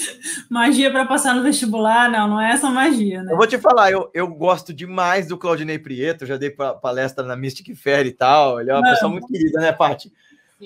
magia 0.48 0.90
para 0.90 1.06
passar 1.06 1.34
no 1.34 1.42
vestibular, 1.42 2.10
não, 2.10 2.28
não 2.28 2.40
é 2.40 2.52
essa 2.52 2.70
magia, 2.70 3.22
né? 3.22 3.32
Eu 3.32 3.36
vou 3.36 3.46
te 3.46 3.58
falar, 3.58 3.90
eu, 3.90 4.10
eu 4.12 4.26
gosto 4.28 4.72
demais 4.72 5.26
do 5.26 5.38
Claudinei 5.38 5.78
Prieto, 5.78 6.26
já 6.26 6.36
dei 6.36 6.50
palestra 6.50 7.24
na 7.24 7.36
Mystic 7.36 7.74
Fair 7.76 8.06
e 8.06 8.12
tal, 8.12 8.60
ele 8.60 8.70
é 8.70 8.74
uma 8.74 8.82
não. 8.82 8.90
pessoa 8.90 9.10
muito 9.10 9.26
querida, 9.26 9.60
né, 9.60 9.72
Paty? 9.72 10.12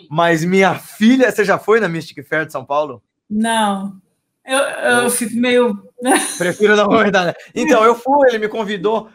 Mas 0.08 0.44
minha 0.44 0.74
filha, 0.74 1.30
você 1.30 1.44
já 1.44 1.58
foi 1.58 1.80
na 1.80 1.88
Mystic 1.88 2.26
Fair 2.26 2.46
de 2.46 2.52
São 2.52 2.64
Paulo? 2.64 3.02
Não. 3.28 4.00
Eu, 4.44 4.58
eu 4.58 5.10
fico 5.10 5.36
meio. 5.36 5.82
Prefiro 6.38 6.76
não 6.76 6.88
verdade. 6.88 7.28
Né? 7.28 7.34
Então, 7.54 7.84
eu 7.84 7.94
fui, 7.94 8.28
ele 8.28 8.38
me 8.38 8.48
convidou. 8.48 9.08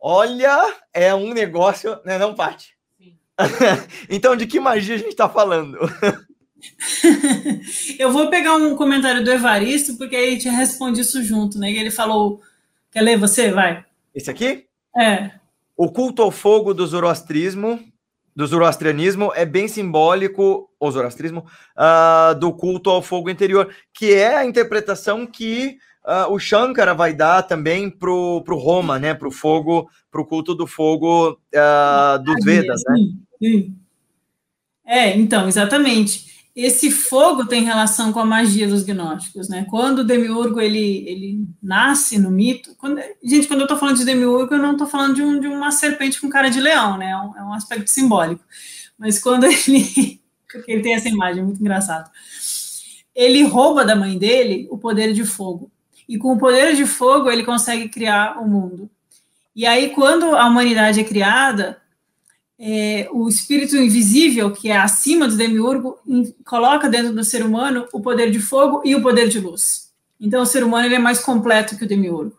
Olha, 0.00 0.74
é 0.92 1.14
um 1.14 1.32
negócio, 1.32 1.98
né, 2.04 2.18
não, 2.18 2.34
Paty? 2.34 2.76
então, 4.10 4.36
de 4.36 4.46
que 4.46 4.60
magia 4.60 4.94
a 4.94 4.98
gente 4.98 5.08
está 5.08 5.28
falando? 5.28 5.78
eu 7.98 8.12
vou 8.12 8.28
pegar 8.30 8.56
um 8.56 8.76
comentário 8.76 9.24
do 9.24 9.30
Evaristo, 9.30 9.96
porque 9.96 10.16
aí 10.16 10.38
te 10.38 10.48
responde 10.48 11.00
isso 11.00 11.22
junto, 11.22 11.58
né? 11.58 11.70
Ele 11.70 11.90
falou. 11.90 12.40
Quer 12.90 13.00
ler 13.00 13.18
você? 13.18 13.50
Vai. 13.50 13.84
Esse 14.14 14.30
aqui? 14.30 14.66
É. 14.96 15.30
O 15.76 15.90
culto 15.90 16.22
ao 16.22 16.30
fogo 16.30 16.74
do 16.74 16.86
zoroastrismo, 16.86 17.80
do 18.36 18.46
zoroastrianismo, 18.46 19.32
é 19.34 19.46
bem 19.46 19.66
simbólico, 19.66 20.68
o 20.78 20.90
zoroastrismo, 20.90 21.46
uh, 21.76 22.38
do 22.38 22.52
culto 22.52 22.90
ao 22.90 23.02
fogo 23.02 23.30
interior, 23.30 23.74
que 23.94 24.12
é 24.12 24.36
a 24.36 24.44
interpretação 24.44 25.26
que 25.26 25.78
uh, 26.04 26.30
o 26.30 26.38
Shankara 26.38 26.92
vai 26.92 27.14
dar 27.14 27.42
também 27.42 27.88
pro, 27.88 28.42
pro 28.44 28.58
Roma, 28.58 28.98
né? 28.98 29.14
Pro 29.14 29.30
fogo, 29.30 29.88
pro 30.10 30.26
culto 30.26 30.54
do 30.54 30.66
fogo 30.66 31.30
uh, 31.32 32.22
dos 32.22 32.44
Vedas, 32.44 32.82
né? 32.86 32.94
Sim, 32.96 33.18
sim. 33.38 33.76
É, 34.84 35.16
então, 35.16 35.48
exatamente. 35.48 36.31
Esse 36.54 36.90
fogo 36.90 37.46
tem 37.46 37.64
relação 37.64 38.12
com 38.12 38.20
a 38.20 38.26
magia 38.26 38.68
dos 38.68 38.82
gnósticos, 38.82 39.48
né? 39.48 39.66
Quando 39.70 40.00
o 40.00 40.04
demiurgo 40.04 40.60
ele, 40.60 41.04
ele 41.08 41.48
nasce 41.62 42.18
no 42.18 42.30
mito, 42.30 42.74
quando, 42.76 43.00
gente, 43.24 43.48
quando 43.48 43.60
eu 43.60 43.64
estou 43.64 43.78
falando 43.78 43.96
de 43.96 44.04
demiurgo, 44.04 44.54
eu 44.54 44.58
não 44.58 44.72
estou 44.72 44.86
falando 44.86 45.14
de, 45.14 45.22
um, 45.22 45.40
de, 45.40 45.48
uma 45.48 45.70
serpente 45.70 46.20
com 46.20 46.28
cara 46.28 46.50
de 46.50 46.60
leão, 46.60 46.98
né? 46.98 47.10
É 47.10 47.16
um, 47.16 47.36
é 47.38 47.42
um, 47.42 47.54
aspecto 47.54 47.88
simbólico. 47.88 48.44
Mas 48.98 49.18
quando 49.18 49.44
ele, 49.48 50.20
porque 50.50 50.70
ele 50.70 50.82
tem 50.82 50.94
essa 50.94 51.08
imagem 51.08 51.42
muito 51.42 51.60
engraçada, 51.60 52.10
ele 53.14 53.42
rouba 53.44 53.84
da 53.84 53.96
mãe 53.96 54.18
dele 54.18 54.68
o 54.70 54.76
poder 54.76 55.14
de 55.14 55.24
fogo 55.24 55.70
e 56.06 56.18
com 56.18 56.32
o 56.32 56.38
poder 56.38 56.76
de 56.76 56.84
fogo 56.84 57.30
ele 57.30 57.44
consegue 57.44 57.88
criar 57.88 58.38
o 58.38 58.46
mundo. 58.46 58.90
E 59.56 59.66
aí 59.66 59.90
quando 59.90 60.36
a 60.36 60.46
humanidade 60.46 61.00
é 61.00 61.04
criada 61.04 61.81
é, 62.64 63.08
o 63.10 63.28
espírito 63.28 63.76
invisível, 63.76 64.52
que 64.52 64.70
é 64.70 64.76
acima 64.76 65.26
do 65.26 65.36
demiurgo, 65.36 65.98
coloca 66.44 66.88
dentro 66.88 67.12
do 67.12 67.24
ser 67.24 67.44
humano 67.44 67.88
o 67.92 68.00
poder 68.00 68.30
de 68.30 68.38
fogo 68.38 68.82
e 68.84 68.94
o 68.94 69.02
poder 69.02 69.28
de 69.28 69.40
luz. 69.40 69.90
Então, 70.20 70.42
o 70.42 70.46
ser 70.46 70.62
humano 70.62 70.86
ele 70.86 70.94
é 70.94 70.98
mais 71.00 71.18
completo 71.18 71.76
que 71.76 71.84
o 71.84 71.88
demiurgo. 71.88 72.38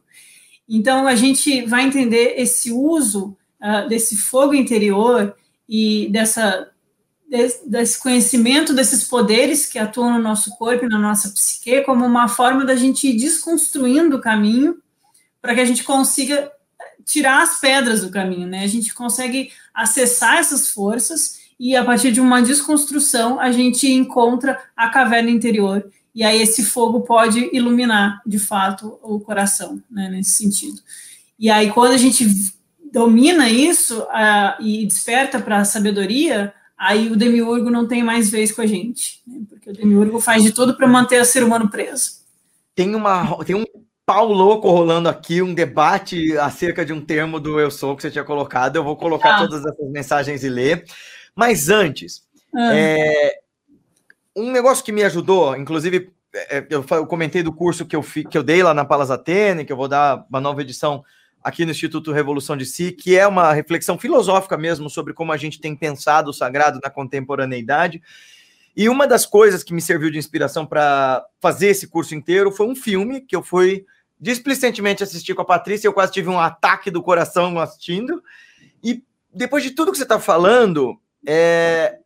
Então, 0.67 1.05
a 1.07 1.15
gente 1.15 1.63
vai 1.65 1.83
entender 1.83 2.35
esse 2.37 2.71
uso 2.71 3.35
uh, 3.61 3.89
desse 3.89 4.15
fogo 4.15 4.53
interior 4.53 5.35
e 5.67 6.07
dessa, 6.09 6.69
desse, 7.29 7.69
desse 7.69 8.01
conhecimento 8.01 8.73
desses 8.73 9.03
poderes 9.03 9.65
que 9.65 9.77
atuam 9.77 10.13
no 10.13 10.19
nosso 10.19 10.51
corpo 10.51 10.85
e 10.85 10.89
na 10.89 10.99
nossa 10.99 11.31
psique 11.31 11.81
como 11.81 12.05
uma 12.05 12.29
forma 12.29 12.63
da 12.63 12.77
gente 12.77 13.09
ir 13.09 13.17
desconstruindo 13.17 14.15
o 14.15 14.21
caminho 14.21 14.77
para 15.41 15.53
que 15.53 15.59
a 15.59 15.65
gente 15.65 15.83
consiga 15.83 16.49
tirar 17.05 17.41
as 17.41 17.59
pedras 17.59 18.01
do 18.01 18.09
caminho, 18.09 18.47
né? 18.47 18.63
A 18.63 18.67
gente 18.67 18.93
consegue 18.93 19.51
acessar 19.73 20.37
essas 20.37 20.69
forças 20.69 21.39
e 21.59 21.75
a 21.75 21.83
partir 21.83 22.11
de 22.11 22.21
uma 22.21 22.41
desconstrução 22.41 23.39
a 23.39 23.51
gente 23.51 23.91
encontra 23.91 24.59
a 24.75 24.89
caverna 24.89 25.29
interior 25.29 25.89
e 26.13 26.23
aí 26.23 26.41
esse 26.41 26.63
fogo 26.63 27.01
pode 27.01 27.49
iluminar 27.53 28.21
de 28.25 28.39
fato 28.39 28.99
o 29.01 29.19
coração, 29.19 29.81
né? 29.89 30.09
Nesse 30.09 30.31
sentido. 30.31 30.79
E 31.39 31.49
aí 31.49 31.71
quando 31.71 31.93
a 31.93 31.97
gente 31.97 32.27
domina 32.91 33.49
isso 33.49 34.01
uh, 34.01 34.61
e 34.61 34.85
desperta 34.85 35.39
para 35.39 35.59
a 35.59 35.65
sabedoria, 35.65 36.53
aí 36.77 37.11
o 37.11 37.15
demiurgo 37.15 37.71
não 37.71 37.87
tem 37.87 38.03
mais 38.03 38.29
vez 38.29 38.51
com 38.51 38.61
a 38.61 38.67
gente, 38.67 39.21
né? 39.25 39.41
porque 39.49 39.69
o 39.69 39.73
demiurgo 39.73 40.19
faz 40.19 40.43
de 40.43 40.51
tudo 40.51 40.75
para 40.75 40.87
manter 40.87 41.19
o 41.19 41.25
ser 41.25 41.43
humano 41.43 41.69
preso. 41.69 42.21
Tem 42.75 42.93
uma 42.95 43.43
tem 43.43 43.55
um 43.55 43.65
pau 44.05 44.31
louco 44.31 44.69
rolando 44.69 45.07
aqui, 45.07 45.41
um 45.41 45.53
debate 45.53 46.37
acerca 46.37 46.85
de 46.85 46.91
um 46.91 47.01
termo 47.01 47.39
do 47.39 47.59
Eu 47.59 47.71
Sou 47.71 47.95
que 47.95 48.01
você 48.01 48.11
tinha 48.11 48.23
colocado. 48.23 48.75
Eu 48.75 48.83
vou 48.83 48.97
colocar 48.97 49.35
ah. 49.35 49.39
todas 49.39 49.65
essas 49.65 49.91
mensagens 49.91 50.43
e 50.43 50.49
ler. 50.49 50.85
Mas 51.35 51.69
antes, 51.69 52.23
ah. 52.53 52.75
é, 52.75 53.39
um 54.35 54.51
negócio 54.51 54.83
que 54.83 54.91
me 54.91 55.03
ajudou, 55.03 55.55
inclusive, 55.55 56.11
é, 56.33 56.65
eu, 56.69 56.85
eu, 56.89 57.07
comentei 57.07 57.41
do 57.41 57.53
curso 57.53 57.85
que 57.85 57.95
eu, 57.95 58.03
fi, 58.03 58.23
que 58.23 58.37
eu 58.37 58.43
dei 58.43 58.61
lá 58.61 58.73
na 58.73 58.85
Palas 58.85 59.11
Atene, 59.11 59.65
que 59.65 59.71
eu 59.71 59.77
vou 59.77 59.87
dar 59.87 60.25
uma 60.29 60.41
nova 60.41 60.61
edição 60.61 61.03
aqui 61.41 61.65
no 61.65 61.71
Instituto 61.71 62.11
Revolução 62.11 62.55
de 62.55 62.65
Si, 62.65 62.91
que 62.91 63.17
é 63.17 63.27
uma 63.27 63.53
reflexão 63.53 63.97
filosófica 63.97 64.57
mesmo 64.57 64.89
sobre 64.89 65.13
como 65.13 65.31
a 65.31 65.37
gente 65.37 65.59
tem 65.59 65.75
pensado 65.75 66.29
o 66.29 66.33
sagrado 66.33 66.79
na 66.81 66.89
contemporaneidade. 66.89 68.01
E 68.75 68.89
uma 68.89 69.05
das 69.05 69.25
coisas 69.25 69.63
que 69.63 69.73
me 69.73 69.81
serviu 69.81 70.09
de 70.09 70.17
inspiração 70.17 70.65
para 70.65 71.23
fazer 71.39 71.67
esse 71.67 71.87
curso 71.87 72.15
inteiro 72.15 72.51
foi 72.51 72.65
um 72.65 72.75
filme 72.75 73.21
que 73.21 73.35
eu 73.35 73.43
fui 73.43 73.85
displicentemente 74.23 75.03
assistir 75.03 75.35
com 75.35 75.41
a 75.41 75.45
Patrícia. 75.45 75.85
Eu 75.85 75.93
quase 75.93 76.13
tive 76.13 76.29
um 76.29 76.39
ataque 76.39 76.89
do 76.89 77.03
coração 77.03 77.59
assistindo. 77.59 78.23
E 78.81 79.03
depois 79.33 79.61
de 79.61 79.71
tudo 79.71 79.91
que 79.91 79.97
você 79.97 80.03
está 80.03 80.17
falando, 80.17 80.97
é, 81.27 81.97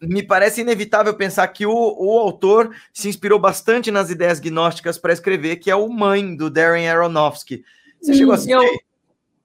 me 0.00 0.22
parece 0.22 0.62
inevitável 0.62 1.12
pensar 1.12 1.46
que 1.48 1.66
o, 1.66 1.70
o, 1.72 2.18
autor 2.18 2.74
se 2.90 3.06
inspirou 3.06 3.38
bastante 3.38 3.90
nas 3.90 4.08
ideias 4.08 4.40
gnósticas 4.40 4.96
para 4.96 5.12
escrever, 5.12 5.56
que 5.56 5.70
é 5.70 5.76
o 5.76 5.90
Mãe, 5.90 6.34
do 6.34 6.48
Darren 6.48 6.88
Aronofsky. 6.88 7.62
Você 8.00 8.14
chegou 8.14 8.32
a 8.32 8.36
assistir? 8.36 8.54
Eu, 8.54 8.62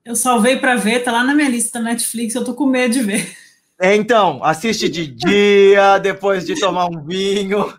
eu 0.06 0.16
salvei 0.16 0.58
para 0.58 0.78
ver, 0.78 1.04
tá 1.04 1.12
lá 1.12 1.26
na 1.26 1.36
minha 1.36 1.50
lista 1.50 1.78
da 1.78 1.90
Netflix, 1.90 2.36
eu 2.36 2.46
tô 2.46 2.54
com 2.54 2.66
medo 2.66 2.94
de 2.94 3.02
ver. 3.02 3.36
É, 3.78 3.94
então, 3.96 4.42
assiste 4.46 4.88
de 4.88 5.08
dia, 5.08 5.98
depois 5.98 6.46
de 6.46 6.58
tomar 6.58 6.86
um 6.86 7.04
vinho, 7.04 7.74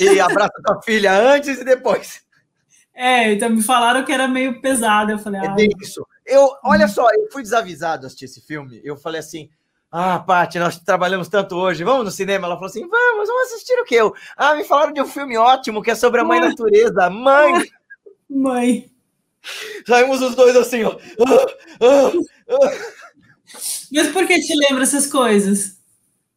e 0.00 0.18
abraça 0.18 0.54
tua 0.64 0.80
filha 0.80 1.12
antes 1.12 1.58
e 1.58 1.64
depois. 1.64 2.29
É, 3.02 3.32
então 3.32 3.48
me 3.48 3.62
falaram 3.62 4.04
que 4.04 4.12
era 4.12 4.28
meio 4.28 4.60
pesado. 4.60 5.10
Eu 5.10 5.18
falei, 5.18 5.40
é 5.40 5.48
ah, 5.48 5.56
é 5.58 5.68
isso. 5.82 6.06
Eu, 6.26 6.50
olha 6.62 6.86
só, 6.86 7.08
eu 7.10 7.30
fui 7.32 7.42
desavisado 7.42 8.04
assistir 8.04 8.26
esse 8.26 8.42
filme. 8.42 8.78
Eu 8.84 8.94
falei 8.94 9.20
assim: 9.20 9.48
ah, 9.90 10.18
Paty, 10.18 10.58
nós 10.58 10.78
trabalhamos 10.78 11.26
tanto 11.26 11.56
hoje, 11.56 11.82
vamos 11.82 12.04
no 12.04 12.10
cinema? 12.10 12.46
Ela 12.46 12.56
falou 12.56 12.68
assim: 12.68 12.86
vamos, 12.86 13.26
vamos 13.26 13.44
assistir 13.44 13.72
o 13.80 13.86
quê? 13.86 13.94
Eu, 13.94 14.14
ah, 14.36 14.54
me 14.54 14.64
falaram 14.64 14.92
de 14.92 15.00
um 15.00 15.06
filme 15.06 15.34
ótimo 15.38 15.82
que 15.82 15.90
é 15.90 15.94
sobre 15.94 16.20
a 16.20 16.24
mãe 16.24 16.40
natureza. 16.40 17.08
Mãe! 17.08 17.62
Mãe! 18.28 18.90
Saímos 19.86 20.20
os 20.20 20.34
dois 20.34 20.54
assim, 20.54 20.84
ó. 20.84 20.90
Ah, 21.26 21.46
ah, 21.80 22.12
ah. 22.50 22.70
Mas 23.90 24.08
por 24.08 24.26
que 24.26 24.40
te 24.40 24.54
lembra 24.54 24.82
essas 24.82 25.06
coisas? 25.06 25.80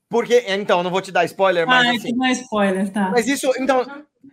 Porque, 0.08 0.46
então, 0.48 0.82
não 0.82 0.90
vou 0.90 1.02
te 1.02 1.12
dar 1.12 1.26
spoiler, 1.26 1.68
mas. 1.68 1.88
Ah, 1.88 1.92
assim, 1.92 2.14
não 2.16 2.26
é 2.26 2.32
spoiler, 2.32 2.90
tá. 2.90 3.10
Mas 3.10 3.28
isso, 3.28 3.52
então, 3.58 3.86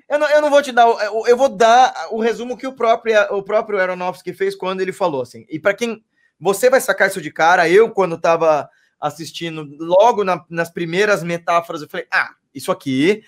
eu 0.09 0.18
não, 0.18 0.28
eu 0.28 0.41
não 0.41 0.51
vou 0.51 0.62
te 0.62 0.72
dar. 0.72 0.86
Eu 1.26 1.36
vou 1.36 1.49
dar 1.49 2.09
o 2.11 2.20
resumo 2.20 2.57
que 2.57 2.66
o 2.66 2.72
próprio, 2.72 3.20
o 3.34 3.43
próprio 3.43 3.78
Aronofsky 3.78 4.32
fez 4.32 4.55
quando 4.55 4.80
ele 4.80 4.93
falou, 4.93 5.22
assim. 5.22 5.45
E 5.49 5.59
para 5.59 5.74
quem. 5.74 6.05
Você 6.38 6.70
vai 6.70 6.80
sacar 6.80 7.09
isso 7.09 7.20
de 7.20 7.30
cara, 7.30 7.68
eu, 7.68 7.91
quando 7.91 8.14
estava 8.14 8.66
assistindo, 8.99 9.66
logo 9.78 10.24
na, 10.24 10.45
nas 10.49 10.70
primeiras 10.70 11.22
metáforas, 11.22 11.82
eu 11.82 11.88
falei, 11.88 12.07
ah, 12.11 12.30
isso 12.55 12.72
aqui 12.72 13.22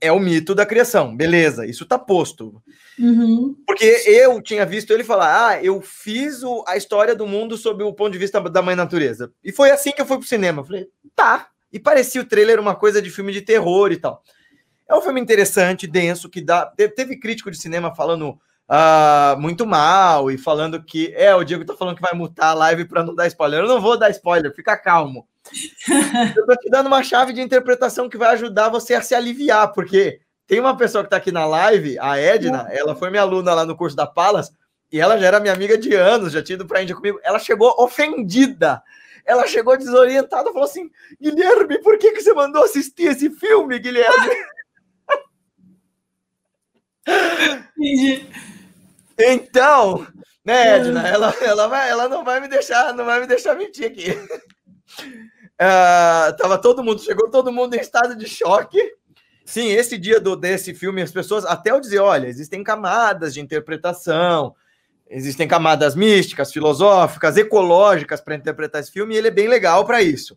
é 0.00 0.12
o 0.12 0.20
mito 0.20 0.54
da 0.54 0.64
criação, 0.64 1.16
beleza, 1.16 1.66
isso 1.66 1.84
tá 1.84 1.98
posto. 1.98 2.62
Uhum. 2.98 3.56
Porque 3.66 3.84
eu 4.06 4.40
tinha 4.40 4.64
visto 4.64 4.92
ele 4.92 5.04
falar, 5.04 5.48
ah, 5.48 5.64
eu 5.64 5.80
fiz 5.80 6.42
o, 6.42 6.64
a 6.66 6.76
história 6.76 7.14
do 7.14 7.26
mundo 7.26 7.56
sob 7.56 7.82
o 7.82 7.92
ponto 7.92 8.12
de 8.12 8.18
vista 8.18 8.40
da 8.40 8.62
mãe 8.62 8.76
natureza. 8.76 9.32
E 9.42 9.52
foi 9.52 9.70
assim 9.70 9.92
que 9.92 10.00
eu 10.00 10.06
fui 10.06 10.18
pro 10.18 10.26
cinema. 10.26 10.62
Eu 10.62 10.66
falei, 10.66 10.86
tá. 11.14 11.48
E 11.72 11.78
parecia 11.78 12.20
o 12.20 12.24
trailer 12.24 12.60
uma 12.60 12.74
coisa 12.74 13.02
de 13.02 13.10
filme 13.10 13.32
de 13.32 13.42
terror 13.42 13.92
e 13.92 13.96
tal. 13.96 14.22
É 14.88 14.94
um 14.94 15.02
filme 15.02 15.20
interessante, 15.20 15.86
denso, 15.86 16.30
que 16.30 16.40
dá. 16.40 16.66
Teve 16.96 17.18
crítico 17.18 17.50
de 17.50 17.58
cinema 17.58 17.94
falando 17.94 18.30
uh, 18.30 19.38
muito 19.38 19.66
mal 19.66 20.30
e 20.30 20.38
falando 20.38 20.82
que. 20.82 21.12
É, 21.14 21.34
o 21.34 21.44
Diego 21.44 21.64
tá 21.64 21.74
falando 21.74 21.96
que 21.96 22.02
vai 22.02 22.14
mutar 22.14 22.50
a 22.50 22.54
live 22.54 22.86
para 22.86 23.04
não 23.04 23.14
dar 23.14 23.26
spoiler. 23.26 23.60
Eu 23.60 23.68
não 23.68 23.80
vou 23.80 23.98
dar 23.98 24.10
spoiler, 24.10 24.54
fica 24.54 24.76
calmo. 24.76 25.28
eu 26.36 26.46
tô 26.46 26.56
te 26.56 26.70
dando 26.70 26.86
uma 26.86 27.02
chave 27.02 27.32
de 27.32 27.40
interpretação 27.40 28.08
que 28.08 28.18
vai 28.18 28.30
ajudar 28.34 28.68
você 28.68 28.94
a 28.94 29.02
se 29.02 29.14
aliviar, 29.14 29.72
porque 29.72 30.20
tem 30.46 30.60
uma 30.60 30.76
pessoa 30.76 31.04
que 31.04 31.10
tá 31.10 31.16
aqui 31.16 31.32
na 31.32 31.46
live, 31.46 31.98
a 31.98 32.18
Edna, 32.18 32.66
ela 32.70 32.94
foi 32.94 33.10
minha 33.10 33.22
aluna 33.22 33.54
lá 33.54 33.66
no 33.66 33.76
curso 33.76 33.96
da 33.96 34.06
Palas, 34.06 34.50
e 34.90 34.98
ela 34.98 35.18
já 35.18 35.26
era 35.26 35.40
minha 35.40 35.52
amiga 35.52 35.76
de 35.76 35.94
anos, 35.94 36.32
já 36.32 36.42
tinha 36.42 36.54
ido 36.54 36.66
pra 36.66 36.82
Índia 36.82 36.96
comigo. 36.96 37.20
Ela 37.22 37.38
chegou 37.38 37.74
ofendida. 37.78 38.82
Ela 39.26 39.46
chegou 39.46 39.76
desorientada, 39.76 40.50
falou 40.50 40.64
assim: 40.64 40.90
Guilherme, 41.20 41.82
por 41.82 41.98
que, 41.98 42.12
que 42.12 42.22
você 42.22 42.32
mandou 42.32 42.64
assistir 42.64 43.08
esse 43.08 43.28
filme, 43.28 43.78
Guilherme? 43.78 44.34
Entendi. 47.76 48.26
Então, 49.18 50.06
né, 50.44 50.76
Edna, 50.76 51.06
ela, 51.06 51.34
ela, 51.42 51.66
vai, 51.66 51.90
ela 51.90 52.08
não 52.08 52.24
vai 52.24 52.40
me 52.40 52.48
deixar, 52.48 52.94
não 52.94 53.04
vai 53.04 53.20
me 53.20 53.26
deixar 53.26 53.54
mentir 53.54 53.86
aqui. 53.86 54.10
Uh, 55.60 56.36
tava 56.38 56.58
todo 56.58 56.82
mundo, 56.82 57.02
chegou 57.02 57.30
todo 57.30 57.52
mundo 57.52 57.74
em 57.74 57.80
estado 57.80 58.16
de 58.16 58.26
choque. 58.26 58.78
Sim, 59.44 59.68
esse 59.68 59.96
dia 59.96 60.20
do, 60.20 60.36
desse 60.36 60.74
filme, 60.74 61.02
as 61.02 61.10
pessoas, 61.10 61.44
até 61.44 61.70
eu 61.70 61.80
dizer, 61.80 62.00
olha, 62.00 62.26
existem 62.26 62.62
camadas 62.62 63.32
de 63.32 63.40
interpretação, 63.40 64.54
existem 65.08 65.48
camadas 65.48 65.94
místicas, 65.94 66.52
filosóficas, 66.52 67.36
ecológicas 67.36 68.20
para 68.20 68.34
interpretar 68.34 68.82
esse 68.82 68.92
filme, 68.92 69.14
e 69.14 69.18
ele 69.18 69.28
é 69.28 69.32
bem 69.32 69.48
legal 69.48 69.86
para 69.86 70.02
isso. 70.02 70.36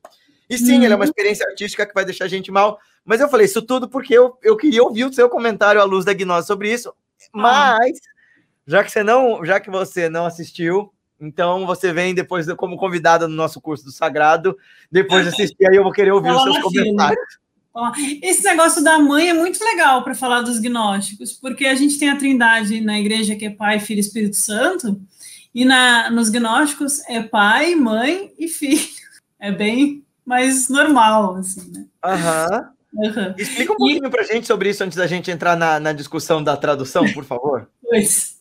E 0.52 0.58
sim, 0.58 0.78
uhum. 0.78 0.84
ele 0.84 0.94
é 0.94 0.96
uma 0.98 1.06
uhum. 1.06 1.10
experiência 1.10 1.48
artística 1.48 1.86
que 1.86 1.94
vai 1.94 2.04
deixar 2.04 2.26
a 2.26 2.28
gente 2.28 2.52
mal, 2.52 2.78
mas 3.06 3.22
eu 3.22 3.30
falei 3.30 3.46
isso 3.46 3.62
tudo 3.62 3.88
porque 3.88 4.14
eu, 4.14 4.38
eu 4.44 4.58
queria 4.58 4.84
ouvir 4.84 5.06
o 5.06 5.14
seu 5.14 5.30
comentário 5.30 5.80
à 5.80 5.86
luz 5.86 6.04
da 6.04 6.14
gnose 6.14 6.46
sobre 6.46 6.74
isso, 6.74 6.90
ah. 6.90 7.30
mas 7.32 7.98
já 8.68 8.84
que 8.84 8.92
você 8.92 9.02
não, 9.02 9.46
já 9.46 9.62
que 9.62 9.70
você 9.72 10.10
não 10.10 10.26
assistiu, 10.26 10.92
então 11.22 11.66
você 11.66 11.94
vem 11.94 12.14
depois 12.14 12.46
como 12.56 12.76
convidada 12.76 13.30
no 13.30 13.34
nosso 13.36 13.62
curso 13.62 13.86
do 13.86 13.94
Sagrado, 13.94 14.58
depois 14.92 15.24
de 15.24 15.30
assistir 15.30 15.66
aí 15.70 15.78
eu 15.78 15.84
vou 15.84 15.94
querer 15.94 16.12
ouvir 16.12 16.32
os 16.32 16.44
seus 16.44 16.60
comentários. 16.60 17.40
Esse 18.22 18.44
negócio 18.44 18.84
da 18.84 19.00
mãe 19.00 19.30
é 19.30 19.34
muito 19.34 19.64
legal 19.64 20.04
para 20.04 20.14
falar 20.14 20.42
dos 20.42 20.60
gnósticos, 20.60 21.32
porque 21.32 21.66
a 21.66 21.76
gente 21.76 21.98
tem 21.98 22.10
a 22.10 22.18
trindade 22.18 22.82
na 22.82 23.00
igreja 23.00 23.38
que 23.38 23.46
é 23.46 23.50
Pai, 23.50 23.80
Filho 23.80 24.00
e 24.00 24.02
Espírito 24.02 24.36
Santo, 24.36 25.00
e 25.56 25.64
na, 25.64 26.10
nos 26.10 26.30
gnósticos 26.30 27.00
é 27.08 27.24
pai, 27.24 27.74
mãe 27.76 28.34
e 28.38 28.50
filho. 28.50 28.86
É 29.40 29.52
bem 29.52 30.04
mais 30.26 30.70
normal, 30.70 31.36
assim, 31.36 31.72
né? 31.72 31.86
Aham. 32.04 32.70
Uhum. 32.94 33.34
Explica 33.38 33.72
um 33.72 33.78
pouquinho 33.78 34.06
e... 34.06 34.10
para 34.10 34.22
a 34.22 34.26
gente 34.26 34.46
sobre 34.46 34.70
isso 34.70 34.84
antes 34.84 34.98
da 34.98 35.08
gente 35.08 35.32
entrar 35.32 35.56
na, 35.56 35.80
na 35.80 35.94
discussão 35.94 36.44
da 36.44 36.58
tradução, 36.58 37.06
por 37.14 37.24
favor. 37.24 37.70
Pois. 37.82 38.36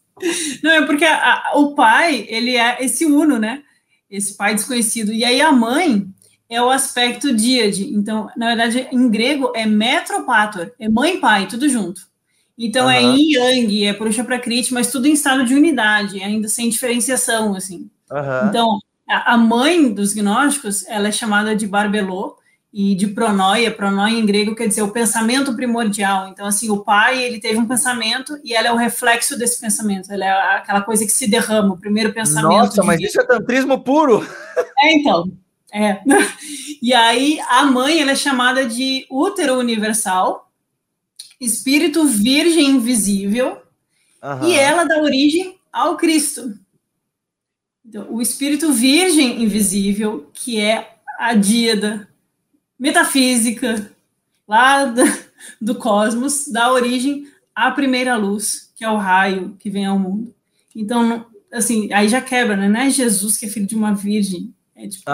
Não, 0.62 0.70
é 0.72 0.86
porque 0.86 1.04
a, 1.04 1.52
o 1.54 1.74
pai, 1.74 2.26
ele 2.28 2.56
é 2.56 2.84
esse 2.84 3.06
uno, 3.06 3.38
né? 3.38 3.62
Esse 4.10 4.36
pai 4.36 4.54
desconhecido. 4.54 5.12
E 5.12 5.24
aí 5.24 5.40
a 5.40 5.52
mãe 5.52 6.06
é 6.48 6.60
o 6.60 6.68
aspecto 6.68 7.34
díade. 7.34 7.94
Então, 7.94 8.28
na 8.36 8.48
verdade, 8.48 8.88
em 8.90 9.08
grego 9.08 9.52
é 9.54 9.64
metropator, 9.64 10.72
é 10.78 10.88
mãe 10.88 11.14
e 11.14 11.20
pai, 11.20 11.46
tudo 11.46 11.68
junto. 11.68 12.10
Então 12.58 12.86
uhum. 12.86 12.90
é 12.90 13.02
yin 13.02 13.32
yang, 13.32 13.86
é 13.86 13.92
puxa 13.94 14.24
prakriti, 14.24 14.74
mas 14.74 14.90
tudo 14.90 15.06
em 15.06 15.12
estado 15.12 15.44
de 15.46 15.54
unidade, 15.54 16.22
ainda 16.22 16.48
sem 16.48 16.68
diferenciação, 16.68 17.54
assim. 17.54 17.88
Uhum. 18.10 18.48
Então, 18.48 18.78
a 19.12 19.36
mãe 19.36 19.92
dos 19.92 20.12
gnósticos, 20.12 20.86
ela 20.86 21.08
é 21.08 21.12
chamada 21.12 21.54
de 21.54 21.66
barbelô, 21.66 22.36
e 22.72 22.94
de 22.94 23.08
pronoia, 23.08 23.70
pronoia 23.70 24.16
em 24.16 24.24
grego 24.24 24.54
quer 24.54 24.68
dizer 24.68 24.82
o 24.82 24.92
pensamento 24.92 25.54
primordial. 25.56 26.28
Então, 26.28 26.46
assim, 26.46 26.70
o 26.70 26.78
pai, 26.78 27.20
ele 27.20 27.40
teve 27.40 27.58
um 27.58 27.66
pensamento 27.66 28.38
e 28.44 28.54
ela 28.54 28.68
é 28.68 28.72
o 28.72 28.76
reflexo 28.76 29.36
desse 29.36 29.60
pensamento. 29.60 30.12
Ela 30.12 30.24
é 30.24 30.56
aquela 30.56 30.80
coisa 30.80 31.04
que 31.04 31.10
se 31.10 31.28
derrama, 31.28 31.74
o 31.74 31.78
primeiro 31.78 32.12
pensamento. 32.12 32.48
Nossa, 32.48 32.84
mas 32.84 32.98
vida. 32.98 33.08
isso 33.08 33.20
é 33.20 33.26
tantrismo 33.26 33.80
puro! 33.82 34.24
É, 34.78 34.92
então. 34.94 35.30
É. 35.72 36.00
E 36.82 36.94
aí, 36.94 37.38
a 37.46 37.64
mãe, 37.64 38.00
ela 38.00 38.12
é 38.12 38.16
chamada 38.16 38.64
de 38.64 39.04
útero 39.10 39.58
universal, 39.58 40.50
espírito 41.38 42.06
virgem 42.06 42.70
invisível, 42.70 43.58
uhum. 44.22 44.48
e 44.48 44.54
ela 44.54 44.84
dá 44.84 44.98
origem 44.98 45.58
ao 45.70 45.98
Cristo. 45.98 46.54
Então, 47.90 48.06
o 48.08 48.22
espírito 48.22 48.72
virgem 48.72 49.42
invisível, 49.42 50.30
que 50.32 50.60
é 50.60 50.94
a 51.18 51.34
díada, 51.34 52.08
metafísica 52.78 53.90
lá 54.46 54.84
do, 54.84 55.02
do 55.60 55.74
cosmos 55.74 56.46
dá 56.46 56.72
origem 56.72 57.26
à 57.52 57.68
primeira 57.72 58.16
luz, 58.16 58.72
que 58.76 58.84
é 58.84 58.88
o 58.88 58.96
raio 58.96 59.56
que 59.58 59.68
vem 59.68 59.86
ao 59.86 59.98
mundo. 59.98 60.32
Então, 60.74 61.26
assim, 61.52 61.92
aí 61.92 62.08
já 62.08 62.20
quebra, 62.20 62.56
né? 62.56 62.68
Não 62.68 62.78
é 62.78 62.90
Jesus 62.90 63.36
que 63.36 63.46
é 63.46 63.48
filho 63.48 63.66
de 63.66 63.74
uma 63.74 63.92
virgem. 63.92 64.54
É 64.76 64.86
tipo, 64.86 65.10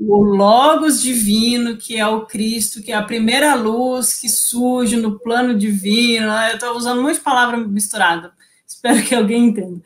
o 0.00 0.22
Logos 0.22 1.02
divino, 1.02 1.76
que 1.76 1.98
é 1.98 2.06
o 2.06 2.24
Cristo, 2.24 2.82
que 2.82 2.92
é 2.92 2.94
a 2.94 3.02
primeira 3.02 3.54
luz 3.54 4.18
que 4.18 4.30
surge 4.30 4.96
no 4.96 5.18
plano 5.18 5.54
divino. 5.54 6.28
Eu 6.28 6.54
estou 6.54 6.74
usando 6.74 7.02
muitas 7.02 7.22
palavras 7.22 7.68
misturadas. 7.68 8.32
Espero 8.66 9.02
que 9.04 9.14
alguém 9.14 9.48
entenda 9.48 9.82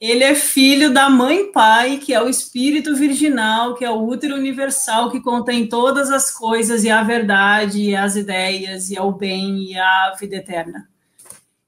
ele 0.00 0.24
é 0.24 0.34
filho 0.34 0.94
da 0.94 1.10
mãe 1.10 1.52
pai, 1.52 1.98
que 1.98 2.14
é 2.14 2.22
o 2.22 2.28
espírito 2.28 2.96
virginal, 2.96 3.74
que 3.74 3.84
é 3.84 3.90
o 3.90 4.02
útero 4.02 4.34
universal, 4.34 5.10
que 5.10 5.20
contém 5.20 5.68
todas 5.68 6.10
as 6.10 6.32
coisas, 6.32 6.84
e 6.84 6.90
a 6.90 7.02
verdade, 7.02 7.82
e 7.82 7.94
as 7.94 8.16
ideias, 8.16 8.90
e 8.90 8.96
é 8.96 9.02
o 9.02 9.12
bem, 9.12 9.72
e 9.72 9.78
a 9.78 10.16
vida 10.18 10.36
eterna. 10.36 10.88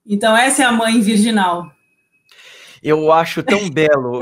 Então, 0.07 0.35
essa 0.35 0.63
é 0.63 0.65
a 0.65 0.73
mãe 0.73 0.99
virginal. 1.03 1.71
Eu 2.83 3.13
acho 3.13 3.43
tão 3.43 3.69
belo 3.69 4.19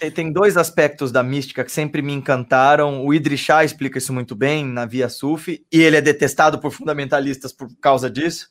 que 0.00 0.10
tem 0.10 0.32
dois 0.32 0.56
aspectos 0.56 1.12
da 1.12 1.22
mística 1.22 1.62
que 1.62 1.70
sempre 1.70 2.00
me 2.00 2.14
encantaram. 2.14 3.04
O 3.04 3.12
Idrissá 3.12 3.62
explica 3.62 3.98
isso 3.98 4.12
muito 4.12 4.34
bem 4.34 4.64
na 4.64 4.86
Via 4.86 5.10
Sufi, 5.10 5.62
e 5.70 5.82
ele 5.82 5.98
é 5.98 6.00
detestado 6.00 6.58
por 6.58 6.70
fundamentalistas 6.70 7.52
por 7.52 7.68
causa 7.78 8.08
disso 8.08 8.48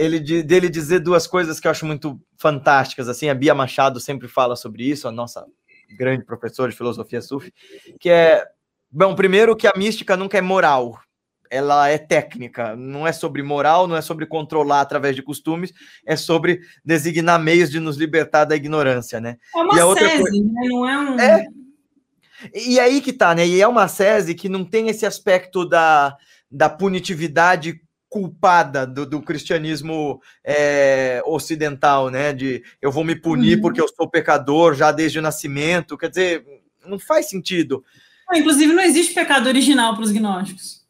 ele 0.00 0.42
dele 0.42 0.70
dizer 0.70 1.00
duas 1.00 1.26
coisas 1.26 1.60
que 1.60 1.66
eu 1.66 1.70
acho 1.70 1.84
muito 1.84 2.18
fantásticas. 2.38 3.06
Assim, 3.06 3.28
a 3.28 3.34
Bia 3.34 3.54
Machado 3.54 4.00
sempre 4.00 4.28
fala 4.28 4.56
sobre 4.56 4.84
isso, 4.84 5.06
a 5.06 5.12
nossa 5.12 5.44
grande 5.90 6.24
professora 6.24 6.70
de 6.70 6.76
filosofia 6.76 7.20
sufi, 7.20 7.52
que 7.98 8.08
é, 8.08 8.44
bom, 8.90 9.14
primeiro 9.14 9.54
que 9.54 9.66
a 9.66 9.72
mística 9.76 10.16
nunca 10.16 10.38
é 10.38 10.40
moral, 10.40 10.98
ela 11.50 11.88
é 11.88 11.98
técnica, 11.98 12.74
não 12.76 13.06
é 13.06 13.12
sobre 13.12 13.42
moral, 13.42 13.86
não 13.86 13.96
é 13.96 14.00
sobre 14.00 14.24
controlar 14.24 14.80
através 14.80 15.16
de 15.16 15.22
costumes, 15.22 15.72
é 16.06 16.16
sobre 16.16 16.60
designar 16.82 17.38
meios 17.38 17.70
de 17.70 17.80
nos 17.80 17.96
libertar 17.96 18.44
da 18.44 18.56
ignorância, 18.56 19.20
né? 19.20 19.36
É 19.54 19.58
uma 19.58 19.76
e 19.76 19.80
a 19.80 19.86
outra 19.86 20.08
sese, 20.08 20.22
coisa... 20.22 20.38
né? 20.38 20.68
não 20.68 20.88
é 20.88 20.98
um... 20.98 21.20
É... 21.20 21.46
E 22.54 22.80
aí 22.80 23.02
que 23.02 23.12
tá, 23.12 23.34
né? 23.34 23.46
E 23.46 23.60
é 23.60 23.68
uma 23.68 23.86
sese 23.86 24.34
que 24.34 24.48
não 24.48 24.64
tem 24.64 24.88
esse 24.88 25.04
aspecto 25.04 25.68
da, 25.68 26.16
da 26.50 26.70
punitividade 26.70 27.82
culpada 28.10 28.84
do, 28.84 29.06
do 29.06 29.22
cristianismo 29.22 30.20
é, 30.44 31.22
ocidental, 31.24 32.10
né? 32.10 32.32
De 32.32 32.62
eu 32.82 32.90
vou 32.90 33.04
me 33.04 33.14
punir 33.14 33.54
uhum. 33.54 33.62
porque 33.62 33.80
eu 33.80 33.86
sou 33.88 34.10
pecador 34.10 34.74
já 34.74 34.90
desde 34.90 35.20
o 35.20 35.22
nascimento. 35.22 35.96
Quer 35.96 36.10
dizer, 36.10 36.46
não 36.84 36.98
faz 36.98 37.30
sentido. 37.30 37.82
Inclusive, 38.34 38.72
não 38.72 38.82
existe 38.82 39.14
pecado 39.14 39.46
original 39.46 39.94
para 39.94 40.04
os 40.04 40.10
gnósticos. 40.10 40.80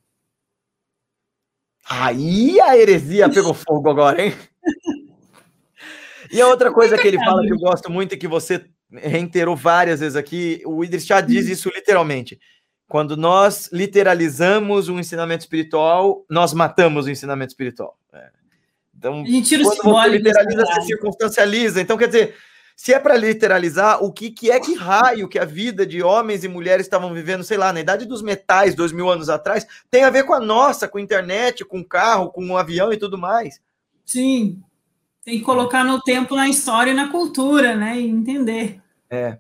Aí 1.89 2.61
a 2.61 2.77
heresia 2.77 3.29
pegou 3.29 3.53
fogo 3.53 3.91
agora, 3.91 4.25
hein? 4.25 4.35
E 6.33 6.41
a 6.41 6.47
outra 6.47 6.73
coisa 6.73 6.97
que 6.97 7.09
ele 7.09 7.19
fala 7.19 7.43
que 7.43 7.53
eu 7.53 7.59
gosto 7.59 7.91
muito 7.91 8.15
e 8.15 8.17
que 8.17 8.29
você 8.29 8.65
reiterou 8.93 9.57
várias 9.57 10.01
vezes 10.01 10.17
aqui, 10.17 10.63
o 10.65 10.85
Idris 10.85 11.05
já 11.05 11.21
diz 11.21 11.47
uhum. 11.47 11.53
isso 11.53 11.69
literalmente. 11.75 12.39
Quando 12.91 13.17
nós 13.17 13.71
literalizamos 13.73 14.89
um 14.89 14.99
ensinamento 14.99 15.43
espiritual, 15.43 16.25
nós 16.29 16.53
matamos 16.53 17.07
o 17.07 17.11
ensinamento 17.11 17.53
espiritual. 17.53 17.97
É. 18.13 18.31
Então, 18.99 19.23
quando 19.23 19.83
você 19.85 20.09
literaliza, 20.09 20.67
você 20.67 20.83
circunstancializa. 20.83 21.81
Então, 21.81 21.97
quer 21.97 22.09
dizer, 22.09 22.35
se 22.75 22.93
é 22.93 22.99
para 22.99 23.17
literalizar, 23.17 24.03
o 24.03 24.13
que, 24.13 24.33
que 24.33 24.51
é 24.51 24.59
que 24.59 24.75
raio 24.75 25.29
que 25.29 25.39
a 25.39 25.45
vida 25.45 25.87
de 25.87 26.03
homens 26.03 26.43
e 26.43 26.49
mulheres 26.49 26.85
estavam 26.85 27.15
vivendo, 27.15 27.45
sei 27.45 27.57
lá, 27.57 27.73
na 27.73 27.79
idade 27.79 28.07
dos 28.07 28.23
metais, 28.23 28.75
dois 28.75 28.91
mil 28.91 29.09
anos 29.09 29.29
atrás, 29.29 29.65
tem 29.89 30.03
a 30.03 30.11
ver 30.11 30.25
com 30.25 30.35
a 30.35 30.41
nossa, 30.41 30.89
com 30.89 30.99
a 30.99 31.01
internet, 31.01 31.65
com 31.65 31.79
o 31.79 31.87
carro, 31.87 32.33
com 32.33 32.45
o 32.45 32.57
avião 32.57 32.93
e 32.93 32.97
tudo 32.97 33.17
mais. 33.17 33.61
Sim, 34.05 34.61
tem 35.25 35.39
que 35.39 35.45
colocar 35.45 35.85
no 35.85 36.03
tempo, 36.03 36.35
na 36.35 36.49
história 36.49 36.91
e 36.91 36.95
na 36.95 37.09
cultura, 37.09 37.77
né? 37.77 38.01
E 38.01 38.09
entender. 38.09 38.83
É. 39.09 39.39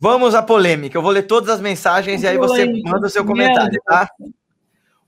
Vamos 0.00 0.34
à 0.34 0.42
polêmica. 0.42 0.96
Eu 0.96 1.02
vou 1.02 1.10
ler 1.10 1.22
todas 1.22 1.48
as 1.48 1.60
mensagens 1.60 2.22
e 2.22 2.26
aí 2.26 2.38
você 2.38 2.66
manda 2.84 3.06
o 3.06 3.10
seu 3.10 3.24
comentário, 3.24 3.80
tá? 3.84 4.08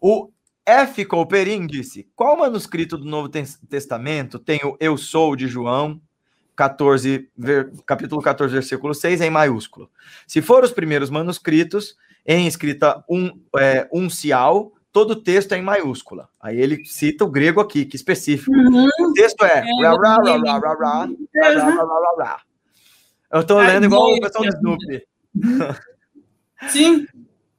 O 0.00 0.30
F. 0.66 1.04
Couperin 1.04 1.66
disse: 1.66 2.08
Qual 2.16 2.36
manuscrito 2.36 2.98
do 2.98 3.04
Novo 3.04 3.28
Testamento 3.68 4.38
tem 4.38 4.60
o 4.64 4.76
Eu 4.80 4.96
Sou 4.96 5.36
de 5.36 5.46
João, 5.46 6.00
14, 6.56 7.28
ver, 7.36 7.72
capítulo 7.86 8.20
14, 8.20 8.52
versículo 8.52 8.92
6, 8.92 9.20
em 9.20 9.30
maiúsculo? 9.30 9.88
Se 10.26 10.42
for 10.42 10.64
os 10.64 10.72
primeiros 10.72 11.08
manuscritos, 11.08 11.96
em 12.26 12.46
escrita 12.46 13.04
um, 13.08 13.30
é, 13.58 13.88
uncial, 13.92 14.72
todo 14.92 15.12
o 15.12 15.16
texto 15.16 15.52
é 15.52 15.58
em 15.58 15.62
maiúscula. 15.62 16.28
Aí 16.40 16.60
ele 16.60 16.84
cita 16.84 17.24
o 17.24 17.30
grego 17.30 17.60
aqui, 17.60 17.84
que 17.84 17.96
específico. 17.96 18.50
Uhum. 18.52 18.88
O 19.00 19.12
texto 19.12 19.44
é. 19.44 19.62
Eu 23.32 23.44
tô 23.44 23.58
lendo 23.58 23.84
igual 23.84 24.12
o 24.12 24.20
pessoal 24.20 24.44
do 24.44 24.50
Snoopy. 24.50 25.06
Sim. 26.68 27.06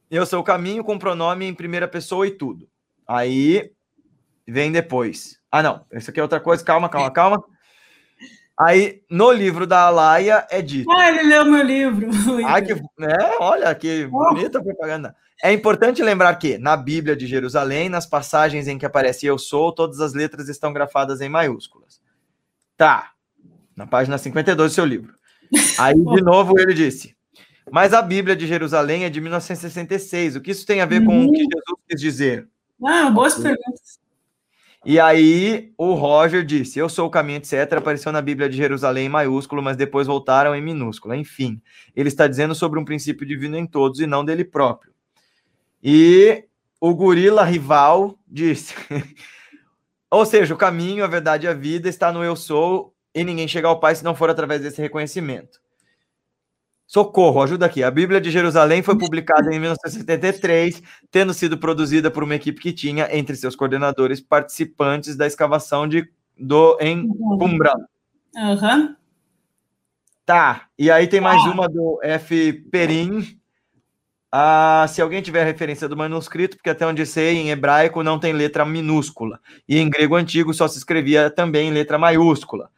Eu 0.10 0.26
sou 0.26 0.42
o 0.42 0.44
caminho 0.44 0.84
com 0.84 1.00
pronome 1.00 1.46
em 1.46 1.54
primeira 1.54 1.88
pessoa 1.88 2.28
e 2.28 2.32
tudo. 2.32 2.68
Aí 3.08 3.72
vem 4.46 4.72
depois. 4.72 5.40
Ah, 5.50 5.64
não. 5.64 5.86
Isso 5.94 6.10
aqui 6.10 6.20
é 6.20 6.24
outra 6.24 6.40
coisa. 6.40 6.64
Calma, 6.64 6.90
calma, 6.90 7.12
calma. 7.12 7.44
Aí, 8.60 9.02
no 9.10 9.32
livro 9.32 9.66
da 9.66 9.88
Alaia 9.88 10.46
é 10.52 10.62
dito. 10.62 10.92
Ah, 10.92 11.10
ele 11.10 11.24
leu 11.24 11.46
meu 11.46 11.64
livro. 11.64 12.10
Que, 12.66 12.74
é, 12.74 13.38
olha 13.40 13.74
que 13.74 14.06
bonita 14.06 14.62
propaganda. 14.62 15.16
É 15.42 15.52
importante 15.52 16.04
lembrar 16.04 16.36
que, 16.36 16.58
na 16.60 16.78
Bíblia 16.78 17.16
de 17.16 17.26
Jerusalém, 17.26 17.90
nas 17.90 18.06
passagens 18.06 18.68
em 18.68 18.78
que 18.78 18.86
aparece 18.86 19.26
eu 19.26 19.40
sou, 19.40 19.72
todas 19.72 20.00
as 20.00 20.14
letras 20.14 20.48
estão 20.48 20.72
grafadas 20.72 21.22
em 21.22 21.30
maiúsculas. 21.30 22.00
Tá. 22.78 23.12
Na 23.76 23.88
página 23.88 24.18
52 24.18 24.72
do 24.72 24.76
seu 24.76 24.86
livro. 24.86 25.16
Aí, 25.78 25.96
de 25.96 26.22
novo, 26.22 26.60
ele 26.60 26.74
disse: 26.74 27.16
Mas 27.72 27.94
a 27.94 28.02
Bíblia 28.02 28.36
de 28.36 28.48
Jerusalém 28.48 29.06
é 29.06 29.10
de 29.10 29.20
1966. 29.20 30.36
O 30.36 30.42
que 30.42 30.52
isso 30.52 30.66
tem 30.66 30.82
a 30.82 30.86
ver 30.86 31.04
com 31.06 31.12
uhum. 31.12 31.28
o 31.28 31.32
que 31.32 31.40
Jesus 31.40 31.80
quis 31.90 32.02
dizer? 32.02 32.48
Ah, 32.84 33.10
boas 33.10 33.36
perguntas. 33.36 34.00
E 34.84 35.00
aí, 35.00 35.72
o 35.78 35.94
Roger 35.94 36.44
disse: 36.44 36.80
Eu 36.80 36.90
sou 36.90 37.08
o 37.08 37.12
caminho, 37.12 37.38
etc. 37.38 37.74
Apareceu 37.74 38.12
na 38.12 38.22
Bíblia 38.22 38.50
de 38.50 38.58
Jerusalém 38.58 39.06
em 39.06 39.10
maiúsculo, 39.10 39.62
mas 39.62 39.78
depois 39.78 40.08
voltaram 40.08 40.56
em 40.56 40.62
minúsculo. 40.62 41.14
Enfim, 41.14 41.62
ele 41.96 42.08
está 42.08 42.28
dizendo 42.28 42.56
sobre 42.56 42.80
um 42.80 42.86
princípio 42.86 43.26
divino 43.26 43.58
em 43.58 43.68
todos 43.68 44.00
e 44.00 44.08
não 44.08 44.26
dele 44.26 44.44
próprio. 44.44 44.92
E 45.84 46.46
o 46.80 46.96
gorila 46.96 47.44
rival 47.44 48.18
disse: 48.28 48.74
Ou 50.10 50.26
seja, 50.26 50.54
o 50.54 50.58
caminho, 50.58 51.04
a 51.04 51.08
verdade 51.08 51.46
e 51.46 51.50
a 51.50 51.54
vida 51.54 51.88
está 51.88 52.12
no 52.12 52.24
eu 52.24 52.36
sou, 52.36 52.94
e 53.14 53.24
ninguém 53.24 53.48
chega 53.48 53.68
ao 53.68 53.80
Pai 53.80 53.96
se 53.96 54.04
não 54.04 54.16
for 54.16 54.30
através 54.30 54.62
desse 54.62 54.82
reconhecimento. 54.82 55.60
Socorro, 56.92 57.42
ajuda 57.42 57.66
aqui. 57.66 57.84
A 57.84 57.90
Bíblia 57.90 58.20
de 58.20 58.30
Jerusalém 58.30 58.84
foi 58.84 58.98
publicada 58.98 59.56
em 59.56 59.60
1973, 59.60 60.84
tendo 61.10 61.34
sido 61.34 61.58
produzida 61.58 62.12
por 62.12 62.22
uma 62.22 62.36
equipe 62.36 62.60
que 62.60 62.74
tinha 62.74 63.08
entre 63.16 63.34
seus 63.38 63.56
coordenadores 63.56 64.20
participantes 64.20 65.16
da 65.16 65.26
escavação 65.26 65.88
de, 65.88 66.06
do, 66.38 66.78
em 66.82 67.08
Qumran. 67.08 67.78
Uhum. 68.36 68.96
Tá, 70.26 70.68
e 70.78 70.92
aí 70.92 71.08
tem 71.08 71.22
mais 71.22 71.42
uma 71.46 71.70
do 71.70 71.98
F. 72.04 72.54
Perim. 72.70 73.40
Ah, 74.30 74.86
se 74.90 75.02
alguém 75.02 75.22
tiver 75.22 75.46
referência 75.46 75.88
do 75.88 75.96
manuscrito, 75.96 76.58
porque 76.58 76.70
até 76.70 76.86
onde 76.86 77.06
sei, 77.06 77.38
em 77.38 77.52
hebraico 77.52 78.04
não 78.04 78.20
tem 78.20 78.34
letra 78.34 78.66
minúscula. 78.66 79.40
E 79.68 79.78
em 79.78 79.90
grego 79.90 80.18
antigo 80.18 80.54
só 80.54 80.68
se 80.68 80.78
escrevia 80.78 81.30
também 81.30 81.70
em 81.70 81.74
letra 81.74 81.98
maiúscula. 81.98 82.70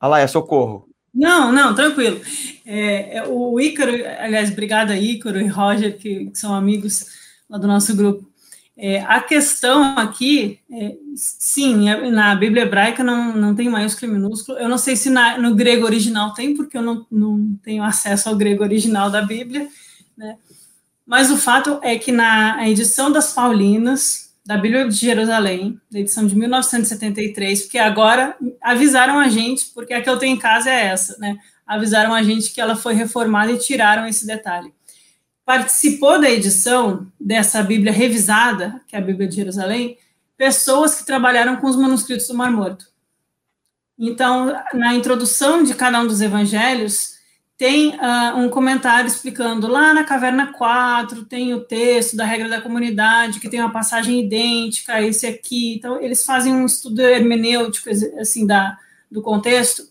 Olha 0.00 0.10
lá, 0.10 0.20
é 0.20 0.26
socorro. 0.26 0.88
Não, 1.14 1.50
não, 1.50 1.74
tranquilo. 1.74 2.20
É, 2.64 3.18
é, 3.18 3.26
o 3.26 3.58
Ícaro, 3.58 3.92
aliás, 4.20 4.50
obrigada 4.50 4.96
Ícaro 4.96 5.40
e 5.40 5.46
Roger, 5.46 5.96
que, 5.98 6.26
que 6.26 6.38
são 6.38 6.54
amigos 6.54 7.06
lá 7.48 7.58
do 7.58 7.66
nosso 7.66 7.96
grupo. 7.96 8.28
É, 8.76 9.00
a 9.00 9.20
questão 9.20 9.98
aqui, 9.98 10.60
é, 10.70 10.96
sim, 11.16 11.88
é, 11.88 12.10
na 12.10 12.32
Bíblia 12.36 12.62
hebraica 12.62 13.02
não, 13.02 13.34
não 13.34 13.54
tem 13.54 13.68
maiúsculo 13.68 14.12
e 14.12 14.14
minúsculo. 14.14 14.56
Eu 14.58 14.68
não 14.68 14.78
sei 14.78 14.94
se 14.94 15.10
na, 15.10 15.36
no 15.36 15.56
grego 15.56 15.84
original 15.84 16.32
tem, 16.32 16.54
porque 16.54 16.78
eu 16.78 16.82
não, 16.82 17.04
não 17.10 17.58
tenho 17.64 17.82
acesso 17.82 18.28
ao 18.28 18.36
grego 18.36 18.62
original 18.62 19.10
da 19.10 19.22
Bíblia, 19.22 19.68
né? 20.16 20.36
Mas 21.04 21.30
o 21.30 21.36
fato 21.38 21.80
é 21.82 21.98
que 21.98 22.12
na 22.12 22.68
edição 22.68 23.10
das 23.10 23.32
Paulinas, 23.32 24.27
da 24.48 24.56
Bíblia 24.56 24.88
de 24.88 24.94
Jerusalém, 24.94 25.78
da 25.92 26.00
edição 26.00 26.26
de 26.26 26.34
1973, 26.34 27.62
porque 27.62 27.78
agora 27.78 28.34
avisaram 28.62 29.18
a 29.18 29.28
gente, 29.28 29.66
porque 29.74 29.92
a 29.92 30.00
que 30.00 30.08
eu 30.08 30.18
tenho 30.18 30.34
em 30.36 30.38
casa 30.38 30.70
é 30.70 30.86
essa, 30.86 31.18
né? 31.18 31.36
Avisaram 31.66 32.14
a 32.14 32.22
gente 32.22 32.50
que 32.50 32.60
ela 32.60 32.74
foi 32.74 32.94
reformada 32.94 33.52
e 33.52 33.58
tiraram 33.58 34.06
esse 34.06 34.26
detalhe 34.26 34.72
participou 35.48 36.20
da 36.20 36.28
edição 36.28 37.10
dessa 37.18 37.62
Bíblia 37.62 37.90
revisada, 37.90 38.82
que 38.86 38.94
é 38.94 38.98
a 38.98 39.02
Bíblia 39.02 39.26
de 39.26 39.36
Jerusalém, 39.36 39.96
pessoas 40.36 40.96
que 40.96 41.06
trabalharam 41.06 41.56
com 41.56 41.66
os 41.66 41.74
manuscritos 41.74 42.28
do 42.28 42.34
Mar 42.34 42.52
Morto. 42.52 42.84
Então, 43.98 44.54
na 44.74 44.94
introdução 44.94 45.64
de 45.64 45.72
cada 45.72 46.02
um 46.02 46.06
dos 46.06 46.20
evangelhos, 46.20 47.14
tem 47.58 47.96
uh, 47.96 48.36
um 48.36 48.48
comentário 48.48 49.08
explicando 49.08 49.66
lá 49.66 49.92
na 49.92 50.04
caverna 50.04 50.52
4, 50.52 51.24
tem 51.24 51.52
o 51.52 51.60
texto 51.60 52.16
da 52.16 52.24
regra 52.24 52.48
da 52.48 52.60
comunidade, 52.60 53.40
que 53.40 53.48
tem 53.48 53.60
uma 53.60 53.72
passagem 53.72 54.20
idêntica 54.20 54.94
a 54.94 55.02
esse 55.02 55.26
aqui. 55.26 55.74
Então, 55.74 56.00
eles 56.00 56.24
fazem 56.24 56.54
um 56.54 56.64
estudo 56.64 57.02
hermenêutico, 57.02 57.90
assim, 58.20 58.46
da, 58.46 58.78
do 59.10 59.20
contexto, 59.20 59.82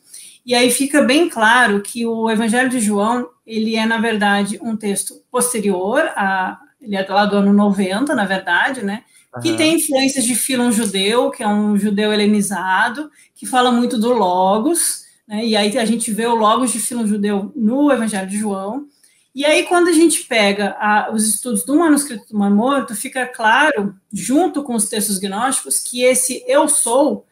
e 0.46 0.56
aí 0.56 0.72
fica 0.72 1.02
bem 1.02 1.28
claro 1.28 1.82
que 1.82 2.06
o 2.06 2.32
Evangelho 2.32 2.70
de 2.70 2.80
João, 2.80 3.28
ele 3.46 3.76
é, 3.76 3.86
na 3.86 3.98
verdade, 3.98 4.58
um 4.62 4.78
texto 4.78 5.22
posterior, 5.30 6.10
a, 6.16 6.58
ele 6.82 6.96
é 6.96 7.06
lá 7.06 7.26
do 7.26 7.36
ano 7.36 7.52
90, 7.52 8.16
na 8.16 8.24
verdade, 8.24 8.82
né? 8.82 9.04
Uhum. 9.36 9.42
Que 9.42 9.58
tem 9.58 9.76
influências 9.76 10.24
de 10.24 10.36
Filon 10.36 10.72
judeu, 10.72 11.32
que 11.32 11.44
é 11.44 11.48
um 11.50 11.78
judeu 11.78 12.14
helenizado, 12.14 13.12
que 13.36 13.46
fala 13.46 13.74
muito 13.74 14.00
do 14.00 14.14
Logos, 14.14 15.07
né? 15.28 15.46
E 15.46 15.56
aí 15.56 15.78
a 15.78 15.86
gente 15.86 16.12
vê 16.12 16.26
o 16.26 16.36
Logos 16.36 16.72
de 16.72 16.80
Filon 16.80 17.06
judeu 17.06 17.52
no 17.56 17.92
Evangelho 17.92 18.30
de 18.30 18.38
João. 18.38 18.88
E 19.36 19.46
aí, 19.46 19.64
quando 19.64 19.90
a 19.90 19.92
gente 19.92 20.24
pega 20.24 20.76
a, 20.80 21.12
os 21.14 21.28
estudos 21.28 21.64
do 21.64 21.78
manuscrito 21.78 22.28
do 22.32 22.40
Mar 22.40 22.50
Morto, 22.50 22.96
fica 22.96 23.28
claro, 23.28 23.94
junto 24.12 24.64
com 24.64 24.74
os 24.74 24.90
textos 24.90 25.20
gnósticos, 25.20 25.80
que 25.80 26.02
esse 26.02 26.44
eu 26.48 26.68
sou 26.68 27.28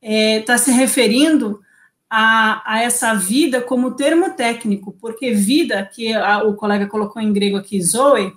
está 0.00 0.54
é, 0.54 0.58
se 0.58 0.70
referindo 0.70 1.60
a, 2.08 2.62
a, 2.64 2.82
essa 2.82 3.14
vida 3.14 3.60
como 3.60 3.94
termo 3.94 4.30
técnico, 4.30 4.96
porque 5.00 5.32
vida, 5.32 5.84
que 5.84 6.14
a, 6.14 6.42
o 6.44 6.54
colega 6.54 6.86
colocou 6.86 7.20
em 7.20 7.32
grego 7.32 7.56
aqui, 7.56 7.82
zoe, 7.82 8.32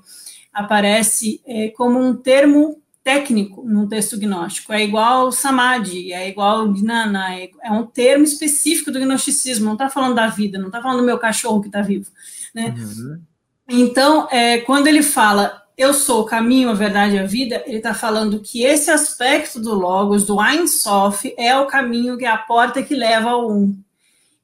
aparece 0.52 1.42
é, 1.46 1.70
como 1.70 2.00
um 2.00 2.16
termo 2.16 2.82
técnico 3.08 3.64
no 3.64 3.88
texto 3.88 4.20
gnóstico, 4.20 4.74
é 4.74 4.84
igual 4.84 5.32
samadhi, 5.32 6.12
é 6.12 6.28
igual 6.28 6.68
gnana, 6.74 7.34
é, 7.34 7.50
é 7.64 7.72
um 7.72 7.86
termo 7.86 8.26
específico 8.26 8.92
do 8.92 9.00
gnosticismo, 9.00 9.66
não 9.66 9.74
está 9.74 9.90
falando 9.90 10.16
da 10.16 10.28
vida, 10.28 10.60
não 10.60 10.66
está 10.66 10.82
falando 10.82 10.98
do 10.98 11.06
meu 11.06 11.18
cachorro 11.18 11.62
que 11.62 11.68
está 11.68 11.82
vivo, 11.82 12.12
né? 12.54 12.76
Uhum. 12.78 13.22
Então, 13.70 14.28
é, 14.30 14.58
quando 14.58 14.88
ele 14.88 15.02
fala 15.02 15.64
eu 15.78 15.94
sou 15.94 16.24
o 16.24 16.26
caminho, 16.26 16.70
a 16.70 16.74
verdade 16.74 17.16
e 17.16 17.20
a 17.20 17.26
vida, 17.26 17.64
ele 17.66 17.78
está 17.78 17.94
falando 17.94 18.42
que 18.42 18.64
esse 18.64 18.90
aspecto 18.90 19.62
do 19.62 19.76
Logos, 19.76 20.26
do 20.26 20.42
Ein 20.42 20.68
Sof, 20.68 21.34
é 21.38 21.56
o 21.56 21.68
caminho, 21.68 22.18
que 22.18 22.26
é 22.26 22.30
a 22.30 22.38
porta 22.38 22.82
que 22.82 22.96
leva 22.96 23.30
ao 23.30 23.50
Um. 23.50 23.80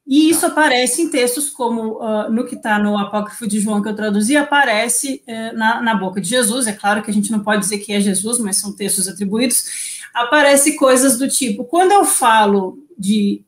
E 0.05 0.30
isso 0.30 0.45
aparece 0.45 1.01
em 1.01 1.09
textos 1.09 1.49
como 1.49 2.03
uh, 2.03 2.30
no 2.30 2.45
que 2.45 2.55
está 2.55 2.77
no 2.77 2.97
Apócrifo 2.97 3.47
de 3.47 3.59
João, 3.59 3.81
que 3.81 3.88
eu 3.88 3.95
traduzi, 3.95 4.35
aparece 4.35 5.23
uh, 5.25 5.57
na, 5.57 5.81
na, 5.81 5.95
boca 5.95 6.19
de 6.19 6.27
Jesus. 6.27 6.67
É 6.67 6.73
claro 6.73 7.01
que 7.01 7.09
a 7.09 7.13
gente 7.13 7.31
não 7.31 7.39
pode 7.39 7.61
dizer 7.61 7.77
que 7.77 7.93
é 7.93 8.01
Jesus, 8.01 8.38
mas 8.38 8.57
são 8.57 8.75
textos 8.75 9.07
atribuídos. 9.07 10.03
Aparece 10.13 10.75
coisas 10.75 11.17
do 11.17 11.30
tipo: 11.30 11.63
quando 11.63 11.93
eu 11.93 12.03
falo 12.03 12.85
de, 12.97 13.43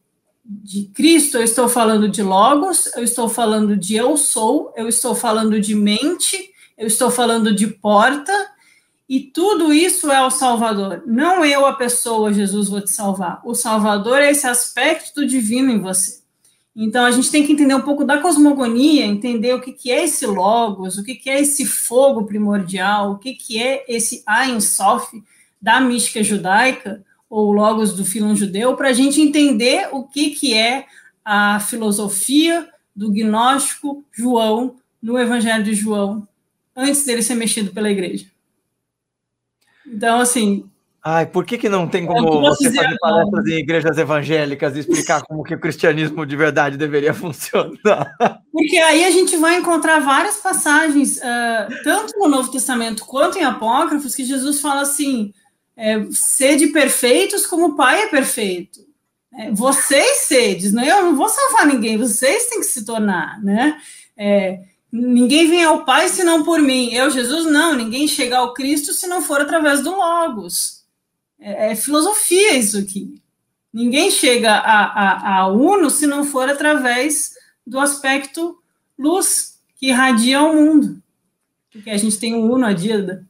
de 0.45 0.85
Cristo, 0.93 1.37
eu 1.37 1.43
estou 1.43 1.67
falando 1.67 2.07
de 2.07 2.23
Logos, 2.23 2.87
eu 2.95 3.03
estou 3.03 3.27
falando 3.27 3.75
de 3.75 3.95
eu 3.95 4.15
sou, 4.15 4.73
eu 4.77 4.87
estou 4.87 5.13
falando 5.13 5.59
de 5.59 5.75
mente, 5.75 6.51
eu 6.77 6.87
estou 6.87 7.11
falando 7.11 7.53
de 7.53 7.67
porta, 7.67 8.33
e 9.09 9.19
tudo 9.19 9.73
isso 9.73 10.09
é 10.09 10.25
o 10.25 10.31
Salvador. 10.31 11.03
Não 11.05 11.43
eu, 11.43 11.65
a 11.65 11.73
pessoa, 11.73 12.33
Jesus, 12.33 12.69
vou 12.69 12.79
te 12.79 12.91
salvar. 12.91 13.41
O 13.43 13.53
Salvador 13.53 14.19
é 14.19 14.31
esse 14.31 14.47
aspecto 14.47 15.15
do 15.15 15.27
divino 15.27 15.69
em 15.69 15.81
você. 15.81 16.24
Então, 16.75 17.05
a 17.05 17.11
gente 17.11 17.31
tem 17.31 17.45
que 17.45 17.53
entender 17.53 17.73
um 17.73 17.81
pouco 17.81 18.03
da 18.03 18.21
cosmogonia, 18.21 19.05
entender 19.05 19.53
o 19.53 19.61
que, 19.61 19.71
que 19.71 19.89
é 19.89 20.03
esse 20.03 20.25
logos, 20.25 20.97
o 20.97 21.03
que, 21.03 21.15
que 21.15 21.29
é 21.29 21.39
esse 21.39 21.65
fogo 21.65 22.25
primordial, 22.25 23.11
o 23.11 23.17
que, 23.17 23.33
que 23.33 23.61
é 23.61 23.85
esse 23.87 24.23
Ein 24.27 24.59
Sof 24.59 25.23
da 25.61 25.79
mística 25.79 26.21
judaica, 26.21 27.03
ou 27.29 27.51
logos 27.51 27.93
do 27.93 28.03
filão 28.03 28.35
judeu, 28.35 28.75
para 28.75 28.89
a 28.89 28.93
gente 28.93 29.21
entender 29.21 29.87
o 29.91 30.03
que, 30.03 30.31
que 30.31 30.53
é 30.53 30.85
a 31.23 31.59
filosofia 31.61 32.69
do 32.95 33.11
gnóstico 33.11 34.03
João 34.11 34.75
no 35.01 35.17
Evangelho 35.17 35.63
de 35.63 35.73
João, 35.73 36.27
antes 36.75 37.05
dele 37.05 37.23
ser 37.23 37.35
mexido 37.35 37.71
pela 37.71 37.89
igreja. 37.89 38.27
Então, 39.85 40.19
assim. 40.19 40.69
Ai, 41.07 41.27
por 41.27 41.45
que, 41.45 41.55
que 41.55 41.69
não 41.69 41.87
tem 41.87 42.03
como 42.03 42.41
você 42.41 42.73
fazer 42.73 42.97
palestras 42.99 43.45
em 43.45 43.59
igrejas 43.59 43.95
evangélicas 43.95 44.75
e 44.75 44.79
explicar 44.79 45.21
como 45.21 45.43
que 45.43 45.53
o 45.53 45.59
cristianismo 45.59 46.25
de 46.25 46.35
verdade 46.35 46.77
deveria 46.77 47.13
funcionar? 47.15 48.11
Porque 48.51 48.77
aí 48.77 49.05
a 49.05 49.11
gente 49.11 49.37
vai 49.37 49.55
encontrar 49.57 49.99
várias 49.99 50.37
passagens, 50.37 51.17
uh, 51.17 51.83
tanto 51.83 52.17
no 52.17 52.27
Novo 52.27 52.51
Testamento 52.51 53.05
quanto 53.05 53.37
em 53.37 53.43
Apócrifos, 53.43 54.15
que 54.15 54.25
Jesus 54.25 54.59
fala 54.59 54.81
assim: 54.81 55.31
é, 55.77 56.07
sede 56.09 56.67
perfeitos 56.69 57.45
como 57.45 57.67
o 57.67 57.75
Pai 57.75 58.01
é 58.01 58.07
perfeito. 58.07 58.79
É, 59.37 59.51
vocês 59.51 60.21
sedes, 60.21 60.73
né? 60.73 60.89
eu 60.89 61.03
não 61.03 61.15
vou 61.15 61.29
salvar 61.29 61.67
ninguém, 61.67 61.99
vocês 61.99 62.47
têm 62.47 62.61
que 62.61 62.65
se 62.65 62.83
tornar, 62.83 63.39
né? 63.43 63.79
É, 64.17 64.59
Ninguém 64.91 65.49
vem 65.49 65.61
ao 65.61 65.83
Pai 65.83 66.07
senão 66.07 66.41
por 66.45 66.61
mim. 66.61 66.93
Eu, 66.93 67.11
Jesus, 67.11 67.45
não. 67.45 67.75
Ninguém 67.75 68.07
chega 68.07 68.37
ao 68.37 68.53
Cristo 68.53 68.93
se 68.93 69.07
não 69.07 69.21
for 69.21 69.41
através 69.41 69.81
do 69.81 69.91
Logos. 69.91 70.74
É, 71.45 71.71
é 71.71 71.75
filosofia 71.75 72.55
isso 72.55 72.79
aqui. 72.79 73.21
Ninguém 73.71 74.09
chega 74.09 74.51
a, 74.51 74.85
a, 74.85 75.37
a 75.41 75.47
Uno 75.47 75.91
se 75.91 76.07
não 76.07 76.25
for 76.25 76.49
através 76.49 77.35
do 77.65 77.79
aspecto 77.79 78.57
luz 78.97 79.59
que 79.75 79.89
irradia 79.89 80.41
o 80.41 80.55
mundo. 80.55 81.03
Porque 81.71 81.91
a 81.91 81.97
gente 81.97 82.17
tem 82.17 82.33
o 82.33 82.51
Uno, 82.51 82.65
a 82.65 82.73
Díada. 82.73 83.23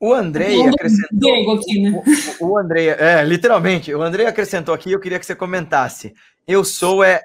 O 0.00 0.14
Andrei 0.14 0.66
acrescentou. 0.66 1.54
Aqui, 1.58 1.82
né? 1.82 2.02
o, 2.40 2.46
o 2.46 2.58
Andrei, 2.58 2.88
é, 2.88 3.22
literalmente, 3.24 3.94
o 3.94 4.02
Andrei 4.02 4.26
acrescentou 4.26 4.74
aqui, 4.74 4.92
eu 4.92 5.00
queria 5.00 5.18
que 5.18 5.26
você 5.26 5.34
comentasse. 5.34 6.14
Eu 6.46 6.64
sou 6.64 7.04
é 7.04 7.22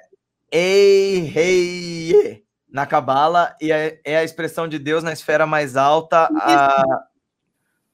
Ei, 0.50 1.20
Rei 1.20 2.42
na 2.70 2.84
Cabala 2.86 3.54
e 3.60 3.72
é, 3.72 4.00
é, 4.04 4.16
a 4.18 4.24
expressão 4.24 4.68
de 4.68 4.78
Deus 4.78 5.02
na 5.02 5.12
esfera 5.12 5.46
mais 5.46 5.76
alta, 5.76 6.28
a 6.34 7.04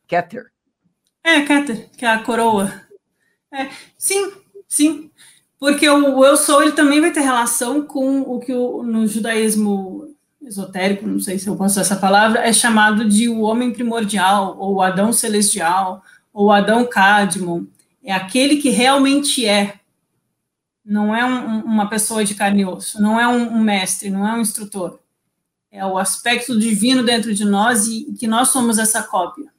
Keter. 0.07 0.51
É, 1.29 1.43
Keter, 1.43 1.91
que 1.95 2.07
é 2.07 2.09
a 2.09 2.23
coroa. 2.23 2.73
É, 3.53 3.69
sim, 3.99 4.33
sim. 4.67 5.11
Porque 5.59 5.87
o, 5.87 6.25
eu 6.25 6.37
sou, 6.39 6.63
ele 6.63 6.73
também 6.73 7.03
vai 7.03 7.13
ter 7.13 7.21
relação 7.21 7.83
com 7.83 8.23
o 8.23 8.41
que 8.41 8.53
o, 8.53 8.83
no 8.83 9.07
judaísmo 9.07 10.15
esotérico, 10.41 11.07
não 11.07 11.21
sei 11.21 11.39
se 11.39 11.47
eu 11.47 11.55
posso 11.55 11.73
usar 11.73 11.83
essa 11.83 11.97
palavra, 11.97 12.41
é 12.41 12.53
chamado 12.53 13.07
de 13.07 13.29
o 13.29 13.41
homem 13.41 13.73
primordial, 13.73 14.57
ou 14.59 14.81
Adão 14.81 15.13
celestial, 15.13 16.03
ou 16.33 16.51
Adão 16.51 16.87
Cadmon. 16.87 17.65
É 18.03 18.13
aquele 18.13 18.57
que 18.57 18.71
realmente 18.71 19.45
é, 19.45 19.75
não 20.83 21.15
é 21.15 21.27
um, 21.27 21.61
uma 21.61 21.91
pessoa 21.91 22.25
de 22.25 22.35
carne 22.35 22.63
e 22.63 22.65
osso, 22.65 23.03
não 23.03 23.21
é 23.21 23.29
um, 23.29 23.53
um, 23.55 23.61
mestre, 23.61 24.09
não 24.09 24.27
é 24.27 24.33
um 24.33 24.41
instrutor. 24.41 24.99
É 25.71 25.85
o 25.85 25.99
aspecto 25.99 26.59
divino 26.59 27.03
dentro 27.03 27.35
de 27.35 27.45
nós 27.45 27.87
e 27.87 28.15
que 28.19 28.27
nós 28.27 28.49
somos 28.49 28.79
essa 28.79 29.03
cópia. 29.03 29.58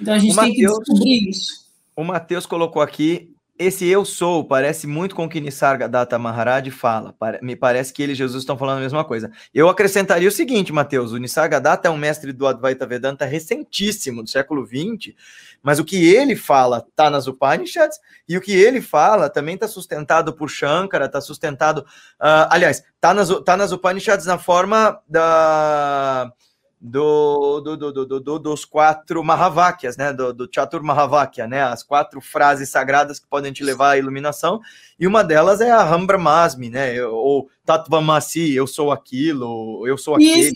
Então 0.00 0.14
a 0.14 0.18
gente 0.18 0.32
o 0.32 0.40
tem 0.40 0.50
Mateus, 0.50 0.78
que 0.78 0.84
descobrir 0.84 1.28
isso. 1.28 1.68
O 1.94 2.04
Mateus 2.04 2.46
colocou 2.46 2.80
aqui 2.80 3.34
esse 3.58 3.84
eu 3.86 4.04
sou 4.04 4.44
parece 4.44 4.86
muito 4.86 5.16
com 5.16 5.24
o 5.24 5.28
que 5.28 5.40
Nisargadatta 5.40 6.16
Maharaj 6.16 6.70
fala. 6.70 7.12
Me 7.42 7.56
parece 7.56 7.92
que 7.92 8.00
ele 8.00 8.12
e 8.12 8.14
Jesus 8.14 8.42
estão 8.42 8.56
falando 8.56 8.78
a 8.78 8.82
mesma 8.82 9.04
coisa. 9.04 9.32
Eu 9.52 9.68
acrescentaria 9.68 10.28
o 10.28 10.32
seguinte, 10.32 10.72
Mateus: 10.72 11.10
o 11.10 11.18
Nisargadatta 11.18 11.88
é 11.88 11.90
um 11.90 11.96
mestre 11.96 12.32
do 12.32 12.46
Advaita 12.46 12.86
Vedanta 12.86 13.24
recentíssimo, 13.24 14.22
do 14.22 14.30
século 14.30 14.64
XX, 14.64 15.12
mas 15.60 15.80
o 15.80 15.84
que 15.84 16.06
ele 16.06 16.36
fala 16.36 16.86
está 16.88 17.10
nas 17.10 17.26
Upanishads 17.26 17.98
e 18.28 18.38
o 18.38 18.40
que 18.40 18.52
ele 18.52 18.80
fala 18.80 19.28
também 19.28 19.56
está 19.56 19.66
sustentado 19.66 20.32
por 20.32 20.48
Shankara, 20.48 21.06
está 21.06 21.20
sustentado. 21.20 21.78
Uh, 22.20 22.46
aliás, 22.50 22.84
está 22.94 23.12
nas, 23.12 23.28
tá 23.44 23.56
nas 23.56 23.72
Upanishads 23.72 24.26
na 24.26 24.38
forma 24.38 25.00
da 25.08 26.26
do, 26.26 26.47
do, 26.80 27.60
do, 27.60 27.76
do, 27.76 28.20
do 28.20 28.38
dos 28.38 28.64
quatro 28.64 29.22
Mahavakyas, 29.24 29.96
né? 29.96 30.12
Do, 30.12 30.32
do 30.32 30.48
Chatur 30.52 30.82
Mahavakya, 30.82 31.46
né? 31.46 31.62
As 31.62 31.82
quatro 31.82 32.20
frases 32.20 32.68
sagradas 32.68 33.18
que 33.18 33.26
podem 33.26 33.52
te 33.52 33.64
levar 33.64 33.90
à 33.90 33.98
iluminação. 33.98 34.60
E 34.98 35.06
uma 35.06 35.24
delas 35.24 35.60
é 35.60 35.70
a 35.70 35.82
Ram 35.82 36.06
Brahmasmi, 36.06 36.70
né? 36.70 37.02
Ou 37.04 37.48
Tatvamasi, 37.64 38.54
eu 38.54 38.66
sou 38.66 38.92
aquilo, 38.92 39.86
eu 39.86 39.98
sou 39.98 40.14
aquele. 40.14 40.52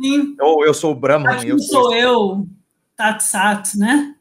Sim. 0.00 0.36
Ou 0.40 0.64
eu 0.64 0.74
sou 0.74 0.92
o 0.92 0.94
Brahman. 0.94 1.42
Eu 1.46 1.58
sou 1.58 1.94
eu, 1.94 2.46
Tatsat, 2.96 3.76
né? 3.76 4.14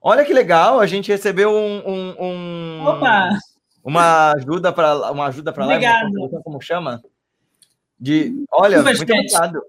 Olha 0.00 0.24
que 0.24 0.34
legal, 0.34 0.80
a 0.80 0.86
gente 0.86 1.10
recebeu 1.10 1.50
um, 1.50 1.82
um, 1.88 2.14
um 2.20 2.84
uma 3.82 4.32
ajuda 4.32 4.72
para 4.72 5.10
uma 5.10 5.26
ajuda 5.26 5.52
para 5.52 5.66
lá, 5.66 5.78
como 6.42 6.60
chama? 6.60 7.02
De, 7.98 8.44
olha, 8.50 8.82
muito 8.82 9.02
obrigado. 9.02 9.62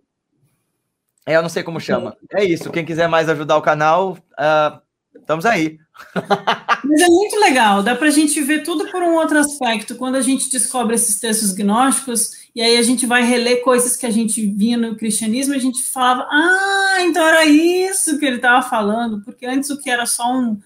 É, 1.26 1.36
eu 1.36 1.42
não 1.42 1.50
sei 1.50 1.64
como 1.64 1.80
chama. 1.80 2.16
É 2.32 2.44
isso. 2.44 2.70
Quem 2.72 2.86
quiser 2.86 3.08
mais 3.08 3.28
ajudar 3.30 3.58
o 3.58 3.62
canal, 3.62 4.18
uh, 4.34 4.80
estamos 5.18 5.46
aí. 5.46 5.80
Mas 6.84 7.02
é 7.02 7.08
muito 7.08 7.40
legal, 7.40 7.82
dá 7.82 7.96
para 7.96 8.08
a 8.08 8.12
gente 8.12 8.40
ver 8.42 8.64
tudo 8.64 8.92
por 8.92 9.02
um 9.02 9.16
outro 9.16 9.40
aspecto. 9.40 9.96
Quando 9.96 10.16
a 10.16 10.22
gente 10.22 10.50
descobre 10.50 10.94
esses 10.94 11.20
textos 11.20 11.52
gnósticos, 11.54 12.32
e 12.54 12.62
aí 12.62 12.78
a 12.78 12.82
gente 12.84 13.06
vai 13.06 13.24
reler 13.24 13.64
coisas 13.64 13.96
que 13.96 14.06
a 14.06 14.12
gente 14.12 14.46
via 14.46 14.78
no 14.78 14.96
cristianismo, 14.96 15.56
a 15.56 15.60
gente 15.60 15.82
falava, 15.84 16.28
ah, 16.30 16.98
então 17.02 17.26
era 17.26 17.46
isso 17.46 18.20
que 18.20 18.26
ele 18.26 18.36
estava 18.36 18.62
falando, 18.62 19.22
porque 19.24 19.46
antes 19.46 19.70
o 19.70 19.82
que 19.82 19.90
era 19.90 20.06
só 20.06 20.32
um, 20.32 20.60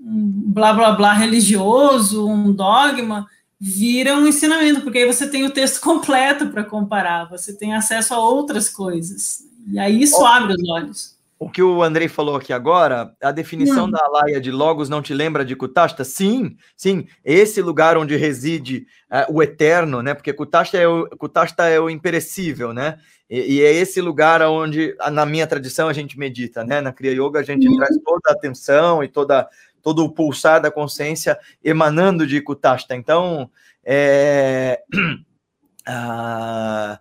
um 0.00 0.30
blá 0.52 0.74
blá 0.74 0.92
blá 0.92 1.12
religioso, 1.14 2.28
um 2.28 2.52
dogma, 2.52 3.26
vira 3.64 4.16
um 4.16 4.26
ensinamento, 4.26 4.80
porque 4.80 4.98
aí 4.98 5.06
você 5.06 5.28
tem 5.28 5.44
o 5.44 5.50
texto 5.50 5.78
completo 5.80 6.48
para 6.48 6.64
comparar, 6.64 7.30
você 7.30 7.56
tem 7.56 7.74
acesso 7.74 8.12
a 8.12 8.18
outras 8.18 8.68
coisas. 8.68 9.44
E 9.68 9.78
aí 9.78 10.02
isso 10.02 10.24
abre 10.26 10.54
os 10.54 10.68
olhos. 10.68 11.16
O 11.38 11.48
que 11.48 11.62
o 11.62 11.82
Andrei 11.82 12.08
falou 12.08 12.36
aqui 12.36 12.52
agora, 12.52 13.14
a 13.20 13.30
definição 13.30 13.86
hum. 13.86 13.90
da 13.90 14.04
Laia 14.08 14.40
de 14.40 14.50
Logos 14.50 14.88
não 14.88 15.02
te 15.02 15.14
lembra 15.14 15.44
de 15.44 15.54
Kutashta? 15.54 16.04
Sim, 16.04 16.56
sim, 16.76 17.06
esse 17.24 17.62
lugar 17.62 17.96
onde 17.96 18.16
reside 18.16 18.86
uh, 19.10 19.32
o 19.32 19.42
eterno, 19.42 20.02
né? 20.02 20.14
Porque 20.14 20.32
Kutashta 20.32 20.78
é 20.78 20.86
o, 20.86 21.08
Kutashta 21.10 21.68
é 21.68 21.80
o 21.80 21.90
imperecível, 21.90 22.72
né? 22.72 22.98
E, 23.30 23.56
e, 23.56 23.62
é 23.62 23.72
esse 23.72 24.00
lugar 24.00 24.42
onde, 24.42 24.94
na 25.10 25.24
minha 25.24 25.46
tradição, 25.46 25.88
a 25.88 25.92
gente 25.92 26.18
medita, 26.18 26.64
né? 26.64 26.80
Na 26.80 26.92
Kriya 26.92 27.14
Yoga, 27.14 27.40
a 27.40 27.44
gente 27.44 27.68
hum. 27.68 27.76
traz 27.76 27.96
toda 28.04 28.28
a 28.28 28.32
atenção 28.32 29.02
e 29.02 29.08
toda 29.08 29.48
todo 29.82 30.04
o 30.04 30.10
pulsar 30.10 30.60
da 30.60 30.70
consciência 30.70 31.38
emanando 31.62 32.26
de 32.26 32.40
Kutashta. 32.40 32.94
Então, 32.94 33.50
é... 33.84 34.80
ah, 35.86 37.00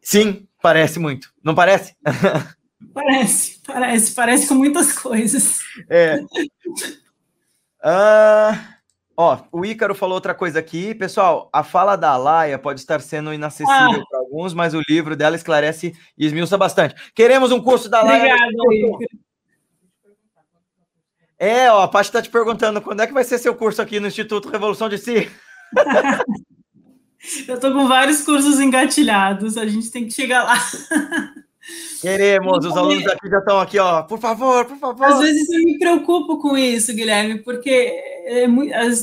sim, 0.00 0.48
parece 0.62 0.98
muito. 0.98 1.32
Não 1.42 1.54
parece? 1.54 1.94
Parece, 2.94 3.60
parece, 3.64 4.14
parece 4.14 4.48
com 4.48 4.54
muitas 4.54 4.92
coisas. 4.98 5.60
É. 5.88 6.18
Ah, 7.82 8.78
ó, 9.16 9.38
o 9.52 9.64
Ícaro 9.64 9.94
falou 9.94 10.14
outra 10.14 10.34
coisa 10.34 10.58
aqui. 10.58 10.94
Pessoal, 10.94 11.48
a 11.52 11.62
fala 11.62 11.94
da 11.94 12.10
Alaia 12.10 12.58
pode 12.58 12.80
estar 12.80 13.00
sendo 13.00 13.32
inacessível 13.32 14.00
ah. 14.00 14.04
para 14.10 14.18
alguns, 14.18 14.54
mas 14.54 14.74
o 14.74 14.82
livro 14.88 15.14
dela 15.14 15.36
esclarece 15.36 15.94
e 16.16 16.26
esmiuça 16.26 16.56
bastante. 16.58 16.94
Queremos 17.14 17.52
um 17.52 17.62
curso 17.62 17.88
da 17.88 18.00
Alaia. 18.00 18.34
Obrigado, 18.34 18.72
Ícaro. 18.72 19.19
É, 21.42 21.72
ó, 21.72 21.84
a 21.84 21.88
Paty 21.88 22.10
está 22.10 22.20
te 22.20 22.28
perguntando 22.28 22.82
quando 22.82 23.00
é 23.00 23.06
que 23.06 23.14
vai 23.14 23.24
ser 23.24 23.38
seu 23.38 23.54
curso 23.54 23.80
aqui 23.80 23.98
no 23.98 24.08
Instituto 24.08 24.50
Revolução 24.50 24.90
de 24.90 24.98
Si? 24.98 25.26
eu 27.48 27.54
estou 27.54 27.72
com 27.72 27.88
vários 27.88 28.20
cursos 28.20 28.60
engatilhados, 28.60 29.56
a 29.56 29.64
gente 29.66 29.90
tem 29.90 30.04
que 30.04 30.12
chegar 30.12 30.44
lá. 30.44 30.58
Queremos, 32.02 32.66
os 32.66 32.76
alunos 32.76 33.06
aqui 33.06 33.30
já 33.30 33.38
estão 33.38 33.58
aqui, 33.58 33.78
ó, 33.78 34.02
por 34.02 34.18
favor, 34.18 34.66
por 34.66 34.76
favor. 34.76 35.06
Às 35.06 35.20
vezes 35.20 35.48
eu 35.48 35.64
me 35.64 35.78
preocupo 35.78 36.38
com 36.38 36.58
isso, 36.58 36.92
Guilherme, 36.92 37.38
porque 37.38 37.70
é, 38.26 38.46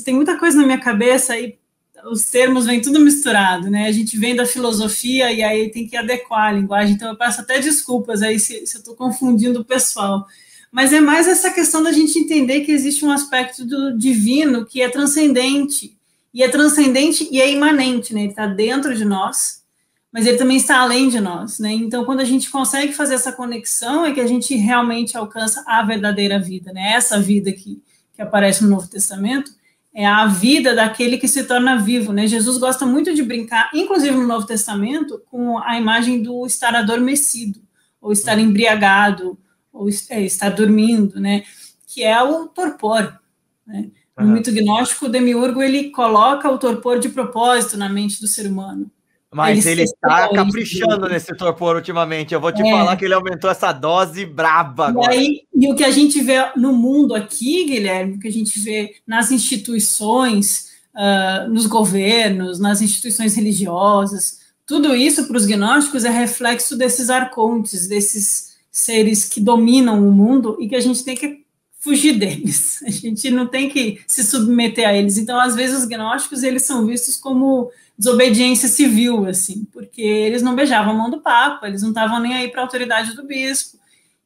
tem 0.05 0.14
muita 0.14 0.38
coisa 0.38 0.57
na 0.57 0.65
minha 0.65 0.80
cabeça 0.80 1.35
e 1.39 1.57
os 2.05 2.30
termos 2.30 2.68
vêm 2.68 2.81
tudo 2.81 2.99
misturado, 2.99 3.68
né? 3.68 3.88
A 3.88 3.91
gente 3.91 4.15
vem 4.15 4.35
da 4.35 4.45
filosofia 4.45 5.31
e 5.31 5.41
aí 5.41 5.72
tem 5.72 5.88
que 5.88 5.97
adequar 5.97 6.49
a 6.49 6.51
linguagem, 6.51 6.93
então 6.93 7.09
eu 7.09 7.18
peço 7.18 7.41
até 7.41 7.59
desculpas 7.59 8.22
aí 8.22 8.39
se, 8.39 8.68
se 8.68 8.77
eu 8.77 8.80
estou 8.80 8.95
confundindo 8.95 9.61
o 9.61 9.65
pessoal 9.65 10.27
mas 10.72 10.94
é 10.94 10.99
mais 10.99 11.27
essa 11.27 11.52
questão 11.52 11.81
da 11.81 11.91
gente 11.91 12.19
entender 12.19 12.61
que 12.61 12.72
existe 12.72 13.06
um 13.06 13.11
aspecto 13.11 13.65
do 13.65 13.98
divino 13.98 14.65
que 14.65 14.81
é 14.81 14.89
transcendente, 14.89 15.98
e 16.34 16.44
é 16.44 16.49
transcendente 16.49 17.27
e 17.31 17.41
é 17.41 17.52
imanente, 17.52 18.14
né? 18.14 18.22
Ele 18.22 18.30
está 18.30 18.45
dentro 18.45 18.94
de 18.95 19.03
nós, 19.03 19.64
mas 20.11 20.27
ele 20.27 20.38
também 20.38 20.57
está 20.57 20.80
além 20.80 21.10
de 21.10 21.19
nós, 21.19 21.57
né? 21.57 21.72
Então, 21.72 22.06
quando 22.06 22.19
a 22.19 22.26
gente 22.26 22.49
consegue 22.49 22.94
fazer 22.94 23.15
essa 23.15 23.31
conexão, 23.31 24.06
é 24.06 24.14
que 24.14 24.22
a 24.22 24.27
gente 24.27 24.56
realmente 24.56 25.18
alcança 25.18 25.64
a 25.65 25.81
verdadeira 25.84 26.39
vida, 26.39 26.72
né? 26.72 26.94
Essa 26.94 27.19
vida 27.19 27.52
que, 27.52 27.81
que 28.14 28.22
aparece 28.22 28.64
no 28.64 28.69
Novo 28.69 28.88
Testamento 28.88 29.52
é 29.94 30.06
a 30.06 30.27
vida 30.27 30.76
daquele 30.76 31.18
que 31.18 31.27
se 31.27 31.44
torna 31.44 31.76
vivo, 31.80 32.14
né? 32.14 32.27
Jesus 32.27 32.60
gosta 32.60 32.85
muito 32.85 33.15
de 33.15 33.23
brincar, 33.23 33.72
inclusive 33.73 34.15
no 34.15 34.27
Novo 34.27 34.45
Testamento, 34.45 35.19
com 35.31 35.57
a 35.57 35.76
imagem 35.76 36.22
do 36.22 36.45
estar 36.45 36.76
adormecido, 36.76 37.60
ou 37.99 38.11
estar 38.11 38.38
embriagado, 38.38 39.39
ou 39.78 39.90
é, 40.10 40.22
está 40.22 40.49
dormindo, 40.49 41.20
né? 41.20 41.44
Que 41.88 42.04
é 42.04 42.22
o 42.22 42.48
torpor. 42.48 43.18
Né? 43.66 43.90
No 44.18 44.26
uhum. 44.26 44.34
mito 44.34 44.52
gnóstico, 44.52 45.06
o 45.06 45.10
demiurgo 45.10 45.62
ele 45.62 45.91
coloca 45.91 46.49
o 46.49 46.58
torpor 46.58 46.99
de 46.99 47.10
propósito 47.10 47.78
na 47.78 47.88
mente 47.88 48.20
do 48.20 48.28
ser 48.28 48.48
humano. 48.48 48.90
Mas 49.32 49.66
ele, 49.66 49.82
ele 49.82 49.84
está 49.84 50.30
caprichando 50.34 51.08
nesse 51.08 51.36
torpor 51.36 51.76
ultimamente. 51.76 52.34
Eu 52.34 52.40
vou 52.40 52.52
te 52.52 52.62
é. 52.62 52.72
falar 52.72 52.95
que 52.95 53.06
ele 53.06 53.14
aumentou 53.14 53.49
essa 53.49 53.72
dose 53.72 54.26
braba 54.26 54.88
agora. 54.88 55.14
E, 55.14 55.18
aí, 55.18 55.41
e 55.54 55.72
o 55.72 55.76
que 55.76 55.84
a 55.84 55.91
gente 55.91 56.22
vê 56.22 56.38
no 56.56 56.74
mundo 56.74 57.14
aqui, 57.14 57.66
Guilherme, 57.66 58.16
o 58.16 58.20
que 58.20 58.28
a 58.28 58.32
gente 58.32 58.58
vê 58.60 58.95
nas 59.06 59.32
instituições, 59.32 60.72
uh, 60.95 61.49
nos 61.49 61.68
governos, 61.68 62.58
nas 62.58 62.82
instituições 62.82 63.36
religiosas, 63.36 64.40
tudo 64.66 64.95
isso 64.95 65.28
para 65.28 65.38
os 65.38 65.45
gnósticos 65.45 66.04
é 66.04 66.10
reflexo 66.10 66.78
desses 66.78 67.10
arcontes, 67.10 67.88
desses 67.88 68.57
seres 68.78 69.26
que 69.26 69.41
dominam 69.41 70.08
o 70.08 70.12
mundo 70.12 70.58
e 70.60 70.70
que 70.70 70.76
a 70.76 70.80
gente 70.80 71.04
tem 71.04 71.16
que 71.16 71.45
fugir 71.80 72.14
deles. 72.14 72.82
A 72.86 72.90
gente 72.90 73.30
não 73.32 73.48
tem 73.48 73.70
que 73.70 74.02
se 74.06 74.24
submeter 74.24 74.88
a 74.88 74.94
eles. 74.94 75.18
Então, 75.18 75.40
às 75.40 75.56
vezes, 75.56 75.80
os 75.80 75.86
gnósticos 75.86 76.44
eles 76.44 76.64
são 76.64 76.86
vistos 76.86 77.16
como 77.18 77.72
desobediência 77.98 78.68
civil, 78.68 79.26
assim, 79.26 79.66
porque 79.72 80.02
eles 80.02 80.41
não 80.41 80.56
beijavam 80.56 80.94
a 80.94 80.98
mão 80.98 81.10
do 81.10 81.22
Papa, 81.22 81.68
eles 81.68 81.82
não 81.82 81.90
estavam 81.90 82.20
nem 82.20 82.34
aí 82.34 82.49
para 82.49 82.62
a 82.62 82.64
autoridade 82.64 83.16
do 83.16 83.26
bispo. 83.26 83.78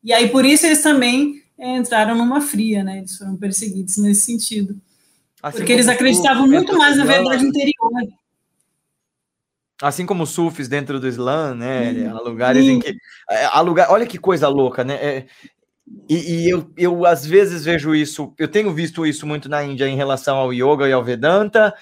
E 0.04 0.12
aí, 0.12 0.28
por 0.30 0.44
isso, 0.46 0.66
eles 0.66 0.82
também 0.82 1.42
é, 1.58 1.78
entraram 1.78 2.16
numa 2.16 2.42
fria, 2.42 2.84
né? 2.84 2.98
Eles 2.98 3.18
foram 3.18 3.38
perseguidos 3.38 3.98
nesse 3.98 4.24
sentido. 4.24 4.76
Assim 5.42 5.58
porque 5.60 5.72
eles 5.72 5.88
acreditavam 5.88 6.48
muito 6.48 6.78
mais 6.78 6.98
na 6.98 7.06
verdade 7.06 7.46
interior. 7.46 7.92
Assim 9.82 10.06
como 10.06 10.28
sufis 10.28 10.68
dentro 10.68 11.00
do 11.00 11.08
Islã, 11.08 11.56
né? 11.56 12.08
Há 12.08 12.20
lugares 12.20 12.66
em 12.66 12.80
que. 12.80 12.96
É, 13.30 13.46
há 13.46 13.60
lugar, 13.62 13.90
olha 13.90 14.06
que 14.06 14.18
coisa 14.18 14.48
louca, 14.48 14.84
né? 14.84 14.94
É, 14.96 15.26
e, 16.08 16.46
e 16.46 16.50
eu, 16.50 16.72
eu, 16.78 17.06
às 17.06 17.26
vezes, 17.26 17.66
vejo 17.66 17.96
isso, 17.96 18.34
eu 18.38 18.48
tenho 18.48 18.72
visto 18.74 19.06
isso 19.06 19.26
muito 19.26 19.50
na 19.50 19.64
Índia 19.64 19.88
em 19.88 19.96
relação 19.96 20.38
ao 20.38 20.54
yoga 20.54 20.88
e 20.88 20.94
ao 20.94 21.04
Vedanta, 21.04 21.74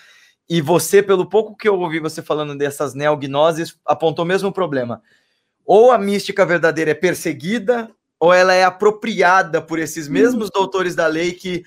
e 0.50 0.62
você, 0.62 1.04
pelo 1.04 1.30
pouco 1.30 1.56
que 1.56 1.68
eu 1.68 1.80
ouvi 1.80 2.00
você 2.00 2.22
falando 2.22 2.58
dessas 2.58 2.94
neognoses, 2.94 3.78
apontou 3.86 4.26
o 4.26 4.28
mesmo 4.28 4.52
problema. 4.52 5.02
Ou 5.66 5.92
a 5.92 5.98
mística 5.98 6.46
verdadeira 6.46 6.92
é 6.92 6.96
perseguida, 6.96 7.90
ou 8.20 8.34
ela 8.34 8.54
é 8.54 8.64
apropriada 8.64 9.62
por 9.62 9.78
esses 9.78 10.08
mesmos 10.08 10.48
hum. 10.48 10.52
doutores 10.54 10.96
da 10.96 11.06
lei 11.06 11.32
que 11.32 11.64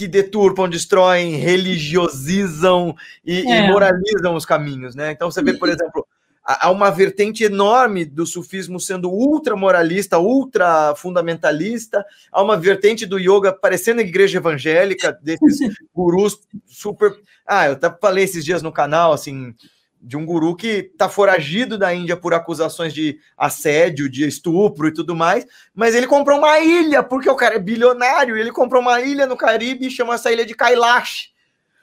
que 0.00 0.08
deturpam, 0.08 0.66
destroem, 0.66 1.36
religiosizam 1.36 2.96
e, 3.22 3.46
é. 3.46 3.66
e, 3.66 3.70
moralizam 3.70 4.34
os 4.34 4.46
caminhos, 4.46 4.94
né? 4.94 5.12
Então 5.12 5.30
você 5.30 5.42
vê, 5.42 5.52
por 5.52 5.68
exemplo, 5.68 6.06
há 6.42 6.70
uma 6.70 6.90
vertente 6.90 7.44
enorme 7.44 8.06
do 8.06 8.24
sufismo 8.24 8.80
sendo 8.80 9.10
ultra 9.10 9.54
moralista, 9.54 10.18
ultra 10.18 10.94
fundamentalista, 10.96 12.02
há 12.32 12.42
uma 12.42 12.56
vertente 12.56 13.04
do 13.04 13.18
yoga 13.18 13.52
parecendo 13.52 14.00
igreja 14.00 14.38
evangélica, 14.38 15.12
desses 15.22 15.58
gurus 15.94 16.40
super. 16.66 17.14
Ah, 17.46 17.66
eu 17.66 17.72
até 17.72 17.94
falei 18.00 18.24
esses 18.24 18.42
dias 18.42 18.62
no 18.62 18.72
canal, 18.72 19.12
assim, 19.12 19.54
de 20.00 20.16
um 20.16 20.24
guru 20.24 20.56
que 20.56 20.90
está 20.92 21.08
foragido 21.08 21.76
da 21.76 21.94
Índia 21.94 22.16
por 22.16 22.32
acusações 22.32 22.94
de 22.94 23.18
assédio, 23.36 24.08
de 24.08 24.26
estupro 24.26 24.88
e 24.88 24.94
tudo 24.94 25.14
mais, 25.14 25.46
mas 25.74 25.94
ele 25.94 26.06
comprou 26.06 26.38
uma 26.38 26.58
ilha, 26.58 27.02
porque 27.02 27.28
o 27.28 27.36
cara 27.36 27.56
é 27.56 27.58
bilionário, 27.58 28.36
ele 28.36 28.50
comprou 28.50 28.80
uma 28.80 29.00
ilha 29.00 29.26
no 29.26 29.36
Caribe 29.36 29.86
e 29.86 29.90
chama 29.90 30.14
essa 30.14 30.32
ilha 30.32 30.46
de 30.46 30.54
Kailash. 30.54 31.30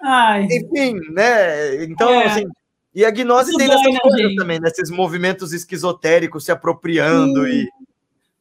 Ai. 0.02 0.46
Enfim, 0.46 0.96
né? 1.12 1.84
Então, 1.84 2.10
é. 2.10 2.26
assim, 2.26 2.46
e 2.94 3.06
a 3.06 3.12
gnose 3.12 3.56
tem 3.56 3.68
dessas 3.68 3.94
né, 3.94 4.00
coisas 4.02 4.36
também, 4.36 4.60
desses 4.60 4.90
movimentos 4.90 5.54
esquizotéricos 5.54 6.46
se 6.46 6.52
apropriando 6.52 7.46
Sim. 7.46 7.52
e 7.52 7.88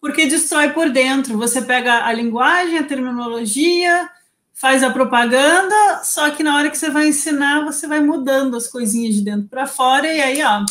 porque 0.00 0.26
destrói 0.26 0.70
por 0.70 0.88
dentro. 0.88 1.36
Você 1.36 1.60
pega 1.60 2.04
a 2.04 2.12
linguagem, 2.12 2.78
a 2.78 2.84
terminologia, 2.84 4.08
faz 4.56 4.82
a 4.82 4.90
propaganda, 4.90 6.02
só 6.02 6.30
que 6.30 6.42
na 6.42 6.56
hora 6.56 6.70
que 6.70 6.78
você 6.78 6.90
vai 6.90 7.08
ensinar, 7.08 7.62
você 7.62 7.86
vai 7.86 8.00
mudando 8.00 8.56
as 8.56 8.66
coisinhas 8.66 9.14
de 9.14 9.20
dentro 9.20 9.48
para 9.48 9.66
fora, 9.66 10.10
e 10.10 10.20
aí, 10.20 10.42
ó, 10.42 10.64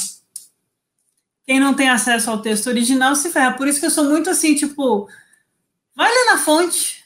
quem 1.45 1.59
não 1.59 1.75
tem 1.75 1.87
acesso 1.87 2.31
ao 2.31 2.41
texto 2.41 2.67
original 2.67 3.15
se 3.15 3.29
ferra. 3.29 3.53
Por 3.53 3.67
isso 3.67 3.79
que 3.79 3.85
eu 3.85 3.91
sou 3.91 4.05
muito 4.05 4.27
assim, 4.27 4.55
tipo, 4.55 5.07
vai 5.95 6.11
ler 6.11 6.25
na 6.25 6.39
fonte. 6.39 7.05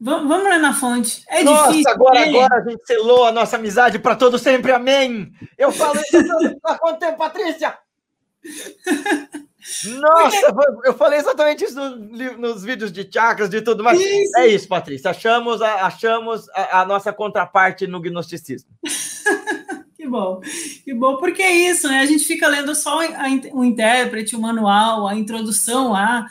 Vamos, 0.00 0.28
vamos 0.28 0.44
ler 0.44 0.60
na 0.60 0.72
fonte. 0.72 1.24
É 1.28 1.42
nossa, 1.42 1.72
difícil. 1.72 1.90
agora, 1.90 2.22
agora 2.22 2.54
a 2.54 2.70
gente 2.70 2.86
selou 2.86 3.26
a 3.26 3.32
nossa 3.32 3.56
amizade 3.56 3.98
para 3.98 4.14
todo 4.14 4.38
sempre. 4.38 4.70
Amém. 4.70 5.32
Eu 5.58 5.72
falei 5.72 6.02
isso 6.02 6.56
há 6.64 6.78
quanto 6.78 7.00
tempo, 7.00 7.18
Patrícia? 7.18 7.76
Nossa, 9.98 10.54
eu 10.84 10.94
falei 10.94 11.18
exatamente 11.18 11.64
isso 11.64 11.74
no, 11.74 12.38
nos 12.38 12.62
vídeos 12.62 12.90
de 12.90 13.08
chakras, 13.10 13.50
de 13.50 13.60
tudo, 13.60 13.84
mas 13.84 14.00
isso. 14.00 14.38
é 14.38 14.46
isso, 14.46 14.68
Patrícia. 14.68 15.10
Achamos, 15.10 15.60
a, 15.60 15.86
achamos 15.86 16.48
a, 16.50 16.80
a 16.80 16.84
nossa 16.86 17.12
contraparte 17.12 17.86
no 17.86 18.00
gnosticismo. 18.00 18.70
que 19.96 20.06
bom, 20.06 20.40
que 20.84 20.94
bom, 20.94 21.16
porque 21.18 21.42
é 21.42 21.70
isso, 21.70 21.88
né? 21.88 22.00
A 22.00 22.06
gente 22.06 22.24
fica 22.24 22.48
lendo 22.48 22.74
só 22.74 23.00
o 23.52 23.64
intérprete, 23.64 24.34
o 24.34 24.40
manual, 24.40 25.06
a 25.06 25.14
introdução 25.14 25.92
lá. 25.92 26.26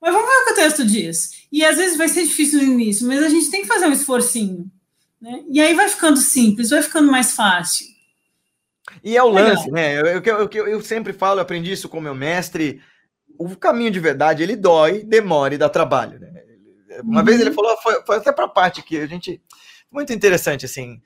Mas 0.00 0.12
vamos 0.12 0.28
ver 0.28 0.36
o 0.36 0.44
que 0.46 0.52
o 0.52 0.56
texto 0.56 0.84
diz. 0.84 1.46
E 1.50 1.64
às 1.64 1.76
vezes 1.76 1.96
vai 1.96 2.08
ser 2.08 2.24
difícil 2.24 2.58
no 2.58 2.72
início, 2.72 3.06
mas 3.06 3.22
a 3.22 3.28
gente 3.28 3.50
tem 3.50 3.62
que 3.62 3.68
fazer 3.68 3.86
um 3.86 3.92
esforcinho. 3.92 4.70
Né? 5.20 5.44
E 5.48 5.60
aí 5.60 5.74
vai 5.74 5.88
ficando 5.88 6.16
simples, 6.16 6.70
vai 6.70 6.82
ficando 6.82 7.10
mais 7.10 7.32
fácil. 7.32 7.91
E 9.02 9.16
é 9.16 9.22
o 9.22 9.28
lance, 9.28 9.70
né? 9.70 10.00
Eu, 10.00 10.06
eu, 10.06 10.50
eu, 10.52 10.68
eu, 10.68 10.82
sempre 10.82 11.12
falo, 11.12 11.38
eu 11.38 11.42
aprendi 11.42 11.72
isso 11.72 11.88
com 11.88 12.00
meu 12.00 12.14
mestre. 12.14 12.82
O 13.38 13.56
caminho 13.56 13.90
de 13.90 14.00
verdade 14.00 14.42
ele 14.42 14.56
dói, 14.56 15.02
demora 15.04 15.54
e 15.54 15.58
dá 15.58 15.68
trabalho. 15.68 16.18
Né? 16.18 16.32
Uma 17.02 17.20
uhum. 17.20 17.26
vez 17.26 17.40
ele 17.40 17.52
falou, 17.52 17.76
foi, 17.82 18.02
foi 18.04 18.16
até 18.16 18.32
para 18.32 18.44
a 18.44 18.48
parte 18.48 18.82
que 18.82 18.98
a 18.98 19.06
gente. 19.06 19.40
Muito 19.90 20.12
interessante, 20.12 20.64
assim. 20.64 21.00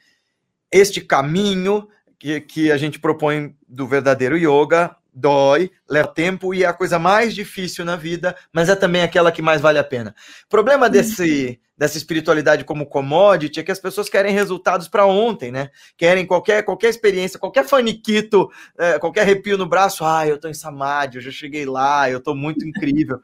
Este 0.70 1.00
caminho 1.00 1.88
que, 2.18 2.40
que 2.40 2.72
a 2.72 2.76
gente 2.76 2.98
propõe 2.98 3.54
do 3.68 3.86
verdadeiro 3.86 4.36
yoga 4.36 4.96
dói, 5.16 5.70
leva 5.88 6.08
tempo 6.08 6.52
e 6.52 6.62
é 6.62 6.66
a 6.66 6.74
coisa 6.74 6.98
mais 6.98 7.34
difícil 7.34 7.84
na 7.86 7.96
vida, 7.96 8.36
mas 8.52 8.68
é 8.68 8.76
também 8.76 9.02
aquela 9.02 9.32
que 9.32 9.40
mais 9.40 9.62
vale 9.62 9.78
a 9.78 9.84
pena. 9.84 10.14
O 10.44 10.48
problema 10.48 10.90
desse, 10.90 11.58
dessa 11.76 11.98
espiritualidade 11.98 12.64
como 12.64 12.86
commodity 12.86 13.60
é 13.60 13.62
que 13.62 13.72
as 13.72 13.78
pessoas 13.78 14.08
querem 14.08 14.32
resultados 14.32 14.88
para 14.88 15.06
ontem, 15.06 15.52
né? 15.52 15.70
Querem 15.96 16.24
qualquer, 16.24 16.62
qualquer 16.62 16.88
experiência, 16.88 17.38
qualquer 17.38 17.66
faniquito, 17.66 18.50
é, 18.78 18.98
qualquer 18.98 19.22
arrepio 19.22 19.58
no 19.58 19.66
braço. 19.66 20.04
Ah, 20.04 20.26
eu 20.26 20.38
tô 20.38 20.48
em 20.48 20.54
Samadhi, 20.54 21.16
eu 21.16 21.22
já 21.22 21.30
cheguei 21.30 21.66
lá, 21.66 22.10
eu 22.10 22.20
tô 22.20 22.34
muito 22.34 22.66
incrível. 22.66 23.20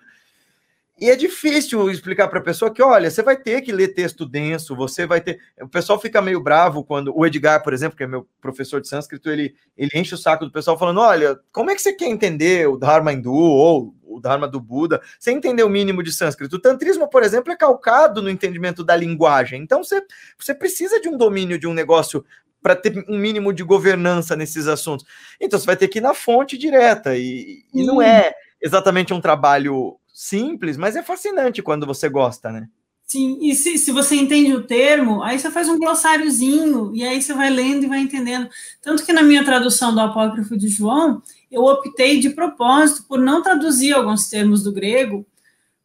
E 1.03 1.11
é 1.11 1.17
difícil 1.17 1.91
explicar 1.91 2.29
para 2.29 2.39
a 2.39 2.43
pessoa 2.43 2.73
que, 2.73 2.81
olha, 2.81 3.11
você 3.11 3.25
vai 3.25 3.37
ter 3.37 3.61
que 3.63 3.73
ler 3.73 3.89
texto 3.89 4.25
denso, 4.25 4.77
você 4.77 5.05
vai 5.05 5.21
ter. 5.21 5.41
O 5.61 5.67
pessoal 5.67 5.99
fica 5.99 6.23
meio 6.23 6.41
bravo 6.41 6.85
quando. 6.85 7.13
O 7.13 7.27
Edgar, 7.27 7.61
por 7.61 7.73
exemplo, 7.73 7.97
que 7.97 8.05
é 8.05 8.07
meu 8.07 8.25
professor 8.41 8.81
de 8.81 8.87
sânscrito, 8.87 9.29
ele, 9.29 9.53
ele 9.77 9.91
enche 9.97 10.15
o 10.15 10.17
saco 10.17 10.45
do 10.45 10.53
pessoal 10.53 10.79
falando: 10.79 11.01
olha, 11.01 11.37
como 11.51 11.73
é 11.73 11.75
que 11.75 11.83
você 11.83 11.93
quer 11.93 12.07
entender 12.07 12.69
o 12.69 12.77
Dharma 12.77 13.13
hindu 13.13 13.35
ou 13.35 13.93
o 14.05 14.21
Dharma 14.21 14.47
do 14.47 14.61
Buda 14.61 15.03
sem 15.19 15.37
entender 15.39 15.65
o 15.65 15.69
mínimo 15.69 16.05
de 16.05 16.13
sânscrito? 16.13 16.55
O 16.55 16.61
tantrismo, 16.61 17.11
por 17.11 17.25
exemplo, 17.25 17.53
é 17.53 17.57
calcado 17.57 18.23
no 18.23 18.31
entendimento 18.31 18.85
da 18.85 18.95
linguagem. 18.95 19.61
Então 19.61 19.83
você, 19.83 20.01
você 20.39 20.55
precisa 20.55 21.01
de 21.01 21.09
um 21.09 21.17
domínio 21.19 21.59
de 21.59 21.67
um 21.67 21.75
negócio 21.75 22.25
para 22.63 22.77
ter 22.77 23.05
um 23.09 23.19
mínimo 23.19 23.53
de 23.53 23.65
governança 23.65 24.37
nesses 24.37 24.69
assuntos. 24.69 25.05
Então 25.41 25.59
você 25.59 25.67
vai 25.67 25.77
ter 25.77 25.89
que 25.89 25.99
ir 25.99 26.01
na 26.01 26.15
fonte 26.15 26.57
direta, 26.57 27.17
e, 27.17 27.65
e 27.75 27.85
não 27.85 28.01
é 28.01 28.33
exatamente 28.63 29.13
um 29.13 29.21
trabalho 29.21 29.99
simples, 30.13 30.77
mas 30.77 30.97
é 30.97 31.03
fascinante 31.03 31.63
quando 31.63 31.87
você 31.87 32.09
gosta, 32.09 32.51
né? 32.51 32.69
Sim, 33.05 33.39
e 33.43 33.55
se, 33.55 33.77
se 33.77 33.93
você 33.93 34.17
entende 34.17 34.55
o 34.55 34.63
termo, 34.63 35.23
aí 35.23 35.39
você 35.39 35.51
faz 35.51 35.69
um 35.69 35.79
glossáriozinho, 35.79 36.93
e 36.95 37.05
aí 37.05 37.21
você 37.21 37.35
vai 37.35 37.51
lendo 37.51 37.85
e 37.85 37.89
vai 37.89 38.01
entendendo. 38.01 38.49
Tanto 38.81 39.05
que 39.05 39.13
na 39.13 39.23
minha 39.23 39.45
tradução 39.45 39.93
do 39.93 40.01
Apócrifo 40.01 40.57
de 40.57 40.69
João, 40.69 41.23
eu 41.51 41.63
optei 41.63 42.21
de 42.21 42.31
propósito 42.31 43.05
por 43.07 43.19
não 43.19 43.43
traduzir 43.43 43.93
alguns 43.93 44.29
termos 44.29 44.63
do 44.63 44.73
grego, 44.73 45.27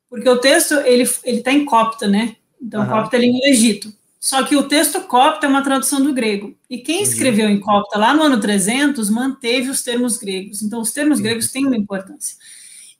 porque 0.09 0.29
o 0.29 0.37
texto, 0.37 0.75
ele 0.75 1.03
está 1.03 1.51
em 1.51 1.65
copta, 1.65 2.07
né? 2.07 2.37
Então, 2.61 2.81
uhum. 2.81 2.89
copta 2.89 3.17
é 3.17 3.19
língua 3.19 3.41
do 3.41 3.47
Egito. 3.47 3.93
Só 4.19 4.43
que 4.43 4.55
o 4.55 4.63
texto 4.63 5.01
copta 5.01 5.45
é 5.45 5.49
uma 5.49 5.61
tradução 5.61 6.01
do 6.01 6.13
grego. 6.13 6.55
E 6.69 6.77
quem 6.77 7.01
escreveu 7.01 7.49
em 7.49 7.59
copta 7.59 7.99
lá 7.99 8.13
no 8.13 8.23
ano 8.23 8.39
300 8.39 9.09
manteve 9.09 9.69
os 9.69 9.83
termos 9.83 10.17
gregos. 10.17 10.61
Então, 10.61 10.79
os 10.79 10.91
termos 10.91 11.19
gregos 11.19 11.51
têm 11.51 11.65
uma 11.65 11.75
importância. 11.75 12.37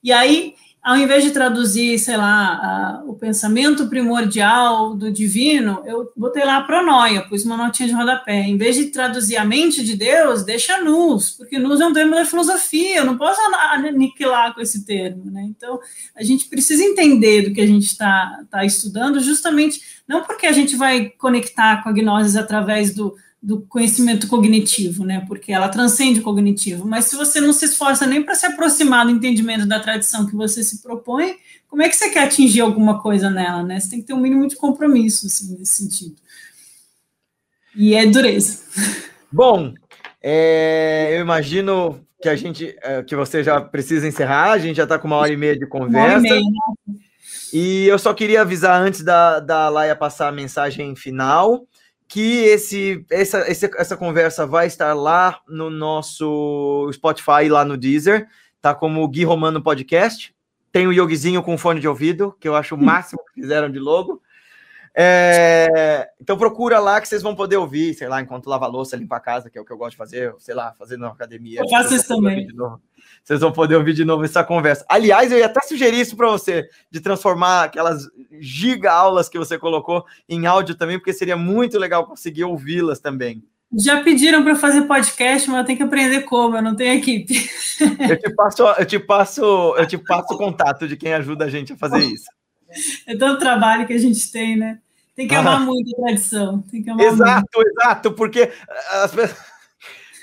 E 0.02 0.12
aí, 0.12 0.54
ao 0.88 0.96
invés 0.96 1.22
de 1.22 1.32
traduzir, 1.32 1.98
sei 1.98 2.16
lá, 2.16 2.54
a, 2.54 3.02
o 3.04 3.14
pensamento 3.14 3.90
primordial 3.90 4.94
do 4.94 5.12
divino, 5.12 5.82
eu 5.84 6.10
botei 6.16 6.42
lá 6.42 6.56
a 6.56 6.62
pronoia, 6.62 7.28
pus 7.28 7.44
uma 7.44 7.58
notinha 7.58 7.90
de 7.90 7.94
rodapé. 7.94 8.40
Em 8.40 8.56
vez 8.56 8.74
de 8.74 8.86
traduzir 8.86 9.36
a 9.36 9.44
mente 9.44 9.84
de 9.84 9.94
Deus, 9.94 10.44
deixa 10.44 10.82
nus, 10.82 11.32
porque 11.32 11.58
nus 11.58 11.78
é 11.82 11.86
um 11.86 11.92
termo 11.92 12.14
da 12.14 12.24
filosofia, 12.24 12.96
eu 12.96 13.04
não 13.04 13.18
posso 13.18 13.38
aniquilar 13.70 14.54
com 14.54 14.62
esse 14.62 14.86
termo, 14.86 15.30
né? 15.30 15.42
Então, 15.50 15.78
a 16.16 16.22
gente 16.22 16.48
precisa 16.48 16.82
entender 16.82 17.42
do 17.42 17.52
que 17.52 17.60
a 17.60 17.66
gente 17.66 17.84
está 17.84 18.40
tá 18.50 18.64
estudando, 18.64 19.20
justamente, 19.20 19.82
não 20.08 20.22
porque 20.22 20.46
a 20.46 20.52
gente 20.52 20.74
vai 20.74 21.10
conectar 21.18 21.82
com 21.82 21.90
a 21.90 21.92
gnose 21.92 22.38
através 22.38 22.94
do 22.94 23.14
do 23.48 23.62
conhecimento 23.62 24.28
cognitivo, 24.28 25.06
né? 25.06 25.24
Porque 25.26 25.50
ela 25.50 25.70
transcende 25.70 26.20
o 26.20 26.22
cognitivo. 26.22 26.86
Mas 26.86 27.06
se 27.06 27.16
você 27.16 27.40
não 27.40 27.54
se 27.54 27.64
esforça 27.64 28.06
nem 28.06 28.22
para 28.22 28.34
se 28.34 28.44
aproximar 28.44 29.06
do 29.06 29.10
entendimento 29.10 29.64
da 29.64 29.80
tradição 29.80 30.26
que 30.26 30.36
você 30.36 30.62
se 30.62 30.82
propõe, 30.82 31.34
como 31.66 31.80
é 31.80 31.88
que 31.88 31.96
você 31.96 32.10
quer 32.10 32.24
atingir 32.24 32.60
alguma 32.60 33.00
coisa 33.00 33.30
nela, 33.30 33.62
né? 33.62 33.80
Você 33.80 33.88
tem 33.88 34.00
que 34.02 34.06
ter 34.06 34.12
um 34.12 34.20
mínimo 34.20 34.46
de 34.46 34.54
compromisso 34.54 35.24
assim, 35.24 35.56
nesse 35.58 35.82
sentido. 35.82 36.14
E 37.74 37.94
é 37.94 38.04
dureza. 38.04 38.58
Bom, 39.32 39.72
é, 40.22 41.14
eu 41.16 41.22
imagino 41.22 42.04
que 42.20 42.28
a 42.28 42.36
gente, 42.36 42.76
é, 42.82 43.02
que 43.02 43.16
você 43.16 43.42
já 43.42 43.62
precisa 43.62 44.06
encerrar. 44.06 44.50
A 44.50 44.58
gente 44.58 44.76
já 44.76 44.82
está 44.82 44.98
com 44.98 45.06
uma 45.06 45.16
hora 45.16 45.32
e 45.32 45.38
meia 45.38 45.58
de 45.58 45.66
conversa. 45.66 45.96
Uma 45.96 46.04
hora 46.04 46.18
e 46.18 46.22
meia. 46.22 46.42
Né? 46.86 46.94
E 47.50 47.86
eu 47.86 47.98
só 47.98 48.12
queria 48.12 48.42
avisar 48.42 48.78
antes 48.78 49.02
da, 49.02 49.40
da 49.40 49.70
Laia 49.70 49.96
passar 49.96 50.28
a 50.28 50.32
mensagem 50.32 50.94
final 50.94 51.66
que 52.08 52.44
esse, 52.44 53.04
essa, 53.10 53.38
essa 53.46 53.96
conversa 53.96 54.46
vai 54.46 54.66
estar 54.66 54.94
lá 54.94 55.40
no 55.46 55.68
nosso 55.68 56.90
Spotify, 56.92 57.48
lá 57.50 57.66
no 57.66 57.76
Deezer, 57.76 58.26
tá 58.62 58.74
como 58.74 59.06
Gui 59.06 59.24
Romano 59.24 59.62
Podcast. 59.62 60.34
Tem 60.72 60.86
o 60.86 60.92
Yogizinho 60.92 61.42
com 61.42 61.58
fone 61.58 61.80
de 61.80 61.86
ouvido, 61.86 62.34
que 62.40 62.48
eu 62.48 62.56
acho 62.56 62.74
o 62.74 62.78
máximo 62.82 63.22
que 63.26 63.42
fizeram 63.42 63.70
de 63.70 63.78
logo. 63.78 64.22
É, 65.00 66.08
então 66.20 66.36
procura 66.36 66.80
lá 66.80 67.00
que 67.00 67.06
vocês 67.06 67.22
vão 67.22 67.32
poder 67.32 67.56
ouvir, 67.56 67.94
sei 67.94 68.08
lá, 68.08 68.20
enquanto 68.20 68.48
lava 68.48 68.66
louça, 68.66 68.96
limpa 68.96 69.18
a 69.18 69.20
casa, 69.20 69.48
que 69.48 69.56
é 69.56 69.60
o 69.60 69.64
que 69.64 69.72
eu 69.72 69.78
gosto 69.78 69.92
de 69.92 69.96
fazer, 69.96 70.34
sei 70.40 70.56
lá, 70.56 70.74
fazendo 70.76 71.02
na 71.02 71.08
academia. 71.08 71.60
Eu 71.60 71.68
faço 71.68 71.94
isso 71.94 72.08
também. 72.08 72.48
Vocês 73.22 73.38
vão 73.38 73.52
poder 73.52 73.76
ouvir 73.76 73.94
de 73.94 74.04
novo 74.04 74.24
essa 74.24 74.42
conversa. 74.42 74.84
Aliás, 74.88 75.30
eu 75.30 75.38
ia 75.38 75.46
até 75.46 75.60
sugerir 75.60 76.00
isso 76.00 76.16
para 76.16 76.28
você, 76.28 76.68
de 76.90 77.00
transformar 77.00 77.62
aquelas 77.62 78.08
giga 78.40 78.90
aulas 78.90 79.28
que 79.28 79.38
você 79.38 79.56
colocou 79.56 80.04
em 80.28 80.46
áudio 80.46 80.74
também, 80.74 80.98
porque 80.98 81.12
seria 81.12 81.36
muito 81.36 81.78
legal 81.78 82.04
conseguir 82.04 82.42
ouvi-las 82.42 82.98
também. 82.98 83.44
Já 83.72 84.02
pediram 84.02 84.42
para 84.42 84.56
fazer 84.56 84.82
podcast, 84.82 85.48
mas 85.48 85.60
eu 85.60 85.64
tenho 85.64 85.78
que 85.78 85.84
aprender 85.84 86.22
como, 86.22 86.56
eu 86.56 86.62
não 86.62 86.74
tenho 86.74 86.94
equipe. 86.94 87.48
Eu 88.08 88.18
te 88.18 88.34
passo, 88.34 88.62
eu 88.66 88.84
te 88.84 88.98
passo, 88.98 89.76
eu 89.76 89.86
te 89.86 89.96
passo 89.96 90.34
o 90.34 90.38
contato 90.38 90.88
de 90.88 90.96
quem 90.96 91.14
ajuda 91.14 91.44
a 91.44 91.48
gente 91.48 91.72
a 91.74 91.76
fazer 91.76 92.00
isso. 92.00 92.26
É 93.06 93.16
tanto 93.16 93.38
trabalho 93.38 93.86
que 93.86 93.92
a 93.92 93.98
gente 93.98 94.32
tem, 94.32 94.56
né? 94.56 94.80
Tem 95.18 95.26
que 95.26 95.34
amar 95.34 95.56
ah. 95.56 95.64
muito 95.64 95.90
a 95.96 96.00
tradição. 96.00 96.62
Tem 96.70 96.80
que 96.80 96.88
amar 96.88 97.04
exato, 97.04 97.48
muito. 97.56 97.70
exato, 97.70 98.12
porque 98.12 98.52
as 98.92 99.12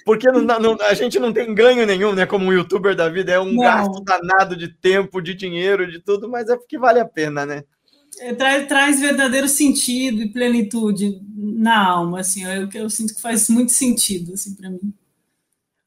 porque 0.06 0.32
não, 0.32 0.42
não, 0.42 0.78
a 0.84 0.94
gente 0.94 1.20
não 1.20 1.34
tem 1.34 1.54
ganho 1.54 1.86
nenhum, 1.86 2.14
né? 2.14 2.26
Como 2.26 2.46
um 2.46 2.54
youtuber 2.54 2.96
da 2.96 3.10
vida, 3.10 3.34
é 3.34 3.40
um 3.40 3.52
não. 3.52 3.62
gasto 3.62 4.02
danado 4.06 4.56
de 4.56 4.70
tempo, 4.70 5.20
de 5.20 5.34
dinheiro, 5.34 5.92
de 5.92 6.00
tudo, 6.00 6.30
mas 6.30 6.48
é 6.48 6.56
porque 6.56 6.78
vale 6.78 7.02
a 7.02 7.06
pena, 7.06 7.46
né? 7.46 7.66
É, 8.20 8.34
traz, 8.34 8.68
traz 8.70 9.02
verdadeiro 9.02 9.50
sentido 9.50 10.22
e 10.22 10.32
plenitude 10.32 11.20
na 11.36 11.90
alma, 11.90 12.22
assim, 12.22 12.46
eu, 12.46 12.70
eu 12.74 12.90
sinto 12.90 13.16
que 13.16 13.22
faz 13.22 13.50
muito 13.50 13.74
sentido, 13.74 14.34
assim, 14.34 14.56
para 14.56 14.70
mim. 14.70 14.94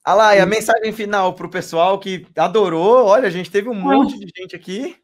Alai, 0.04 0.38
a 0.38 0.44
mensagem 0.44 0.92
final 0.92 1.32
para 1.32 1.46
o 1.46 1.50
pessoal 1.50 1.98
que 1.98 2.26
adorou, 2.36 3.06
olha, 3.06 3.26
a 3.26 3.30
gente 3.30 3.50
teve 3.50 3.70
um 3.70 3.82
Bom, 3.82 4.02
monte 4.02 4.18
de 4.18 4.30
gente 4.36 4.54
aqui. 4.54 4.96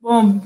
Bom, 0.00 0.40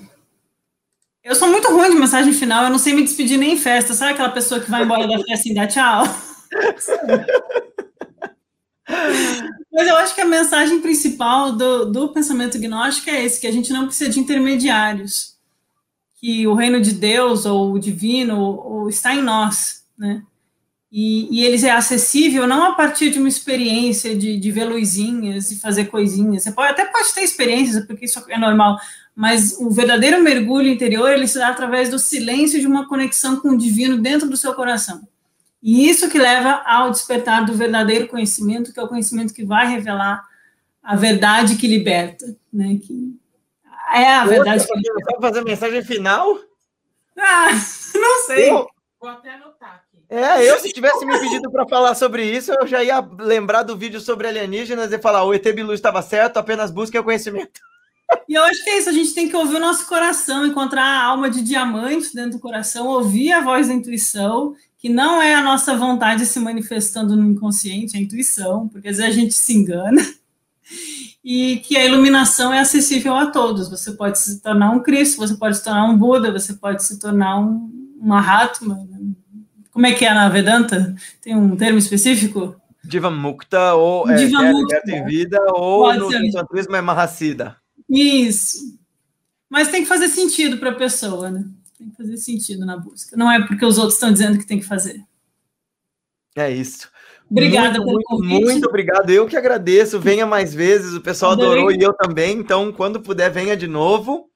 eu 1.24 1.34
sou 1.34 1.48
muito 1.48 1.68
ruim 1.68 1.90
de 1.90 1.96
mensagem 1.96 2.34
final, 2.34 2.64
eu 2.64 2.70
não 2.70 2.78
sei 2.78 2.94
me 2.94 3.02
despedir 3.02 3.38
nem 3.38 3.54
em 3.54 3.58
festa. 3.58 3.94
Sabe 3.94 4.12
aquela 4.12 4.28
pessoa 4.28 4.60
que 4.60 4.70
vai 4.70 4.82
embora 4.82 5.08
da 5.08 5.18
festa 5.24 5.48
e 5.48 5.54
dá 5.54 5.66
tchau? 5.66 6.04
Mas 9.72 9.88
eu 9.88 9.96
acho 9.96 10.14
que 10.14 10.20
a 10.20 10.26
mensagem 10.26 10.80
principal 10.80 11.52
do, 11.52 11.86
do 11.86 12.12
pensamento 12.12 12.58
gnóstico 12.58 13.08
é 13.08 13.24
esse, 13.24 13.40
que 13.40 13.46
a 13.46 13.52
gente 13.52 13.72
não 13.72 13.86
precisa 13.86 14.10
de 14.10 14.20
intermediários, 14.20 15.38
que 16.20 16.46
o 16.46 16.54
reino 16.54 16.80
de 16.80 16.92
Deus 16.92 17.46
ou 17.46 17.72
o 17.72 17.78
divino 17.78 18.38
ou, 18.38 18.72
ou 18.72 18.88
está 18.88 19.14
em 19.14 19.22
nós, 19.22 19.84
né? 19.98 20.22
E, 20.96 21.26
e 21.28 21.44
ele 21.44 21.66
é 21.66 21.72
acessível 21.72 22.46
não 22.46 22.66
a 22.66 22.74
partir 22.76 23.10
de 23.10 23.18
uma 23.18 23.26
experiência 23.26 24.16
de, 24.16 24.38
de 24.38 24.52
ver 24.52 24.62
luzinhas 24.62 25.50
e 25.50 25.58
fazer 25.58 25.86
coisinhas. 25.86 26.44
Você 26.44 26.52
pode, 26.52 26.70
até 26.70 26.84
pode 26.84 27.12
ter 27.12 27.22
experiências, 27.22 27.84
porque 27.84 28.04
isso 28.04 28.24
é 28.28 28.38
normal, 28.38 28.78
mas 29.12 29.58
o 29.58 29.68
verdadeiro 29.70 30.22
mergulho 30.22 30.68
interior 30.68 31.10
ele 31.10 31.26
se 31.26 31.36
dá 31.36 31.48
através 31.48 31.90
do 31.90 31.98
silêncio 31.98 32.60
de 32.60 32.66
uma 32.68 32.86
conexão 32.86 33.40
com 33.40 33.48
o 33.48 33.58
divino 33.58 34.00
dentro 34.00 34.30
do 34.30 34.36
seu 34.36 34.54
coração. 34.54 35.02
E 35.60 35.90
isso 35.90 36.08
que 36.08 36.16
leva 36.16 36.62
ao 36.64 36.92
despertar 36.92 37.44
do 37.44 37.54
verdadeiro 37.54 38.06
conhecimento, 38.06 38.72
que 38.72 38.78
é 38.78 38.82
o 38.84 38.88
conhecimento 38.88 39.34
que 39.34 39.44
vai 39.44 39.66
revelar 39.66 40.24
a 40.80 40.94
verdade 40.94 41.56
que 41.56 41.66
liberta, 41.66 42.24
né? 42.52 42.78
Que 42.80 43.18
é 43.92 44.14
a 44.14 44.24
verdade. 44.26 44.60
Outra, 44.60 44.80
que 44.80 44.88
liberta. 44.92 45.20
fazer 45.20 45.42
mensagem 45.42 45.82
final? 45.82 46.38
Ah, 47.18 47.48
não 47.96 48.26
sei. 48.26 48.48
Eu... 48.48 48.68
Vou 49.00 49.10
até 49.10 49.34
anotar. 49.34 49.53
É, 50.16 50.48
eu 50.48 50.60
se 50.60 50.72
tivesse 50.72 51.04
me 51.04 51.18
pedido 51.18 51.50
para 51.50 51.66
falar 51.66 51.92
sobre 51.96 52.24
isso, 52.24 52.52
eu 52.52 52.68
já 52.68 52.84
ia 52.84 53.00
lembrar 53.18 53.64
do 53.64 53.76
vídeo 53.76 54.00
sobre 54.00 54.28
alienígenas 54.28 54.92
e 54.92 54.98
falar: 54.98 55.24
o 55.24 55.34
ET 55.34 55.42
Bilu 55.52 55.74
estava 55.74 56.00
certo, 56.02 56.36
apenas 56.36 56.70
busque 56.70 56.96
o 56.96 57.02
conhecimento. 57.02 57.60
E 58.28 58.34
eu 58.34 58.44
acho 58.44 58.62
que 58.62 58.70
é 58.70 58.78
isso, 58.78 58.88
a 58.88 58.92
gente 58.92 59.12
tem 59.12 59.28
que 59.28 59.34
ouvir 59.34 59.56
o 59.56 59.60
nosso 59.60 59.88
coração, 59.88 60.46
encontrar 60.46 60.84
a 60.84 61.02
alma 61.02 61.28
de 61.28 61.42
diamante 61.42 62.14
dentro 62.14 62.32
do 62.32 62.38
coração, 62.38 62.86
ouvir 62.86 63.32
a 63.32 63.40
voz 63.40 63.66
da 63.66 63.74
intuição, 63.74 64.54
que 64.78 64.88
não 64.88 65.20
é 65.20 65.34
a 65.34 65.42
nossa 65.42 65.76
vontade 65.76 66.24
se 66.26 66.38
manifestando 66.38 67.16
no 67.16 67.28
inconsciente, 67.28 67.96
é 67.96 67.98
a 67.98 68.02
intuição, 68.02 68.68
porque 68.68 68.88
às 68.88 68.98
vezes 68.98 69.12
a 69.12 69.18
gente 69.18 69.34
se 69.34 69.52
engana. 69.52 70.00
E 71.24 71.56
que 71.64 71.76
a 71.76 71.84
iluminação 71.84 72.52
é 72.52 72.60
acessível 72.60 73.14
a 73.14 73.30
todos. 73.30 73.70
Você 73.70 73.92
pode 73.92 74.18
se 74.18 74.40
tornar 74.40 74.70
um 74.70 74.80
Cristo, 74.80 75.16
você 75.16 75.34
pode 75.34 75.56
se 75.56 75.64
tornar 75.64 75.86
um 75.86 75.96
Buda, 75.96 76.30
você 76.30 76.52
pode 76.52 76.84
se 76.84 76.98
tornar 76.98 77.40
um 77.40 77.70
Mahatma. 77.98 78.86
Como 79.74 79.86
é 79.86 79.92
que 79.92 80.04
é 80.04 80.14
na 80.14 80.28
Vedanta? 80.28 80.94
Tem 81.20 81.36
um 81.36 81.56
termo 81.56 81.78
específico? 81.78 82.54
Diva 82.84 83.10
Mukta, 83.10 83.74
ou 83.74 84.08
é, 84.08 84.14
Diva 84.14 84.46
é, 84.46 84.52
Mukta. 84.52 84.82
em 84.86 85.04
vida, 85.04 85.36
ou 85.48 85.82
pode 85.82 85.98
no 85.98 86.30
Santuísmo 86.30 86.76
é 86.76 86.80
Mahasiddha. 86.80 87.56
Isso. 87.90 88.78
Mas 89.50 89.68
tem 89.68 89.82
que 89.82 89.88
fazer 89.88 90.06
sentido 90.06 90.58
para 90.58 90.70
a 90.70 90.74
pessoa, 90.76 91.28
né? 91.28 91.44
Tem 91.76 91.90
que 91.90 91.96
fazer 91.96 92.16
sentido 92.18 92.64
na 92.64 92.76
busca. 92.76 93.16
Não 93.16 93.28
é 93.28 93.44
porque 93.44 93.66
os 93.66 93.76
outros 93.76 93.94
estão 93.94 94.12
dizendo 94.12 94.38
que 94.38 94.46
tem 94.46 94.60
que 94.60 94.64
fazer. 94.64 95.02
É 96.36 96.48
isso. 96.48 96.88
Obrigada 97.28 97.80
muito, 97.80 97.84
pelo 97.86 98.02
convite. 98.04 98.44
Muito 98.44 98.68
obrigado. 98.68 99.10
Eu 99.10 99.26
que 99.26 99.36
agradeço. 99.36 99.98
Venha 99.98 100.24
mais 100.24 100.54
vezes. 100.54 100.94
O 100.94 101.00
pessoal 101.00 101.32
adorou 101.32 101.72
e 101.72 101.82
eu 101.82 101.92
também. 101.92 102.38
Então, 102.38 102.72
quando 102.72 103.00
puder, 103.00 103.28
venha 103.28 103.56
de 103.56 103.66
novo. 103.66 104.30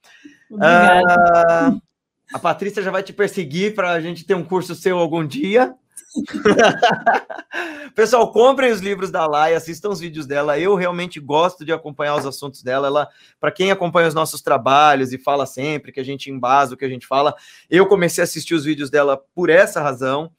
Obrigada. 0.51 1.77
Uh, 1.77 1.88
a 2.33 2.39
Patrícia 2.39 2.83
já 2.83 2.91
vai 2.91 3.03
te 3.03 3.13
perseguir 3.13 3.73
para 3.73 3.91
a 3.91 4.01
gente 4.01 4.25
ter 4.25 4.35
um 4.35 4.43
curso 4.43 4.75
seu 4.75 4.97
algum 4.97 5.25
dia. 5.25 5.75
Pessoal, 7.95 8.31
comprem 8.31 8.71
os 8.71 8.79
livros 8.79 9.11
da 9.11 9.25
Lai, 9.27 9.53
assistam 9.53 9.89
os 9.89 9.99
vídeos 9.99 10.25
dela. 10.25 10.59
Eu 10.59 10.75
realmente 10.75 11.19
gosto 11.19 11.65
de 11.65 11.71
acompanhar 11.71 12.15
os 12.15 12.25
assuntos 12.25 12.63
dela. 12.63 12.87
Ela, 12.87 13.07
para 13.39 13.51
quem 13.51 13.71
acompanha 13.71 14.07
os 14.07 14.13
nossos 14.13 14.41
trabalhos 14.41 15.11
e 15.11 15.17
fala 15.17 15.45
sempre 15.45 15.91
que 15.91 15.99
a 15.99 16.03
gente 16.03 16.31
embasa 16.31 16.73
o 16.73 16.77
que 16.77 16.85
a 16.85 16.89
gente 16.89 17.07
fala, 17.07 17.35
eu 17.69 17.87
comecei 17.87 18.21
a 18.21 18.25
assistir 18.25 18.53
os 18.53 18.65
vídeos 18.65 18.89
dela 18.89 19.17
por 19.35 19.49
essa 19.49 19.81
razão. 19.81 20.31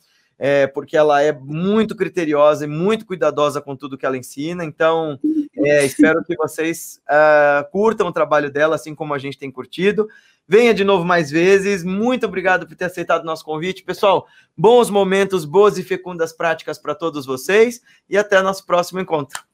É, 0.43 0.67
porque 0.67 0.97
ela 0.97 1.21
é 1.21 1.33
muito 1.33 1.95
criteriosa 1.95 2.65
e 2.65 2.67
muito 2.67 3.05
cuidadosa 3.05 3.61
com 3.61 3.77
tudo 3.77 3.99
que 3.99 4.07
ela 4.07 4.17
ensina. 4.17 4.65
Então, 4.65 5.21
é, 5.55 5.85
espero 5.85 6.25
que 6.25 6.35
vocês 6.35 6.99
uh, 7.07 7.71
curtam 7.71 8.07
o 8.07 8.13
trabalho 8.13 8.51
dela, 8.51 8.77
assim 8.77 8.95
como 8.95 9.13
a 9.13 9.19
gente 9.19 9.39
tem 9.39 9.51
curtido. 9.51 10.09
Venha 10.51 10.75
de 10.75 10.83
novo 10.83 11.05
mais 11.05 11.31
vezes. 11.31 11.85
Muito 11.85 12.27
obrigado 12.27 12.67
por 12.67 12.75
ter 12.75 12.87
aceitado 12.87 13.23
o 13.23 13.25
nosso 13.25 13.45
convite. 13.45 13.85
Pessoal, 13.85 14.27
bons 14.59 14.91
momentos, 14.91 15.45
boas 15.45 15.79
e 15.79 15.85
fecundas 15.85 16.33
práticas 16.33 16.77
para 16.77 16.93
todos 16.93 17.25
vocês 17.25 17.81
e 18.09 18.19
até 18.19 18.43
nosso 18.43 18.67
próximo 18.67 18.99
encontro. 18.99 19.45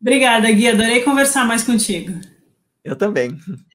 Obrigada, 0.00 0.48
Gui. 0.48 0.68
Adorei 0.68 1.02
conversar 1.02 1.44
mais 1.44 1.64
contigo. 1.64 2.20
Eu 2.84 2.94
também. 2.94 3.36